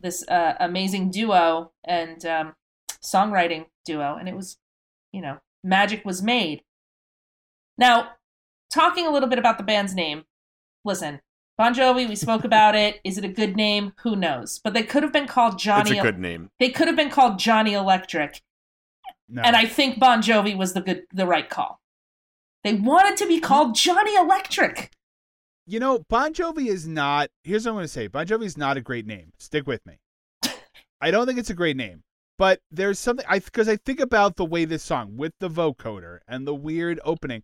this 0.00 0.26
uh, 0.28 0.54
amazing 0.60 1.10
duo 1.10 1.72
and 1.84 2.24
um, 2.26 2.54
songwriting 3.02 3.66
duo. 3.84 4.16
And 4.18 4.28
it 4.28 4.36
was, 4.36 4.58
you 5.12 5.20
know, 5.20 5.38
magic 5.64 6.04
was 6.04 6.22
made. 6.22 6.62
Now, 7.76 8.10
talking 8.70 9.06
a 9.06 9.10
little 9.10 9.28
bit 9.28 9.38
about 9.38 9.58
the 9.58 9.64
band's 9.64 9.94
name, 9.94 10.24
listen, 10.84 11.20
Bon 11.56 11.74
Jovi, 11.74 12.08
we 12.08 12.16
spoke 12.16 12.44
about 12.44 12.74
it. 12.74 13.00
Is 13.04 13.18
it 13.18 13.24
a 13.24 13.28
good 13.28 13.56
name? 13.56 13.92
Who 14.02 14.16
knows? 14.16 14.58
But 14.62 14.74
they 14.74 14.82
could 14.82 15.02
have 15.02 15.12
been 15.12 15.26
called 15.26 15.58
Johnny. 15.58 15.90
It's 15.92 16.00
a 16.00 16.02
good 16.02 16.18
name. 16.18 16.50
They 16.58 16.70
could 16.70 16.86
have 16.86 16.96
been 16.96 17.10
called 17.10 17.38
Johnny 17.38 17.74
Electric, 17.74 18.40
No. 19.28 19.42
and 19.42 19.56
I 19.56 19.66
think 19.66 19.98
Bon 19.98 20.22
Jovi 20.22 20.56
was 20.56 20.72
the 20.72 20.80
good, 20.80 21.02
the 21.12 21.26
right 21.26 21.48
call. 21.48 21.80
They 22.64 22.74
wanted 22.74 23.16
to 23.18 23.26
be 23.26 23.40
called 23.40 23.74
Johnny 23.74 24.14
Electric. 24.16 24.90
You 25.66 25.80
know, 25.80 26.00
Bon 26.08 26.32
Jovi 26.32 26.66
is 26.68 26.86
not. 26.88 27.28
Here's 27.44 27.64
what 27.66 27.72
I'm 27.72 27.76
going 27.76 27.84
to 27.84 27.88
say. 27.88 28.06
Bon 28.06 28.26
Jovi 28.26 28.44
is 28.44 28.56
not 28.56 28.76
a 28.76 28.80
great 28.80 29.06
name. 29.06 29.32
Stick 29.38 29.66
with 29.66 29.84
me. 29.86 29.98
I 31.00 31.10
don't 31.10 31.26
think 31.26 31.38
it's 31.38 31.50
a 31.50 31.54
great 31.54 31.76
name, 31.76 32.02
but 32.38 32.60
there's 32.70 32.98
something 32.98 33.24
I 33.28 33.38
because 33.38 33.68
I 33.68 33.76
think 33.76 34.00
about 34.00 34.36
the 34.36 34.44
way 34.44 34.64
this 34.64 34.82
song 34.82 35.16
with 35.16 35.34
the 35.40 35.48
vocoder 35.50 36.18
and 36.26 36.46
the 36.46 36.54
weird 36.54 37.00
opening. 37.04 37.42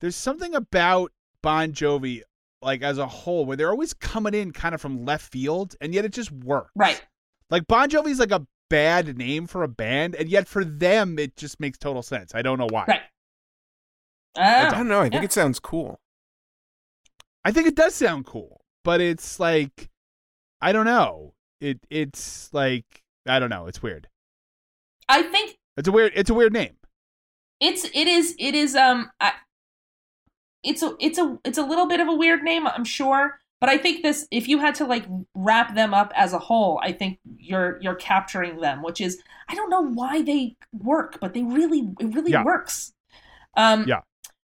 There's 0.00 0.16
something 0.16 0.54
about 0.54 1.12
Bon 1.42 1.72
Jovi, 1.72 2.22
like 2.62 2.82
as 2.82 2.98
a 2.98 3.06
whole, 3.06 3.44
where 3.46 3.56
they're 3.56 3.70
always 3.70 3.94
coming 3.94 4.34
in 4.34 4.52
kind 4.52 4.74
of 4.74 4.80
from 4.80 5.04
left 5.04 5.30
field, 5.32 5.74
and 5.80 5.94
yet 5.94 6.04
it 6.04 6.12
just 6.12 6.30
works. 6.32 6.70
Right. 6.74 7.02
Like 7.50 7.66
Bon 7.66 7.88
Jovi's 7.88 8.18
like 8.18 8.32
a 8.32 8.46
bad 8.68 9.16
name 9.16 9.46
for 9.46 9.62
a 9.62 9.68
band, 9.68 10.14
and 10.14 10.28
yet 10.28 10.48
for 10.48 10.64
them 10.64 11.18
it 11.18 11.36
just 11.36 11.60
makes 11.60 11.78
total 11.78 12.02
sense. 12.02 12.34
I 12.34 12.42
don't 12.42 12.58
know 12.58 12.68
why. 12.70 12.84
Right. 12.88 13.00
I 14.38 14.66
Ah, 14.66 14.70
don't 14.70 14.88
know. 14.88 15.00
I 15.00 15.04
think 15.04 15.14
yeah. 15.14 15.22
it 15.24 15.32
sounds 15.32 15.58
cool. 15.60 15.98
I 17.44 17.52
think 17.52 17.66
it 17.68 17.76
does 17.76 17.94
sound 17.94 18.26
cool, 18.26 18.60
but 18.84 19.00
it's 19.00 19.40
like 19.40 19.88
I 20.60 20.72
don't 20.72 20.84
know. 20.84 21.32
It 21.60 21.78
it's 21.88 22.52
like 22.52 22.84
I 23.26 23.38
don't 23.38 23.50
know. 23.50 23.66
It's 23.66 23.82
weird. 23.82 24.08
I 25.08 25.22
think 25.22 25.56
It's 25.76 25.88
a 25.88 25.92
weird. 25.92 26.12
It's 26.16 26.28
a 26.28 26.34
weird 26.34 26.52
name. 26.52 26.76
it's 27.60 27.84
it 27.94 28.06
is 28.08 28.34
it 28.38 28.54
is 28.54 28.74
um 28.74 29.10
I, 29.20 29.32
it's 30.66 30.82
a 30.82 30.94
it's 31.00 31.18
a 31.18 31.38
it's 31.44 31.58
a 31.58 31.62
little 31.62 31.86
bit 31.86 32.00
of 32.00 32.08
a 32.08 32.14
weird 32.14 32.42
name 32.42 32.66
i'm 32.66 32.84
sure 32.84 33.38
but 33.60 33.70
i 33.70 33.78
think 33.78 34.02
this 34.02 34.26
if 34.30 34.48
you 34.48 34.58
had 34.58 34.74
to 34.74 34.84
like 34.84 35.04
wrap 35.34 35.74
them 35.74 35.94
up 35.94 36.12
as 36.16 36.32
a 36.32 36.38
whole 36.38 36.80
i 36.82 36.92
think 36.92 37.18
you're 37.38 37.78
you're 37.80 37.94
capturing 37.94 38.60
them 38.60 38.82
which 38.82 39.00
is 39.00 39.22
i 39.48 39.54
don't 39.54 39.70
know 39.70 39.80
why 39.82 40.22
they 40.22 40.56
work 40.72 41.18
but 41.20 41.32
they 41.34 41.42
really 41.42 41.88
it 42.00 42.14
really 42.14 42.32
Yeah. 42.32 42.44
works 42.44 42.92
um 43.56 43.84
Yeah. 43.86 44.00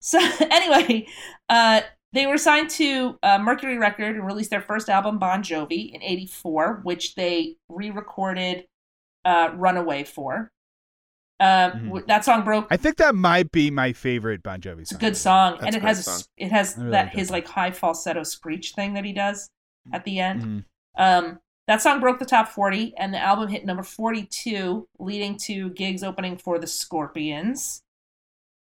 so 0.00 0.18
anyway 0.50 1.06
uh 1.48 1.80
they 2.12 2.26
were 2.28 2.38
signed 2.38 2.70
to 2.70 3.18
uh, 3.24 3.40
Mercury 3.40 3.76
Record 3.76 4.14
and 4.14 4.24
released 4.24 4.50
their 4.50 4.60
first 4.60 4.88
album, 4.88 5.18
Bon 5.18 5.42
Jovi, 5.42 5.92
in 5.92 6.00
'84, 6.00 6.82
which 6.84 7.16
they 7.16 7.56
re-recorded 7.68 8.66
uh, 9.24 9.50
"Runaway" 9.56 10.04
for. 10.04 10.52
Uh, 11.40 11.72
Mhm. 11.72 12.06
That 12.06 12.24
song 12.24 12.44
broke 12.44 12.68
I 12.70 12.76
think 12.76 12.96
that 12.98 13.14
might 13.14 13.50
be 13.50 13.70
my 13.70 13.92
favorite 13.92 14.42
Bon 14.42 14.60
Jovi 14.60 14.76
song. 14.76 14.80
it's 14.82 14.92
a 14.92 14.98
good 14.98 15.16
song, 15.16 15.52
That's 15.60 15.66
and 15.66 15.74
it 15.76 15.82
has 15.82 16.04
song. 16.04 16.20
it 16.36 16.52
has 16.52 16.76
really 16.78 16.90
that 16.92 17.06
like 17.06 17.14
his 17.14 17.28
that 17.28 17.34
like 17.34 17.48
high 17.48 17.70
falsetto 17.72 18.22
screech 18.22 18.72
thing 18.74 18.94
that 18.94 19.04
he 19.04 19.12
does 19.12 19.50
at 19.92 20.04
the 20.04 20.20
end. 20.20 20.42
Mhm. 20.42 20.64
Um, 20.96 21.40
that 21.66 21.82
song 21.82 21.98
broke 22.00 22.18
the 22.20 22.24
top 22.24 22.48
forty, 22.48 22.94
and 22.96 23.12
the 23.12 23.18
album 23.18 23.48
hit 23.48 23.64
number 23.66 23.82
forty-two, 23.82 24.86
leading 25.00 25.36
to 25.38 25.70
gigs 25.70 26.04
opening 26.04 26.36
for 26.36 26.58
the 26.58 26.66
Scorpions. 26.68 27.82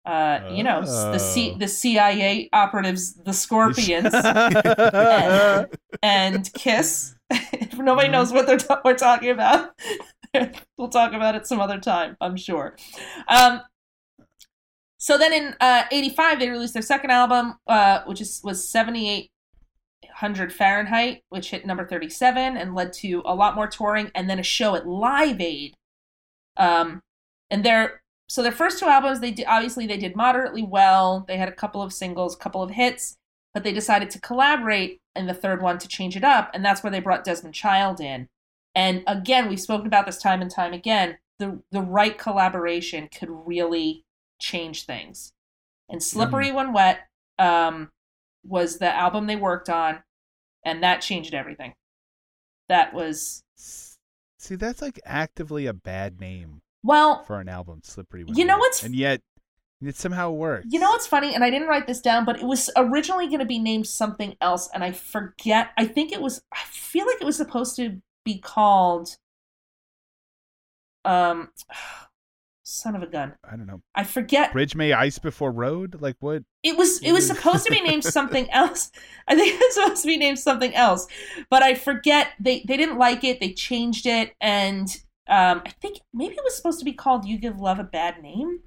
Uh, 0.04 0.40
you 0.50 0.62
know, 0.64 0.80
s- 0.80 0.88
the 0.90 1.18
C- 1.18 1.52
Oh. 1.54 1.58
the 1.58 1.68
CIA 1.68 2.48
operatives, 2.52 3.14
the 3.14 3.32
Scorpions, 3.32 4.12
and, 4.14 5.68
and 6.02 6.52
Kiss. 6.54 7.14
if 7.30 7.78
nobody 7.78 8.08
knows 8.08 8.32
what 8.32 8.46
they're 8.46 8.58
ta- 8.58 8.82
we're 8.84 8.94
talking 8.94 9.30
about, 9.30 9.70
we'll 10.78 10.88
talk 10.88 11.12
about 11.12 11.34
it 11.34 11.46
some 11.46 11.60
other 11.60 11.78
time, 11.78 12.16
I'm 12.20 12.36
sure. 12.36 12.76
Um, 13.28 13.60
so 14.98 15.18
then 15.18 15.32
in 15.32 15.54
uh, 15.60 15.84
85, 15.90 16.38
they 16.38 16.48
released 16.48 16.72
their 16.72 16.82
second 16.82 17.10
album, 17.10 17.56
uh, 17.66 18.00
which 18.06 18.20
is 18.20 18.40
was 18.42 18.68
7800 18.68 20.52
Fahrenheit, 20.52 21.22
which 21.28 21.50
hit 21.50 21.66
number 21.66 21.86
37 21.86 22.56
and 22.56 22.74
led 22.74 22.92
to 22.94 23.22
a 23.26 23.34
lot 23.34 23.54
more 23.54 23.66
touring 23.66 24.10
and 24.14 24.30
then 24.30 24.38
a 24.38 24.42
show 24.42 24.74
at 24.74 24.86
Live 24.86 25.40
Aid. 25.40 25.74
Um, 26.56 27.02
and 27.50 27.64
their 27.64 28.00
so 28.28 28.42
their 28.42 28.52
first 28.52 28.78
two 28.78 28.86
albums, 28.86 29.20
they 29.20 29.30
did, 29.30 29.46
obviously 29.46 29.86
they 29.86 29.98
did 29.98 30.16
moderately 30.16 30.62
well. 30.62 31.24
They 31.28 31.36
had 31.36 31.48
a 31.48 31.52
couple 31.52 31.82
of 31.82 31.92
singles, 31.92 32.34
a 32.34 32.38
couple 32.38 32.62
of 32.62 32.70
hits, 32.70 33.16
but 33.52 33.62
they 33.62 33.72
decided 33.72 34.10
to 34.10 34.20
collaborate 34.20 35.00
in 35.14 35.26
the 35.26 35.34
third 35.34 35.62
one 35.62 35.78
to 35.78 35.88
change 35.88 36.16
it 36.16 36.24
up, 36.24 36.50
and 36.54 36.64
that's 36.64 36.82
where 36.82 36.90
they 36.90 37.00
brought 37.00 37.24
Desmond 37.24 37.54
Child 37.54 38.00
in. 38.00 38.28
And 38.74 39.02
again, 39.06 39.48
we've 39.48 39.60
spoken 39.60 39.86
about 39.86 40.06
this 40.06 40.18
time 40.20 40.42
and 40.42 40.50
time 40.50 40.72
again. 40.72 41.18
The 41.38 41.62
the 41.70 41.80
right 41.80 42.16
collaboration 42.16 43.08
could 43.08 43.28
really 43.30 44.04
change 44.40 44.84
things. 44.86 45.32
And 45.88 46.02
Slippery 46.02 46.50
When 46.52 46.72
Wet 46.72 47.00
um, 47.38 47.90
was 48.44 48.78
the 48.78 48.94
album 48.94 49.26
they 49.26 49.36
worked 49.36 49.68
on, 49.68 50.02
and 50.64 50.82
that 50.82 51.00
changed 51.02 51.34
everything. 51.34 51.74
That 52.68 52.94
was 52.94 53.42
See, 54.38 54.56
that's 54.56 54.82
like 54.82 55.00
actively 55.04 55.66
a 55.66 55.72
bad 55.72 56.20
name 56.20 56.60
well, 56.82 57.24
for 57.24 57.40
an 57.40 57.48
album, 57.48 57.80
Slippery. 57.82 58.24
When 58.24 58.36
You 58.36 58.44
know 58.44 58.54
Wet. 58.56 58.60
what's- 58.60 58.82
And 58.82 58.94
yet, 58.94 59.22
it 59.80 59.96
somehow 59.96 60.30
works. 60.30 60.66
You 60.68 60.78
know 60.78 60.90
what's 60.90 61.06
funny? 61.06 61.34
And 61.34 61.42
I 61.42 61.50
didn't 61.50 61.68
write 61.68 61.86
this 61.86 62.00
down, 62.00 62.24
but 62.26 62.36
it 62.36 62.44
was 62.44 62.70
originally 62.76 63.26
going 63.26 63.38
to 63.40 63.46
be 63.46 63.58
named 63.58 63.86
something 63.86 64.36
else, 64.40 64.68
and 64.74 64.84
I 64.84 64.92
forget. 64.92 65.70
I 65.76 65.86
think 65.86 66.12
it 66.12 66.20
was. 66.20 66.42
I 66.52 66.60
feel 66.70 67.06
like 67.06 67.20
it 67.20 67.24
was 67.24 67.36
supposed 67.36 67.74
to 67.76 68.00
be 68.24 68.38
called. 68.38 69.16
Um, 71.04 71.50
son 72.66 72.96
of 72.96 73.02
a 73.02 73.06
gun. 73.06 73.34
I 73.44 73.56
don't 73.56 73.66
know. 73.66 73.82
I 73.94 74.04
forget. 74.04 74.52
Bridge 74.52 74.74
may 74.74 74.92
ice 74.92 75.18
before 75.18 75.52
road. 75.52 76.00
Like 76.00 76.16
what? 76.20 76.42
It 76.62 76.76
was. 76.76 77.00
It 77.02 77.12
was 77.12 77.26
supposed 77.26 77.64
to 77.66 77.70
be 77.70 77.80
named 77.82 78.04
something 78.18 78.50
else. 78.50 78.90
I 79.28 79.34
think 79.36 79.54
it 79.54 79.58
was 79.60 79.74
supposed 79.74 80.02
to 80.02 80.08
be 80.08 80.16
named 80.16 80.38
something 80.38 80.74
else, 80.74 81.06
but 81.50 81.62
I 81.62 81.74
forget. 81.74 82.28
They 82.40 82.64
they 82.66 82.76
didn't 82.76 82.98
like 82.98 83.24
it. 83.24 83.40
They 83.40 83.52
changed 83.52 84.06
it, 84.06 84.32
and 84.40 84.88
um, 85.28 85.62
I 85.66 85.70
think 85.80 85.98
maybe 86.12 86.34
it 86.34 86.44
was 86.44 86.56
supposed 86.56 86.78
to 86.78 86.84
be 86.84 86.92
called 86.92 87.26
"You 87.26 87.38
Give 87.38 87.58
Love 87.60 87.78
a 87.78 87.84
Bad 87.84 88.22
Name." 88.22 88.60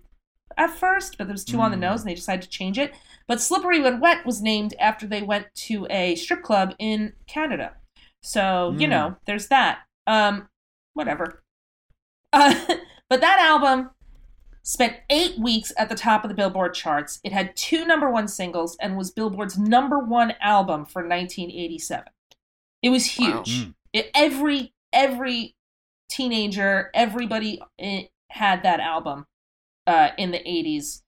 at 0.60 0.72
first, 0.72 1.20
but 1.20 1.28
there 1.28 1.34
was 1.36 1.46
two 1.46 1.60
on 1.60 1.70
the 1.70 1.78
Mm. 1.78 1.82
nose 1.82 2.02
and 2.02 2.10
they 2.10 2.16
decided 2.16 2.42
to 2.42 2.50
change 2.50 2.80
it. 2.80 2.92
But 3.28 3.40
Slippery 3.40 3.80
When 3.80 4.00
Wet 4.00 4.26
was 4.26 4.42
named 4.42 4.74
after 4.80 5.06
they 5.06 5.22
went 5.22 5.46
to 5.68 5.86
a 5.92 6.16
strip 6.16 6.42
club 6.42 6.74
in 6.80 7.14
Canada. 7.28 7.74
So, 8.24 8.74
you 8.78 8.88
Mm. 8.88 8.90
know, 8.90 9.16
there's 9.26 9.48
that. 9.48 9.80
Um, 10.06 10.50
whatever. 10.94 11.44
Uh, 12.34 12.54
but 13.10 13.22
that 13.22 13.40
album 13.40 13.92
spent 14.64 14.98
eight 15.10 15.40
weeks 15.40 15.72
at 15.78 15.88
the 15.90 15.96
top 15.96 16.24
of 16.24 16.30
the 16.30 16.36
Billboard 16.36 16.74
charts. 16.74 17.20
It 17.24 17.32
had 17.32 17.56
two 17.56 17.86
number 17.86 18.10
one 18.12 18.28
singles 18.28 18.76
and 18.82 18.98
was 18.98 19.12
Billboard's 19.12 19.58
number 19.58 19.98
one 20.00 20.34
album 20.42 20.86
for 20.86 21.02
1987. 21.02 22.06
It 22.82 22.90
was 22.90 23.18
Wow. 23.18 23.44
huge. 23.44 23.66
Mm. 23.68 23.76
It, 23.94 24.12
every 24.14 24.74
every 24.94 25.56
teenager, 26.10 26.90
everybody 26.94 27.62
had 28.30 28.64
that 28.64 28.80
album 28.80 29.26
uh, 29.86 30.10
in 30.18 30.32
the 30.32 30.40
80s. 30.40 31.02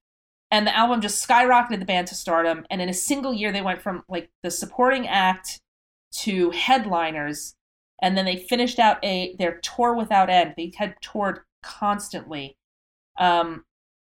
And 0.51 0.65
the 0.67 0.75
album 0.75 0.99
just 1.01 1.25
skyrocketed 1.27 1.79
the 1.79 1.85
band 1.85 2.07
to 2.07 2.15
stardom. 2.15 2.65
And 2.69 2.81
in 2.81 2.89
a 2.89 2.93
single 2.93 3.33
year, 3.33 3.51
they 3.51 3.61
went 3.61 3.81
from 3.81 4.03
like 4.09 4.29
the 4.43 4.51
supporting 4.51 5.07
act 5.07 5.59
to 6.11 6.51
headliners. 6.51 7.55
And 8.01 8.17
then 8.17 8.25
they 8.25 8.37
finished 8.37 8.79
out 8.79 9.03
a 9.03 9.35
their 9.37 9.59
tour 9.59 9.93
without 9.93 10.29
end. 10.29 10.53
They 10.55 10.71
had 10.77 10.95
toured 11.01 11.41
constantly. 11.61 12.57
Um, 13.17 13.65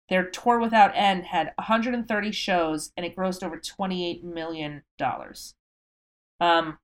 their 0.09 0.29
tour 0.29 0.59
without 0.59 0.91
end 0.95 1.25
had 1.25 1.51
130 1.57 2.31
shows, 2.31 2.91
and 2.95 3.05
it 3.05 3.15
grossed 3.15 3.43
over 3.43 3.57
28 3.57 4.23
million 4.23 4.83
dollars. 4.97 5.55
Um, 6.39 6.77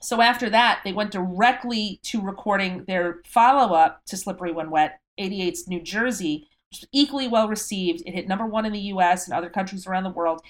so 0.00 0.22
after 0.22 0.48
that, 0.50 0.80
they 0.84 0.92
went 0.92 1.10
directly 1.10 2.00
to 2.04 2.20
recording 2.20 2.84
their 2.86 3.20
follow 3.26 3.74
up 3.74 4.02
to 4.06 4.16
Slippery 4.16 4.52
When 4.52 4.70
Wet, 4.70 4.98
88's 5.18 5.68
New 5.68 5.82
Jersey, 5.82 6.48
which 6.70 6.80
was 6.80 6.88
equally 6.92 7.28
well 7.28 7.48
received. 7.48 8.02
It 8.06 8.14
hit 8.14 8.28
number 8.28 8.46
one 8.46 8.64
in 8.64 8.72
the 8.72 8.80
US 8.80 9.26
and 9.26 9.36
other 9.36 9.50
countries 9.50 9.86
around 9.86 10.04
the 10.04 10.10
world 10.10 10.40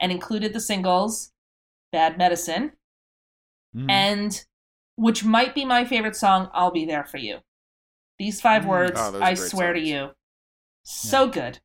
and 0.00 0.12
included 0.12 0.52
the 0.52 0.60
singles 0.60 1.32
Bad 1.90 2.18
Medicine 2.18 2.72
Mhm. 3.76 3.90
and 3.90 4.44
which 4.96 5.24
might 5.24 5.54
be 5.54 5.64
my 5.64 5.84
favorite 5.84 6.16
song, 6.16 6.50
I'll 6.52 6.70
Be 6.72 6.84
There 6.84 7.04
For 7.04 7.18
You. 7.18 7.38
These 8.18 8.40
five 8.40 8.62
Mm. 8.64 8.68
words, 8.68 9.00
Oh, 9.00 9.20
I 9.22 9.34
great 9.34 9.50
swear 9.50 9.72
to 9.72 9.80
you. 9.80 10.10
So 10.82 11.28
good. 11.28 11.60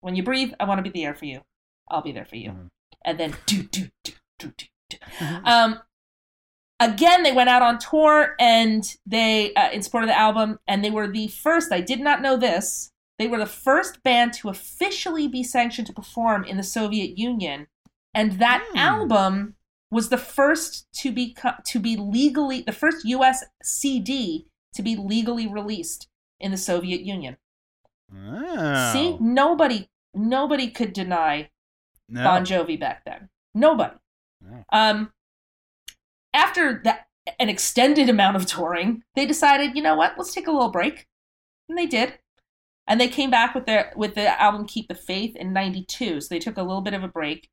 When 0.00 0.14
you 0.16 0.22
breathe, 0.22 0.52
I 0.60 0.64
want 0.64 0.78
to 0.84 0.90
be 0.90 1.02
there 1.02 1.14
for 1.14 1.24
you. 1.26 1.42
I'll 1.88 2.02
be 2.02 2.12
there 2.12 2.24
for 2.24 2.36
you. 2.36 2.50
Mhm. 2.50 2.70
and 3.04 3.18
then 3.18 3.34
do 3.46 3.62
do 3.62 3.90
do 4.02 4.12
do 4.38 4.52
do. 4.56 4.66
do. 4.90 4.96
Um, 5.44 5.80
again, 6.80 7.22
they 7.22 7.32
went 7.32 7.48
out 7.48 7.62
on 7.62 7.78
tour 7.78 8.34
and 8.38 8.84
they 9.06 9.54
uh, 9.54 9.70
in 9.70 9.82
support 9.82 10.04
of 10.04 10.08
the 10.08 10.18
album, 10.18 10.58
and 10.66 10.84
they 10.84 10.90
were 10.90 11.06
the 11.08 11.28
first. 11.28 11.72
I 11.72 11.80
did 11.80 12.00
not 12.00 12.20
know 12.22 12.36
this. 12.36 12.92
They 13.18 13.26
were 13.28 13.38
the 13.38 13.46
first 13.46 14.02
band 14.02 14.32
to 14.34 14.48
officially 14.48 15.26
be 15.28 15.42
sanctioned 15.42 15.86
to 15.88 15.92
perform 15.92 16.44
in 16.44 16.56
the 16.56 16.62
Soviet 16.62 17.18
Union, 17.18 17.66
and 18.14 18.32
that 18.32 18.64
Hmm. 18.70 18.76
album 18.78 19.56
was 19.90 20.08
the 20.08 20.18
first 20.18 20.86
to 20.92 21.12
be 21.12 21.36
to 21.64 21.78
be 21.78 21.96
legally 21.96 22.62
the 22.62 22.72
first 22.72 23.04
U.S. 23.04 23.44
CD 23.62 24.46
to 24.74 24.82
be 24.82 24.96
legally 24.96 25.46
released 25.46 26.08
in 26.40 26.50
the 26.50 26.56
Soviet 26.56 27.00
Union. 27.00 27.36
Oh. 28.14 28.92
See, 28.92 29.16
nobody 29.20 29.88
nobody 30.14 30.68
could 30.68 30.92
deny 30.92 31.50
No. 32.08 32.24
Bon 32.24 32.44
Jovi 32.44 32.78
back 32.78 33.04
then. 33.04 33.28
Nobody. 33.54 33.96
No. 34.40 34.64
Um, 34.72 35.12
after 36.32 36.80
that, 36.84 37.06
an 37.38 37.48
extended 37.48 38.08
amount 38.08 38.36
of 38.36 38.46
touring, 38.46 39.02
they 39.14 39.26
decided, 39.26 39.76
you 39.76 39.82
know 39.82 39.94
what, 39.94 40.14
let's 40.16 40.32
take 40.32 40.46
a 40.46 40.52
little 40.52 40.70
break, 40.70 41.06
and 41.68 41.76
they 41.76 41.86
did. 41.86 42.18
And 42.86 43.00
they 43.00 43.08
came 43.08 43.30
back 43.30 43.54
with 43.54 43.66
their 43.66 43.92
with 43.96 44.14
the 44.14 44.40
album 44.40 44.66
"Keep 44.66 44.88
the 44.88 44.94
Faith" 44.94 45.36
in 45.36 45.52
'92. 45.52 46.22
So 46.22 46.28
they 46.30 46.38
took 46.38 46.56
a 46.56 46.62
little 46.62 46.80
bit 46.80 46.94
of 46.94 47.04
a 47.04 47.08
break. 47.08 47.50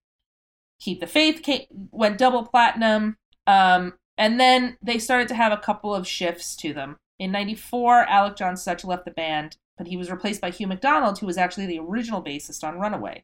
"Keep 0.79 0.99
the 0.99 1.07
Faith" 1.07 1.41
came, 1.43 1.65
went 1.91 2.17
double 2.17 2.45
platinum, 2.45 3.17
um, 3.47 3.93
and 4.17 4.39
then 4.39 4.77
they 4.81 4.99
started 4.99 5.27
to 5.29 5.35
have 5.35 5.51
a 5.51 5.57
couple 5.57 5.93
of 5.93 6.07
shifts 6.07 6.55
to 6.57 6.73
them. 6.73 6.97
In 7.19 7.31
'94, 7.31 8.03
Alec 8.09 8.35
John 8.35 8.57
Such 8.57 8.83
left 8.83 9.05
the 9.05 9.11
band, 9.11 9.57
but 9.77 9.87
he 9.87 9.97
was 9.97 10.11
replaced 10.11 10.41
by 10.41 10.49
Hugh 10.49 10.67
McDonald, 10.67 11.19
who 11.19 11.25
was 11.25 11.37
actually 11.37 11.65
the 11.65 11.79
original 11.79 12.23
bassist 12.23 12.63
on 12.63 12.79
Runaway 12.79 13.23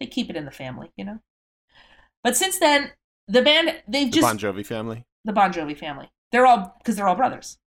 they 0.00 0.06
keep 0.06 0.30
it 0.30 0.36
in 0.36 0.46
the 0.46 0.50
family, 0.50 0.90
you 0.96 1.04
know. 1.04 1.20
But 2.24 2.36
since 2.36 2.58
then, 2.58 2.92
the 3.28 3.42
band 3.42 3.82
they've 3.86 4.10
The 4.10 4.20
just 4.20 4.26
Bon 4.26 4.38
Jovi 4.38 4.66
family. 4.66 5.04
the 5.24 5.32
Bon 5.32 5.52
Jovi 5.52 5.78
family. 5.78 6.10
They're 6.32 6.46
all 6.46 6.74
because 6.78 6.96
they're 6.96 7.06
all 7.06 7.14
brothers. 7.14 7.58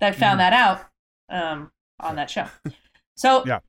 I 0.00 0.12
found 0.12 0.40
that 0.40 0.52
out 0.52 0.84
um, 1.30 1.70
on 2.00 2.16
that 2.16 2.30
show. 2.30 2.46
So 3.14 3.44
Yeah. 3.46 3.60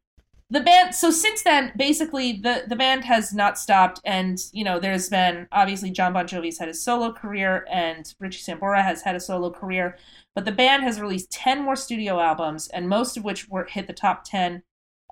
The 0.50 0.62
band. 0.62 0.94
So 0.94 1.10
since 1.12 1.44
then, 1.44 1.72
basically 1.76 2.34
the 2.34 2.64
the 2.68 2.76
band 2.76 3.04
has 3.06 3.34
not 3.34 3.58
stopped, 3.58 4.00
and 4.06 4.40
you 4.52 4.64
know 4.64 4.80
there's 4.80 5.10
been 5.10 5.48
obviously 5.52 5.92
John 5.92 6.14
Bon 6.14 6.28
Jovi's 6.28 6.60
had 6.60 6.68
his 6.68 6.84
solo 6.84 7.12
career, 7.12 7.66
and 7.72 8.14
Richie 8.20 8.44
Sambora 8.44 8.84
has 8.84 9.02
had 9.02 9.16
a 9.16 9.20
solo 9.20 9.50
career, 9.52 9.98
but 10.36 10.46
the 10.46 10.52
band 10.52 10.84
has 10.84 11.02
released 11.02 11.32
ten 11.32 11.64
more 11.64 11.76
studio 11.76 12.20
albums, 12.20 12.68
and 12.68 12.88
most 12.88 13.18
of 13.18 13.24
which 13.24 13.50
were 13.50 13.66
hit 13.66 13.88
the 13.88 13.94
top 13.94 14.24
ten 14.24 14.64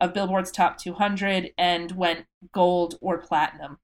of 0.02 0.14
Billboard's 0.14 0.52
top 0.52 0.78
200 0.78 1.52
and 1.58 1.92
went 1.92 2.26
gold 2.52 2.96
or 3.00 3.18
platinum. 3.18 3.78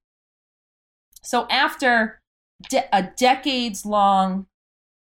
So 1.22 1.46
after 1.48 2.20
de- 2.68 2.94
a 2.94 3.10
decades 3.16 3.86
long 3.86 4.46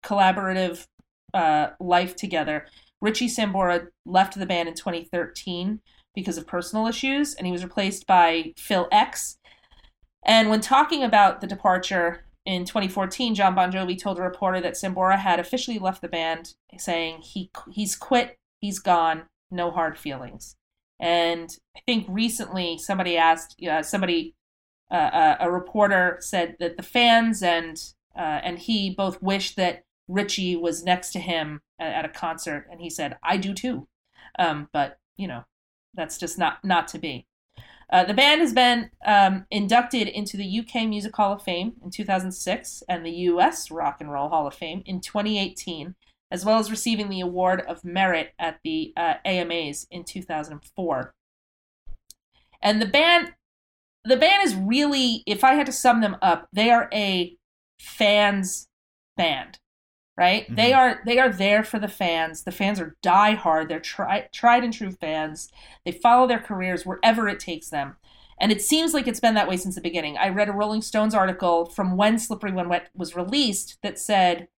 collaborative 0.04 0.86
uh, 1.32 1.68
life 1.80 2.16
together, 2.16 2.66
Richie 3.00 3.28
Sambora 3.28 3.88
left 4.04 4.38
the 4.38 4.46
band 4.46 4.68
in 4.68 4.74
2013 4.74 5.80
because 6.16 6.38
of 6.38 6.46
personal 6.46 6.88
issues, 6.88 7.34
and 7.34 7.46
he 7.46 7.52
was 7.52 7.62
replaced 7.62 8.06
by 8.08 8.54
Phil 8.56 8.88
X. 8.90 9.38
And 10.24 10.50
when 10.50 10.60
talking 10.60 11.04
about 11.04 11.40
the 11.40 11.46
departure 11.46 12.24
in 12.44 12.64
2014, 12.64 13.36
John 13.36 13.54
Bon 13.54 13.70
Jovi 13.70 13.96
told 13.96 14.18
a 14.18 14.22
reporter 14.22 14.60
that 14.60 14.74
Sambora 14.74 15.18
had 15.18 15.38
officially 15.38 15.78
left 15.78 16.02
the 16.02 16.08
band, 16.08 16.54
saying 16.76 17.20
he 17.20 17.50
he's 17.70 17.94
quit, 17.94 18.38
he's 18.60 18.80
gone, 18.80 19.24
no 19.52 19.70
hard 19.70 19.96
feelings. 19.96 20.56
And 20.98 21.54
I 21.76 21.80
think 21.86 22.06
recently 22.08 22.78
somebody 22.78 23.16
asked, 23.16 23.62
uh, 23.62 23.82
somebody, 23.82 24.34
uh, 24.90 24.94
uh, 24.94 25.36
a 25.40 25.50
reporter 25.50 26.16
said 26.20 26.56
that 26.58 26.78
the 26.78 26.82
fans 26.82 27.42
and 27.42 27.76
uh, 28.16 28.40
and 28.42 28.58
he 28.58 28.90
both 28.90 29.20
wished 29.22 29.56
that 29.56 29.82
Richie 30.08 30.56
was 30.56 30.82
next 30.82 31.10
to 31.10 31.18
him 31.18 31.60
at, 31.78 31.92
at 31.92 32.04
a 32.06 32.08
concert, 32.08 32.66
and 32.70 32.80
he 32.80 32.88
said, 32.88 33.18
"I 33.22 33.36
do 33.36 33.52
too," 33.52 33.88
um, 34.38 34.68
but 34.72 34.98
you 35.18 35.28
know, 35.28 35.44
that's 35.96 36.18
just 36.18 36.38
not 36.38 36.64
not 36.64 36.88
to 36.88 36.98
be. 36.98 37.26
Uh, 37.88 38.04
the 38.04 38.14
band 38.14 38.40
has 38.40 38.52
been 38.52 38.90
um, 39.06 39.46
inducted 39.50 40.08
into 40.08 40.36
the 40.36 40.60
UK 40.60 40.88
Music 40.88 41.14
Hall 41.14 41.32
of 41.32 41.42
Fame 41.42 41.74
in 41.84 41.90
2006 41.90 42.82
and 42.88 43.06
the 43.06 43.10
US 43.10 43.70
Rock 43.70 43.98
and 44.00 44.10
Roll 44.10 44.28
Hall 44.28 44.46
of 44.46 44.54
Fame 44.54 44.82
in 44.84 45.00
2018, 45.00 45.94
as 46.30 46.44
well 46.44 46.58
as 46.58 46.70
receiving 46.70 47.08
the 47.08 47.20
Award 47.20 47.62
of 47.68 47.84
Merit 47.84 48.34
at 48.38 48.58
the 48.64 48.92
uh, 48.96 49.14
AMAs 49.24 49.86
in 49.90 50.04
2004. 50.04 51.14
And 52.60 52.82
the 52.82 52.86
band, 52.86 53.34
the 54.04 54.16
band 54.16 54.42
is 54.42 54.56
really, 54.56 55.22
if 55.24 55.44
I 55.44 55.54
had 55.54 55.66
to 55.66 55.72
sum 55.72 56.00
them 56.00 56.16
up, 56.20 56.48
they 56.52 56.70
are 56.70 56.88
a 56.92 57.36
fans 57.78 58.68
band, 59.16 59.60
right? 60.16 60.46
They 60.54 60.72
are 60.72 61.00
they 61.04 61.18
are 61.18 61.30
there 61.30 61.62
for 61.62 61.78
the 61.78 61.88
fans. 61.88 62.42
The 62.42 62.52
fans 62.52 62.80
are 62.80 62.96
diehard. 63.02 63.68
They're 63.68 63.80
tri- 63.80 64.28
tried 64.32 64.64
and 64.64 64.72
true 64.72 64.92
fans. 64.92 65.50
They 65.84 65.92
follow 65.92 66.26
their 66.26 66.38
careers 66.38 66.86
wherever 66.86 67.28
it 67.28 67.38
takes 67.38 67.68
them. 67.68 67.96
And 68.38 68.52
it 68.52 68.62
seems 68.62 68.92
like 68.92 69.06
it's 69.06 69.20
been 69.20 69.34
that 69.34 69.48
way 69.48 69.56
since 69.56 69.74
the 69.74 69.80
beginning. 69.80 70.18
I 70.18 70.28
read 70.28 70.48
a 70.48 70.52
Rolling 70.52 70.82
Stones 70.82 71.14
article 71.14 71.66
from 71.66 71.96
when 71.96 72.18
Slippery 72.18 72.52
When 72.52 72.68
Wet 72.68 72.90
was 72.94 73.16
released 73.16 73.78
that 73.82 73.98
said 73.98 74.48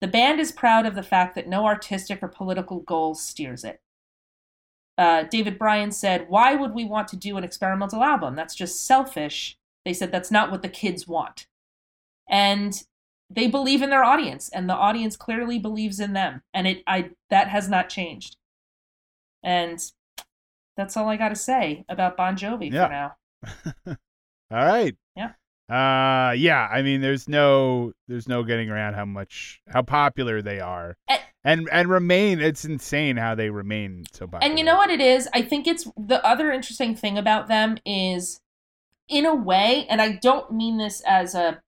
the 0.00 0.08
band 0.08 0.40
is 0.40 0.52
proud 0.52 0.84
of 0.84 0.94
the 0.94 1.02
fact 1.02 1.34
that 1.34 1.48
no 1.48 1.64
artistic 1.64 2.22
or 2.22 2.28
political 2.28 2.80
goal 2.80 3.14
steers 3.14 3.64
it. 3.64 3.80
Uh, 4.98 5.24
David 5.24 5.58
Bryan 5.58 5.92
said, 5.92 6.26
Why 6.28 6.54
would 6.54 6.74
we 6.74 6.84
want 6.84 7.08
to 7.08 7.16
do 7.16 7.36
an 7.36 7.44
experimental 7.44 8.02
album? 8.02 8.34
That's 8.34 8.54
just 8.54 8.86
selfish. 8.86 9.56
They 9.84 9.94
said 9.94 10.12
that's 10.12 10.30
not 10.30 10.50
what 10.50 10.62
the 10.62 10.68
kids 10.68 11.08
want. 11.08 11.46
And 12.28 12.82
they 13.34 13.46
believe 13.46 13.82
in 13.82 13.90
their 13.90 14.04
audience, 14.04 14.48
and 14.48 14.68
the 14.68 14.74
audience 14.74 15.16
clearly 15.16 15.58
believes 15.58 16.00
in 16.00 16.12
them. 16.12 16.42
And 16.54 16.66
it 16.66 16.82
I 16.86 17.10
that 17.30 17.48
has 17.48 17.68
not 17.68 17.88
changed. 17.88 18.36
And 19.42 19.78
that's 20.76 20.96
all 20.96 21.08
I 21.08 21.16
gotta 21.16 21.36
say 21.36 21.84
about 21.88 22.16
Bon 22.16 22.36
Jovi 22.36 22.70
Yeah. 22.72 22.86
for 22.86 22.92
now. 22.92 23.96
All 24.56 24.66
right. 24.66 24.94
Yeah. 25.16 25.30
Uh 25.68 26.32
yeah, 26.32 26.68
I 26.70 26.82
mean 26.82 27.00
there's 27.00 27.28
no 27.28 27.92
there's 28.08 28.28
no 28.28 28.42
getting 28.42 28.70
around 28.70 28.94
how 28.94 29.04
much 29.04 29.60
how 29.68 29.82
popular 29.82 30.42
they 30.42 30.60
are. 30.60 30.96
And- 31.08 31.20
And 31.44 31.68
and 31.72 31.88
remain 31.88 32.40
it's 32.40 32.64
insane 32.64 33.16
how 33.16 33.34
they 33.34 33.50
remain 33.50 34.04
so 34.12 34.26
popular. 34.26 34.48
And 34.48 34.58
you 34.58 34.64
know 34.64 34.76
what 34.76 34.90
it 34.90 35.00
is? 35.00 35.28
I 35.34 35.42
think 35.42 35.66
it's 35.66 35.90
the 35.96 36.24
other 36.24 36.52
interesting 36.52 36.94
thing 36.94 37.16
about 37.18 37.48
them 37.48 37.78
is, 37.84 38.40
in 39.08 39.26
a 39.26 39.34
way, 39.34 39.86
and 39.90 40.00
I 40.00 40.12
don't 40.22 40.52
mean 40.52 40.78
this 40.78 41.00
as 41.06 41.34
a 41.34 41.61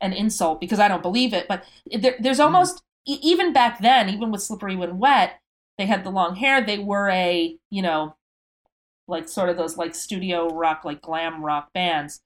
an 0.00 0.12
insult 0.12 0.60
because 0.60 0.78
I 0.80 0.88
don't 0.88 1.02
believe 1.02 1.32
it, 1.34 1.46
but 1.48 1.64
there, 1.90 2.16
there's 2.20 2.40
almost 2.40 2.82
e- 3.06 3.18
even 3.22 3.52
back 3.52 3.80
then, 3.80 4.08
even 4.08 4.30
with 4.30 4.42
Slippery 4.42 4.76
When 4.76 4.98
Wet, 4.98 5.40
they 5.78 5.86
had 5.86 6.04
the 6.04 6.10
long 6.10 6.36
hair. 6.36 6.60
They 6.64 6.78
were 6.78 7.08
a 7.10 7.56
you 7.70 7.82
know, 7.82 8.16
like 9.08 9.28
sort 9.28 9.48
of 9.48 9.56
those 9.56 9.76
like 9.76 9.94
studio 9.94 10.48
rock, 10.54 10.84
like 10.84 11.02
glam 11.02 11.44
rock 11.44 11.72
bands, 11.74 12.20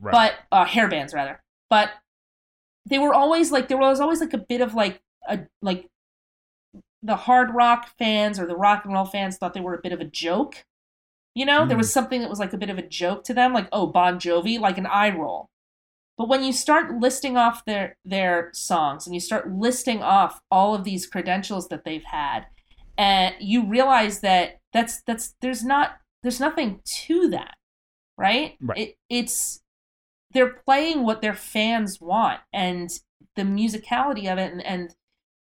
Right. 0.00 0.12
but 0.12 0.34
uh, 0.52 0.64
hair 0.64 0.88
bands 0.88 1.14
rather. 1.14 1.42
But 1.70 1.90
they 2.86 2.98
were 2.98 3.14
always 3.14 3.50
like 3.52 3.68
there 3.68 3.78
was 3.78 4.00
always 4.00 4.20
like 4.20 4.32
a 4.34 4.38
bit 4.38 4.60
of 4.60 4.74
like 4.74 5.00
a 5.28 5.40
like 5.62 5.88
the 7.02 7.16
hard 7.16 7.54
rock 7.54 7.90
fans 7.98 8.38
or 8.40 8.46
the 8.46 8.56
rock 8.56 8.84
and 8.84 8.92
roll 8.94 9.04
fans 9.04 9.36
thought 9.36 9.54
they 9.54 9.60
were 9.60 9.74
a 9.74 9.80
bit 9.82 9.92
of 9.92 10.00
a 10.00 10.04
joke. 10.04 10.64
You 11.34 11.44
know, 11.46 11.66
there 11.66 11.76
was 11.76 11.92
something 11.92 12.22
that 12.22 12.30
was 12.30 12.38
like 12.38 12.52
a 12.54 12.58
bit 12.58 12.70
of 12.70 12.78
a 12.78 12.82
joke 12.86 13.24
to 13.24 13.34
them, 13.34 13.52
like 13.52 13.68
oh 13.72 13.86
Bon 13.86 14.18
Jovi, 14.18 14.58
like 14.58 14.78
an 14.78 14.86
eye 14.86 15.14
roll. 15.14 15.48
But 16.18 16.28
when 16.28 16.42
you 16.42 16.52
start 16.52 16.98
listing 16.98 17.36
off 17.36 17.64
their 17.64 17.96
their 18.04 18.50
songs 18.54 19.06
and 19.06 19.14
you 19.14 19.20
start 19.20 19.50
listing 19.50 20.02
off 20.02 20.40
all 20.50 20.74
of 20.74 20.84
these 20.84 21.06
credentials 21.06 21.68
that 21.68 21.84
they've 21.84 22.04
had, 22.04 22.46
and 22.96 23.34
you 23.40 23.66
realize 23.66 24.20
that 24.20 24.60
that's 24.72 25.02
that's 25.02 25.34
there's 25.40 25.64
not 25.64 25.98
there's 26.22 26.40
nothing 26.40 26.80
to 26.84 27.28
that, 27.28 27.54
right? 28.16 28.56
Right. 28.60 28.78
It, 28.78 28.98
it's 29.10 29.62
they're 30.32 30.54
playing 30.64 31.04
what 31.04 31.22
their 31.22 31.34
fans 31.34 32.00
want, 32.00 32.40
and 32.52 32.90
the 33.36 33.42
musicality 33.42 34.30
of 34.30 34.38
it 34.38 34.52
and, 34.52 34.66
and 34.66 34.94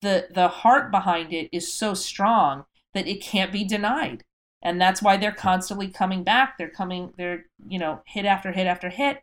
the 0.01 0.27
the 0.31 0.47
heart 0.49 0.91
behind 0.91 1.31
it 1.31 1.49
is 1.51 1.71
so 1.73 1.93
strong 1.93 2.65
that 2.93 3.07
it 3.07 3.21
can't 3.21 3.51
be 3.51 3.63
denied 3.63 4.23
and 4.61 4.79
that's 4.81 5.01
why 5.01 5.15
they're 5.15 5.31
constantly 5.31 5.87
coming 5.87 6.23
back 6.23 6.55
they're 6.57 6.69
coming 6.69 7.13
they're 7.17 7.45
you 7.65 7.79
know 7.79 8.01
hit 8.05 8.25
after 8.25 8.51
hit 8.51 8.67
after 8.67 8.89
hit 8.89 9.21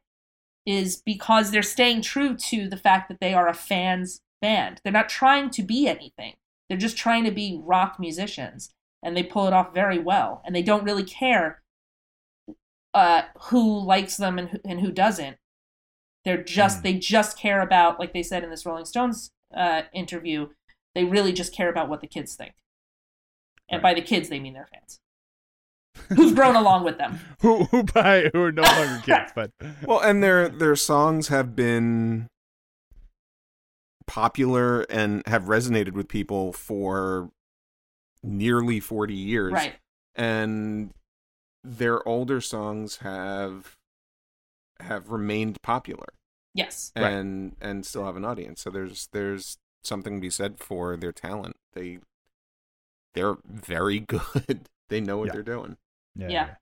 is 0.71 1.03
because 1.13 1.51
they're 1.51 1.63
staying 1.77 2.03
true 2.03 2.37
to 2.37 2.69
the 2.69 2.77
fact 2.77 3.09
that 3.09 3.21
they 3.21 3.35
are 3.35 3.49
a 3.49 3.55
fans 3.55 4.21
band. 4.41 4.81
They're 4.83 4.93
not 5.01 5.09
trying 5.09 5.51
to 5.51 5.63
be 5.63 5.89
anything. 5.89 6.35
They're 6.69 6.79
just 6.87 6.97
trying 6.97 7.25
to 7.25 7.31
be 7.31 7.61
rock 7.63 7.97
musicians 7.99 8.73
and 9.03 9.17
they 9.17 9.23
pull 9.23 9.47
it 9.47 9.53
off 9.53 9.75
very 9.75 9.99
well 9.99 10.43
and 10.45 10.55
they 10.55 10.63
don't 10.63 10.85
really 10.85 11.05
care 11.05 11.63
uh, 12.95 13.23
who 13.49 13.85
likes 13.85 14.17
them 14.17 14.39
and 14.39 14.49
who, 14.51 14.59
and 14.65 14.81
who 14.81 14.93
doesn't. 14.93 15.37
They're 16.25 16.43
just 16.43 16.81
Mm. 16.81 16.83
they 16.83 16.95
just 16.95 17.39
care 17.39 17.61
about 17.61 17.99
like 17.99 18.13
they 18.13 18.23
said 18.23 18.45
in 18.45 18.51
this 18.51 18.67
rolling 18.67 18.85
stones 18.85 19.31
uh, 19.57 19.83
interview 19.93 20.49
they 20.95 21.05
really 21.05 21.33
just 21.33 21.55
care 21.55 21.71
about 21.71 21.89
what 21.89 22.01
the 22.01 22.07
kids 22.07 22.35
think. 22.35 22.55
And 23.69 23.81
by 23.83 23.95
the 23.95 24.03
kids 24.03 24.29
they 24.29 24.41
mean 24.41 24.55
their 24.55 24.69
fans 24.73 25.01
who've 26.09 26.35
grown 26.35 26.57
along 26.57 26.85
with 26.85 26.99
them. 26.99 27.19
who 27.41 27.65
who 27.65 27.83
buy 27.85 28.31
who 28.33 28.43
are 28.43 28.53
no 28.53 28.63
longer 28.63 29.01
kids, 29.05 29.33
but 29.35 29.51
Well, 29.87 30.01
and 30.01 30.23
their 30.23 30.49
their 30.49 30.77
songs 30.77 31.29
have 31.29 31.55
been 31.55 32.29
popular 34.07 34.83
and 34.83 35.23
have 35.27 35.45
resonated 35.45 35.93
with 35.93 36.09
people 36.09 36.53
for 36.53 37.31
nearly 38.23 38.81
40 38.81 39.15
years. 39.15 39.53
Right. 39.53 39.75
And 40.17 40.91
their 41.63 42.07
older 42.09 42.41
songs 42.41 42.99
have 42.99 43.77
have 44.81 45.11
remained 45.11 45.61
popular 45.63 46.07
Yes. 46.55 46.91
Right. 46.97 47.13
and 47.13 47.57
and 47.61 47.85
still 47.87 48.05
have 48.07 48.17
an 48.17 48.25
audience. 48.25 48.63
So 48.63 48.71
there's 48.71 49.09
there's 49.13 49.59
something 49.85 50.15
to 50.17 50.21
be 50.21 50.31
said 50.31 50.59
for 50.59 50.97
their 50.97 51.13
talent. 51.13 51.57
They 51.75 51.99
they're 53.15 53.37
very 53.45 54.01
good. 54.01 54.69
they 54.89 55.01
know 55.01 55.19
what 55.19 55.27
Yeah. 55.29 55.33
they're 55.35 55.43
doing. 55.43 55.77
Yeah, 56.17 56.29
Yeah. 56.29 56.31
yeah, 56.47 56.55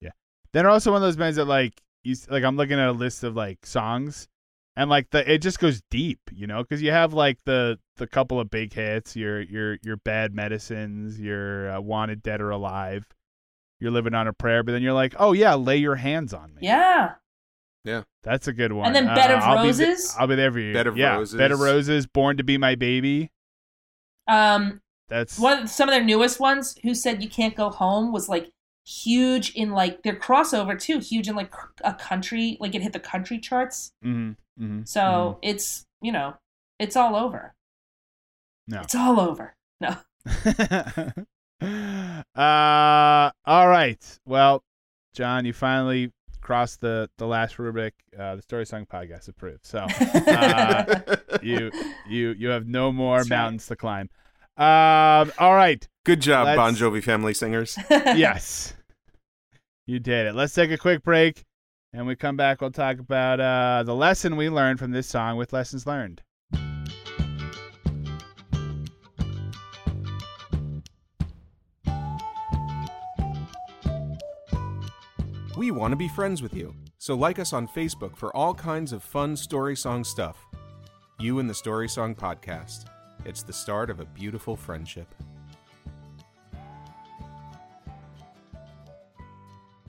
yeah. 0.00 0.10
They're 0.52 0.68
also 0.70 0.92
one 0.92 1.02
of 1.02 1.06
those 1.06 1.16
bands 1.16 1.36
that 1.36 1.44
like 1.46 1.80
you 2.02 2.12
s- 2.12 2.28
like. 2.30 2.44
I'm 2.44 2.56
looking 2.56 2.78
at 2.78 2.88
a 2.88 2.92
list 2.92 3.24
of 3.24 3.34
like 3.36 3.64
songs, 3.66 4.28
and 4.76 4.88
like 4.90 5.10
the 5.10 5.30
it 5.32 5.38
just 5.38 5.58
goes 5.58 5.82
deep, 5.90 6.20
you 6.32 6.46
know, 6.46 6.62
because 6.62 6.82
you 6.82 6.90
have 6.90 7.12
like 7.12 7.38
the 7.44 7.78
the 7.96 8.06
couple 8.06 8.40
of 8.40 8.50
big 8.50 8.72
hits, 8.72 9.14
your 9.16 9.40
your 9.40 9.78
your 9.82 9.96
bad 9.96 10.34
medicines, 10.34 11.20
your 11.20 11.70
uh, 11.76 11.80
wanted 11.80 12.22
dead 12.22 12.40
or 12.40 12.50
alive, 12.50 13.06
you're 13.80 13.90
living 13.92 14.14
on 14.14 14.26
a 14.28 14.32
prayer, 14.32 14.62
but 14.62 14.72
then 14.72 14.82
you're 14.82 14.92
like, 14.92 15.14
oh 15.18 15.32
yeah, 15.32 15.54
lay 15.54 15.76
your 15.76 15.96
hands 15.96 16.32
on 16.34 16.54
me. 16.54 16.60
Yeah. 16.62 17.14
Yeah. 17.84 18.04
That's 18.22 18.48
a 18.48 18.52
good 18.54 18.72
one. 18.72 18.86
And 18.86 18.96
then 18.96 19.06
Bed 19.14 19.30
of 19.30 19.42
I'll 19.42 19.62
be 19.62 19.70
th- 19.72 19.86
Roses? 19.88 20.14
I'll 20.18 20.26
be 20.26 20.36
there 20.36 20.50
for 20.50 20.58
you. 20.58 20.72
Bed 20.72 20.86
of 20.86 20.96
yeah. 20.96 21.16
Roses. 21.16 21.36
Bed 21.36 21.52
of 21.52 21.60
Roses, 21.60 22.06
Born 22.06 22.38
to 22.38 22.42
Be 22.42 22.56
My 22.56 22.76
Baby. 22.76 23.30
Um, 24.26 24.80
That's 25.08 25.38
one 25.38 25.64
of 25.64 25.68
some 25.70 25.88
of 25.90 25.94
their 25.94 26.02
newest 26.02 26.40
ones, 26.40 26.76
"Who 26.82 26.94
Said 26.94 27.22
You 27.22 27.28
Can't 27.28 27.54
Go 27.54 27.68
Home," 27.68 28.10
was 28.10 28.26
like 28.28 28.50
huge 28.86 29.54
in 29.54 29.70
like 29.70 30.02
their 30.02 30.14
crossover 30.16 30.78
too, 30.78 30.98
huge 30.98 31.28
in 31.28 31.34
like 31.36 31.52
a 31.82 31.94
country, 31.94 32.56
like 32.60 32.74
it 32.74 32.82
hit 32.82 32.92
the 32.92 33.00
country 33.00 33.38
charts. 33.38 33.92
mhm, 34.04 34.36
mhm, 34.60 34.86
So 34.88 35.38
it's 35.42 35.86
you 36.02 36.12
know, 36.12 36.34
it's 36.78 36.96
all 36.96 37.16
over. 37.16 37.54
No. 38.68 38.80
It's 38.80 38.94
all 38.94 39.20
over. 39.20 39.54
No. 39.80 39.96
uh, 42.34 43.30
all 43.44 43.68
right. 43.68 44.18
Well, 44.26 44.62
John, 45.14 45.44
you 45.44 45.52
finally 45.52 46.12
crossed 46.40 46.80
the 46.80 47.08
the 47.18 47.26
last 47.26 47.58
rubric. 47.58 47.94
Uh, 48.18 48.36
the 48.36 48.42
Story 48.42 48.66
Song 48.66 48.86
Podcast 48.86 49.28
approved. 49.28 49.64
So 49.66 49.78
uh, 50.26 51.16
you 51.42 51.70
you 52.08 52.30
you 52.38 52.48
have 52.48 52.66
no 52.66 52.92
more 52.92 53.18
That's 53.18 53.30
right. 53.30 53.36
mountains 53.36 53.66
to 53.66 53.76
climb. 53.76 54.10
Um, 54.56 55.32
all 55.38 55.54
right. 55.54 55.86
Good 56.04 56.20
job, 56.20 56.46
Let's- 56.46 56.56
Bon 56.56 56.74
Jovi 56.74 57.02
family 57.02 57.34
singers. 57.34 57.76
yes. 57.90 58.74
You 59.86 59.98
did 59.98 60.26
it. 60.26 60.34
Let's 60.34 60.54
take 60.54 60.70
a 60.70 60.78
quick 60.78 61.02
break. 61.02 61.42
And 61.92 62.06
we 62.06 62.16
come 62.16 62.36
back, 62.36 62.60
we'll 62.60 62.72
talk 62.72 62.98
about 62.98 63.38
uh, 63.38 63.84
the 63.84 63.94
lesson 63.94 64.34
we 64.36 64.50
learned 64.50 64.80
from 64.80 64.90
this 64.90 65.06
song 65.06 65.36
with 65.36 65.52
lessons 65.52 65.86
learned. 65.86 66.22
We 75.56 75.70
want 75.70 75.92
to 75.92 75.96
be 75.96 76.08
friends 76.08 76.42
with 76.42 76.54
you, 76.54 76.74
so 76.98 77.14
like 77.14 77.38
us 77.38 77.52
on 77.52 77.68
Facebook 77.68 78.16
for 78.16 78.34
all 78.36 78.54
kinds 78.54 78.92
of 78.92 79.02
fun 79.02 79.36
story 79.36 79.76
song 79.76 80.02
stuff. 80.02 80.36
You 81.20 81.38
and 81.38 81.48
the 81.48 81.54
Story 81.54 81.88
Song 81.88 82.14
Podcast. 82.14 82.86
It's 83.24 83.42
the 83.42 83.52
start 83.52 83.88
of 83.88 84.00
a 84.00 84.04
beautiful 84.04 84.54
friendship. 84.54 85.14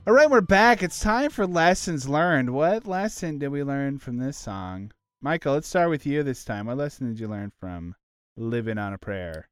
All 0.06 0.14
right, 0.14 0.30
we're 0.30 0.40
back. 0.40 0.82
It's 0.82 1.00
time 1.00 1.30
for 1.30 1.46
lessons 1.46 2.08
learned. 2.08 2.50
What 2.50 2.86
lesson 2.86 3.38
did 3.38 3.48
we 3.48 3.62
learn 3.62 3.98
from 3.98 4.18
this 4.18 4.38
song? 4.38 4.92
Michael, 5.20 5.54
let's 5.54 5.68
start 5.68 5.90
with 5.90 6.06
you 6.06 6.22
this 6.22 6.44
time. 6.44 6.66
What 6.66 6.78
lesson 6.78 7.08
did 7.08 7.20
you 7.20 7.28
learn 7.28 7.52
from 7.60 7.94
Living 8.36 8.78
on 8.78 8.94
a 8.94 8.98
Prayer? 8.98 9.48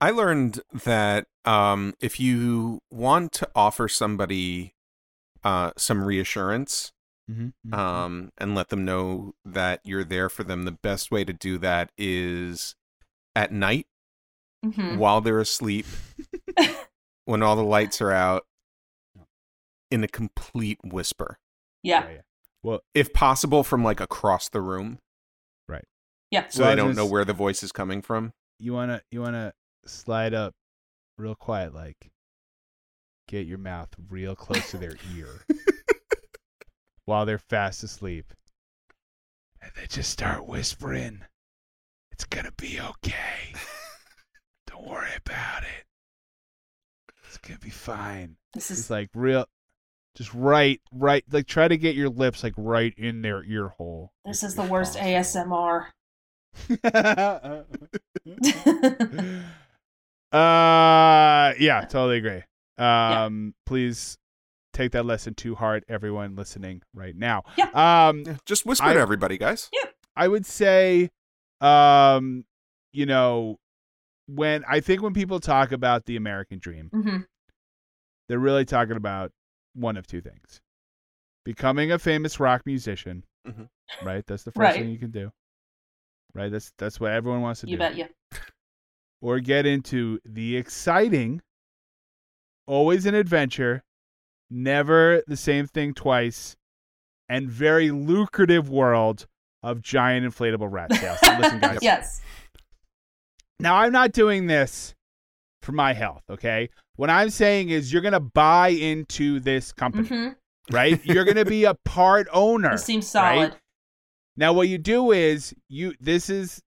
I 0.00 0.10
learned 0.10 0.60
that 0.84 1.26
um, 1.44 1.94
if 2.00 2.18
you 2.18 2.80
want 2.90 3.32
to 3.32 3.48
offer 3.54 3.88
somebody 3.88 4.74
uh, 5.44 5.72
some 5.76 6.02
reassurance 6.02 6.92
Mm-hmm. 7.28 7.74
um, 7.74 8.30
and 8.38 8.54
let 8.54 8.68
them 8.68 8.84
know 8.84 9.34
that 9.44 9.80
you're 9.82 10.04
there 10.04 10.28
for 10.28 10.44
them, 10.44 10.64
the 10.64 10.70
best 10.70 11.10
way 11.10 11.24
to 11.24 11.32
do 11.32 11.58
that 11.58 11.90
is 11.98 12.76
at 13.36 13.52
night 13.52 13.86
Mhm. 14.64 14.96
while 14.98 15.20
they're 15.20 15.38
asleep, 15.38 15.86
when 17.26 17.42
all 17.42 17.54
the 17.54 17.62
lights 17.62 18.00
are 18.00 18.10
out, 18.10 18.46
in 19.90 20.02
a 20.02 20.08
complete 20.08 20.78
whisper. 20.82 21.38
Yeah. 21.84 22.22
Well, 22.64 22.80
If 22.94 23.12
possible, 23.12 23.62
from 23.62 23.84
like 23.84 24.00
across 24.00 24.48
the 24.48 24.60
room, 24.60 24.98
Right. 25.68 25.84
Yeah. 26.32 26.48
so 26.48 26.62
Well, 26.62 26.70
I 26.70 26.74
they 26.74 26.76
don't 26.80 26.88
just- 26.90 26.96
know 26.96 27.06
where 27.06 27.24
the 27.24 27.32
voice 27.32 27.62
is 27.62 27.70
coming 27.70 28.02
from. 28.02 28.32
you 28.58 28.72
wanna 28.72 29.02
you 29.10 29.20
wanna 29.20 29.52
slide 29.84 30.32
up 30.34 30.54
real 31.18 31.34
quiet, 31.36 31.74
like 31.74 32.10
get 33.28 33.46
your 33.46 33.58
mouth 33.58 33.90
real 34.08 34.34
close 34.34 34.70
to 34.70 34.78
their 34.78 34.96
ear 35.14 35.44
while 37.04 37.26
they're 37.26 37.38
fast 37.38 37.82
asleep, 37.84 38.32
and 39.60 39.70
then 39.76 39.86
just 39.88 40.10
start 40.10 40.46
whispering. 40.46 41.24
It's 42.16 42.24
gonna 42.24 42.52
be 42.56 42.80
okay. 42.80 43.52
Don't 44.66 44.88
worry 44.88 45.10
about 45.16 45.64
it. 45.64 45.84
It's 47.26 47.36
gonna 47.36 47.58
be 47.58 47.68
fine. 47.68 48.36
This 48.54 48.70
It's 48.70 48.80
is 48.80 48.90
like 48.90 49.10
real, 49.14 49.44
just 50.16 50.32
right, 50.32 50.80
right. 50.92 51.22
Like 51.30 51.46
try 51.46 51.68
to 51.68 51.76
get 51.76 51.94
your 51.94 52.08
lips 52.08 52.42
like 52.42 52.54
right 52.56 52.94
in 52.96 53.20
their 53.20 53.44
ear 53.44 53.68
hole. 53.68 54.12
this 54.24 54.42
is 54.42 54.54
the 54.54 54.62
worst 54.62 54.98
possible. 54.98 55.12
ASMR. 55.12 55.88
uh 60.32 61.52
yeah 61.60 61.82
totally 61.82 62.16
agree 62.16 62.42
um 62.78 63.54
please 63.66 64.16
take 64.72 64.92
that 64.92 65.04
lesson 65.04 65.34
to 65.34 65.54
heart 65.54 65.84
everyone 65.86 66.34
listening 66.34 66.80
right 66.94 67.14
now 67.14 67.42
Yeah. 67.58 67.68
um 68.08 68.24
just 68.46 68.64
whisper 68.64 68.86
I- 68.86 68.94
to 68.94 69.00
everybody, 69.00 69.36
guys. 69.36 69.68
Yeah. 69.72 69.90
I 70.16 70.28
would 70.28 70.46
say 70.46 71.10
um 71.60 72.44
you 72.92 73.06
know 73.06 73.56
when 74.26 74.64
i 74.68 74.80
think 74.80 75.02
when 75.02 75.14
people 75.14 75.40
talk 75.40 75.72
about 75.72 76.04
the 76.06 76.16
american 76.16 76.58
dream 76.58 76.90
hmm 76.92 77.18
they're 78.28 78.38
really 78.38 78.64
talking 78.64 78.96
about 78.96 79.30
one 79.74 79.96
of 79.96 80.06
two 80.06 80.20
things 80.20 80.60
becoming 81.44 81.92
a 81.92 81.98
famous 81.98 82.38
rock 82.40 82.62
musician 82.66 83.22
Mhm. 83.46 83.68
right 84.02 84.26
that's 84.26 84.42
the 84.42 84.50
first 84.52 84.76
Right. 84.76 84.82
thing 84.82 84.90
you 84.90 84.98
can 84.98 85.10
do 85.12 85.30
right 86.34 86.50
that's 86.50 86.72
that's 86.76 86.98
what 87.00 87.12
everyone 87.12 87.40
wants 87.40 87.60
to 87.60 87.66
You 87.68 87.76
do 87.76 87.78
bet 87.78 87.96
you. 87.96 88.06
or 89.22 89.40
get 89.40 89.64
into 89.64 90.20
the 90.24 90.56
exciting, 90.56 91.40
always 92.66 93.06
an 93.06 93.14
adventure, 93.14 93.82
never 94.50 95.22
the 95.26 95.36
same 95.36 95.66
thing 95.66 95.94
twice, 95.94 96.56
and 97.28 97.48
very 97.48 97.90
lucrative 97.90 98.68
world 98.68 99.26
of 99.62 99.82
giant 99.82 100.26
inflatable 100.26 100.70
rat 100.70 100.90
tails. 100.90 101.18
So 101.24 101.36
listen, 101.38 101.58
guys. 101.58 101.78
yes. 101.82 102.20
Now, 103.58 103.76
I'm 103.76 103.92
not 103.92 104.12
doing 104.12 104.46
this 104.46 104.94
for 105.62 105.72
my 105.72 105.92
health, 105.92 106.22
okay? 106.30 106.68
What 106.96 107.10
I'm 107.10 107.30
saying 107.30 107.70
is 107.70 107.92
you're 107.92 108.02
going 108.02 108.12
to 108.12 108.20
buy 108.20 108.68
into 108.68 109.40
this 109.40 109.72
company, 109.72 110.08
hmm 110.08 110.28
right? 110.72 111.00
You're 111.04 111.24
going 111.24 111.36
to 111.36 111.44
be 111.44 111.64
a 111.64 111.74
part 111.74 112.28
owner. 112.32 112.70
This 112.72 112.84
seems 112.84 113.14
right? 113.14 113.36
solid. 113.36 113.56
Now, 114.36 114.52
what 114.52 114.68
you 114.68 114.78
do 114.78 115.12
is 115.12 115.54
you. 115.68 115.94
This 116.00 116.28
is 116.28 116.60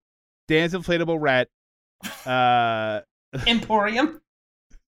Dan's 0.48 0.74
inflatable 0.74 1.18
rat 1.20 1.50
uh, 2.26 3.02
Emporium. 3.48 4.22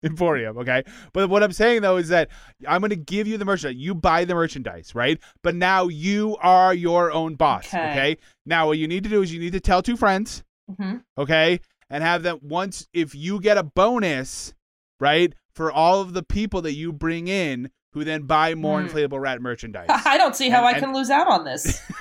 Emporium. 0.07 0.59
Okay, 0.59 0.83
but 1.13 1.29
what 1.29 1.43
I'm 1.43 1.53
saying 1.53 1.83
though 1.83 1.97
is 1.97 2.09
that 2.09 2.29
I'm 2.67 2.81
going 2.81 2.91
to 2.91 2.97
give 2.97 3.27
you 3.27 3.37
the 3.39 3.45
merchandise. 3.45 3.77
You 3.81 3.95
buy 3.95 4.25
the 4.25 4.35
merchandise, 4.35 4.95
right? 4.95 5.19
But 5.43 5.55
now 5.55 5.89
you 5.89 6.37
are 6.41 6.73
your 6.75 7.13
own 7.13 7.35
boss. 7.35 7.67
Okay. 7.69 7.91
Okay. 7.91 8.17
Now 8.45 8.67
what 8.69 8.79
you 8.79 8.89
need 8.89 9.03
to 9.05 9.11
do 9.11 9.23
is 9.23 9.33
you 9.33 9.41
need 9.41 9.53
to 9.53 9.61
tell 9.61 9.83
two 9.83 9.97
friends. 9.97 10.43
hmm 10.79 10.97
Okay, 11.19 11.61
and 11.91 12.03
have 12.03 12.23
them 12.23 12.39
once 12.43 12.87
if 12.93 13.15
you 13.15 13.41
get 13.41 13.59
a 13.59 13.63
bonus, 13.63 14.55
right, 15.01 15.35
for 15.55 15.71
all 15.73 16.01
of 16.01 16.13
the 16.15 16.23
people 16.23 16.63
that 16.63 16.73
you 16.75 16.93
bring 16.93 17.29
in 17.29 17.71
who 17.93 18.05
then 18.05 18.23
buy 18.23 18.55
more 18.55 18.81
Hmm. 18.83 18.89
inflatable 18.89 19.21
rat 19.21 19.41
merchandise. 19.49 19.87
I 19.89 20.19
don't 20.19 20.37
see 20.37 20.51
how 20.51 20.59
And- 20.59 20.67
I 20.69 20.71
and- 20.73 20.81
can 20.81 20.95
lose 20.95 21.11
out 21.11 21.29
on 21.29 21.45
this. 21.45 21.81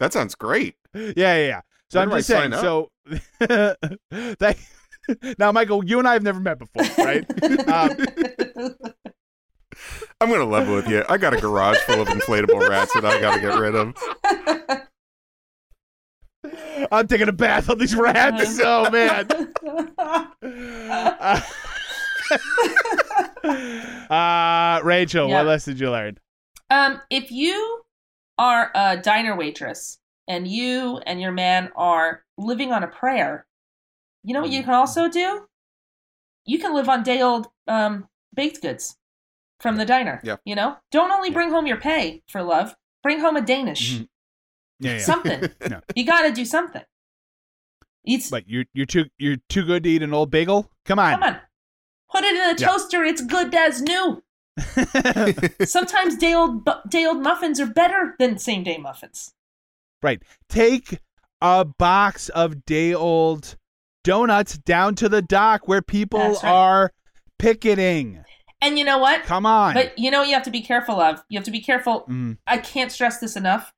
That 0.00 0.12
sounds 0.12 0.34
great. 0.34 0.74
yeah, 0.92 1.36
yeah. 1.36 1.60
So 1.90 1.98
Where 1.98 2.02
I'm 2.02 2.08
do 2.10 2.14
I 2.16 2.18
just 2.18 2.28
saying. 2.28 2.52
sign 2.52 2.60
So 2.60 2.90
that, 3.40 4.56
now, 5.38 5.52
Michael, 5.52 5.84
you 5.84 5.98
and 5.98 6.08
I 6.08 6.12
have 6.14 6.22
never 6.22 6.40
met 6.40 6.58
before, 6.58 6.82
right? 7.04 7.24
um, 7.68 7.96
I'm 10.20 10.30
gonna 10.30 10.44
level 10.44 10.74
with 10.76 10.88
you. 10.88 11.04
I 11.08 11.16
got 11.18 11.34
a 11.34 11.40
garage 11.40 11.78
full 11.78 12.00
of 12.00 12.08
inflatable 12.08 12.68
rats 12.68 12.94
that 12.94 13.04
I 13.04 13.20
gotta 13.20 13.40
get 13.40 13.58
rid 13.58 13.74
of. 13.74 13.94
I'm 16.92 17.06
taking 17.08 17.28
a 17.28 17.32
bath 17.32 17.68
on 17.70 17.78
these 17.78 17.94
rats. 17.96 18.60
Oh 18.62 18.88
man. 18.90 19.26
Uh, 20.90 21.40
Uh, 24.10 24.80
Rachel, 24.82 25.28
Yeah. 25.28 25.36
what 25.36 25.46
lesson 25.46 25.74
did 25.74 25.80
you 25.80 25.90
learn? 25.90 26.18
Um, 26.70 27.00
if 27.10 27.30
you 27.30 27.82
are 28.38 28.70
a 28.74 28.96
diner 28.96 29.36
waitress 29.36 29.98
and 30.26 30.48
you 30.48 30.98
and 31.06 31.20
your 31.20 31.32
man 31.32 31.70
are 31.76 32.24
living 32.38 32.72
on 32.72 32.82
a 32.82 32.88
prayer, 32.88 33.46
you 34.24 34.34
know 34.34 34.40
what 34.40 34.50
you 34.50 34.62
can 34.62 34.74
also 34.74 35.08
do? 35.08 35.46
You 36.46 36.58
can 36.58 36.74
live 36.74 36.88
on 36.88 37.02
day 37.02 37.22
old 37.22 37.46
um, 37.68 38.08
baked 38.34 38.60
goods 38.62 38.96
from 39.60 39.76
the 39.76 39.84
diner. 39.84 40.20
Yeah. 40.24 40.36
You 40.44 40.54
know, 40.56 40.76
don't 40.90 41.10
only 41.12 41.30
bring 41.30 41.50
home 41.50 41.66
your 41.66 41.76
pay 41.78 42.22
for 42.28 42.42
love, 42.42 42.74
bring 43.02 43.20
home 43.20 43.36
a 43.36 43.40
Danish. 43.40 43.94
Mhm. 43.98 44.08
Yeah, 44.80 44.92
yeah. 44.92 44.98
Something. 44.98 45.48
No. 45.70 45.80
You 45.94 46.04
got 46.04 46.22
to 46.22 46.32
do 46.32 46.44
something. 46.44 46.82
Eat. 48.04 48.26
But 48.30 48.48
you're 48.48 48.64
you're 48.74 48.84
too 48.86 49.04
you're 49.18 49.36
too 49.48 49.64
good 49.64 49.84
to 49.84 49.88
eat 49.90 50.02
an 50.02 50.12
old 50.12 50.30
bagel. 50.30 50.70
Come 50.84 50.98
on. 50.98 51.12
Come 51.12 51.22
on. 51.22 51.38
Put 52.10 52.24
it 52.24 52.34
in 52.36 52.42
a 52.42 52.60
Yeah. 52.60 52.68
toaster. 52.68 53.02
It's 53.04 53.22
good 53.22 53.54
as 53.54 53.80
new. 53.80 54.22
Sometimes 55.64 56.16
day 56.16 56.34
old 56.34 56.68
day 56.88 57.06
old 57.06 57.22
muffins 57.22 57.58
are 57.60 57.66
better 57.66 58.14
than 58.18 58.38
same 58.38 58.62
day 58.62 58.76
muffins. 58.78 59.32
right. 60.02 60.22
Take 60.48 60.98
a 61.40 61.64
box 61.64 62.28
of 62.30 62.64
day 62.66 62.92
old 62.94 63.56
donuts 64.04 64.56
down 64.58 64.94
to 64.96 65.08
the 65.08 65.20
dock 65.20 65.66
where 65.66 65.82
people 65.82 66.20
right. 66.20 66.44
are 66.44 66.92
picketing. 67.38 68.24
And 68.62 68.78
you 68.78 68.84
know 68.84 68.98
what? 68.98 69.24
Come 69.24 69.44
on. 69.44 69.74
But 69.74 69.98
you 69.98 70.10
know 70.10 70.20
what 70.20 70.28
you 70.28 70.34
have 70.34 70.44
to 70.44 70.50
be 70.50 70.62
careful 70.62 71.00
of? 71.00 71.22
You 71.28 71.38
have 71.38 71.44
to 71.44 71.50
be 71.50 71.60
careful. 71.60 72.04
Mm. 72.08 72.38
I 72.46 72.58
can't 72.58 72.92
stress 72.92 73.18
this 73.18 73.36
enough. 73.36 73.72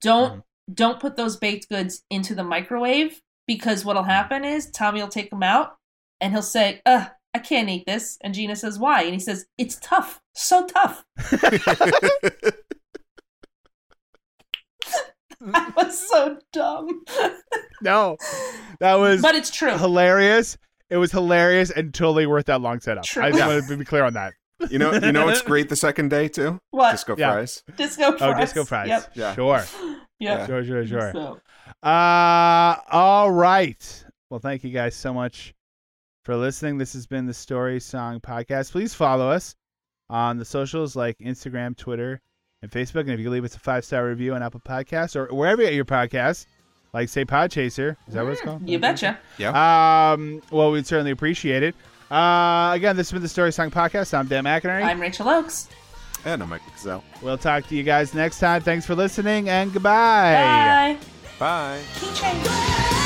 Don't 0.00 0.32
Mm-hmm. 0.32 0.74
don't 0.74 1.00
put 1.00 1.16
those 1.16 1.36
baked 1.36 1.68
goods 1.68 2.02
into 2.10 2.34
the 2.34 2.44
microwave 2.44 3.22
because 3.46 3.84
what'll 3.84 4.02
happen 4.02 4.44
is 4.44 4.70
Tommy 4.70 5.00
will 5.00 5.08
take 5.08 5.30
them 5.30 5.42
out 5.42 5.76
and 6.20 6.32
he'll 6.32 6.42
say, 6.42 6.82
Ugh, 6.84 7.08
I 7.32 7.38
can't 7.38 7.68
eat 7.68 7.86
this." 7.86 8.18
And 8.20 8.34
Gina 8.34 8.56
says, 8.56 8.78
"Why?" 8.78 9.02
And 9.02 9.14
he 9.14 9.20
says, 9.20 9.46
"It's 9.56 9.78
tough. 9.80 10.20
So 10.34 10.66
tough." 10.66 11.04
that 15.52 15.74
was 15.76 16.08
so 16.08 16.38
dumb. 16.52 17.04
No, 17.82 18.16
that 18.80 18.94
was 18.96 19.22
but 19.22 19.34
it's 19.34 19.50
true. 19.50 19.76
hilarious. 19.76 20.58
It 20.90 20.96
was 20.98 21.12
hilarious 21.12 21.70
and 21.70 21.94
totally 21.94 22.26
worth 22.26 22.46
that 22.46 22.60
long 22.60 22.80
setup. 22.80 23.04
True. 23.04 23.22
I 23.22 23.28
just 23.30 23.38
Yeah. 23.38 23.46
wanted 23.46 23.66
to 23.68 23.76
be 23.76 23.84
clear 23.84 24.04
on 24.04 24.14
that. 24.14 24.34
You 24.70 24.78
know, 24.78 24.92
you 24.92 25.12
know 25.12 25.24
what's 25.24 25.40
great 25.42 25.68
the 25.70 25.76
second 25.88 26.10
day 26.10 26.28
too? 26.28 26.58
What? 26.70 26.90
Disco 26.92 27.16
Yeah. 27.16 27.32
fries. 27.32 27.62
Disco 27.76 28.16
fries. 28.18 28.34
Oh, 28.36 28.38
disco 28.38 28.64
fries. 28.64 28.88
Yep. 28.88 29.10
Yeah. 29.14 29.34
Sure. 29.34 29.64
Yep. 30.22 30.46
Sure, 30.48 30.62
sure, 30.64 30.86
sure. 30.86 31.12
So, 31.12 31.40
Uh, 31.82 32.76
all 32.92 33.30
right. 33.32 34.04
Well, 34.28 34.38
thank 34.38 34.62
you 34.64 34.70
guys 34.70 34.94
so 34.94 35.14
much 35.14 35.54
for 36.26 36.36
listening. 36.36 36.76
This 36.76 36.92
has 36.92 37.06
been 37.06 37.24
the 37.26 37.32
Story 37.32 37.80
Song 37.80 38.20
Podcast. 38.20 38.70
Please 38.72 38.92
follow 38.92 39.30
us 39.30 39.54
on 40.10 40.36
the 40.36 40.44
socials 40.44 40.94
like 40.94 41.16
Instagram, 41.18 41.74
Twitter, 41.74 42.20
and 42.62 42.70
Facebook. 42.70 43.00
And 43.00 43.10
if 43.10 43.20
you 43.20 43.30
leave 43.30 43.44
us 43.44 43.54
a 43.54 43.58
five 43.58 43.84
star 43.84 44.06
review 44.06 44.34
on 44.34 44.42
Apple 44.42 44.60
Podcasts 44.60 45.16
or 45.16 45.26
wherever 45.34 45.62
you 45.62 45.68
get 45.68 45.74
your 45.74 45.84
podcasts, 45.84 46.46
like 46.92 47.08
say 47.08 47.24
Podchaser, 47.24 47.96
is 48.08 48.14
that 48.14 48.24
what 48.24 48.32
it's 48.32 48.40
called? 48.40 48.68
you 48.68 48.78
betcha. 48.78 49.18
Yeah. 49.38 50.12
Um, 50.12 50.42
well, 50.50 50.70
we'd 50.72 50.86
certainly 50.86 51.12
appreciate 51.12 51.62
it. 51.62 51.74
Uh, 52.10 52.72
again, 52.74 52.96
this 52.96 53.08
has 53.08 53.12
been 53.12 53.22
the 53.22 53.28
Story 53.28 53.52
Song 53.52 53.70
Podcast. 53.70 54.12
I'm 54.12 54.26
Dan 54.26 54.44
McInerney. 54.44 54.82
I'm 54.84 55.00
Rachel 55.00 55.28
Oakes. 55.28 55.68
and 56.24 56.42
I'm 56.42 56.48
Mike 56.48 56.62
Gazelle. 56.74 57.04
We'll 57.22 57.38
talk 57.38 57.66
to 57.68 57.76
you 57.76 57.84
guys 57.84 58.12
next 58.14 58.40
time. 58.40 58.62
Thanks 58.62 58.84
for 58.84 58.96
listening 58.96 59.48
and 59.48 59.72
goodbye. 59.72 60.96
Bye. 60.98 60.98
Bye. 61.38 61.80
Keychain. 61.94 62.99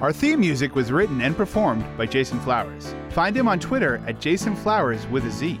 Our 0.00 0.14
theme 0.14 0.40
music 0.40 0.74
was 0.74 0.90
written 0.90 1.20
and 1.20 1.36
performed 1.36 1.84
by 1.98 2.06
Jason 2.06 2.40
Flowers. 2.40 2.94
Find 3.10 3.36
him 3.36 3.46
on 3.46 3.60
Twitter 3.60 4.02
at 4.06 4.18
Jason 4.18 4.56
Flowers 4.56 5.06
with 5.08 5.26
a 5.26 5.30
Z. 5.30 5.60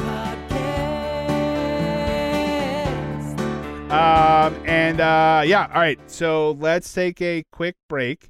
Um, 3.91 4.55
and 4.65 5.01
uh, 5.01 5.43
yeah, 5.45 5.67
all 5.67 5.81
right. 5.81 5.99
So 6.07 6.51
let's 6.51 6.93
take 6.93 7.21
a 7.21 7.43
quick 7.51 7.75
break, 7.89 8.29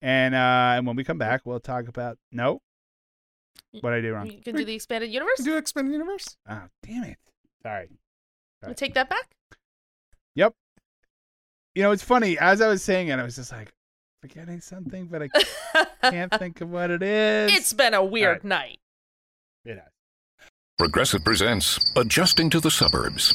and 0.00 0.36
uh, 0.36 0.74
and 0.76 0.86
when 0.86 0.94
we 0.94 1.02
come 1.02 1.18
back, 1.18 1.42
we'll 1.44 1.58
talk 1.58 1.88
about 1.88 2.16
no. 2.30 2.60
What 3.80 3.92
I 3.92 4.00
do 4.00 4.12
wrong? 4.12 4.30
You 4.30 4.40
can 4.40 4.54
do 4.54 4.64
the 4.64 4.74
expanded 4.74 5.10
universe. 5.10 5.40
Do 5.42 5.56
Expanded 5.56 5.92
Universe? 5.94 6.36
Oh, 6.48 6.62
damn 6.84 7.02
it! 7.02 7.16
Sorry. 7.64 7.88
We 8.66 8.74
take 8.74 8.94
that 8.94 9.10
back. 9.10 9.34
Yep. 10.36 10.54
You 11.74 11.82
know, 11.82 11.90
it's 11.90 12.04
funny. 12.04 12.38
As 12.38 12.60
I 12.60 12.68
was 12.68 12.82
saying 12.82 13.08
it, 13.08 13.18
I 13.18 13.24
was 13.24 13.34
just 13.34 13.50
like 13.50 13.72
forgetting 14.22 14.60
something, 14.60 15.06
but 15.06 15.22
I 15.22 15.28
can't 16.10 16.32
think 16.34 16.60
of 16.60 16.70
what 16.70 16.90
it 16.90 17.02
is. 17.02 17.52
It's 17.52 17.72
been 17.72 17.94
a 17.94 18.04
weird 18.04 18.44
right. 18.44 18.44
night. 18.44 18.78
It 19.64 19.78
has. 19.78 19.88
Progressive 20.78 21.24
presents 21.24 21.92
Adjusting 21.96 22.48
to 22.50 22.60
the 22.60 22.70
Suburbs. 22.70 23.34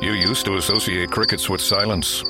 You 0.00 0.12
used 0.12 0.46
to 0.46 0.56
associate 0.56 1.10
crickets 1.10 1.50
with 1.50 1.60
silence. 1.60 2.24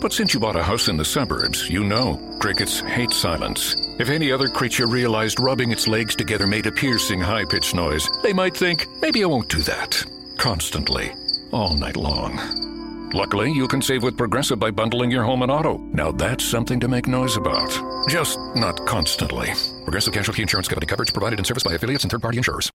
But 0.00 0.12
since 0.12 0.32
you 0.32 0.38
bought 0.38 0.54
a 0.54 0.62
house 0.62 0.88
in 0.88 0.96
the 0.96 1.04
suburbs, 1.04 1.68
you 1.68 1.82
know 1.82 2.20
crickets 2.40 2.80
hate 2.80 3.10
silence. 3.10 3.74
If 3.98 4.10
any 4.10 4.30
other 4.30 4.48
creature 4.48 4.86
realized 4.86 5.40
rubbing 5.40 5.72
its 5.72 5.88
legs 5.88 6.14
together 6.14 6.46
made 6.46 6.66
a 6.66 6.72
piercing, 6.72 7.20
high 7.20 7.44
pitched 7.44 7.74
noise, 7.74 8.08
they 8.22 8.32
might 8.32 8.56
think, 8.56 8.86
maybe 9.02 9.24
I 9.24 9.26
won't 9.26 9.48
do 9.48 9.60
that. 9.62 10.02
Constantly, 10.38 11.10
all 11.52 11.74
night 11.74 11.96
long. 11.96 12.38
Luckily, 13.12 13.50
you 13.50 13.66
can 13.66 13.82
save 13.82 14.04
with 14.04 14.16
Progressive 14.16 14.60
by 14.60 14.70
bundling 14.70 15.10
your 15.10 15.24
home 15.24 15.42
and 15.42 15.50
auto. 15.50 15.78
Now 15.78 16.12
that's 16.12 16.44
something 16.44 16.78
to 16.78 16.86
make 16.86 17.08
noise 17.08 17.36
about. 17.36 17.76
Just 18.08 18.38
not 18.54 18.86
constantly. 18.86 19.48
Progressive 19.82 20.14
Casualty 20.14 20.42
Insurance 20.42 20.68
Company 20.68 20.86
coverage 20.86 21.12
provided 21.12 21.40
in 21.40 21.44
service 21.44 21.64
by 21.64 21.74
affiliates 21.74 22.04
and 22.04 22.10
third 22.12 22.22
party 22.22 22.38
insurers. 22.38 22.68